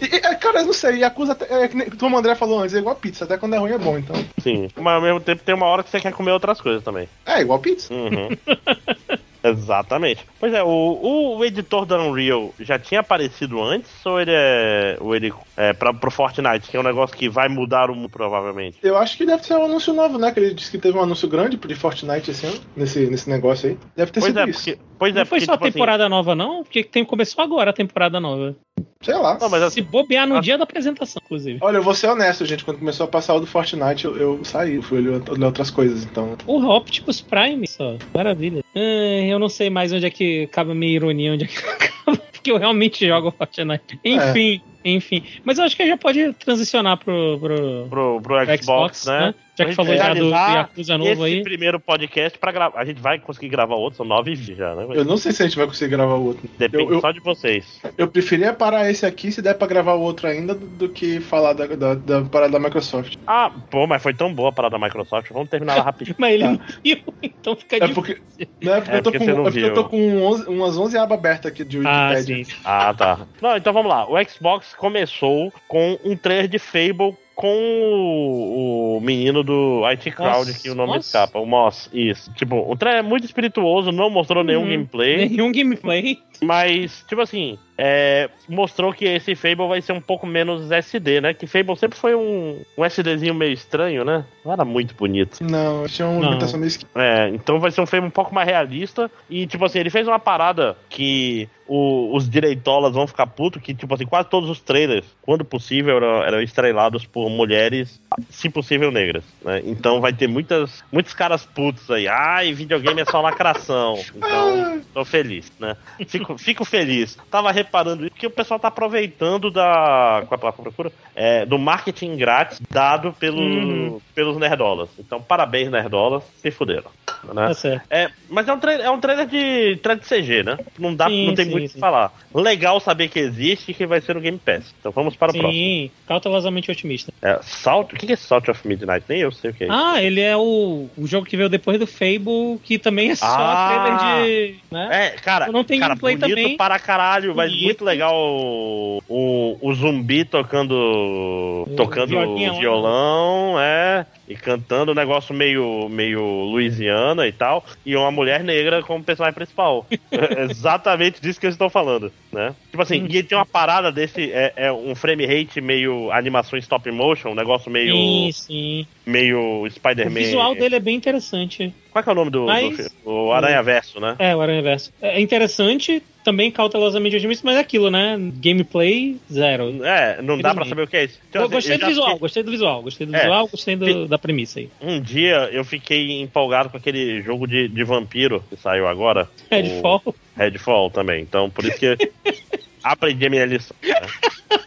E, 0.00 0.04
e, 0.04 0.16
é, 0.16 0.34
cara, 0.34 0.60
eu 0.60 0.66
não 0.66 0.72
sei, 0.72 0.98
Yakuza, 0.98 1.36
é, 1.48 1.68
que 1.68 1.76
nem- 1.76 1.90
como 1.90 2.16
o 2.16 2.18
André 2.18 2.34
falou 2.34 2.60
antes, 2.60 2.74
é 2.74 2.78
igual 2.78 2.94
pizza. 2.96 3.24
Até 3.24 3.36
quando 3.36 3.54
é 3.54 3.58
ruim 3.58 3.72
é 3.72 3.78
bom, 3.78 3.98
então. 3.98 4.16
Sim. 4.42 4.68
Mas 4.76 4.94
ao 4.94 5.02
mesmo 5.02 5.20
tempo 5.20 5.42
tem 5.42 5.54
uma 5.54 5.66
hora 5.66 5.82
que 5.82 5.90
você 5.90 6.00
quer 6.00 6.12
comer 6.12 6.32
outras 6.32 6.60
coisas 6.60 6.82
também. 6.82 7.08
É, 7.26 7.40
igual 7.40 7.58
pizza. 7.58 7.92
Uhum. 7.92 8.28
Exatamente. 9.42 10.26
Pois 10.38 10.52
é, 10.52 10.62
o, 10.62 11.36
o 11.36 11.44
editor 11.44 11.84
da 11.84 11.98
Unreal 11.98 12.54
já 12.60 12.78
tinha 12.78 13.00
aparecido 13.00 13.62
antes 13.62 13.90
ou 14.04 14.20
ele 14.20 14.32
é. 14.32 14.96
Ou 15.00 15.14
ele 15.14 15.32
é 15.56 15.72
pra, 15.72 15.92
pro 15.92 16.10
Fortnite, 16.10 16.70
que 16.70 16.76
é 16.76 16.80
um 16.80 16.84
negócio 16.84 17.16
que 17.16 17.28
vai 17.28 17.48
mudar 17.48 17.90
o 17.90 17.94
mundo 17.94 18.08
provavelmente? 18.08 18.78
Eu 18.82 18.96
acho 18.96 19.16
que 19.16 19.26
deve 19.26 19.44
ser 19.44 19.54
um 19.54 19.64
anúncio 19.64 19.92
novo, 19.92 20.18
né? 20.18 20.30
Que 20.32 20.40
ele 20.40 20.54
disse 20.54 20.70
que 20.70 20.78
teve 20.78 20.96
um 20.96 21.02
anúncio 21.02 21.28
grande 21.28 21.56
de 21.56 21.74
Fortnite 21.74 22.30
esse 22.30 22.46
ano, 22.46 22.60
nesse, 22.76 23.06
nesse 23.06 23.28
negócio 23.28 23.70
aí. 23.70 23.78
Deve 23.96 24.12
ter 24.12 24.20
Pois 24.20 24.32
sido 24.32 24.40
é, 24.40 24.50
isso. 24.50 24.64
porque. 24.64 24.78
Pois 24.98 25.16
é, 25.16 25.18
não 25.18 25.26
foi 25.26 25.38
porque, 25.38 25.46
só 25.46 25.52
a 25.52 25.56
tipo 25.56 25.64
assim, 25.64 25.72
temporada 25.72 26.08
nova, 26.08 26.34
não? 26.34 26.62
Porque 26.62 26.84
tem, 26.84 27.04
começou 27.04 27.42
agora 27.42 27.70
a 27.70 27.74
temporada 27.74 28.20
nova. 28.20 28.54
Sei 29.00 29.14
lá. 29.14 29.38
Não, 29.40 29.48
mas 29.48 29.62
assim, 29.62 29.74
Se 29.74 29.82
bobear 29.82 30.26
no 30.26 30.36
Ah. 30.36 30.40
dia 30.40 30.56
da 30.58 30.64
apresentação, 30.64 31.20
inclusive. 31.24 31.58
Olha, 31.60 31.76
eu 31.78 31.82
vou 31.82 31.94
ser 31.94 32.08
honesto, 32.08 32.44
gente. 32.46 32.64
Quando 32.64 32.78
começou 32.78 33.04
a 33.04 33.08
passar 33.08 33.34
o 33.34 33.40
do 33.40 33.46
Fortnite, 33.46 34.04
eu, 34.04 34.16
eu 34.16 34.44
saí, 34.44 34.76
eu 34.76 34.82
fui 34.82 34.98
olhar 34.98 35.46
outras 35.46 35.70
coisas, 35.70 36.04
então. 36.04 36.36
Porra, 36.44 36.68
Optimus 36.74 37.20
Prime 37.20 37.66
só. 37.66 37.96
Maravilha. 38.14 38.62
Ah, 38.74 38.78
eu 38.78 39.38
não 39.38 39.48
sei 39.48 39.70
mais 39.70 39.92
onde 39.92 40.06
é 40.06 40.10
que 40.10 40.44
acaba 40.44 40.72
a 40.72 40.74
minha 40.74 40.92
ironia, 40.92 41.32
onde 41.32 41.44
é 41.44 41.46
que 41.48 41.58
acaba. 41.68 42.16
Porque 42.32 42.50
eu 42.50 42.58
realmente 42.58 43.06
jogo 43.06 43.30
Fortnite. 43.30 44.00
Enfim, 44.04 44.60
enfim. 44.84 45.22
Mas 45.44 45.58
eu 45.58 45.64
acho 45.64 45.76
que 45.76 45.86
já 45.86 45.96
pode 45.96 46.32
transicionar 46.34 46.96
pro, 46.96 47.38
pro, 47.38 47.86
pro, 47.88 48.20
pro 48.20 48.44
pro 48.44 48.58
Xbox, 48.62 49.06
né? 49.06 49.32
Já 49.62 49.68
que 49.70 49.74
falou 49.74 49.92
gente 49.92 49.98
já 50.02 50.08
do 50.08 50.14
finalizar 50.14 50.54
Yakuza 50.56 50.98
novo 50.98 51.10
Esse 51.12 51.22
aí. 51.36 51.42
primeiro 51.42 51.80
podcast 51.80 52.38
pra 52.38 52.52
gravar. 52.52 52.78
A 52.80 52.84
gente 52.84 53.00
vai 53.00 53.18
conseguir 53.18 53.48
gravar 53.48 53.74
outro, 53.76 53.96
são 53.98 54.06
nove 54.06 54.34
já, 54.34 54.74
né? 54.74 54.86
Eu 54.90 55.04
não 55.04 55.16
sei 55.16 55.32
se 55.32 55.42
a 55.42 55.46
gente 55.46 55.56
vai 55.56 55.66
conseguir 55.66 55.90
gravar 55.90 56.14
o 56.14 56.24
outro. 56.26 56.48
Depende 56.58 56.84
eu- 56.84 56.92
eu- 56.94 57.00
só 57.00 57.10
de 57.10 57.20
vocês. 57.20 57.80
Eu 57.98 58.08
preferia 58.08 58.52
parar 58.52 58.90
esse 58.90 59.04
aqui, 59.06 59.30
se 59.32 59.40
der 59.42 59.54
pra 59.54 59.66
gravar 59.66 59.94
o 59.94 60.00
outro 60.00 60.26
ainda, 60.26 60.54
do, 60.54 60.66
do 60.66 60.88
que 60.88 61.20
falar 61.20 61.52
da, 61.52 61.66
da, 61.66 61.94
da 61.94 62.22
parada 62.22 62.52
da 62.52 62.58
Microsoft. 62.58 63.16
Ah, 63.26 63.50
pô, 63.70 63.86
mas 63.86 64.02
foi 64.02 64.14
tão 64.14 64.32
boa 64.32 64.48
a 64.48 64.52
parada 64.52 64.78
da 64.78 64.84
Microsoft. 64.84 65.30
Vamos 65.32 65.48
terminar 65.48 65.74
ela 65.74 65.82
rapidinho. 65.84 66.16
Mas 66.18 66.32
ele 66.34 66.42
Tá. 66.44 66.50
não 66.50 66.60
viu, 66.84 66.98
então 67.22 67.56
fica 67.56 67.76
É 67.76 67.80
difícil. 67.80 67.94
porque, 67.94 68.20
não, 68.62 68.74
é 68.74 68.80
porque, 68.80 68.92
É 68.94 68.98
eu, 68.98 69.02
tô 69.02 69.10
porque 69.12 69.18
com, 69.18 69.24
você 69.24 69.32
não 69.32 69.40
é 69.40 69.44
porque 69.44 69.60
eu 69.60 69.74
tô 69.74 69.84
com 69.84 70.22
11 70.22 70.48
umas 70.48 70.76
11 70.78 70.98
abas 70.98 71.18
abertas 71.18 71.52
aqui 71.52 71.64
de 71.64 71.86
Ah, 71.86 72.10
Wikipedia. 72.10 72.44
sim. 72.44 72.52
Ah, 72.64 72.94
tá. 72.94 73.20
Não, 73.40 73.56
então 73.56 73.72
vamos 73.72 73.90
lá. 73.90 74.06
O 74.10 74.14
Xbox 74.28 74.74
começou 74.74 75.52
com 75.68 75.98
um 76.04 76.16
trailer 76.16 76.48
de 76.48 76.58
Fable 76.58 77.14
com 77.34 77.56
o, 77.56 78.96
o 78.96 79.00
menino 79.00 79.42
do 79.42 79.84
IT 79.86 80.10
Crowd, 80.12 80.50
Moss? 80.50 80.62
que 80.62 80.70
o 80.70 80.74
nome 80.74 80.94
Moss? 80.94 81.06
escapa, 81.06 81.38
o 81.38 81.46
Moss, 81.46 81.90
isso. 81.92 82.32
Tipo, 82.34 82.56
o 82.70 82.76
trailer 82.76 83.00
é 83.00 83.02
muito 83.02 83.24
espirituoso, 83.24 83.90
não 83.92 84.10
mostrou 84.10 84.42
nenhum 84.44 84.62
Uhum. 84.62 84.68
gameplay, 84.70 85.28
Nenhum 85.28 85.50
gameplay. 85.52 86.18
mas, 86.42 87.04
tipo 87.08 87.20
assim, 87.20 87.58
é, 87.78 88.28
mostrou 88.48 88.92
que 88.92 89.04
esse 89.04 89.34
Fable 89.34 89.66
vai 89.66 89.80
ser 89.80 89.92
um 89.92 90.00
pouco 90.00 90.26
menos 90.26 90.70
SD, 90.70 91.20
né? 91.20 91.34
Que 91.34 91.46
Fable 91.46 91.76
sempre 91.76 91.98
foi 91.98 92.14
um, 92.14 92.60
um 92.76 92.84
SDzinho 92.84 93.34
meio 93.34 93.52
estranho, 93.52 94.04
né? 94.04 94.24
Não 94.44 94.52
era 94.52 94.64
muito 94.64 94.94
bonito. 94.94 95.38
Não, 95.42 95.86
tinha 95.86 96.06
uma 96.06 96.20
movimentação 96.20 96.58
meio 96.60 96.68
esquisita. 96.68 97.00
É, 97.00 97.28
então 97.30 97.58
vai 97.58 97.70
ser 97.70 97.80
um 97.80 97.86
Fable 97.86 98.06
um 98.06 98.10
pouco 98.10 98.34
mais 98.34 98.46
realista. 98.46 99.10
E, 99.28 99.46
tipo 99.46 99.64
assim, 99.64 99.78
ele 99.78 99.90
fez 99.90 100.06
uma 100.06 100.18
parada 100.18 100.76
que 100.88 101.48
o- 101.66 102.14
os 102.16 102.28
direitolas 102.28 102.94
vão 102.94 103.06
ficar 103.06 103.26
putos, 103.26 103.62
que, 103.62 103.74
tipo 103.74 103.94
assim, 103.94 104.04
quase 104.06 104.28
todos 104.28 104.48
os 104.50 104.60
trailers, 104.60 105.06
quando 105.22 105.44
possível, 105.44 105.96
eram, 105.96 106.22
eram 106.24 106.42
estrelados 106.42 107.04
por 107.06 107.28
mulheres, 107.30 108.00
se 108.28 108.48
possível, 108.50 108.90
negras. 108.90 109.24
Né? 109.42 109.62
Então 109.64 110.00
vai 110.00 110.12
ter 110.12 110.26
muitas, 110.26 110.82
muitos 110.92 111.14
caras 111.14 111.44
putos 111.46 111.90
aí. 111.90 112.08
Ai, 112.08 112.52
videogame 112.52 113.00
é 113.00 113.04
só 113.04 113.20
lacração. 113.20 113.98
Então, 114.14 114.80
tô 114.92 115.04
feliz, 115.04 115.50
né? 115.58 115.76
Fico, 116.06 116.36
fico 116.38 116.64
feliz. 116.64 117.16
Tava 117.30 117.50
reparando 117.52 118.02
isso, 118.02 118.10
porque 118.12 118.26
o 118.26 118.30
pessoal 118.30 118.58
tá 118.60 118.68
aproveitando 118.68 119.50
da. 119.50 120.24
Qual 120.26 120.32
é 120.32 120.34
a 120.34 120.38
palavra 120.38 120.62
procuro? 120.62 120.92
É, 121.14 121.46
do 121.46 121.58
marketing 121.58 122.16
grátis 122.16 122.60
dado 122.70 123.12
pelo, 123.12 123.40
Uhum. 123.42 124.00
pelos 124.14 124.36
nerdolas. 124.36 124.88
Então, 124.98 125.22
parabéns, 125.22 125.70
nerdolas, 125.70 126.22
se 126.36 126.50
fuderam. 126.50 126.90
Né? 127.32 127.52
Tá. 127.54 127.82
É, 127.88 128.10
mas 128.28 128.48
é 128.48 128.52
um, 128.52 128.58
trailer, 128.58 128.84
é 128.86 128.90
um 128.90 128.98
trailer 128.98 129.26
de, 129.26 129.76
trailer 129.82 130.02
de 130.02 130.08
CG, 130.08 130.42
né? 130.42 130.58
Não, 130.78 130.92
dá, 130.94 131.06
Sim, 131.08 131.26
não 131.26 131.34
tem 131.34 131.44
sim, 131.44 131.50
muito 131.52 131.61
sim. 131.68 131.74
que 131.74 131.80
falar. 131.80 132.12
Legal 132.34 132.78
saber 132.80 133.08
que 133.08 133.18
existe 133.18 133.70
e 133.70 133.74
que 133.74 133.86
vai 133.86 134.00
ser 134.00 134.14
no 134.14 134.20
Game 134.20 134.38
Pass. 134.38 134.74
Então 134.78 134.92
vamos 134.92 135.16
para 135.16 135.30
o 135.30 135.34
próximo. 135.34 135.52
Sim, 135.52 135.90
cautelosamente 136.06 136.70
otimista. 136.70 137.12
É, 137.22 137.38
Salt, 137.42 137.92
o 137.92 137.96
que 137.96 138.12
é 138.12 138.16
Salt 138.16 138.48
of 138.48 138.66
Midnight? 138.66 139.04
Nem 139.08 139.20
eu 139.20 139.30
sei 139.32 139.50
o 139.50 139.54
que 139.54 139.64
é. 139.64 139.68
Ah, 139.70 140.02
ele 140.02 140.20
é 140.20 140.36
o, 140.36 140.88
o 140.96 141.06
jogo 141.06 141.26
que 141.26 141.36
veio 141.36 141.48
depois 141.48 141.78
do 141.78 141.86
Fable, 141.86 142.58
que 142.64 142.78
também 142.78 143.10
é 143.10 143.14
só 143.14 143.26
Ah. 143.28 143.68
trailer 143.68 143.98
de. 144.00 144.54
Né? 144.70 144.88
É, 144.90 145.10
cara, 145.20 145.48
Não 145.52 145.64
tem 145.64 145.78
cara 145.80 145.94
bonito 145.94 146.20
também. 146.20 146.56
para 146.56 146.78
caralho, 146.78 147.34
mas 147.34 147.50
Bonito. 147.50 147.64
muito 147.64 147.84
legal 147.84 148.12
o, 148.16 149.02
o, 149.08 149.58
o 149.60 149.74
zumbi 149.74 150.24
tocando 150.24 151.66
tocando 151.76 152.08
violinha 152.08 152.52
lá. 152.52 152.58
violão, 152.58 153.60
é, 153.60 154.06
e 154.32 154.36
cantando 154.36 154.92
um 154.92 154.94
negócio 154.94 155.34
meio, 155.34 155.88
meio 155.88 156.22
Louisiana 156.22 157.26
e 157.26 157.32
tal, 157.32 157.64
e 157.84 157.94
uma 157.94 158.10
mulher 158.10 158.42
negra 158.42 158.82
como 158.82 159.04
personagem 159.04 159.34
principal. 159.34 159.86
É 160.12 160.44
exatamente 160.44 161.20
disso 161.20 161.40
que 161.40 161.46
eles 161.46 161.54
estão 161.54 161.68
falando, 161.68 162.12
né? 162.30 162.54
Tipo 162.70 162.82
assim, 162.82 163.06
e 163.08 163.22
tem 163.22 163.36
uma 163.36 163.46
parada 163.46 163.90
desse, 163.90 164.30
é, 164.30 164.52
é 164.56 164.72
um 164.72 164.94
frame 164.94 165.26
rate 165.26 165.60
meio 165.60 166.10
animação 166.12 166.58
stop 166.58 166.88
motion, 166.90 167.30
um 167.30 167.34
negócio 167.34 167.70
meio, 167.70 167.94
Sim, 167.94 168.30
sim. 168.32 168.86
Meio 169.04 169.62
O 169.62 169.70
Spider-Man. 169.70 170.14
visual 170.14 170.54
dele 170.54 170.76
é 170.76 170.80
bem 170.80 170.96
interessante. 170.96 171.74
Qual 171.90 172.00
é, 172.00 172.02
que 172.02 172.08
é 172.08 172.12
o 172.12 172.14
nome 172.14 172.30
do, 172.30 172.40
do 172.40 172.46
Mas- 172.46 172.74
filme? 172.76 172.90
O 173.04 173.32
Aranha 173.32 173.62
Verso, 173.62 174.00
né? 174.00 174.16
É, 174.18 174.34
o 174.34 174.40
Aranha 174.40 174.62
Verso. 174.62 174.92
É 175.02 175.20
interessante, 175.20 176.02
também 176.24 176.50
cautelosamente 176.50 177.16
otimista, 177.16 177.42
mas 177.44 177.56
é 177.56 177.60
aquilo, 177.60 177.90
né? 177.90 178.16
Gameplay, 178.36 179.16
zero. 179.30 179.84
É, 179.84 180.22
não 180.22 180.38
dá 180.38 180.54
pra 180.54 180.64
saber 180.64 180.82
o 180.82 180.86
que 180.86 180.96
é 180.96 181.04
isso. 181.04 181.18
Então, 181.28 181.42
Eu 181.42 181.46
assim, 181.46 181.54
gostei 181.56 181.78
do 181.78 181.86
visual, 181.86 182.06
fiquei- 182.06 182.20
gostei 182.20 182.42
do 182.42 182.50
visual, 182.50 182.82
gostei 182.82 183.06
do 183.06 183.14
É. 183.16 183.18
visual, 183.20 183.48
gostei 183.48 183.76
do- 183.76 183.86
Fi- 183.86 184.06
da 184.08 184.18
premissa 184.18 184.60
aí. 184.60 184.70
Um 184.80 185.00
dia 185.00 185.48
eu 185.52 185.64
fiquei 185.64 186.20
empolgado 186.22 186.70
com 186.70 186.76
aquele 186.76 187.20
jogo 187.22 187.46
de, 187.46 187.68
de 187.68 187.84
vampiro 187.84 188.42
que 188.48 188.56
saiu 188.56 188.86
agora. 188.86 189.28
o 189.50 189.54
Redfall. 189.54 190.14
Redfall 190.36 190.90
também. 190.90 191.20
Então, 191.22 191.50
por 191.50 191.64
isso 191.64 191.76
que 191.78 191.96
aprendi 192.82 193.26
a 193.26 193.30
minha 193.30 193.44
lição. 193.44 193.76
né? 193.82 194.58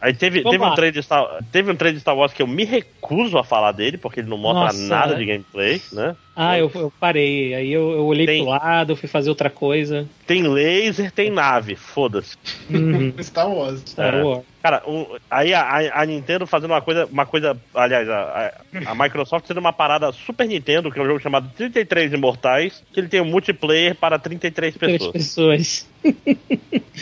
Aí 0.00 0.14
teve, 0.14 0.42
Vamos 0.42 0.58
teve, 0.58 0.64
um 0.70 0.74
trailer 0.74 0.92
de 0.92 1.02
Star, 1.02 1.44
teve 1.50 1.70
um 1.70 1.76
trailer 1.76 1.94
de 1.94 2.00
Star 2.00 2.16
Wars 2.16 2.32
que 2.32 2.42
eu 2.42 2.46
me 2.46 2.64
recuso 2.64 3.38
a 3.38 3.44
falar 3.44 3.72
dele, 3.72 3.98
porque 3.98 4.20
ele 4.20 4.28
não 4.28 4.38
mostra 4.38 4.64
Nossa, 4.64 4.88
nada 4.88 5.14
é. 5.14 5.16
de 5.16 5.26
gameplay, 5.26 5.82
né? 5.92 6.16
Ah 6.36 6.58
eu, 6.58 6.70
eu 6.74 6.92
parei. 7.00 7.54
Aí 7.54 7.72
eu, 7.72 7.90
eu 7.92 8.04
olhei 8.04 8.26
Tem- 8.26 8.42
pro 8.42 8.50
lado, 8.52 8.92
eu 8.92 8.96
fui 8.96 9.08
fazer 9.08 9.30
outra 9.30 9.48
coisa. 9.50 10.06
Tem 10.26 10.42
laser, 10.46 11.10
tem 11.10 11.30
nave, 11.30 11.74
foda-se. 11.74 12.36
Uhum. 12.70 13.12
Star 13.22 13.48
Wars. 13.50 13.80
Star 13.86 14.14
É. 14.14 14.22
Wars. 14.22 14.44
Cara, 14.62 14.82
um- 14.86 15.06
aí 15.30 15.54
a, 15.54 16.00
a- 16.00 16.04
Nintendo 16.06 16.44
fazendo 16.46 16.72
uma 16.72 16.80
coisa, 16.82 17.06
uma 17.06 17.24
coisa, 17.24 17.56
aliás, 17.74 18.08
a, 18.08 18.52
a- 18.86 18.94
Microsoft 18.94 19.46
sendo 19.46 19.60
uma 19.60 19.72
parada 19.72 20.10
Super 20.12 20.46
Nintendo, 20.48 20.90
que 20.90 20.98
é 20.98 21.02
um 21.02 21.06
jogo 21.06 21.20
chamado 21.20 21.48
33 21.56 22.12
Imortais, 22.12 22.82
que 22.92 22.98
ele 23.00 23.08
tem 23.08 23.20
um 23.20 23.24
multiplayer 23.24 23.94
para 23.94 24.18
33 24.18 24.74
Três 24.74 24.98
pessoas, 24.98 25.12
pessoas. 25.12 25.88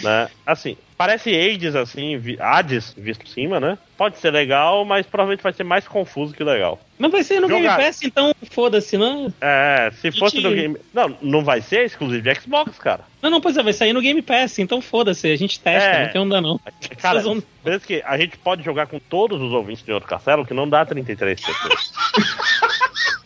né? 0.03 0.29
Assim, 0.47 0.77
parece 0.97 1.31
Hades, 1.35 1.75
assim, 1.75 2.21
Hades, 2.39 2.95
visto 2.97 3.21
por 3.25 3.29
cima, 3.29 3.59
né? 3.59 3.79
Pode 3.97 4.19
ser 4.19 4.33
legal, 4.33 4.85
mas 4.85 5.07
provavelmente 5.07 5.43
vai 5.43 5.53
ser 5.53 5.63
mais 5.63 5.87
confuso 5.87 6.35
que 6.35 6.43
legal. 6.43 6.81
Mas 6.99 7.13
vai 7.13 7.23
ser 7.23 7.39
no 7.41 7.49
Jogar. 7.49 7.77
Game 7.77 7.85
Pass, 7.87 8.03
então 8.03 8.35
foda-se, 8.51 8.99
né? 8.99 9.33
É, 9.41 9.93
se 10.01 10.11
fosse 10.11 10.37
Gente. 10.41 10.45
no 10.49 10.55
game... 10.55 10.77
Não, 10.93 11.17
não 11.23 11.45
vai 11.45 11.61
ser 11.61 11.85
exclusivo 11.87 12.21
de 12.23 12.35
Xbox, 12.35 12.77
cara. 12.79 13.05
Não, 13.23 13.31
não, 13.31 13.41
pois 13.41 13.57
é, 13.57 13.63
vai 13.63 13.73
sair 13.73 13.93
no 13.93 14.01
Game 14.01 14.21
Pass, 14.21 14.59
então 14.59 14.81
foda-se, 14.83 15.31
a 15.31 15.37
gente 15.37 15.61
testa, 15.61 15.89
É. 15.89 16.05
não 16.07 16.13
tem 16.13 16.21
onda 16.21 16.41
não. 16.41 16.61
Cara, 16.99 17.21
vão- 17.21 17.43
pensa 17.63 17.87
que 17.87 18.03
a 18.05 18.19
gente 18.19 18.37
pode 18.39 18.65
jogar 18.65 18.87
com 18.89 18.99
todos 18.99 19.41
os 19.41 19.53
ouvintes 19.53 19.85
de 19.85 19.93
outro 19.93 20.09
castelo, 20.09 20.45
que 20.45 20.53
não 20.55 20.69
dá 20.69 20.85
33 20.85 21.41
pessoas. 21.41 21.93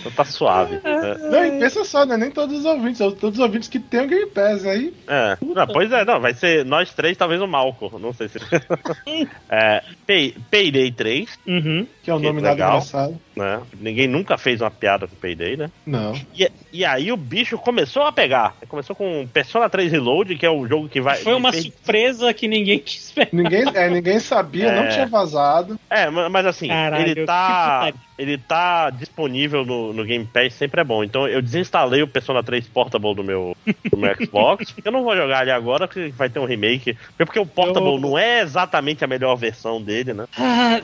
então 0.00 0.12
tá 0.12 0.24
suave. 0.24 0.74
né? 0.82 1.16
Não, 1.30 1.44
e 1.46 1.58
pensa 1.60 1.84
só, 1.84 2.04
né? 2.04 2.16
Nem 2.16 2.30
todos 2.30 2.58
os 2.60 2.64
ouvintes, 2.64 2.98
todos 2.98 3.38
os 3.38 3.38
ouvintes 3.38 3.68
que 3.68 3.78
tem 3.78 4.00
o 4.00 4.08
Game 4.08 4.26
Pass 4.26 4.64
aí. 4.66 4.92
É. 5.06 5.36
Não, 5.40 5.66
pois 5.66 5.92
é, 5.92 6.04
não, 6.04 6.20
vai 6.20 6.34
ser 6.34 6.64
nós 6.64 6.92
três, 6.92 7.16
talvez 7.16 7.40
o 7.40 7.46
Malco. 7.46 7.98
Não 7.98 8.12
sei 8.12 8.28
se. 8.28 8.38
é, 9.48 9.82
Pay- 10.06 10.34
Payday 10.50 10.90
3, 10.92 11.38
Uhum. 11.46 11.86
Que 12.02 12.10
é 12.10 12.14
um 12.14 12.18
Que 12.20 12.26
nome 12.26 12.40
nada 12.40 12.54
legal. 12.54 12.68
engraçado. 12.70 13.20
Né? 13.40 13.60
Ninguém 13.80 14.06
nunca 14.06 14.38
fez 14.38 14.60
uma 14.60 14.70
piada 14.70 15.06
com 15.08 15.16
Payday, 15.16 15.56
né? 15.56 15.70
Não. 15.86 16.14
E, 16.34 16.48
e 16.72 16.84
aí 16.84 17.10
o 17.10 17.16
bicho 17.16 17.58
começou 17.58 18.02
a 18.02 18.12
pegar. 18.12 18.54
Começou 18.68 18.94
com 18.94 19.26
Persona 19.32 19.68
3 19.68 19.90
Reload, 19.90 20.36
que 20.36 20.46
é 20.46 20.50
o 20.50 20.66
jogo 20.68 20.88
que 20.88 21.00
vai. 21.00 21.16
Foi 21.18 21.34
uma 21.34 21.50
fez- 21.50 21.64
surpresa 21.64 22.32
que 22.32 22.46
ninguém 22.46 22.78
quis 22.84 23.06
esperar. 23.06 23.30
Ninguém, 23.32 23.64
é, 23.74 23.88
ninguém 23.90 24.20
sabia, 24.20 24.66
É. 24.68 24.80
não 24.82 24.88
tinha 24.88 25.06
vazado. 25.06 25.78
É, 25.88 26.08
ma- 26.10 26.28
mas 26.28 26.46
assim, 26.46 26.68
Caralho, 26.68 27.04
ele 27.10 27.24
tá. 27.26 27.92
Ele 28.18 28.36
tá 28.36 28.90
disponível 28.90 29.64
no, 29.64 29.94
no 29.94 30.04
Game 30.04 30.26
Pass, 30.26 30.52
sempre 30.52 30.82
é 30.82 30.84
bom. 30.84 31.02
Então 31.02 31.26
eu 31.26 31.40
desinstalei 31.40 32.02
o 32.02 32.06
Persona 32.06 32.42
3 32.42 32.68
Portable 32.68 33.14
do 33.14 33.24
meu, 33.24 33.56
do 33.90 33.96
meu 33.96 34.12
Xbox. 34.22 34.70
porque 34.72 34.86
eu 34.88 34.92
não 34.92 35.02
vou 35.02 35.16
jogar 35.16 35.40
ele 35.40 35.50
agora, 35.50 35.88
porque 35.88 36.08
vai 36.10 36.28
ter 36.28 36.38
um 36.38 36.44
remake. 36.44 36.94
Porque 37.16 37.38
o 37.38 37.46
Portable 37.46 37.94
Eu- 37.94 37.98
não 37.98 38.18
é 38.18 38.42
exatamente 38.42 39.02
a 39.02 39.06
melhor 39.06 39.36
versão 39.36 39.80
dele, 39.80 40.12
né? 40.12 40.26
Ah. 40.36 40.82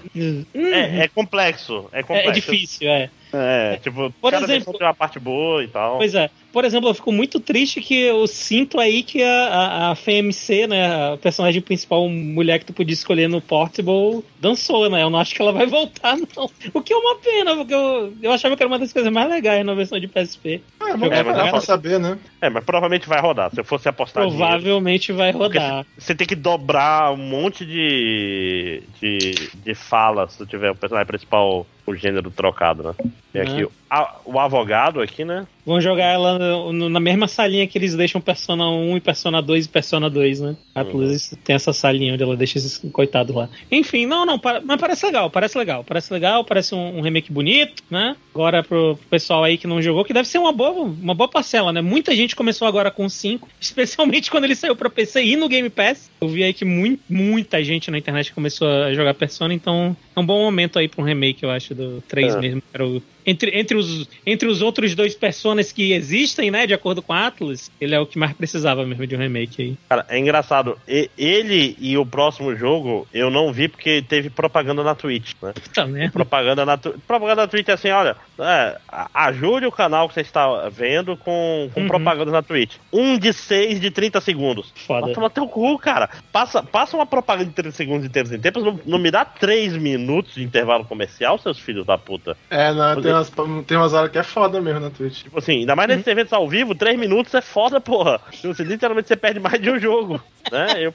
É, 0.55 1.05
é 1.05 1.09
complexo. 1.09 1.91
É 1.93 2.01
É, 2.01 2.03
complexo. 2.03 2.46
é 2.46 2.46
difícil, 2.53 2.89
é. 2.89 3.11
É, 3.33 3.77
tipo, 3.83 4.11
Por 4.21 4.33
exemplo- 4.33 4.77
uma 4.81 4.95
parte 4.95 5.19
boa 5.19 5.63
e 5.63 5.69
tal. 5.69 5.99
Pois 5.99 6.15
é. 6.15 6.31
Por 6.53 6.65
exemplo, 6.65 6.89
eu 6.89 6.95
fico 6.95 7.13
muito 7.13 7.39
triste 7.39 7.81
que 7.81 7.95
eu 7.95 8.27
sinto 8.27 8.81
aí 8.81 9.03
que 9.03 9.23
a, 9.23 9.47
a, 9.49 9.91
a 9.91 9.95
FMC, 9.95 10.67
né, 10.67 11.13
a 11.13 11.17
personagem 11.17 11.61
principal, 11.61 12.09
mulher 12.09 12.59
que 12.59 12.65
tu 12.67 12.73
podia 12.73 12.95
escolher 12.95 13.29
no 13.29 13.41
Portable, 13.41 14.25
dançou, 14.41 14.89
né? 14.89 15.03
Eu 15.03 15.11
não 15.11 15.19
acho 15.19 15.35
que 15.35 15.43
ela 15.43 15.53
vai 15.53 15.67
voltar, 15.69 16.17
não. 16.17 16.51
O 16.73 16.81
que 16.81 16.93
é 16.93 16.97
uma 16.97 17.17
pena, 17.17 17.57
porque 17.57 17.75
eu, 17.75 18.13
eu 18.23 18.33
achava 18.33 18.57
que 18.57 18.63
era 18.63 18.69
uma 18.69 18.79
das 18.79 18.93
coisas 18.93 19.13
mais 19.13 19.29
legais 19.29 19.65
na 19.65 19.75
versão 19.75 19.99
de 19.99 20.09
PSP. 20.09 20.63
Ah, 20.81 20.93
vamos 20.93 21.01
Jogar 21.01 21.19
esperar 21.19 21.45
com 21.45 21.51
pra 21.51 21.61
saber, 21.61 22.01
né? 22.01 22.19
É, 22.41 22.49
mas 22.49 22.65
provavelmente 22.65 23.09
vai 23.09 23.21
rodar. 23.21 23.51
Se 23.51 23.61
eu 23.61 23.65
fosse 23.65 23.89
apostar 23.89 24.25
dinheiro. 24.25 24.47
Provavelmente 24.47 25.13
vai 25.13 25.33
Porque 25.33 25.59
rodar. 25.59 25.87
Você 25.99 26.15
tem 26.15 26.27
que 26.27 26.37
dobrar 26.37 27.13
um 27.13 27.17
monte 27.17 27.65
de, 27.67 28.83
de, 29.01 29.19
de 29.65 29.75
falas 29.75 30.33
se 30.33 30.39
tu 30.39 30.47
tiver 30.47 30.71
o 30.71 30.75
personagem 30.75 31.07
principal, 31.07 31.67
o 31.87 31.95
gênero 31.95 32.31
trocado, 32.31 32.83
né? 32.83 32.95
Tem 33.33 33.43
aqui 33.43 33.63
Né? 33.63 33.69
O, 33.91 33.95
a- 33.95 34.21
o 34.25 34.39
advogado 34.41 35.01
aqui, 35.01 35.25
né? 35.25 35.47
Vão 35.65 35.81
jogar 35.81 36.05
ela 36.13 36.39
no- 36.73 36.89
na 36.89 37.01
mesma 37.01 37.27
salinha 37.27 37.67
que 37.67 37.77
eles 37.77 37.95
deixam 37.97 38.21
Persona 38.21 38.69
1 38.71 38.97
e 38.99 39.01
Persona 39.01 39.43
2 39.43 39.65
e 39.65 39.69
Persona 39.69 40.09
2, 40.09 40.41
né? 40.41 40.57
A 40.73 40.83
Uhum. 40.83 40.87
Atlus 40.89 41.35
tem 41.43 41.57
essa 41.57 41.73
salinha 41.73 42.15
onde 42.15 42.23
ela 42.23 42.37
deixa 42.37 42.57
esses 42.59 42.79
coitados 42.93 43.35
lá. 43.35 43.49
Enfim, 43.71 44.07
não, 44.07 44.25
não, 44.25 44.39
pa- 44.39 44.61
mas 44.65 44.81
parece 44.81 45.05
legal, 45.07 45.29
parece 45.29 45.59
legal, 45.59 45.83
parece 45.83 46.13
legal, 46.13 46.45
parece 46.45 46.73
um, 46.73 46.99
um 46.99 47.01
remake 47.01 47.33
bonito, 47.33 47.83
né? 47.91 48.15
Agora 48.33 48.63
pro, 48.63 48.97
pessoal 49.11 49.43
aí 49.43 49.59
que 49.59 49.67
não 49.67 49.83
jogou, 49.83 50.05
que 50.05 50.13
deve 50.13 50.29
ser 50.29 50.39
uma 50.39 50.53
boa, 50.53 50.71
uma 50.85 51.15
boa 51.15 51.29
parcela, 51.29 51.73
né? 51.73 51.81
Muita 51.81 52.15
gente 52.15 52.37
começou 52.37 52.69
agora 52.69 52.91
com 52.93 53.09
5, 53.09 53.49
especialmente 53.61 54.31
quando 54.31 54.45
ele 54.45 54.55
saiu 54.55 54.77
pra 54.77 54.89
PC 54.89 55.25
e 55.25 55.35
no 55.37 55.49
Game 55.49 55.69
Pass. 55.69 56.09
Eu 56.21 56.29
vi 56.29 56.45
aí 56.45 56.53
que 56.55 56.65
mui- 56.65 57.01
muita 57.11 57.63
gente 57.65 57.91
na 57.91 57.99
internet 57.99 58.33
começou 58.33 58.69
a 58.69 58.95
jogar 58.95 59.15
Persona, 59.15 59.53
então 59.53 59.97
é 60.15 60.21
um 60.21 60.25
bom 60.25 60.45
momento 60.45 60.79
aí 60.79 60.87
pra 60.87 61.03
um 61.03 61.05
remake, 61.05 61.43
eu 61.43 61.51
acho, 61.51 61.75
do 61.75 62.01
3 62.09 62.37
É. 62.37 62.41
mesmo. 62.41 62.61
que 62.61 62.67
era 62.73 62.87
o- 62.87 63.03
entre, 63.27 63.59
entre, 63.59 63.77
os, 63.77 64.09
entre 64.25 64.49
os 64.49 64.63
outros 64.63 64.95
dois 64.95 65.15
personagens 65.15 65.73
que 65.73 65.93
existem, 65.93 66.51
né, 66.51 66.67
de 66.67 66.75
acordo 66.75 67.03
com 67.03 67.13
a 67.13 67.27
Atlas, 67.27 67.71
ele 67.81 67.95
é 67.95 68.01
o 68.01 68.07
que 68.07 68.19
mais 68.19 68.33
precisava 68.33 68.87
mesmo 68.87 69.07
de 69.07 69.17
um 69.17 69.19
remake 69.19 69.63
aí. 69.63 69.77
Cara, 69.89 70.07
é 70.09 70.19
engraçado. 70.19 70.79
E- 70.87 71.11
ele 71.19 71.77
e 71.81 71.97
o 71.99 72.07
próximo 72.07 72.55
jogo 72.55 73.07
eu 73.13 73.31
não 73.31 73.53
vi 73.53 73.69
porque 73.69 74.03
teve 74.03 74.31
propaganda 74.31 74.83
na 74.85 74.95
Twitch, 74.95 75.33
né? 75.43 75.53
Puta 75.53 75.87
merda. 75.87 76.13
Propaganda 76.13 76.65
na, 76.65 76.77
propaganda 76.79 77.43
na 77.43 77.49
Twitch 77.49 77.69
é 77.69 77.73
assim, 77.73 77.91
olha, 77.91 78.17
é, 78.39 78.77
ajude 79.15 79.67
o 79.67 79.73
canal 79.73 80.09
que 80.09 80.15
você 80.15 80.21
está 80.21 80.69
vendo 80.69 81.17
com, 81.17 81.71
com 81.75 81.81
Uhum. 81.81 81.89
propaganda 81.89 82.31
na 82.31 82.43
Twitch. 82.43 82.77
Um 82.93 83.19
de 83.19 83.33
seis 83.33 83.81
de 83.81 83.91
30 83.91 84.21
segundos. 84.21 84.73
Foda. 84.87 85.07
Vai 85.07 85.15
tomar 85.15 85.31
teu 85.31 85.47
cu, 85.49 85.79
cara. 85.79 86.09
Passa, 86.33 86.63
passa 86.63 86.97
uma 86.97 87.07
propaganda 87.07 87.49
de 87.49 87.55
30 87.55 87.71
segundos 87.73 88.07
em 88.07 88.09
tempos 88.09 88.33
em 88.33 88.39
tempos, 88.39 88.63
não, 88.65 88.79
não 88.87 88.99
me 88.99 89.11
dá 89.11 89.25
3 89.25 89.77
minutos 89.77 90.35
de 90.35 90.43
intervalo 90.45 90.85
comercial, 90.85 91.39
seus 91.39 91.59
filhos 91.59 91.85
da 91.87 91.97
puta. 91.99 92.37
É, 92.51 92.73
não, 92.73 93.01
tem 93.01 93.13
umas, 93.17 93.33
tem 93.67 93.77
umas 93.77 93.93
horas 93.93 94.11
que 94.11 94.19
é 94.19 94.23
foda 94.23 94.61
mesmo 94.61 94.81
na 94.81 94.91
Twitch. 94.91 95.23
Tipo 95.25 95.39
assim, 95.39 95.59
ainda 95.61 95.75
mais 95.77 95.89
nesses 95.89 96.07
eventos 96.07 96.33
ao 96.33 96.49
vivo, 96.49 96.75
3 96.75 96.99
minutos 96.99 97.35
é 97.35 97.41
foda, 97.41 97.81
porra. 97.81 98.21
Tipo, 98.31 98.55
Você, 98.55 98.63
literalmente 98.65 99.09
você 99.09 99.17
perde 99.17 99.41
mais 99.41 99.61
de 99.61 99.71
um 99.71 99.79
jogo, 99.79 100.21
né? 100.51 100.67
Eu- 100.79 100.93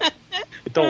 Então, 0.66 0.84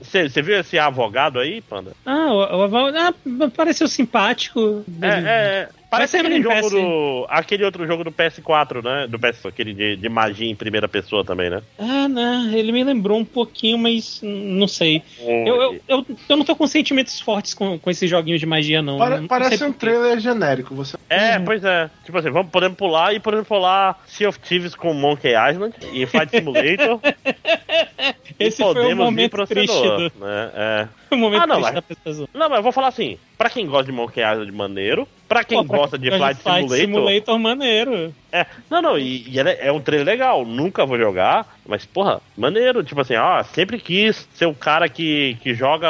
você 0.00 0.28
você 0.28 0.42
viu 0.42 0.58
esse 0.60 0.78
advogado 0.78 1.40
aí, 1.40 1.60
Panda? 1.62 1.92
ah, 2.04 2.26
o, 2.32 2.36
o 2.58 2.62
Aval 2.62 2.88
ah, 2.88 3.14
pareceu 3.54 3.88
simpático. 3.88 4.84
É, 5.02 5.08
é, 5.08 5.68
parece 5.90 6.12
ser 6.12 6.18
aquele 6.18 6.42
jogo 6.42 6.70
do. 6.70 7.26
Aquele 7.28 7.64
outro 7.64 7.86
jogo 7.86 8.04
do 8.04 8.12
PS4, 8.12 8.82
né? 8.82 9.06
Do 9.06 9.18
PS, 9.18 9.46
aquele 9.46 9.72
de, 9.74 9.96
de 9.96 10.08
magia 10.08 10.48
em 10.50 10.54
primeira 10.54 10.88
pessoa 10.88 11.24
também, 11.24 11.50
né? 11.50 11.62
Ah, 11.78 12.08
não, 12.08 12.50
ele 12.52 12.72
me 12.72 12.82
lembrou 12.84 13.18
um 13.18 13.24
pouquinho, 13.24 13.78
mas 13.78 14.20
não 14.22 14.66
sei. 14.68 15.02
Eu, 15.20 15.56
eu, 15.56 15.80
eu, 15.88 16.06
eu 16.28 16.36
não 16.36 16.44
tô 16.44 16.54
com 16.56 16.66
sentimentos 16.66 17.20
fortes 17.20 17.54
com, 17.54 17.78
com 17.78 17.90
esses 17.90 18.08
joguinhos 18.08 18.40
de 18.40 18.46
magia, 18.46 18.80
não. 18.82 18.98
Pare- 18.98 19.20
Não- 19.20 19.26
parece 19.28 19.64
um 19.64 19.72
trailer 19.72 20.18
genérico. 20.20 20.74
Você 20.74 20.96
É, 21.08 21.38
pois 21.38 21.62
é. 21.64 21.90
Tipo 22.04 22.18
assim, 22.18 22.30
vamos, 22.30 22.50
podemos 22.50 22.76
pular 22.76 23.14
e 23.14 23.20
podemos 23.20 23.46
pular 23.46 24.02
Sea 24.06 24.28
of 24.28 24.38
Thieves 24.40 24.74
com 24.74 24.92
Monkey 24.94 25.32
Island 25.50 25.74
e 25.92 26.06
Flight 26.06 26.30
Simulator. 26.30 27.00
Esse 28.38 28.60
e 28.60 28.64
foi 28.64 28.70
o 28.72 28.74
podemos 28.74 28.92
ir 28.92 28.94
momento 28.96 29.30
pro 29.30 29.46
triste 29.46 29.82
do- 29.82 30.12
né? 30.24 30.50
É. 30.54 30.88
O 31.08 31.16
momento 31.16 31.42
Ah, 31.42 31.46
não, 31.46 31.56
triste 31.62 31.72
mas- 31.72 31.74
da 31.88 31.94
pessoa. 32.04 32.28
Não, 32.34 32.48
mas 32.48 32.56
eu 32.58 32.62
vou 32.64 32.72
falar 32.72 32.88
assim, 32.88 33.16
pra 33.36 33.50
quem 33.50 33.66
gosta 33.66 33.84
de 33.84 33.92
Monkey 33.92 34.20
Island 34.22 34.50
maneiro, 34.52 35.06
pra 35.28 35.44
quem 35.44 35.58
Pô, 35.58 35.64
pra 35.64 35.78
gosta 35.78 35.98
de 35.98 36.10
Flight, 36.10 36.40
Simulator, 36.40 36.76
Simulator 36.76 37.38
maneiro. 37.38 38.14
É, 38.32 38.46
não, 38.70 38.80
não, 38.82 38.98
e, 38.98 39.28
e 39.28 39.38
é, 39.40 39.68
é 39.68 39.72
um 39.72 39.80
trailer 39.80 40.06
legal, 40.06 40.44
nunca 40.44 40.86
vou 40.86 40.98
jogar, 40.98 41.46
mas 41.66 41.84
porra, 41.84 42.20
maneiro, 42.36 42.82
tipo 42.84 43.00
assim, 43.00 43.14
ó, 43.16 43.42
sempre 43.42 43.78
quis 43.78 44.28
ser 44.34 44.46
o 44.46 44.54
cara 44.54 44.88
que, 44.88 45.36
que 45.42 45.54
joga 45.54 45.88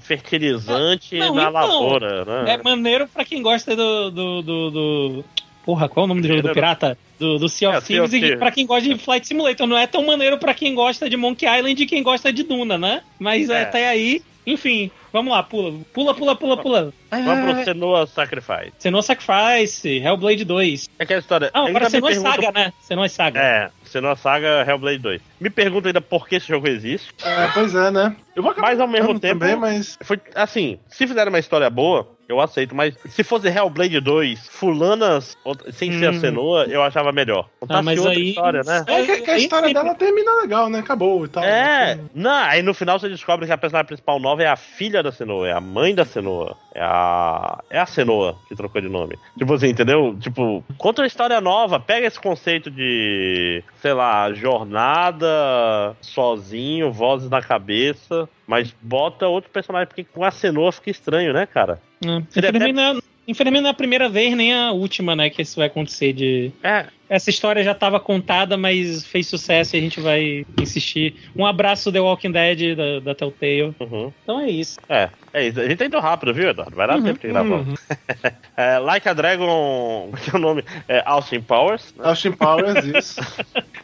fertilizante 0.00 1.16
Não, 1.18 1.34
na 1.34 1.42
então, 1.42 1.52
lavoura, 1.52 2.24
né? 2.24 2.54
É 2.54 2.62
maneiro 2.62 3.08
pra 3.08 3.24
quem 3.24 3.42
gosta 3.42 3.74
do. 3.76 4.10
do, 4.10 4.42
do, 4.42 4.70
do- 4.70 5.24
Porra, 5.64 5.88
qual 5.88 6.04
é 6.04 6.06
o 6.06 6.08
nome 6.08 6.20
do 6.20 6.28
jogo 6.28 6.42
do 6.42 6.52
pirata? 6.52 6.98
Do, 7.18 7.38
do 7.38 7.48
Sea 7.48 7.70
of 7.70 7.78
É, 7.78 7.80
Thieves 7.80 8.12
e 8.12 8.20
Thieves. 8.20 8.38
pra 8.38 8.50
quem 8.50 8.66
gosta 8.66 8.86
de 8.86 8.98
Flight 8.98 9.26
Simulator. 9.26 9.66
Não 9.66 9.78
é 9.78 9.86
tão 9.86 10.04
maneiro 10.04 10.36
pra 10.36 10.52
quem 10.52 10.74
gosta 10.74 11.08
de 11.08 11.16
Monkey 11.16 11.46
Island 11.46 11.82
e 11.82 11.86
quem 11.86 12.02
gosta 12.02 12.30
de 12.30 12.42
Duna, 12.42 12.76
né? 12.76 13.00
Mas 13.18 13.48
É. 13.48 13.62
até 13.62 13.88
aí, 13.88 14.20
enfim, 14.46 14.90
vamos 15.14 15.32
lá, 15.32 15.42
pula. 15.42 15.72
Pula, 15.94 16.14
pula, 16.14 16.36
pula, 16.36 16.56
pula. 16.60 16.92
Ai, 17.10 17.22
Vamos 17.22 17.46
ai, 17.48 17.54
pro. 17.54 17.64
Senua 17.64 18.06
Sacrifice. 18.06 18.72
Senua 18.78 19.00
Sacrifice, 19.02 19.88
Hellblade 19.98 20.44
2. 20.44 20.90
É 20.98 21.04
aquela 21.04 21.20
história. 21.20 21.50
Ah, 21.54 21.66
agora 21.66 21.88
Senua 21.88 22.10
perguntam- 22.10 22.32
Saga, 22.34 22.52
né? 22.52 22.72
Senua 22.82 23.08
Saga. 23.08 23.40
É, 23.40 23.70
Senua 23.84 24.16
Saga 24.16 24.64
Hellblade 24.68 24.98
2. 24.98 25.22
Me 25.40 25.48
pergunta 25.48 25.88
ainda 25.88 26.00
por 26.00 26.28
que 26.28 26.34
esse 26.36 26.48
jogo 26.48 26.66
existe. 26.68 27.14
É, 27.24 27.48
pois 27.54 27.74
é, 27.74 27.90
né? 27.90 28.14
Eu 28.34 28.42
vou 28.42 28.50
acabar 28.52 28.68
Mas 28.68 28.80
ao 28.80 28.88
mesmo 28.88 29.18
tempo- 29.20 29.38
também, 29.40 29.56
mas 29.56 29.96
Foi 30.02 30.20
assim, 30.34 30.78
se 30.88 31.06
fizer 31.06 31.28
uma 31.28 31.38
história 31.38 31.70
boa, 31.70 32.13
eu 32.28 32.40
aceito, 32.40 32.74
mas 32.74 32.94
se 33.08 33.22
fosse 33.22 33.48
Hellblade 33.48 34.00
2, 34.00 34.48
fulanas 34.48 35.36
sem 35.72 35.92
ser 35.98 36.06
a 36.06 36.10
Hum. 36.10 36.20
Senua, 36.20 36.64
eu 36.64 36.82
achava 36.82 37.12
melhor. 37.12 37.48
Contasse 37.60 37.80
Ah, 37.80 37.82
mas 37.82 37.98
outra 37.98 38.12
aí- 38.14 38.28
história, 38.30 38.62
né? 38.64 38.84
é 38.86 39.02
que, 39.04 39.20
que 39.22 39.30
a 39.30 39.36
história 39.38 39.72
dela 39.74 39.94
termina 39.94 40.34
legal, 40.40 40.68
né? 40.70 40.78
Acabou 40.78 41.24
e 41.24 41.28
tal. 41.28 41.44
É, 41.44 41.98
não, 42.14 42.30
aí 42.30 42.62
no 42.62 42.72
final 42.74 42.98
você 42.98 43.08
descobre 43.08 43.46
que 43.46 43.52
a 43.52 43.58
personagem 43.58 43.86
principal 43.86 44.18
nova 44.18 44.42
é 44.42 44.46
a 44.48 44.56
filha 44.56 45.02
da 45.02 45.12
Senua, 45.12 45.48
é 45.48 45.52
a 45.52 45.60
mãe 45.60 45.94
da 45.94 46.04
Senua, 46.04 46.56
é 46.74 46.80
a. 46.82 47.58
É 47.70 47.78
a 47.78 47.86
Senua 47.86 48.36
que 48.48 48.54
trocou 48.56 48.80
de 48.80 48.88
nome. 48.88 49.18
Tipo 49.38 49.54
assim, 49.54 49.68
entendeu? 49.68 50.16
Tipo, 50.20 50.64
conta 50.78 51.02
uma 51.02 51.06
história 51.06 51.40
nova, 51.40 51.78
pega 51.80 52.06
esse 52.06 52.18
conceito 52.20 52.70
de, 52.70 53.62
sei 53.80 53.92
lá, 53.92 54.32
jornada 54.32 55.96
sozinho, 56.00 56.92
vozes 56.92 57.28
na 57.30 57.40
cabeça, 57.42 58.28
mas 58.46 58.74
bota 58.80 59.26
outro 59.26 59.50
personagem, 59.50 59.88
porque 59.88 60.04
com 60.04 60.24
a 60.24 60.30
Senua 60.30 60.72
fica 60.72 60.90
estranho, 60.90 61.32
né, 61.32 61.46
cara? 61.46 61.80
É. 62.04 62.18
Infelizmente, 62.38 62.72
não 62.72 62.82
é- 62.82 62.98
infelizmente 63.26 63.62
não 63.62 63.68
é 63.68 63.72
a 63.72 63.74
primeira 63.74 64.08
vez, 64.08 64.36
nem 64.36 64.52
a 64.54 64.72
última, 64.72 65.16
né, 65.16 65.30
que 65.30 65.42
isso 65.42 65.56
vai 65.56 65.66
acontecer 65.66 66.12
de... 66.12 66.50
É, 66.62 66.86
Essa 67.08 67.28
história 67.30 67.62
já 67.62 67.72
estava 67.72 68.00
contada, 68.00 68.56
mas 68.56 69.04
fez 69.06 69.26
sucesso 69.26 69.76
e 69.76 69.78
a 69.78 69.82
gente 69.82 70.00
vai 70.00 70.44
insistir. 70.60 71.14
Um 71.36 71.44
abraço 71.46 71.92
The 71.92 72.00
Walking 72.00 72.32
Dead 72.32 72.74
da, 72.76 73.00
da 73.00 73.14
Telltale. 73.14 73.74
uhum. 73.78 74.10
Então 74.22 74.40
é 74.40 74.50
isso. 74.50 74.78
É, 74.88 75.10
é 75.32 75.46
isso. 75.46 75.60
A 75.60 75.64
gente 75.68 75.76
tá 75.78 75.84
indo 75.86 76.00
rápido, 76.00 76.32
viu, 76.34 76.48
Eduardo? 76.48 76.74
Vai 76.74 76.86
dar 76.86 76.96
Uhum, 76.96 77.02
tempo 77.04 77.20
de 77.20 77.28
gravar. 77.28 77.56
uhum. 77.56 77.74
É, 78.56 78.78
like 78.78 79.08
a 79.08 79.12
Dragon, 79.12 80.12
que 80.24 80.30
é 80.30 80.34
o 80.34 80.40
nome? 80.40 80.64
É 80.88 81.02
Austin 81.04 81.40
Powers. 81.40 81.92
né? 81.96 82.06
Austin 82.08 82.32
Powers, 82.32 82.84
isso. 82.86 83.20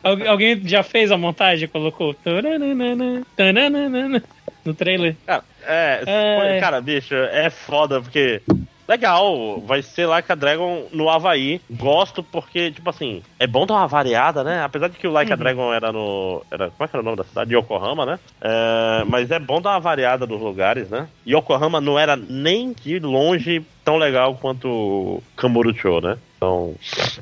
Algu- 0.03 0.27
alguém 0.29 0.61
já 0.67 0.83
fez 0.83 1.11
a 1.13 1.19
montagem? 1.19 1.69
Colocou 1.69 2.15
no 4.65 4.75
trailer? 4.75 5.17
Cara, 5.27 5.43
é, 5.67 6.03
É. 6.07 6.55
pô, 6.55 6.61
cara, 6.61 6.81
bicho, 6.81 7.15
é 7.15 7.49
foda, 7.51 8.01
porque. 8.01 8.41
Legal, 8.89 9.61
vai 9.61 9.83
ser 9.83 10.05
Like 10.07 10.33
a 10.33 10.35
Dragon 10.35 10.87
no 10.91 11.09
Havaí. 11.09 11.61
Gosto 11.71 12.25
porque, 12.25 12.73
tipo 12.73 12.91
assim, 12.91 13.23
é 13.39 13.47
bom 13.47 13.65
dar 13.65 13.75
uma 13.75 13.87
variada, 13.87 14.43
né? 14.43 14.65
Apesar 14.65 14.89
de 14.89 14.99
que 14.99 15.07
o 15.07 15.13
Like 15.13 15.31
a 15.31 15.37
Uhum. 15.37 15.41
Dragon 15.41 15.73
era 15.73 15.93
no. 15.93 16.43
Era, 16.51 16.71
como 16.71 16.85
é 16.85 16.89
que 16.89 16.97
era 16.97 17.01
o 17.01 17.05
nome 17.05 17.17
da 17.17 17.23
cidade? 17.23 17.55
Yokohama, 17.55 18.05
né? 18.05 18.19
É, 18.41 19.05
mas 19.07 19.31
é 19.31 19.39
bom 19.39 19.61
dar 19.61 19.71
uma 19.71 19.81
variada 19.81 20.27
nos 20.27 20.41
lugares, 20.41 20.91
né? 20.91 21.07
Yokohama 21.25 21.81
não 21.81 21.97
era 21.97 22.17
nem 22.17 22.73
de 22.73 22.99
longe 22.99 23.63
tão 23.85 23.97
legal 23.97 24.35
quanto 24.35 25.23
Kamurocho, 25.37 26.01
né? 26.01 26.19
Então, 26.37 26.75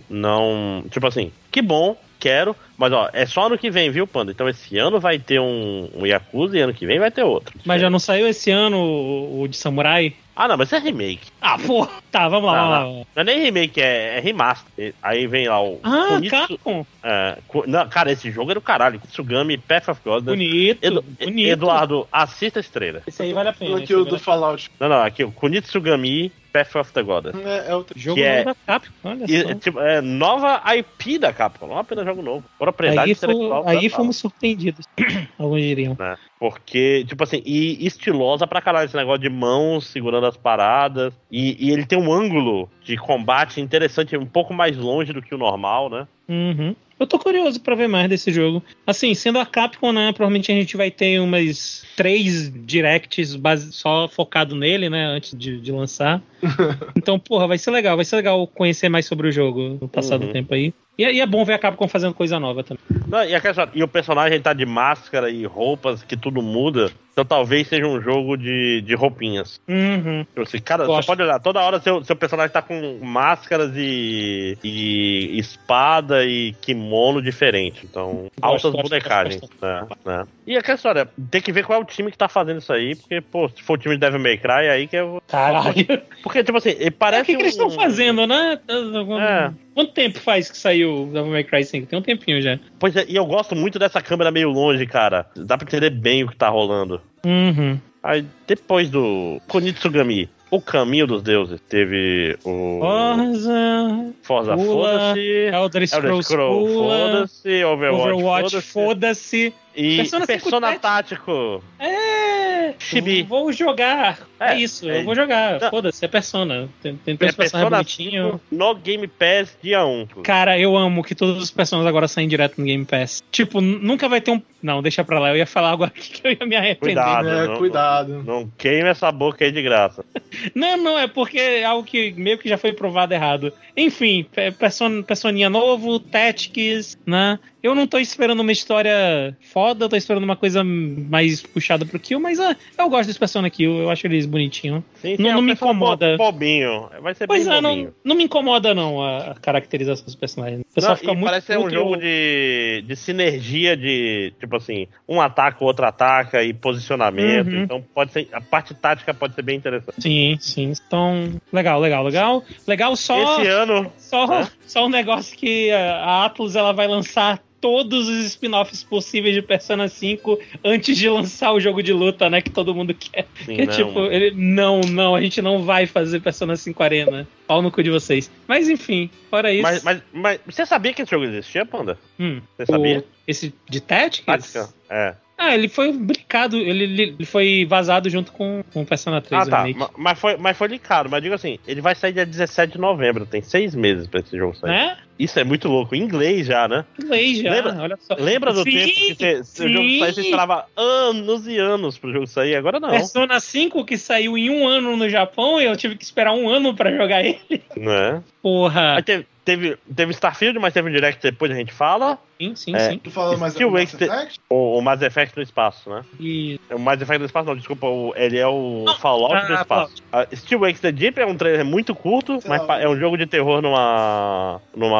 não. 0.08 0.84
Tipo 0.90 1.06
assim, 1.06 1.30
que 1.52 1.60
bom, 1.60 1.96
quero, 2.18 2.54
mas 2.76 2.92
ó, 2.92 3.08
é 3.12 3.24
só 3.26 3.46
ano 3.46 3.58
que 3.58 3.70
vem, 3.70 3.90
viu, 3.90 4.06
Panda? 4.06 4.30
Então 4.32 4.48
esse 4.48 4.76
ano 4.78 4.98
vai 5.00 5.18
ter 5.18 5.40
um, 5.40 5.88
um 5.94 6.06
Yakuza 6.06 6.56
e 6.56 6.60
ano 6.60 6.74
que 6.74 6.86
vem 6.86 6.98
vai 6.98 7.10
ter 7.10 7.22
outro. 7.22 7.54
Mas 7.64 7.80
já 7.80 7.88
não 7.90 7.98
saiu 7.98 8.26
esse 8.28 8.50
ano 8.50 8.76
o, 8.78 9.42
o 9.42 9.48
de 9.48 9.56
Samurai? 9.56 10.14
Ah, 10.34 10.46
não, 10.46 10.56
mas 10.56 10.68
isso 10.68 10.76
é 10.76 10.78
remake. 10.78 11.26
Ah, 11.40 11.58
pô! 11.58 11.84
Tá, 12.12 12.28
vamos 12.28 12.48
lá, 12.50 12.56
Não, 12.62 12.68
vamos 12.70 12.98
lá. 13.00 13.04
Não 13.16 13.20
é 13.22 13.24
nem 13.24 13.40
remake, 13.42 13.80
é, 13.80 14.18
é 14.18 14.20
remaster. 14.20 14.94
Aí 15.02 15.26
vem 15.26 15.48
lá 15.48 15.60
o. 15.60 15.80
Ah, 15.82 16.06
Kunitsu- 16.10 16.30
Capcom! 16.48 16.86
é, 17.02 17.38
não, 17.66 17.88
cara, 17.88 18.12
esse 18.12 18.30
jogo 18.30 18.52
é 18.52 18.54
do 18.54 18.60
caralho. 18.60 19.00
Tsugami, 19.10 19.58
Path 19.58 19.88
of 19.88 20.00
God. 20.04 20.24
Bonito, 20.24 20.78
Edu- 20.80 21.02
bonito. 21.02 21.48
Eduardo, 21.48 22.06
assista 22.12 22.60
a 22.60 22.62
estrela. 22.62 23.02
Esse 23.04 23.20
aí 23.24 23.32
vale 23.32 23.48
a 23.48 23.52
pena. 23.52 23.78
Aqui 23.78 23.92
o 23.94 24.04
do 24.04 24.14
a 24.14 24.18
Fallout. 24.18 24.70
Não, 24.78 24.88
não, 24.88 25.02
aqui 25.02 25.24
o 25.24 25.32
Kunitsugami, 25.32 26.30
Path 26.52 26.76
of 26.76 26.92
the 26.92 27.02
Goddess. 27.02 27.34
É, 27.44 27.70
é 27.70 27.74
outro. 27.74 27.98
Jogo 27.98 28.16
que 28.16 28.22
é- 28.24 28.44
novo 28.44 28.44
da 28.44 28.54
Capcom, 28.66 28.92
olha 29.10 29.24
E, 29.28 29.42
só. 29.42 29.48
é, 29.50 29.54
tipo, 29.54 29.80
é 29.80 30.00
nova 30.00 30.62
IP 30.76 31.18
da 31.18 31.32
Capcom, 31.32 31.66
não 31.68 31.76
é 31.78 31.80
apenas 31.80 32.04
jogo 32.04 32.22
novo. 32.22 32.44
Propriedade 32.58 33.10
Aí, 33.10 33.12
intelectual. 33.12 33.64
da 33.64 33.70
aí 33.70 33.88
fomos 33.88 34.16
surpreendidos. 34.16 34.86
Alguns 35.38 35.60
diriam. 35.60 35.96
né? 35.98 36.16
Porque, 36.38 37.04
tipo 37.06 37.22
assim, 37.24 37.42
e 37.44 37.84
estilosa 37.86 38.46
pra 38.46 38.60
caralho 38.60 38.86
esse 38.86 38.96
negócio 38.96 39.20
de 39.20 39.28
mãos 39.28 39.86
segurando 39.86 40.26
as 40.26 40.36
paradas. 40.36 41.12
E, 41.30 41.56
e 41.66 41.70
ele 41.72 41.84
tem 41.84 41.98
um 41.98 42.12
ângulo 42.12 42.68
de 42.84 42.96
combate 42.96 43.60
interessante, 43.60 44.16
um 44.16 44.24
pouco 44.26 44.54
mais 44.54 44.76
longe 44.76 45.12
do 45.12 45.20
que 45.20 45.34
o 45.34 45.38
normal, 45.38 45.90
né? 45.90 46.06
Uhum. 46.28 46.76
Eu 47.00 47.06
tô 47.06 47.16
curioso 47.18 47.60
pra 47.60 47.76
ver 47.76 47.88
mais 47.88 48.08
desse 48.08 48.32
jogo. 48.32 48.62
Assim, 48.86 49.14
sendo 49.14 49.38
a 49.38 49.46
Capcom, 49.46 49.92
né? 49.92 50.12
Provavelmente 50.12 50.50
a 50.50 50.54
gente 50.54 50.76
vai 50.76 50.90
ter 50.90 51.20
umas 51.20 51.84
três 51.96 52.52
directs 52.66 53.36
base- 53.36 53.72
só 53.72 54.08
focado 54.08 54.56
nele, 54.56 54.88
né? 54.90 55.04
Antes 55.06 55.36
de, 55.36 55.60
de 55.60 55.70
lançar. 55.72 56.20
então, 56.96 57.18
porra, 57.18 57.46
vai 57.46 57.56
ser 57.58 57.70
legal. 57.70 57.94
Vai 57.96 58.04
ser 58.04 58.16
legal 58.16 58.44
conhecer 58.48 58.88
mais 58.88 59.06
sobre 59.06 59.28
o 59.28 59.32
jogo 59.32 59.78
no 59.80 59.88
passar 59.88 60.18
do 60.18 60.26
Uhum. 60.26 60.32
tempo 60.32 60.54
aí. 60.54 60.74
E, 60.98 61.04
e 61.04 61.20
é 61.20 61.26
bom 61.26 61.44
ver 61.44 61.54
a 61.54 61.58
Capcom 61.58 61.86
fazendo 61.86 62.12
coisa 62.12 62.40
nova 62.40 62.64
também. 62.64 62.82
Não, 63.06 63.24
e, 63.24 63.34
aquela 63.34 63.52
história, 63.52 63.72
e 63.74 63.82
o 63.82 63.88
personagem 63.88 64.40
tá 64.40 64.52
de 64.52 64.66
máscara 64.66 65.30
e 65.30 65.46
roupas 65.46 66.02
que 66.02 66.16
tudo 66.16 66.42
muda. 66.42 66.90
Então 67.12 67.24
talvez 67.24 67.66
seja 67.66 67.84
um 67.84 68.00
jogo 68.00 68.36
de, 68.36 68.80
de 68.82 68.94
roupinhas. 68.94 69.60
Uhum. 69.66 70.24
Tipo 70.24 70.42
assim, 70.42 70.60
cara, 70.60 70.86
Gosto. 70.86 71.02
você 71.02 71.06
pode 71.06 71.22
olhar, 71.22 71.40
toda 71.40 71.60
hora 71.60 71.80
seu, 71.80 72.04
seu 72.04 72.14
personagem 72.14 72.52
tá 72.52 72.62
com 72.62 73.00
máscaras 73.02 73.72
e, 73.74 74.56
e 74.62 75.36
espada 75.36 76.24
e 76.24 76.52
kimono 76.60 77.20
diferente. 77.20 77.84
Então, 77.84 78.30
altas 78.40 78.70
gosto, 78.70 78.88
bonecagens. 78.88 79.40
gosto, 79.40 79.56
né, 79.60 79.86
né. 80.04 80.24
E 80.46 80.56
aquela 80.56 80.76
história, 80.76 81.08
tem 81.28 81.42
que 81.42 81.50
ver 81.50 81.64
qual 81.64 81.80
é 81.80 81.82
o 81.82 81.84
time 81.84 82.12
que 82.12 82.18
tá 82.18 82.28
fazendo 82.28 82.58
isso 82.58 82.72
aí, 82.72 82.94
porque, 82.94 83.20
pô, 83.20 83.48
se 83.48 83.62
for 83.64 83.74
o 83.74 83.78
time 83.78 83.96
de 83.96 84.00
Devil 84.00 84.20
May 84.20 84.38
Cry, 84.38 84.68
aí 84.70 84.86
que 84.86 84.96
eu. 84.96 85.20
Caralho. 85.26 85.74
Porque, 86.22 86.44
tipo 86.44 86.58
assim, 86.58 86.70
ele 86.70 86.86
É, 86.86 86.90
parece. 86.90 87.22
o 87.22 87.26
que, 87.26 87.36
que 87.36 87.42
eles 87.42 87.54
estão 87.54 87.70
fazendo, 87.70 88.28
né? 88.28 88.60
É. 88.68 89.50
Quanto 89.78 89.92
tempo 89.92 90.18
faz 90.18 90.50
que 90.50 90.58
saiu 90.58 91.04
o 91.04 91.06
Devil 91.06 91.30
May 91.30 91.44
Cry 91.44 91.62
5? 91.64 91.86
Tem 91.86 91.96
um 91.96 92.02
tempinho 92.02 92.42
já. 92.42 92.58
Pois 92.80 92.96
é, 92.96 93.04
e 93.08 93.14
eu 93.14 93.24
gosto 93.24 93.54
muito 93.54 93.78
dessa 93.78 94.02
câmera 94.02 94.28
meio 94.28 94.48
longe, 94.48 94.84
cara. 94.88 95.24
Dá 95.36 95.56
pra 95.56 95.64
entender 95.64 95.90
bem 95.90 96.24
o 96.24 96.28
que 96.28 96.34
tá 96.34 96.48
rolando. 96.48 97.00
Uhum. 97.24 97.78
Aí, 98.02 98.26
depois 98.44 98.90
do 98.90 99.40
Konitsugami, 99.46 100.28
o 100.50 100.60
caminho 100.60 101.06
dos 101.06 101.22
deuses, 101.22 101.60
teve 101.68 102.36
o 102.44 102.80
Forza, 102.80 104.14
Forza, 104.22 104.56
foda-se, 104.56 105.50
Elder 105.52 105.86
Scrolls, 105.86 106.28
Scroll, 106.28 106.66
Pula, 106.66 106.98
foda-se, 106.98 107.64
Overwatch, 107.64 108.02
Overwatch, 108.02 108.50
foda-se, 108.50 108.72
foda-se. 108.72 109.54
e 109.76 109.96
Persona 109.98 110.26
Persona, 110.26 110.68
5 110.70 110.80
Tático. 110.80 111.62
É! 111.78 112.74
Chibi. 112.80 113.22
Vou 113.22 113.52
jogar 113.52 114.27
É, 114.40 114.52
É, 114.54 114.58
isso, 114.58 114.88
é 114.88 115.00
eu 115.00 115.04
vou 115.04 115.14
jogar. 115.14 115.60
Não. 115.60 115.70
Foda-se, 115.70 116.04
é 116.04 116.08
Persona. 116.08 116.68
Tem, 116.82 116.96
tem 116.96 117.14
É 117.14 117.16
três 117.16 117.34
personagens 117.34 117.70
Persona 117.70 117.70
bonitinhos. 117.76 118.32
5 118.32 118.40
no 118.50 118.74
Game 118.74 119.06
Pass 119.08 119.56
dia 119.62 119.84
1. 119.84 120.00
inclusive. 120.02 120.22
Cara, 120.22 120.58
eu 120.58 120.76
amo 120.76 121.02
que 121.02 121.14
todos 121.14 121.42
os 121.42 121.50
personagens 121.50 121.88
agora 121.88 122.06
saem 122.08 122.28
direto 122.28 122.58
no 122.58 122.64
Game 122.66 122.84
Pass. 122.84 123.22
Tipo, 123.32 123.60
nunca 123.60 124.08
vai 124.08 124.20
ter 124.20 124.30
um. 124.30 124.40
Não, 124.62 124.82
deixa 124.82 125.04
pra 125.04 125.18
lá. 125.20 125.30
Eu 125.30 125.36
ia 125.36 125.46
falar 125.46 125.70
algo 125.70 125.84
aqui 125.84 126.10
que 126.20 126.26
eu 126.26 126.32
ia 126.32 126.46
me 126.46 126.56
arrepender. 126.56 126.94
Cuidado. 126.94 127.28
É, 127.28 127.46
não- 127.46 127.56
cuidado. 127.58 128.22
Não 128.24 128.52
queime 128.58 128.88
essa 128.88 129.10
boca 129.12 129.44
aí 129.44 129.52
de 129.52 129.62
graça. 129.62 130.04
Não, 130.54 130.76
não, 130.76 130.98
é 130.98 131.06
porque 131.06 131.38
é 131.38 131.64
algo 131.64 131.82
que 131.84 132.12
meio 132.12 132.38
que 132.38 132.48
já 132.48 132.56
foi 132.58 132.72
provado 132.72 133.12
errado. 133.14 133.52
Enfim, 133.76 134.24
pe- 134.34 134.50
person, 134.52 135.02
Personinha 135.02 135.48
novo, 135.50 135.98
Tactics, 135.98 136.98
né? 137.06 137.38
Eu 137.62 137.74
não 137.74 137.86
tô 137.86 137.98
esperando 137.98 138.40
uma 138.40 138.52
história 138.52 139.36
foda, 139.52 139.84
eu 139.84 139.88
tô 139.88 139.96
esperando 139.96 140.22
uma 140.24 140.36
coisa 140.36 140.62
mais 140.62 141.42
puxada 141.42 141.84
pro 141.84 141.98
Kill, 141.98 142.20
mas 142.20 142.38
ah, 142.38 142.54
eu 142.78 142.88
gosto 142.88 143.08
dos 143.08 143.18
Persona 143.18 143.50
Kill, 143.50 143.78
eu 143.80 143.90
acho 143.90 144.06
eles 144.06 144.26
bonitinhos. 144.28 144.82
Sim, 144.96 145.16
Não- 145.18 145.30
é 145.30 145.32
não 145.34 145.42
me 145.42 145.52
incomoda. 145.52 146.16
bo- 146.16 146.24
Bobinho. 146.32 146.88
Vai 147.00 147.14
ser 147.14 147.26
Pois 147.26 147.46
é, 147.46 147.60
não, 147.60 147.70
bobinho. 147.70 147.94
não 148.04 148.14
me 148.16 148.24
incomoda 148.24 148.74
não 148.74 149.02
a 149.02 149.34
caracterização 149.40 150.04
dos 150.04 150.14
personagens. 150.14 150.60
O 150.70 150.74
pessoal 150.74 150.92
Não, 150.92 150.98
fica 150.98 151.12
muito 151.14 151.24
parece 151.26 151.46
ser 151.46 151.58
um 151.58 151.70
jogo 151.70 151.96
de, 151.96 152.84
de 152.86 152.96
sinergia 152.96 153.76
de, 153.76 154.32
tipo 154.38 154.56
assim, 154.56 154.86
um 155.08 155.20
ataca, 155.20 155.62
o 155.62 155.66
outro 155.66 155.84
ataca 155.86 156.42
e 156.44 156.52
posicionamento. 156.52 157.48
Uhum. 157.48 157.62
Então 157.62 157.84
pode 157.94 158.12
ser. 158.12 158.28
A 158.32 158.40
parte 158.40 158.74
tática 158.74 159.12
pode 159.14 159.34
ser 159.34 159.42
bem 159.42 159.56
interessante. 159.56 160.00
Sim, 160.02 160.36
sim. 160.40 160.72
Então, 160.86 161.32
legal, 161.52 161.80
legal, 161.80 162.04
legal. 162.04 162.44
Legal 162.66 162.94
só... 162.96 163.40
Esse 163.40 163.48
ano. 163.48 163.90
Só, 163.96 164.26
né? 164.26 164.48
só 164.66 164.86
um 164.86 164.88
negócio 164.88 165.36
que 165.36 165.70
a 165.70 165.98
a 166.08 166.24
Atlus 166.26 166.56
ela 166.56 166.72
vai 166.72 166.86
lançar 166.86 167.40
todos 167.60 168.08
os 168.08 168.24
spin-offs 168.26 168.82
possíveis 168.84 169.34
de 169.34 169.42
Persona 169.42 169.88
5 169.88 170.38
antes 170.64 170.96
de 170.96 171.08
lançar 171.08 171.52
o 171.52 171.60
jogo 171.60 171.82
de 171.82 171.92
luta, 171.92 172.30
né? 172.30 172.40
Que 172.40 172.50
todo 172.50 172.74
mundo 172.74 172.94
quer. 172.94 173.26
Sim, 173.44 173.56
Que 173.56 173.62
é 173.62 173.66
não. 173.66 173.72
tipo, 173.74 174.00
ele, 174.06 174.32
não, 174.36 174.80
não, 174.82 175.14
a 175.14 175.20
gente 175.20 175.42
não 175.42 175.62
vai 175.64 175.86
fazer 175.86 176.20
Persona 176.20 176.56
5 176.56 176.82
Arena. 176.82 177.26
Pau 177.46 177.60
no 177.62 177.70
cu 177.70 177.82
de 177.82 177.90
vocês. 177.90 178.30
Mas 178.46 178.68
enfim, 178.68 179.10
fora 179.30 179.52
isso. 179.52 179.62
Mas, 179.62 179.82
mas, 179.82 180.02
mas 180.12 180.40
você 180.46 180.64
sabia 180.66 180.92
que 180.92 181.02
esse 181.02 181.10
jogo 181.10 181.24
existia, 181.24 181.64
Panda? 181.66 181.98
hum, 182.18 182.40
Você 182.56 182.66
sabia? 182.66 182.98
o- 183.00 183.04
esse 183.26 183.54
de 183.68 183.80
Tactics? 183.80 184.24
Tática? 184.26 184.68
É. 184.90 185.14
Ah, 185.40 185.54
ele 185.54 185.68
foi 185.68 185.92
brincado, 185.92 186.56
ele, 186.56 186.82
ele- 187.18 187.24
foi 187.24 187.64
vazado 187.64 188.10
junto 188.10 188.32
com, 188.32 188.62
com 188.72 188.82
o 188.82 188.84
Persona 188.86 189.20
3 189.20 189.46
Ah, 189.46 189.50
tá. 189.50 189.58
remake. 189.62 189.78
Ma- 189.78 189.90
Mas 189.96 190.18
foi, 190.18 190.36
mas 190.36 190.56
foi 190.56 190.66
linkado. 190.68 191.08
Mas 191.08 191.22
digo 191.22 191.34
assim, 191.34 191.58
ele 191.66 191.80
vai 191.80 191.94
sair 191.94 192.12
dia 192.12 192.26
17 192.26 192.72
de 192.72 192.78
novembro. 192.78 193.24
Tem 193.24 193.40
seis 193.40 193.72
meses 193.74 194.06
pra 194.08 194.18
esse 194.20 194.36
jogo 194.36 194.56
sair. 194.56 194.70
Né? 194.70 194.98
Isso 195.18 195.38
é 195.38 195.44
muito 195.44 195.68
louco. 195.68 195.94
Em 195.94 196.00
inglês 196.02 196.46
já, 196.46 196.68
né? 196.68 196.84
Inglês 197.02 197.38
já, 197.38 197.50
Lembra- 197.50 197.76
olha 197.80 197.96
só. 198.00 198.14
Lembra 198.18 198.52
do 198.52 198.62
Sim, 198.62 198.70
tempo 198.70 198.92
que 198.94 199.14
você, 199.16 199.44
se 199.44 199.64
o 199.64 199.68
jogo 199.68 199.88
sair, 199.98 200.12
você 200.14 200.20
esperava 200.20 200.66
anos 200.76 201.46
e 201.46 201.58
anos 201.58 201.98
pro 201.98 202.12
jogo 202.12 202.26
sair? 202.26 202.54
Agora 202.54 202.78
não. 202.78 202.90
Persona 202.90 203.40
5 203.40 203.84
que 203.84 203.98
saiu 203.98 204.38
em 204.38 204.48
um 204.50 204.66
ano 204.66 204.96
no 204.96 205.08
Japão 205.08 205.60
e 205.60 205.64
eu 205.64 205.76
tive 205.76 205.96
que 205.96 206.04
esperar 206.04 206.32
um 206.34 206.48
ano 206.48 206.74
pra 206.74 206.94
jogar 206.96 207.24
ele. 207.24 207.40
Né? 207.76 208.22
Porra. 208.42 208.94
Aí 208.96 209.02
teve, 209.02 209.26
teve, 209.44 209.76
teve 209.94 210.12
Starfield, 210.12 210.58
mas 210.58 210.72
teve 210.72 210.88
um 210.88 210.92
direct 210.92 211.20
depois 211.22 211.50
a 211.50 211.54
gente 211.54 211.72
fala. 211.72 212.18
Sim, 212.40 212.54
sim, 212.54 212.76
É. 212.76 212.90
sim. 212.90 212.98
Tu 212.98 213.10
falou 213.10 213.36
mais 213.36 213.52
Steel 213.54 213.68
do 213.68 213.74
Mass 213.74 213.92
Effect? 213.94 214.40
O, 214.48 214.78
o 214.78 214.80
Mass 214.80 215.02
Effect 215.02 215.36
no 215.36 215.42
espaço, 215.42 215.90
né? 215.90 216.02
E 216.20 216.60
O 216.70 216.78
Mass 216.78 217.00
Effect 217.02 217.18
no 217.18 217.26
espaço, 217.26 217.48
não, 217.48 217.56
desculpa, 217.56 217.88
o- 217.88 218.12
ele 218.16 218.38
é 218.38 218.46
o 218.46 218.84
Não, 218.86 218.96
Fallout 218.96 219.34
ah, 219.34 219.46
do 219.46 219.54
espaço. 219.54 219.94
A 220.12 220.24
Steel 220.36 220.60
Wakes 220.60 220.80
the 220.80 220.92
Deep 220.92 221.18
é 221.20 221.26
um 221.26 221.36
trailer 221.36 221.64
muito 221.64 221.96
curto, 221.96 222.40
Sei 222.40 222.48
mas 222.48 222.64
lá. 222.64 222.80
é 222.80 222.88
um 222.88 222.96
jogo 222.96 223.18
de 223.18 223.26
terror 223.26 223.60
numa, 223.60 224.60
numa 224.76 224.98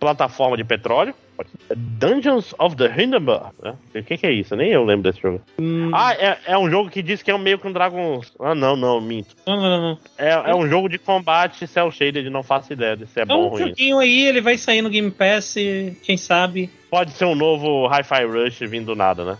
plataforma 0.00 0.56
de 0.56 0.64
petróleo. 0.64 1.14
Dungeons 1.76 2.52
of 2.58 2.74
the 2.74 2.86
Hindenburg, 2.86 3.52
né? 3.62 3.74
O 3.94 4.02
que, 4.02 4.16
que 4.16 4.26
é 4.26 4.32
isso? 4.32 4.56
Nem 4.56 4.70
eu 4.70 4.84
lembro 4.84 5.04
desse 5.08 5.22
jogo. 5.22 5.40
hum, 5.60 5.90
Ah, 5.94 6.12
é, 6.14 6.36
é 6.46 6.58
um 6.58 6.68
jogo 6.68 6.90
que 6.90 7.00
diz 7.00 7.22
que 7.22 7.30
é 7.30 7.34
um 7.34 7.38
meio 7.38 7.58
que 7.60 7.66
um 7.68 7.72
Dragon... 7.72 8.20
Ah, 8.40 8.56
não, 8.56 8.74
não, 8.74 9.00
minto. 9.00 9.36
não, 9.46 9.56
não, 9.60 9.80
não. 9.80 9.98
É, 10.18 10.30
é 10.50 10.54
um 10.54 10.66
jogo 10.68 10.88
de 10.88 10.98
combate 10.98 11.64
cel 11.68 11.92
shaded, 11.92 12.28
não 12.28 12.42
faço 12.42 12.72
ideia 12.72 12.96
de 12.96 13.06
se 13.06 13.20
é 13.20 13.22
É 13.22 13.24
bom 13.24 13.34
ou 13.34 13.46
um 13.46 13.48
ruim. 13.50 13.68
joguinho 13.68 13.98
aí, 14.00 14.24
ele 14.26 14.40
vai 14.40 14.58
sair 14.58 14.82
no 14.82 14.90
Game 14.90 15.12
Pass, 15.12 15.54
quem 16.02 16.16
sabe. 16.16 16.68
Pode 16.90 17.12
ser 17.12 17.26
um 17.26 17.34
novo 17.36 17.86
Hi-Fi 17.86 18.24
Rush 18.24 18.58
vindo 18.68 18.86
do 18.86 18.96
nada, 18.96 19.24
né? 19.24 19.38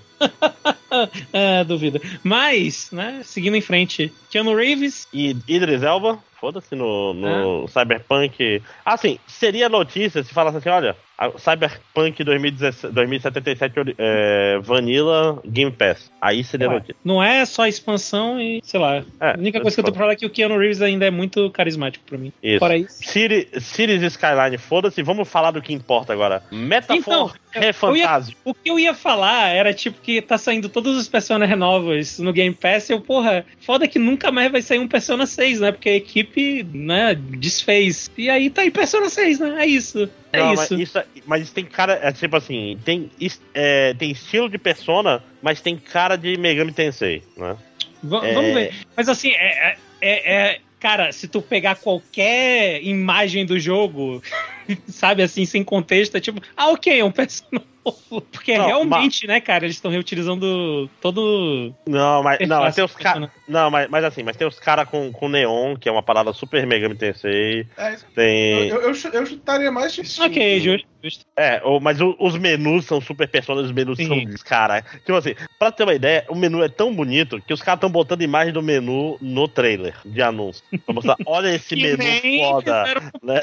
Ah, 1.33 1.65
duvido. 1.67 2.01
Mas, 2.23 2.91
né, 2.93 3.21
seguindo 3.25 3.57
em 3.57 3.61
frente, 3.61 4.13
Keanu 4.31 4.55
Reeves, 4.55 5.07
E 5.13 5.35
Idris 5.49 5.83
Elba, 5.83 6.19
foda-se, 6.40 6.74
no, 6.74 7.15
no 7.15 7.69
Cyberpunk. 7.69 8.62
Assim, 8.85 9.19
seria 9.27 9.69
notícia 9.69 10.23
se 10.23 10.32
falasse 10.32 10.59
assim: 10.59 10.69
olha, 10.69 10.97
Cyberpunk 11.36 12.23
2017, 12.23 12.94
2077 12.94 13.94
é, 13.98 14.59
Vanilla 14.62 15.40
Game 15.44 15.73
Pass. 15.73 16.10
Aí 16.20 16.44
seria 16.44 16.69
Ué. 16.69 16.74
notícia. 16.74 16.97
não 17.05 17.20
é 17.20 17.44
só 17.44 17.66
expansão 17.66 18.40
e, 18.40 18.60
sei 18.62 18.78
lá. 18.78 19.02
É, 19.20 19.32
a 19.32 19.36
única 19.36 19.60
coisa 19.60 19.77
que 19.77 19.81
eu 19.81 19.85
tô 19.85 19.90
pra 19.90 20.01
falar 20.01 20.12
é 20.12 20.16
que 20.16 20.27
o 20.27 20.31
Keanu 20.31 20.56
Reeves 20.56 20.81
ainda 20.81 21.06
é 21.06 21.10
muito 21.10 21.51
carismático 21.51 22.05
pra 22.05 22.16
mim. 22.16 22.32
Isso. 22.40 22.60
Fora 22.60 22.77
isso. 22.77 23.02
City, 23.02 23.48
Cities 23.60 24.02
Skyline, 24.02 24.59
foda-se, 24.59 25.02
vamos 25.02 25.28
falar 25.28 25.51
do 25.51 25.60
que 25.60 25.73
importa 25.73 26.12
agora. 26.12 26.43
Metaphor 26.52 26.97
Então, 26.97 27.32
é 27.52 27.73
fantasma. 27.73 28.35
O 28.44 28.55
que 28.55 28.70
eu 28.70 28.78
ia 28.78 28.94
falar 28.94 29.48
era 29.48 29.74
tipo 29.74 30.01
que 30.01 30.23
tá 30.23 30.39
saindo 30.39 30.69
todos 30.69 30.97
os 30.97 31.09
Persona 31.09 31.48
novos 31.56 32.19
no 32.20 32.32
Game 32.32 32.55
Pass 32.55 32.90
e 32.90 32.93
eu, 32.93 33.01
porra, 33.01 33.44
foda 33.60 33.89
que 33.89 33.98
nunca 33.98 34.31
mais 34.31 34.52
vai 34.52 34.62
sair 34.62 34.78
um 34.78 34.86
Persona 34.86 35.27
6, 35.27 35.60
né? 35.60 35.73
Porque 35.73 35.89
a 35.89 35.97
equipe, 35.97 36.28
né, 36.73 37.15
desfez. 37.15 38.11
E 38.17 38.29
aí 38.29 38.51
tá 38.51 38.63
aí 38.63 38.71
Persona 38.71 39.09
6, 39.09 39.41
né? 39.41 39.63
É 39.63 39.67
isso. 39.67 40.09
É 40.33 40.39
Não, 40.39 40.53
isso. 40.55 40.73
Mas, 40.75 40.81
isso, 40.81 41.03
mas 41.27 41.43
isso 41.43 41.55
tem 41.55 41.65
cara, 41.65 41.99
é 42.03 42.13
tipo 42.13 42.37
assim, 42.37 42.79
tem, 42.85 43.11
é, 43.55 43.95
tem 43.95 44.11
estilo 44.11 44.49
de 44.49 44.59
persona, 44.59 45.23
mas 45.43 45.61
tem 45.61 45.77
cara 45.77 46.17
de 46.17 46.37
Megami 46.37 46.73
Tensei, 46.73 47.23
né? 47.37 47.57
Va- 48.03 48.27
é- 48.27 48.35
Vamos 48.35 48.55
ver. 48.55 48.75
Mas 48.97 49.09
assim, 49.09 49.31
é, 49.31 49.71
é- 49.71 49.77
é- 50.01 50.33
é- 50.33 50.61
Cara, 50.81 51.11
se 51.11 51.27
tu 51.27 51.43
pegar 51.43 51.75
qualquer 51.75 52.81
imagem 52.85 53.45
do 53.45 53.59
jogo, 53.59 54.23
sabe 54.87 55.25
assim, 55.25 55.45
sem 55.45 55.65
contexto, 55.65 56.17
é 56.17 56.21
tipo, 56.21 56.41
ah, 56.57 56.69
ok, 56.69 57.01
é 57.01 57.05
um 57.05 57.11
Persona 57.11 57.61
novo. 57.85 58.21
Porque 58.31 58.57
Não, 58.57 58.67
realmente, 58.67 59.27
né, 59.27 59.41
cara, 59.41 59.65
eles 59.65 59.77
estão 59.77 59.91
reutilizando 59.91 60.89
todo. 61.01 61.75
Não, 61.87 62.23
mas, 62.23 62.39
não, 62.47 62.61
mas 62.61 62.75
tem 62.75 62.85
os 62.85 62.95
caras. 62.95 63.29
Não, 63.49 63.70
mas, 63.70 63.89
mas 63.89 64.05
assim, 64.05 64.23
mas 64.23 64.37
tem 64.37 64.47
os 64.47 64.59
caras 64.61 64.89
com, 64.89 65.11
com 65.11 65.29
neon, 65.29 65.75
que 65.77 65.89
é 65.89 65.93
uma 65.93 66.03
parada 66.03 66.33
super 66.33 66.66
Megami 66.66 66.95
Tensei. 66.95 67.66
É, 67.77 67.95
isso. 67.95 68.05
Tem. 68.15 68.69
eu, 68.69 68.81
eu, 68.83 68.89
eu 69.12 69.27
chutaria 69.27 69.73
mais 69.73 69.93
de 69.95 70.05
Steam. 70.05 70.29
Ok, 70.29 70.61
justo, 70.61 70.87
justo. 71.03 71.25
É, 71.37 71.61
o- 71.65 71.81
mas 71.81 72.01
o- 72.01 72.15
os 72.20 72.37
menus 72.37 72.85
são 72.85 73.01
super 73.01 73.27
personas, 73.29 73.65
os 73.66 73.73
menus 73.73 73.97
Sim. 73.97 74.07
são. 74.07 74.19
Cara, 74.45 74.83
tipo 74.83 75.15
assim, 75.15 75.35
pra 75.59 75.73
ter 75.73 75.85
uma 75.85 75.95
ideia, 75.95 76.25
o 76.29 76.35
menu 76.35 76.62
é 76.62 76.69
tão 76.69 76.95
bonito 76.95 77.41
que 77.41 77.55
os 77.55 77.62
caras 77.62 77.79
estão 77.79 77.91
botando 77.91 78.23
imagem 78.23 78.53
do 78.53 78.62
menu 78.62 79.16
no 79.20 79.49
trailer 79.49 79.95
de 80.05 80.20
anúncio. 80.20 80.62
Pra 80.85 80.95
mostrar, 80.95 81.16
olha 81.27 81.55
esse 81.55 81.75
menu 81.75 82.03
foda. 82.39 82.85
né? 83.23 83.41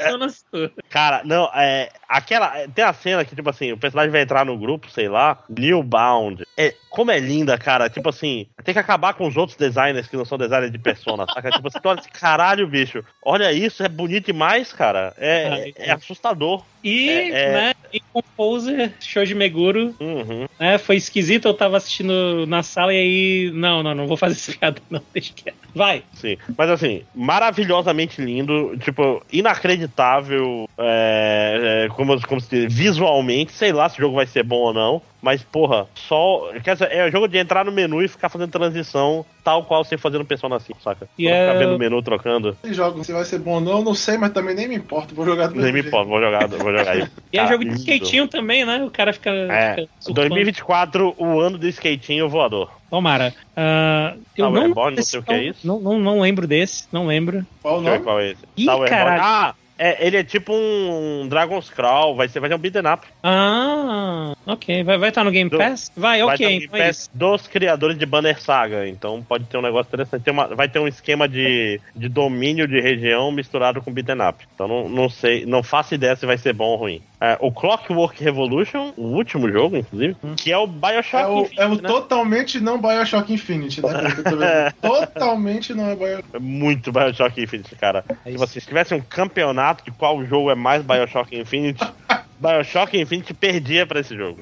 Cara, 0.90 1.22
não, 1.24 1.50
é. 1.54 1.88
Aquela. 2.08 2.56
é, 2.58 2.68
Tem 2.68 2.84
a 2.84 2.92
cena 2.92 3.24
que, 3.24 3.34
tipo 3.34 3.50
assim, 3.50 3.72
o 3.72 3.76
personagem 3.78 4.10
vai 4.12 4.22
entrar 4.22 4.44
no 4.44 4.56
grupo, 4.58 4.90
sei 4.90 5.08
lá, 5.08 5.42
Newbound. 5.48 6.44
É, 6.56 6.74
como 6.88 7.10
é 7.10 7.18
linda, 7.18 7.58
cara. 7.58 7.88
Tipo 7.88 8.08
assim, 8.08 8.46
tem 8.64 8.72
que 8.74 8.78
acabar 8.80 9.14
com 9.14 9.26
os 9.26 9.36
outros 9.36 9.56
designers 9.96 10.08
que 10.08 10.16
não 10.16 10.24
são 10.24 10.38
designers 10.38 10.70
de 10.70 10.78
persona, 10.78 11.26
saca? 11.26 11.50
Tipo 11.50 11.68
assim, 11.68 11.80
tu 11.80 11.88
olha 11.88 12.00
assim, 12.00 12.10
caralho, 12.12 12.66
bicho. 12.66 13.04
Olha 13.22 13.52
isso, 13.52 13.82
é 13.82 13.88
bonito 13.88 14.26
demais, 14.26 14.72
cara. 14.72 15.14
É, 15.16 15.48
Ai, 15.48 15.74
é 15.76 15.92
assustador. 15.92 16.62
E, 16.88 17.08
É, 17.08 17.28
é. 17.30 17.52
né, 17.52 17.72
e 17.92 18.00
Composer, 18.12 18.92
Shoji 19.00 19.34
Meguro, 19.34 19.92
Uhum. 19.98 20.46
né, 20.60 20.78
foi 20.78 20.94
esquisito, 20.96 21.48
eu 21.48 21.54
tava 21.54 21.76
assistindo 21.78 22.46
na 22.46 22.62
sala 22.62 22.94
e 22.94 22.96
aí, 22.96 23.50
não, 23.52 23.82
não, 23.82 23.92
não 23.92 24.06
vou 24.06 24.16
fazer 24.16 24.34
essa 24.34 24.52
piada 24.52 24.80
não, 24.88 25.02
deixa 25.12 25.32
quieto. 25.34 25.56
Vai. 25.74 26.04
Sim. 26.14 26.36
Mas 26.56 26.70
assim, 26.70 27.02
maravilhosamente 27.12 28.20
lindo, 28.22 28.76
tipo, 28.78 29.20
inacreditável, 29.32 30.68
é, 30.78 31.84
é, 31.86 31.88
como, 31.94 32.20
como 32.26 32.40
se 32.40 32.48
diz, 32.66 32.72
visualmente, 32.74 33.52
sei 33.52 33.72
lá 33.72 33.88
se 33.88 33.98
o 33.98 34.02
jogo 34.02 34.14
vai 34.14 34.26
ser 34.26 34.42
bom 34.42 34.56
ou 34.56 34.72
não, 34.72 35.02
mas 35.20 35.42
porra, 35.42 35.86
só. 35.94 36.50
Quer 36.62 36.74
dizer, 36.74 36.92
é 36.92 37.06
o 37.06 37.10
jogo 37.10 37.26
de 37.26 37.36
entrar 37.38 37.64
no 37.64 37.72
menu 37.72 38.02
e 38.02 38.08
ficar 38.08 38.28
fazendo 38.28 38.50
transição 38.50 39.24
tal 39.42 39.64
qual 39.64 39.84
você 39.84 39.96
fazendo 39.96 40.24
Persona 40.24 40.58
5, 40.58 40.80
saca? 40.82 41.08
E 41.18 41.28
é- 41.28 41.40
ficar 41.40 41.58
vendo 41.58 41.74
o 41.76 41.78
menu 41.78 42.02
trocando, 42.02 42.56
Esse 42.64 42.74
jogo, 42.74 43.04
se 43.04 43.12
vai 43.12 43.24
ser 43.24 43.38
bom 43.38 43.54
ou 43.54 43.60
não, 43.60 43.78
eu 43.78 43.84
não 43.84 43.94
sei, 43.94 44.16
mas 44.18 44.32
também 44.32 44.54
nem 44.54 44.68
me 44.68 44.74
importo. 44.76 45.14
Vou 45.14 45.24
jogar 45.24 45.48
do 45.48 45.60
nem 45.60 45.72
me 45.72 45.80
importa, 45.80 46.08
vou 46.08 46.20
jogar, 46.20 46.46
vou 46.48 46.72
jogar. 46.78 47.10
E 47.32 47.38
é 47.38 47.46
jogo 47.46 47.64
de 47.64 47.74
skatinho 47.74 48.28
também, 48.28 48.64
né? 48.64 48.82
O 48.84 48.90
cara 48.90 49.12
fica. 49.12 49.30
É, 49.30 49.74
fica 49.74 49.88
surfando. 50.00 50.28
2024, 50.28 51.14
o 51.18 51.40
ano 51.40 51.58
do 51.58 51.66
skatinho 51.68 52.28
voador. 52.28 52.70
Tomara. 52.88 53.34
Ah, 53.56 54.14
eu 54.36 54.46
Tower 54.46 54.60
não, 54.60 54.68
Reborn, 54.68 54.96
não 54.96 55.02
sei 55.02 55.20
o 55.20 55.22
que 55.22 55.32
é 55.32 55.42
isso. 55.44 55.66
Não, 55.66 55.80
não, 55.80 55.98
não 55.98 56.20
lembro 56.20 56.46
desse, 56.46 56.86
não 56.92 57.06
lembro. 57.06 57.44
Qual 57.60 57.78
o 57.78 57.80
nome? 57.80 57.98
qual 58.00 58.20
é 58.20 58.30
esse. 58.30 58.42
Ih, 58.56 58.66
Tower 58.66 58.88
caralho. 58.88 59.22
Reborn. 59.22 59.34
Ah, 59.34 59.54
é, 59.78 60.06
ele 60.06 60.16
é 60.16 60.24
tipo 60.24 60.52
um 60.54 61.26
Dragon's 61.28 61.68
Crawl, 61.70 62.14
vai 62.16 62.28
ser, 62.28 62.40
vai 62.40 62.48
ser 62.48 62.54
um 62.56 62.58
beat'em 62.58 62.82
up. 62.92 63.06
Ah, 63.22 64.34
ok. 64.46 64.82
Vai 64.84 64.96
estar 64.96 65.12
tá 65.12 65.24
no 65.24 65.30
Game 65.30 65.50
Do- 65.50 65.58
Pass? 65.58 65.90
Vai, 65.96 66.22
Vai 66.22 66.34
ok. 66.34 66.38
ter 66.38 66.44
um 66.46 66.48
Game 66.50 66.64
então 66.66 66.78
é 66.80 66.86
Pass 66.86 66.98
isso. 66.98 67.10
dos 67.12 67.46
criadores 67.46 67.98
de 67.98 68.06
Banner 68.06 68.40
Saga, 68.40 68.88
então 68.88 69.22
pode 69.22 69.44
ter 69.44 69.58
um 69.58 69.62
negócio 69.62 69.88
interessante. 69.88 70.22
Tem 70.22 70.32
uma- 70.32 70.48
vai 70.48 70.68
ter 70.68 70.78
um 70.78 70.88
esquema 70.88 71.28
de, 71.28 71.80
de 71.94 72.08
domínio 72.08 72.66
de 72.66 72.80
região 72.80 73.30
misturado 73.30 73.82
com 73.82 73.92
beat'em 73.92 74.16
up. 74.26 74.44
Então 74.54 74.66
não, 74.66 74.88
não 74.88 75.08
sei, 75.10 75.44
não 75.46 75.62
faço 75.62 75.94
ideia 75.94 76.16
se 76.16 76.24
vai 76.26 76.38
ser 76.38 76.52
bom 76.52 76.66
ou 76.68 76.76
ruim. 76.76 77.02
É, 77.18 77.38
o 77.40 77.50
Clockwork 77.50 78.22
Revolution, 78.22 78.92
o 78.96 79.04
último 79.04 79.50
jogo, 79.50 79.76
inclusive, 79.76 80.16
que 80.36 80.52
é 80.52 80.58
o 80.58 80.66
Bioshock 80.66 81.16
É 81.16 81.26
o, 81.26 81.40
Infinite, 81.40 81.60
é 81.60 81.66
o 81.66 81.74
né? 81.76 81.88
totalmente 81.88 82.60
não 82.60 82.78
Bioshock 82.78 83.32
Infinite, 83.32 83.80
né? 83.80 84.70
Totalmente 84.82 85.72
não 85.72 85.88
é 85.88 85.96
Bioshock. 85.96 86.28
É 86.34 86.38
muito 86.38 86.92
Bioshock 86.92 87.42
Infinite, 87.42 87.74
cara. 87.76 88.04
É 88.24 88.30
tipo 88.30 88.44
assim, 88.44 88.60
se 88.60 88.66
tivesse 88.66 88.94
um 88.94 89.00
campeonato 89.00 89.82
de 89.84 89.90
qual 89.92 90.22
jogo 90.26 90.50
é 90.50 90.54
mais 90.54 90.82
Bioshock 90.82 91.34
Infinite, 91.34 91.82
Bioshock 92.38 92.98
Infinite 92.98 93.32
perdia 93.32 93.86
pra 93.86 94.00
esse 94.00 94.14
jogo. 94.14 94.40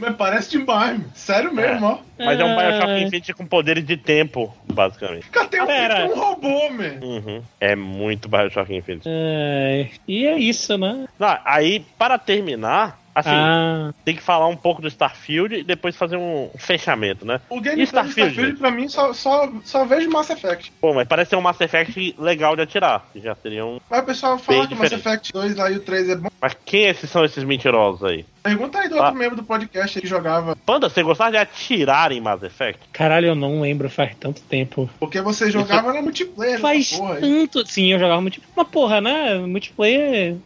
Mas 0.00 0.16
parece 0.16 0.50
demais, 0.50 0.98
meu. 0.98 1.06
sério 1.14 1.52
mesmo, 1.54 1.86
ó. 1.86 1.98
Mas 2.18 2.38
é 2.40 2.44
um 2.44 2.56
Bioshock 2.56 2.90
Ah. 2.90 2.98
Infinite 3.00 3.32
com 3.34 3.46
poderes 3.46 3.84
de 3.84 3.96
tempo, 3.96 4.54
basicamente. 4.72 5.28
Cara, 5.30 5.46
tem 5.48 5.60
um, 5.62 5.66
Pera. 5.66 5.94
tem 5.96 6.10
um 6.12 6.18
robô, 6.18 6.70
man. 6.70 6.98
Uhum. 7.02 7.42
É 7.60 7.76
muito 7.76 8.28
Bioshock 8.28 8.74
Infinite. 8.74 9.04
É, 9.06 9.88
e 10.08 10.26
é 10.26 10.38
isso, 10.38 10.76
né? 10.78 11.06
Não, 11.18 11.38
aí, 11.44 11.80
para 11.98 12.18
terminar, 12.18 12.98
assim, 13.14 13.30
Ah, 13.32 13.92
tem 14.04 14.14
que 14.16 14.22
falar 14.22 14.46
um 14.48 14.56
pouco 14.56 14.80
do 14.82 14.88
Starfield 14.88 15.54
e 15.56 15.62
depois 15.64 15.96
fazer 15.96 16.16
um 16.16 16.50
fechamento, 16.58 17.24
né? 17.26 17.40
O 17.48 17.58
E 17.58 17.60
do 17.60 17.80
Starfield? 17.82 18.30
Starfield, 18.32 18.58
pra 18.58 18.70
mim, 18.70 18.88
só, 18.88 19.12
só, 19.12 19.50
só 19.64 19.84
vejo 19.84 20.10
Mass 20.10 20.30
Effect. 20.30 20.72
Pô, 20.80 20.92
mas 20.94 21.08
parece 21.08 21.30
ser 21.30 21.36
um 21.36 21.40
Mass 21.42 21.60
Effect 21.60 22.14
legal 22.18 22.54
de 22.56 22.62
atirar. 22.62 23.04
que 23.12 23.20
Já 23.20 23.34
seria 23.34 23.64
um. 23.64 23.80
Mas 23.90 24.00
o 24.00 24.04
pessoal 24.04 24.38
fala 24.38 24.66
que 24.68 24.74
o 24.74 24.76
Mass. 24.78 24.92
Effect 24.92 25.32
2 25.32 25.56
lá 25.56 25.70
e 25.70 25.76
o 25.76 25.80
3 25.80 26.08
é 26.10 26.16
bom. 26.16 26.28
Mas 26.40 26.56
quem 26.64 26.84
esses 26.86 27.08
são 27.10 27.24
esses 27.24 27.44
mentirosos 27.44 28.02
aí? 28.04 28.24
Pergunta 28.42 28.78
aí 28.78 28.88
do 28.88 28.96
Ah. 28.98 29.04
outro 29.06 29.18
membro 29.18 29.36
do 29.36 29.42
podcast 29.42 29.98
aí 29.98 30.02
que 30.02 30.08
jogava. 30.08 30.56
Panda, 30.64 30.88
você 30.88 31.02
gostava 31.02 31.30
de 31.32 31.36
atirar 31.36 32.10
em 32.12 32.20
Mass 32.20 32.42
Effect? 32.42 32.80
caralho, 32.92 33.26
eu 33.28 33.34
não 33.34 33.60
lembro, 33.60 33.88
faz 33.90 34.14
tanto 34.18 34.40
tempo. 34.42 34.88
Porque 34.98 35.20
você 35.20 35.50
jogava 35.50 35.92
no 35.92 36.02
multiplayer. 36.02 36.58
Faz 36.58 36.92
porra 36.92 37.14
aí. 37.14 37.20
tanto. 37.20 37.66
Sim, 37.66 37.92
eu 37.92 37.98
jogava 37.98 38.20
multiplayer. 38.20 38.54
Mas 38.56 38.68
porra, 38.68 39.00
né? 39.00 39.34
Multiplayer. 39.38 40.36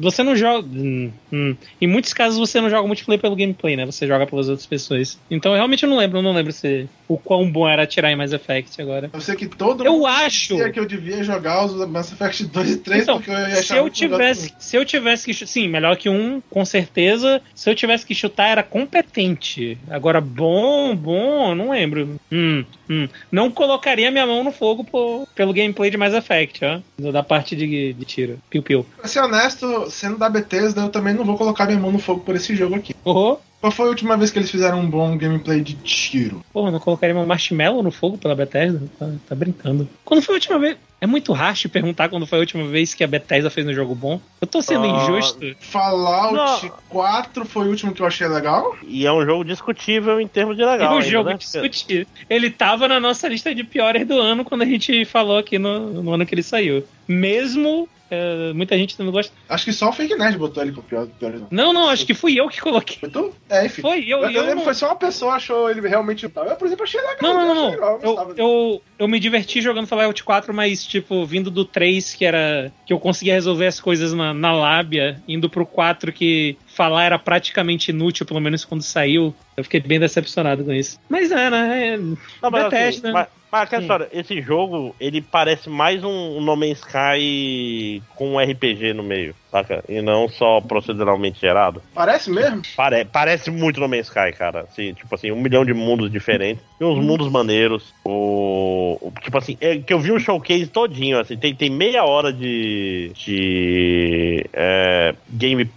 Você 0.00 0.22
não 0.22 0.34
joga. 0.36 0.66
hum, 0.66 1.10
hum. 1.32 1.56
Em 1.80 1.86
muitos 1.86 2.12
casos 2.12 2.38
você 2.38 2.60
não 2.60 2.70
joga 2.70 2.86
multiplayer 2.86 3.20
pelo 3.20 3.36
gameplay, 3.36 3.76
né? 3.76 3.84
Você 3.86 4.06
joga 4.06 4.26
pelas 4.26 4.48
outras 4.48 4.66
pessoas. 4.66 5.18
Então 5.30 5.52
eu 5.52 5.56
realmente 5.56 5.86
não 5.86 5.96
lembro, 5.96 6.18
eu 6.18 6.22
não 6.22 6.32
lembro 6.32 6.52
se 6.52 6.88
o 7.08 7.18
quão 7.18 7.50
bom 7.50 7.68
era 7.68 7.82
atirar 7.82 8.10
em 8.10 8.16
Mass 8.16 8.32
Effect 8.32 8.80
agora. 8.80 9.10
Eu 9.12 9.20
sei 9.20 9.36
que 9.36 9.46
todo 9.46 9.84
Eu 9.84 9.92
mundo 9.94 10.06
acho. 10.06 10.56
que 10.72 10.80
eu 10.80 10.86
devia 10.86 11.22
jogar 11.22 11.64
os 11.64 11.86
Mass 11.88 12.12
Effect 12.12 12.44
2 12.46 12.70
e 12.70 12.76
3 12.78 13.02
Então, 13.02 13.16
porque 13.16 13.30
eu 13.30 13.34
ia 13.38 13.46
achar 13.46 13.62
se 13.62 13.76
eu 13.76 13.90
tivesse, 13.90 14.54
se 14.58 14.76
eu 14.76 14.84
tivesse 14.84 15.26
que 15.26 15.46
sim, 15.46 15.68
melhor 15.68 15.96
que 15.96 16.08
um, 16.08 16.40
com 16.50 16.64
certeza. 16.64 17.41
Se 17.54 17.70
eu 17.70 17.74
tivesse 17.74 18.06
que 18.06 18.14
chutar 18.14 18.48
era 18.48 18.62
competente. 18.62 19.78
Agora 19.90 20.20
bom, 20.20 20.94
bom, 20.96 21.54
não 21.54 21.70
lembro. 21.70 22.18
Hum, 22.30 22.64
hum. 22.92 23.08
Não 23.30 23.50
colocaria 23.50 24.10
minha 24.10 24.26
mão 24.26 24.44
no 24.44 24.52
fogo 24.52 24.84
por- 24.84 25.26
pelo 25.34 25.52
gameplay 25.52 25.90
de 25.90 25.96
Mass 25.96 26.14
Effect, 26.14 26.60
ó, 26.64 26.80
da 27.10 27.22
parte 27.22 27.56
de, 27.56 27.92
de 27.92 28.04
tiro. 28.04 28.38
Piu 28.50 28.62
piu. 28.62 28.86
Pra 28.98 29.08
ser 29.08 29.20
honesto, 29.20 29.90
sendo 29.90 30.18
da 30.18 30.28
Bethesda, 30.28 30.82
eu 30.82 30.88
também 30.90 31.14
não 31.14 31.24
vou 31.24 31.36
colocar 31.36 31.66
minha 31.66 31.78
mão 31.78 31.90
no 31.92 31.98
fogo 31.98 32.20
por 32.20 32.34
esse 32.36 32.54
jogo 32.54 32.74
aqui. 32.74 32.94
Oh, 33.04 33.36
Qual 33.60 33.70
foi 33.72 33.86
a 33.86 33.90
última 33.90 34.16
vez 34.16 34.30
que 34.30 34.38
eles 34.38 34.50
fizeram 34.50 34.80
um 34.80 34.88
bom 34.90 35.16
gameplay 35.16 35.60
de 35.60 35.74
tiro? 35.74 36.44
porra, 36.52 36.70
não 36.70 36.80
colocaria 36.80 37.14
meu 37.14 37.24
marshmallow 37.26 37.82
no 37.82 37.90
fogo 37.90 38.18
pela 38.18 38.34
Bethesda? 38.34 38.82
Tá, 38.98 39.08
tá 39.28 39.34
brincando. 39.34 39.88
Quando 40.04 40.20
foi 40.22 40.34
a 40.34 40.36
última 40.36 40.58
vez? 40.58 40.76
É 41.00 41.06
muito 41.06 41.32
racho 41.32 41.68
perguntar 41.68 42.08
quando 42.08 42.26
foi 42.28 42.38
a 42.38 42.42
última 42.42 42.64
vez 42.68 42.94
que 42.94 43.02
a 43.02 43.08
Bethesda 43.08 43.50
fez 43.50 43.66
um 43.66 43.72
jogo 43.74 43.92
bom. 43.92 44.20
Eu 44.40 44.46
tô 44.46 44.62
sendo 44.62 44.84
Ah, 44.84 45.02
injusto. 45.02 45.40
Fallout 45.58 46.32
Não. 46.66 46.72
4 46.88 47.44
foi 47.44 47.66
o 47.66 47.70
último 47.70 47.92
que 47.92 48.00
eu 48.02 48.06
achei 48.06 48.28
legal. 48.28 48.76
E 48.86 49.04
é 49.04 49.12
um 49.12 49.24
jogo 49.24 49.44
discutível 49.44 50.20
em 50.20 50.28
termos 50.28 50.56
de 50.56 50.64
legal. 50.64 50.92
o 50.92 50.98
ainda, 50.98 51.08
jogo 51.10 51.30
né? 51.30 51.36
discutir. 51.36 52.06
Ele 52.30 52.50
tava 52.50 52.81
na 52.88 53.00
nossa 53.00 53.28
lista 53.28 53.54
de 53.54 53.64
piores 53.64 54.06
do 54.06 54.18
ano 54.18 54.44
quando 54.44 54.62
a 54.62 54.66
gente 54.66 55.04
falou 55.04 55.38
aqui 55.38 55.58
no, 55.58 56.02
no 56.02 56.12
ano 56.12 56.26
que 56.26 56.34
ele 56.34 56.42
saiu. 56.42 56.84
Mesmo 57.08 57.88
eh, 58.10 58.52
muita 58.54 58.76
gente 58.76 58.98
não 59.02 59.10
gosta. 59.10 59.32
Acho 59.48 59.64
que 59.64 59.72
só 59.72 59.88
o 59.88 59.92
Fake 59.92 60.14
Nerd 60.14 60.36
botou 60.36 60.62
ele 60.62 60.72
com 60.72 60.80
o 60.80 60.82
pior, 60.82 61.06
pior 61.18 61.32
não. 61.32 61.48
Não, 61.50 61.72
não, 61.72 61.88
acho 61.88 62.04
que 62.04 62.12
fui 62.12 62.38
eu 62.38 62.46
que 62.48 62.60
coloquei. 62.60 62.98
Foi 62.98 63.08
tu? 63.08 63.32
É, 63.48 63.64
enfim. 63.64 63.80
Foi 63.80 64.00
eu, 64.00 64.18
Eu, 64.18 64.24
eu, 64.24 64.30
eu 64.32 64.40
lembro 64.42 64.56
não- 64.56 64.64
foi 64.64 64.74
só 64.74 64.86
uma 64.88 64.96
pessoa 64.96 65.32
achou 65.34 65.70
ele 65.70 65.80
realmente. 65.88 66.24
Eu, 66.24 66.30
por 66.30 66.66
exemplo, 66.66 66.84
achei 66.84 67.00
legal. 67.00 67.16
Não, 67.22 67.32
não, 67.34 67.40
eu 67.48 67.54
não, 67.54 67.70
legal, 67.70 67.90
não. 67.90 67.94
Eu, 68.10 68.14
gostava. 68.14 68.34
eu, 68.36 68.82
eu 68.98 69.08
me 69.08 69.18
diverti 69.18 69.62
jogando 69.62 69.86
Fallout 69.86 70.22
4, 70.22 70.52
mas, 70.52 70.84
tipo, 70.84 71.24
vindo 71.24 71.50
do 71.50 71.64
3, 71.64 72.14
que 72.14 72.24
era. 72.24 72.70
que 72.86 72.92
eu 72.92 73.00
conseguia 73.00 73.32
resolver 73.34 73.66
as 73.66 73.80
coisas 73.80 74.12
na, 74.12 74.34
na 74.34 74.52
lábia, 74.52 75.22
indo 75.26 75.48
pro 75.48 75.64
4, 75.64 76.12
que 76.12 76.56
falar 76.66 77.04
era 77.04 77.18
praticamente 77.18 77.90
inútil, 77.90 78.26
pelo 78.26 78.40
menos 78.40 78.64
quando 78.64 78.82
saiu. 78.82 79.34
Eu 79.56 79.64
fiquei 79.64 79.80
bem 79.80 79.98
decepcionado 79.98 80.64
com 80.64 80.72
isso. 80.72 80.98
Mas 81.08 81.30
é, 81.30 81.48
né? 81.50 81.94
É, 81.94 81.96
Não, 81.96 82.16
mas, 82.50 82.64
Bethesda. 82.64 83.08
assim, 83.08 83.12
mas, 83.14 83.26
mas 83.52 83.64
aquela 83.64 83.82
Sim. 83.82 83.84
história, 83.84 84.08
esse 84.10 84.40
jogo, 84.40 84.96
ele 84.98 85.20
parece 85.20 85.68
mais 85.68 86.02
um, 86.02 86.38
um 86.38 86.40
No 86.40 86.56
Man's 86.56 86.78
Sky 86.78 88.02
com 88.14 88.32
um 88.32 88.40
RPG 88.40 88.94
no 88.94 89.02
meio, 89.02 89.34
saca? 89.52 89.84
E 89.88 90.02
não 90.02 90.28
só 90.28 90.60
proceduralmente 90.60 91.40
gerado. 91.40 91.80
Parece 91.94 92.30
mesmo? 92.30 92.62
Pare, 92.76 93.04
parece 93.04 93.50
muito 93.50 93.78
No 93.78 93.86
Man's 93.88 94.06
Sky, 94.08 94.32
cara. 94.36 94.66
Assim, 94.68 94.92
tipo 94.94 95.14
assim, 95.14 95.30
um 95.30 95.40
milhão 95.40 95.64
de 95.64 95.72
mundos 95.74 96.10
diferentes. 96.10 96.64
E 96.80 96.84
uns 96.84 96.98
mundos 97.04 97.28
maneiros. 97.30 97.92
O, 98.04 98.98
o- 99.00 99.12
tipo 99.22 99.36
assim, 99.38 99.56
é 99.60 99.76
que 99.78 99.92
eu 99.92 100.00
vi 100.00 100.10
um 100.10 100.18
showcase 100.18 100.66
todinho, 100.66 101.20
assim. 101.20 101.36
Tem, 101.36 101.54
tem 101.54 101.70
meia 101.70 102.02
hora 102.04 102.32
de, 102.32 103.12
de 103.14 104.46
é, 104.52 105.14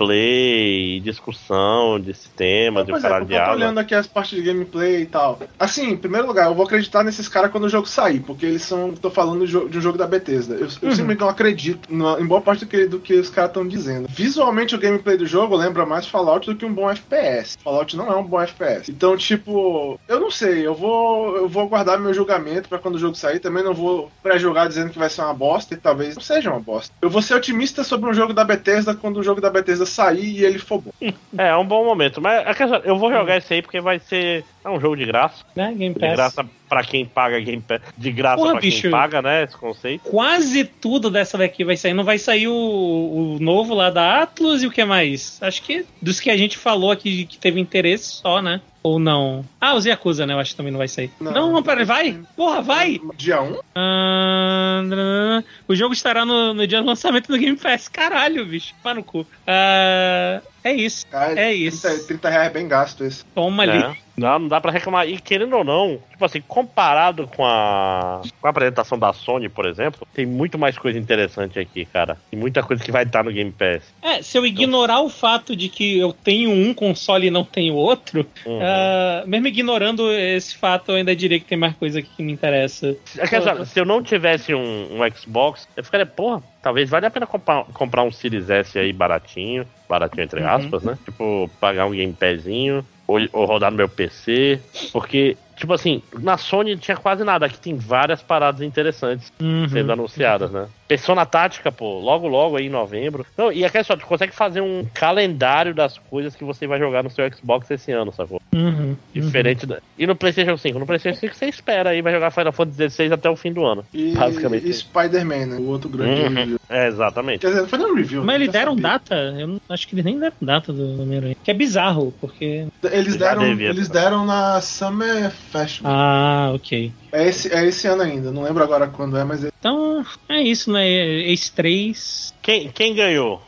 gameplay, 0.05 0.99
discussão 1.01 1.99
de 1.99 2.13
sistemas, 2.13 2.85
de 2.85 2.91
Pois 2.91 3.03
é, 3.03 3.07
caralho 3.07 3.25
porque 3.25 3.35
de 3.35 3.41
eu 3.41 3.45
tô 3.45 3.51
olhando 3.55 3.79
aqui 3.79 3.93
as 3.95 4.07
partes 4.07 4.37
de 4.37 4.43
gameplay 4.43 5.01
e 5.01 5.05
tal. 5.05 5.39
Assim, 5.59 5.91
em 5.91 5.97
primeiro 5.97 6.27
lugar, 6.27 6.47
eu 6.47 6.55
vou 6.55 6.65
acreditar 6.65 7.03
nesses 7.03 7.27
caras 7.27 7.51
quando 7.51 7.65
o 7.65 7.69
jogo 7.69 7.87
sair, 7.87 8.19
porque 8.21 8.45
eles 8.45 8.61
são. 8.61 8.93
tô 8.93 9.09
falando 9.09 9.45
de, 9.45 9.69
de 9.69 9.77
um 9.77 9.81
jogo 9.81 9.97
da 9.97 10.07
Bethesda. 10.07 10.55
Eu, 10.55 10.61
eu 10.61 10.65
Uhum. 10.65 10.69
simplesmente 10.95 11.19
não 11.19 11.29
acredito 11.29 11.93
na- 11.93 12.19
em 12.19 12.25
boa 12.25 12.41
parte 12.41 12.65
do 12.65 12.69
que, 12.69 12.85
do 12.87 12.99
que 12.99 13.13
os 13.13 13.29
caras 13.29 13.49
estão 13.49 13.64
dizendo. 13.67 14.07
Visualmente, 14.09 14.75
o 14.75 14.79
gameplay 14.79 15.17
do 15.17 15.25
jogo 15.25 15.55
lembra 15.55 15.85
mais 15.85 16.07
Fallout 16.07 16.45
do 16.47 16.55
que 16.55 16.65
um 16.65 16.73
bom 16.73 16.89
FPS. 16.89 17.57
Fallout 17.63 17.95
não 17.95 18.11
é 18.11 18.15
um 18.15 18.23
bom 18.23 18.41
FPS. 18.41 18.89
Então, 18.91 19.15
tipo, 19.17 19.99
eu 20.07 20.19
não 20.19 20.31
sei, 20.31 20.65
eu 20.65 20.73
vou, 20.73 21.35
eu 21.37 21.47
vou 21.49 21.67
guardar 21.67 21.99
meu 21.99 22.13
julgamento 22.13 22.69
pra 22.69 22.79
quando 22.79 22.95
o 22.95 22.99
jogo 22.99 23.15
sair. 23.15 23.39
Também 23.39 23.63
não 23.63 23.73
vou 23.73 24.11
pré-jogar 24.23 24.67
dizendo 24.67 24.89
que 24.91 24.99
vai 24.99 25.09
ser 25.09 25.21
uma 25.21 25.33
bosta 25.33 25.73
e 25.73 25.77
talvez 25.77 26.15
não 26.15 26.21
seja 26.21 26.49
uma 26.51 26.59
bosta. 26.59 26.93
Eu 27.01 27.09
vou 27.09 27.21
ser 27.21 27.35
otimista 27.35 27.83
sobre 27.83 28.09
um 28.09 28.13
jogo 28.13 28.33
da 28.33 28.43
Bethesda 28.43 28.93
quando 28.95 29.17
o 29.17 29.23
jogo 29.23 29.41
da 29.41 29.49
Bethesda 29.49 29.85
sair 29.85 30.39
e 30.39 30.45
ele 30.45 30.59
for 30.59 30.81
bom. 30.81 30.91
É, 31.37 31.49
é 31.49 31.55
um 31.57 31.65
bom 31.65 31.83
momento. 31.83 32.21
Mas 32.21 32.47
a 32.47 32.53
questão- 32.53 32.81
eu 32.85 32.97
vou 32.97 33.11
jogar 33.11 33.37
esse 33.37 33.53
aí 33.53 33.61
porque 33.61 33.81
vai 33.81 33.99
ser. 33.99 34.45
É 34.63 34.69
um 34.69 34.79
jogo 34.79 34.95
de 34.95 35.05
graça. 35.05 35.43
né? 35.55 35.73
Game 35.77 35.93
De 35.93 35.99
Pass. 35.99 36.13
graça 36.13 36.45
pra 36.75 36.83
quem 36.83 37.05
paga 37.05 37.39
Game 37.39 37.61
Pass. 37.61 37.79
De 37.97 38.11
graça 38.11 38.35
Porra, 38.35 38.51
pra 38.51 38.61
quem 38.61 38.69
bicho. 38.69 38.91
paga, 38.91 39.21
né? 39.21 39.43
Esse 39.45 39.55
conceito. 39.55 40.01
Quase 40.09 40.65
tudo 40.65 41.09
dessa 41.09 41.37
daqui 41.37 41.63
vai 41.63 41.77
sair. 41.77 41.93
Não 41.93 42.03
vai 42.03 42.19
sair 42.19 42.49
o, 42.49 42.53
o 42.53 43.37
novo 43.39 43.73
lá 43.73 43.89
da 43.89 44.23
Atlas 44.23 44.61
e 44.61 44.67
o 44.67 44.71
que 44.71 44.83
mais? 44.83 45.41
Acho 45.41 45.61
que 45.61 45.85
dos 46.01 46.19
que 46.19 46.29
a 46.29 46.35
gente 46.35 46.57
falou 46.57 46.91
aqui 46.91 47.25
que 47.27 47.37
teve 47.37 47.61
interesse 47.61 48.15
só, 48.15 48.41
né? 48.41 48.59
Ou 48.83 48.99
não? 48.99 49.45
Ah, 49.59 49.73
os 49.73 49.85
Yakuza, 49.85 50.27
né? 50.27 50.33
Eu 50.33 50.39
acho 50.39 50.51
que 50.51 50.57
também 50.57 50.71
não 50.71 50.77
vai 50.77 50.89
sair. 50.89 51.09
Não. 51.19 51.31
Não, 51.31 51.51
não, 51.53 51.63
pera, 51.63 51.85
vai! 51.85 52.19
Porra, 52.35 52.61
vai! 52.61 52.99
Dia 53.15 53.41
1? 53.41 53.59
Ah, 53.73 55.41
o 55.67 55.73
jogo 55.73 55.93
estará 55.93 56.25
no, 56.25 56.53
no 56.53 56.67
dia 56.67 56.81
do 56.81 56.87
lançamento 56.87 57.27
do 57.27 57.37
Game 57.37 57.57
Pass. 57.57 57.87
Caralho, 57.87 58.45
bicho. 58.45 58.75
Pá 58.83 58.93
no 58.93 59.01
cu. 59.03 59.25
Ah, 59.47 60.41
é 60.61 60.73
isso. 60.73 61.07
É 61.37 61.53
isso. 61.53 61.87
30, 61.87 62.03
30 62.03 62.29
reais 62.29 62.47
é 62.47 62.49
bem 62.53 62.67
gasto 62.67 63.05
esse. 63.05 63.23
Toma 63.33 63.63
ali. 63.63 63.97
Não, 64.17 64.39
não 64.39 64.47
dá 64.47 64.61
pra 64.61 64.71
reclamar. 64.71 65.07
E 65.09 65.17
querendo 65.19 65.55
ou 65.57 65.63
não, 65.63 65.99
tipo 66.09 66.23
assim, 66.23 66.41
comparado 66.41 67.27
com 67.27 67.45
a, 67.45 68.21
com 68.39 68.47
a 68.47 68.49
apresentação 68.49 68.97
da 68.97 69.11
Sony, 69.11 69.49
por 69.49 69.65
exemplo, 69.65 70.01
tem 70.13 70.25
muito 70.25 70.57
mais 70.57 70.77
coisa 70.77 70.97
interessante 70.97 71.59
aqui, 71.59 71.85
cara. 71.85 72.17
Tem 72.31 72.39
muita 72.39 72.63
coisa 72.63 72.83
que 72.83 72.91
vai 72.91 73.03
estar 73.03 73.23
no 73.23 73.31
Game 73.31 73.51
Pass. 73.51 73.93
É, 74.01 74.21
se 74.21 74.37
eu 74.37 74.45
ignorar 74.45 75.01
o 75.01 75.09
fato 75.09 75.55
de 75.55 75.67
que 75.69 75.97
eu 75.99 76.13
tenho 76.13 76.49
um 76.49 76.73
console 76.73 77.27
e 77.27 77.31
não 77.31 77.43
tenho 77.43 77.73
outro, 77.75 78.25
Uhum. 78.45 78.59
ah, 78.61 79.23
mesmo 79.27 79.47
ignorando 79.47 80.09
esse 80.11 80.55
fato, 80.57 80.91
eu 80.91 80.95
ainda 80.95 81.15
diria 81.15 81.39
que 81.39 81.45
tem 81.45 81.57
mais 81.57 81.75
coisa 81.75 81.99
aqui 81.99 82.09
que 82.15 82.23
me 82.23 82.31
interessa. 82.31 82.95
É 83.17 83.27
que, 83.27 83.41
sabe, 83.41 83.65
se 83.65 83.79
eu 83.79 83.85
não 83.85 84.01
tivesse 84.01 84.53
um, 84.53 85.01
um 85.01 85.11
Xbox, 85.15 85.67
eu 85.75 85.83
ficaria, 85.83 86.05
porra, 86.05 86.41
talvez 86.61 86.89
valha 86.89 87.07
a 87.07 87.11
pena 87.11 87.27
comprar, 87.27 87.65
comprar 87.65 88.03
um 88.03 88.11
Series 88.11 88.49
S 88.49 88.77
aí 88.79 88.93
baratinho, 88.93 89.65
baratinho 89.89 90.23
entre 90.23 90.41
Uhum. 90.41 90.47
aspas, 90.47 90.83
né? 90.83 90.97
Tipo, 91.03 91.49
pagar 91.59 91.85
um 91.87 91.91
Game 91.91 92.13
Passinho, 92.13 92.85
ou, 93.07 93.19
ou 93.33 93.45
rodar 93.45 93.71
no 93.71 93.77
meu 93.77 93.89
PC, 93.89 94.59
porque 94.91 95.37
tipo 95.55 95.73
assim, 95.73 96.01
na 96.19 96.37
Sony 96.37 96.75
tinha 96.77 96.97
quase 96.97 97.23
nada. 97.23 97.45
Aqui 97.45 97.57
tem 97.59 97.75
várias 97.75 98.21
paradas 98.21 98.61
interessantes 98.61 99.31
Uhum. 99.41 99.67
sendo 99.69 99.91
anunciadas, 99.91 100.51
né? 100.51 100.67
Persona 100.87 101.25
Tática, 101.25 101.71
pô, 101.71 101.99
logo 101.99 102.27
logo 102.27 102.57
aí 102.57 102.67
em 102.67 102.69
novembro. 102.69 103.25
Não, 103.35 103.51
e 103.51 103.65
aqui 103.65 103.77
é 103.79 103.83
só, 103.83 103.95
tu 103.95 104.05
consegue 104.05 104.33
fazer 104.35 104.61
um 104.61 104.85
calendário 104.93 105.73
das 105.73 105.97
coisas 105.97 106.35
que 106.35 106.43
você 106.43 106.67
vai 106.67 106.77
jogar 106.77 107.03
no 107.03 107.09
seu 107.09 107.27
Xbox 107.33 107.69
esse 107.71 107.91
ano, 107.91 108.11
sacou? 108.13 108.39
Uhum. 108.53 108.95
Diferente 109.13 109.65
da... 109.65 109.79
E 109.97 110.05
no 110.05 110.15
PlayStation 110.15 110.55
5? 110.57 110.77
No 110.77 110.85
PlayStation 110.85 111.19
5 111.19 111.33
você 111.35 111.45
espera 111.47 111.89
aí, 111.89 112.01
vai 112.03 112.13
jogar 112.13 112.29
Final 112.29 112.51
Fantasy 112.51 112.89
XVI 112.89 113.13
até 113.13 113.27
o 113.29 113.35
fim 113.35 113.51
do 113.51 113.65
ano. 113.65 113.83
E, 113.91 114.11
Basicamente. 114.13 114.69
e 114.69 114.73
Spider-Man, 114.73 115.45
né? 115.47 115.57
O 115.57 115.67
outro 115.69 115.89
grande 115.89 116.21
Uhum. 116.21 116.29
review. 116.35 116.59
É, 116.69 116.87
exatamente. 116.87 117.39
Quer 117.41 117.47
dizer, 117.47 117.67
foi 117.67 117.79
um 117.79 117.95
review. 117.95 118.19
Mas 118.23 118.27
né? 118.27 118.35
eles 118.43 118.53
Já 118.53 118.59
deram 118.59 118.71
sabia. 118.73 118.83
data? 118.89 119.15
Eu 119.15 119.47
não- 119.47 119.61
acho 119.69 119.87
que 119.87 119.95
eles 119.95 120.05
nem 120.05 120.19
deram 120.19 120.35
data 120.41 120.71
do 120.71 121.01
Homem-Aranha. 121.01 121.35
Que 121.43 121.49
é 121.49 121.53
bizarro, 121.53 122.13
porque. 122.21 122.67
Eles 122.91 123.15
deram, 123.15 123.41
devia, 123.43 123.69
eles 123.69 123.87
tá. 123.87 124.01
deram 124.01 124.25
na 124.25 124.61
Summer 124.61 125.31
Festival. 125.61 125.91
Ah, 125.93 126.51
ok. 126.53 126.91
É, 127.11 127.27
esse, 127.27 127.53
é 127.53 127.65
esse 127.65 127.87
ano 127.87 128.01
ainda, 128.03 128.31
não 128.31 128.43
lembro 128.43 128.63
agora 128.63 128.87
quando 128.87 129.17
é, 129.17 129.23
mas 129.23 129.43
é. 129.43 129.49
Então, 129.59 130.05
é 130.29 130.41
isso, 130.41 130.71
né? 130.71 130.87
Ace 130.87 131.51
3. 131.51 132.33
Quem, 132.45 132.69
quem 132.69 132.93
ganhou? 132.93 133.41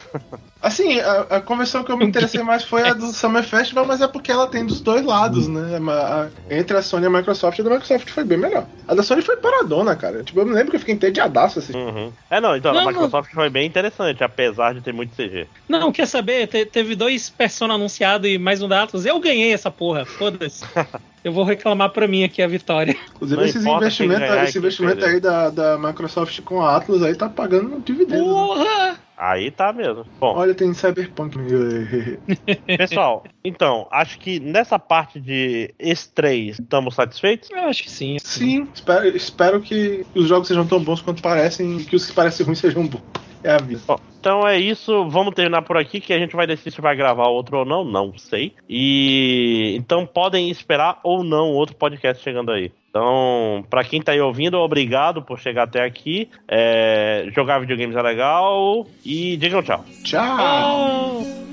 Assim, 0.59 0.99
a, 0.99 1.21
a 1.29 1.39
convenção 1.41 1.83
que 1.83 1.91
eu 1.91 1.97
me 1.97 2.03
interessei 2.03 2.41
mais 2.41 2.63
foi 2.63 2.81
a 2.81 2.91
do 2.95 3.11
Summer 3.13 3.43
Festival, 3.43 3.85
mas 3.85 4.01
é 4.01 4.07
porque 4.07 4.31
ela 4.31 4.47
tem 4.47 4.65
dos 4.65 4.81
dois 4.81 5.05
lados, 5.05 5.47
né? 5.47 5.77
A- 5.87 6.23
a- 6.23 6.55
entre 6.55 6.75
a 6.75 6.81
Sony 6.81 7.03
e 7.03 7.05
a 7.05 7.09
Microsoft, 7.11 7.59
a 7.59 7.63
da 7.63 7.69
Microsoft 7.69 8.09
foi 8.09 8.23
bem 8.23 8.39
melhor. 8.39 8.65
A 8.87 8.95
da 8.95 9.03
Sony 9.03 9.21
foi 9.21 9.37
paradona, 9.37 9.95
cara. 9.95 10.23
Tipo, 10.23 10.39
eu 10.39 10.47
me 10.47 10.53
lembro 10.53 10.71
que 10.71 10.77
eu 10.77 10.79
fiquei 10.79 10.95
entediadaço 10.95 11.59
assim. 11.59 11.73
Uhum. 11.77 12.11
É, 12.27 12.41
não, 12.41 12.57
então, 12.57 12.73
Não, 12.73 12.79
a 12.81 12.83
não. 12.85 12.91
Microsoft 12.91 13.31
foi 13.35 13.51
bem 13.51 13.67
interessante, 13.67 14.23
apesar 14.23 14.73
de 14.73 14.81
ter 14.81 14.91
muito 14.93 15.15
CG. 15.15 15.45
Não, 15.69 15.91
quer 15.91 16.07
saber? 16.07 16.47
Te- 16.47 16.65
teve 16.65 16.95
dois 16.95 17.29
Persona 17.29 17.75
anunciados 17.75 18.27
e 18.27 18.39
mais 18.39 18.59
um 18.59 18.67
da 18.67 18.81
Atlas. 18.81 19.05
Eu 19.05 19.19
ganhei 19.19 19.53
essa 19.53 19.69
porra, 19.69 20.05
foda-se. 20.05 20.65
Eu 21.23 21.33
vou 21.33 21.43
reclamar 21.43 21.89
pra 21.89 22.07
mim 22.07 22.23
aqui 22.23 22.41
a 22.41 22.47
vitória. 22.47 22.95
Inclusive, 23.15 23.41
Não 23.41 23.47
esses 23.47 23.65
investimentos, 23.65 24.35
esse 24.47 24.57
investimento 24.57 24.95
perder. 25.01 25.15
aí 25.15 25.19
da, 25.19 25.49
da 25.49 25.77
Microsoft 25.77 26.39
com 26.41 26.61
a 26.61 26.77
Atlas 26.77 27.03
aí 27.03 27.13
tá 27.15 27.27
pagando 27.27 27.81
dividendos. 27.81 28.25
né? 28.25 28.31
Porra! 28.33 28.86
Aí 29.17 29.49
tá 29.49 29.73
mesmo. 29.73 30.05
Bom, 30.19 30.35
Olha, 30.35 30.53
tem 30.53 30.71
Cyberpunk. 30.75 31.37
pessoal, 32.77 33.23
então, 33.43 33.87
acho 33.91 34.19
que 34.19 34.39
nessa 34.39 34.77
parte 34.77 35.19
de 35.19 35.73
E3 35.79 36.51
estamos 36.51 36.93
satisfeitos? 36.93 37.49
Eu 37.49 37.61
acho 37.61 37.83
que 37.83 37.89
sim. 37.89 38.17
Sim, 38.19 38.67
espero, 38.71 39.07
espero 39.07 39.61
que 39.61 40.05
os 40.13 40.27
jogos 40.27 40.47
sejam 40.47 40.67
tão 40.67 40.83
bons 40.83 41.01
quanto 41.01 41.21
parecem 41.21 41.77
e 41.77 41.83
que 41.83 41.95
os 41.95 42.05
que 42.05 42.13
parecem 42.13 42.45
ruins 42.45 42.59
sejam 42.59 42.85
bons. 42.85 43.01
É 43.43 43.51
a 43.51 43.57
vida. 43.57 43.81
Bom, 43.87 43.99
então 44.19 44.47
é 44.47 44.57
isso. 44.57 45.07
Vamos 45.09 45.33
terminar 45.33 45.61
por 45.61 45.77
aqui 45.77 45.99
que 45.99 46.13
a 46.13 46.19
gente 46.19 46.35
vai 46.35 46.47
decidir 46.47 46.71
se 46.71 46.81
vai 46.81 46.95
gravar 46.95 47.27
outro 47.27 47.59
ou 47.59 47.65
não, 47.65 47.83
não 47.83 48.17
sei. 48.17 48.53
E 48.69 49.75
então 49.77 50.05
podem 50.05 50.49
esperar 50.49 50.99
ou 51.03 51.23
não 51.23 51.51
outro 51.51 51.75
podcast 51.75 52.23
chegando 52.23 52.51
aí. 52.51 52.71
Então, 52.89 53.63
pra 53.69 53.83
quem 53.83 54.01
tá 54.01 54.13
aí 54.13 54.19
ouvindo, 54.19 54.57
obrigado 54.57 55.21
por 55.21 55.39
chegar 55.39 55.63
até 55.63 55.83
aqui. 55.83 56.29
É, 56.47 57.27
jogar 57.35 57.59
videogames 57.59 57.95
é 57.95 58.01
legal 58.01 58.87
e 59.05 59.37
digam 59.37 59.61
tchau. 59.61 59.85
Tchau! 60.03 61.21
Oh! 61.21 61.46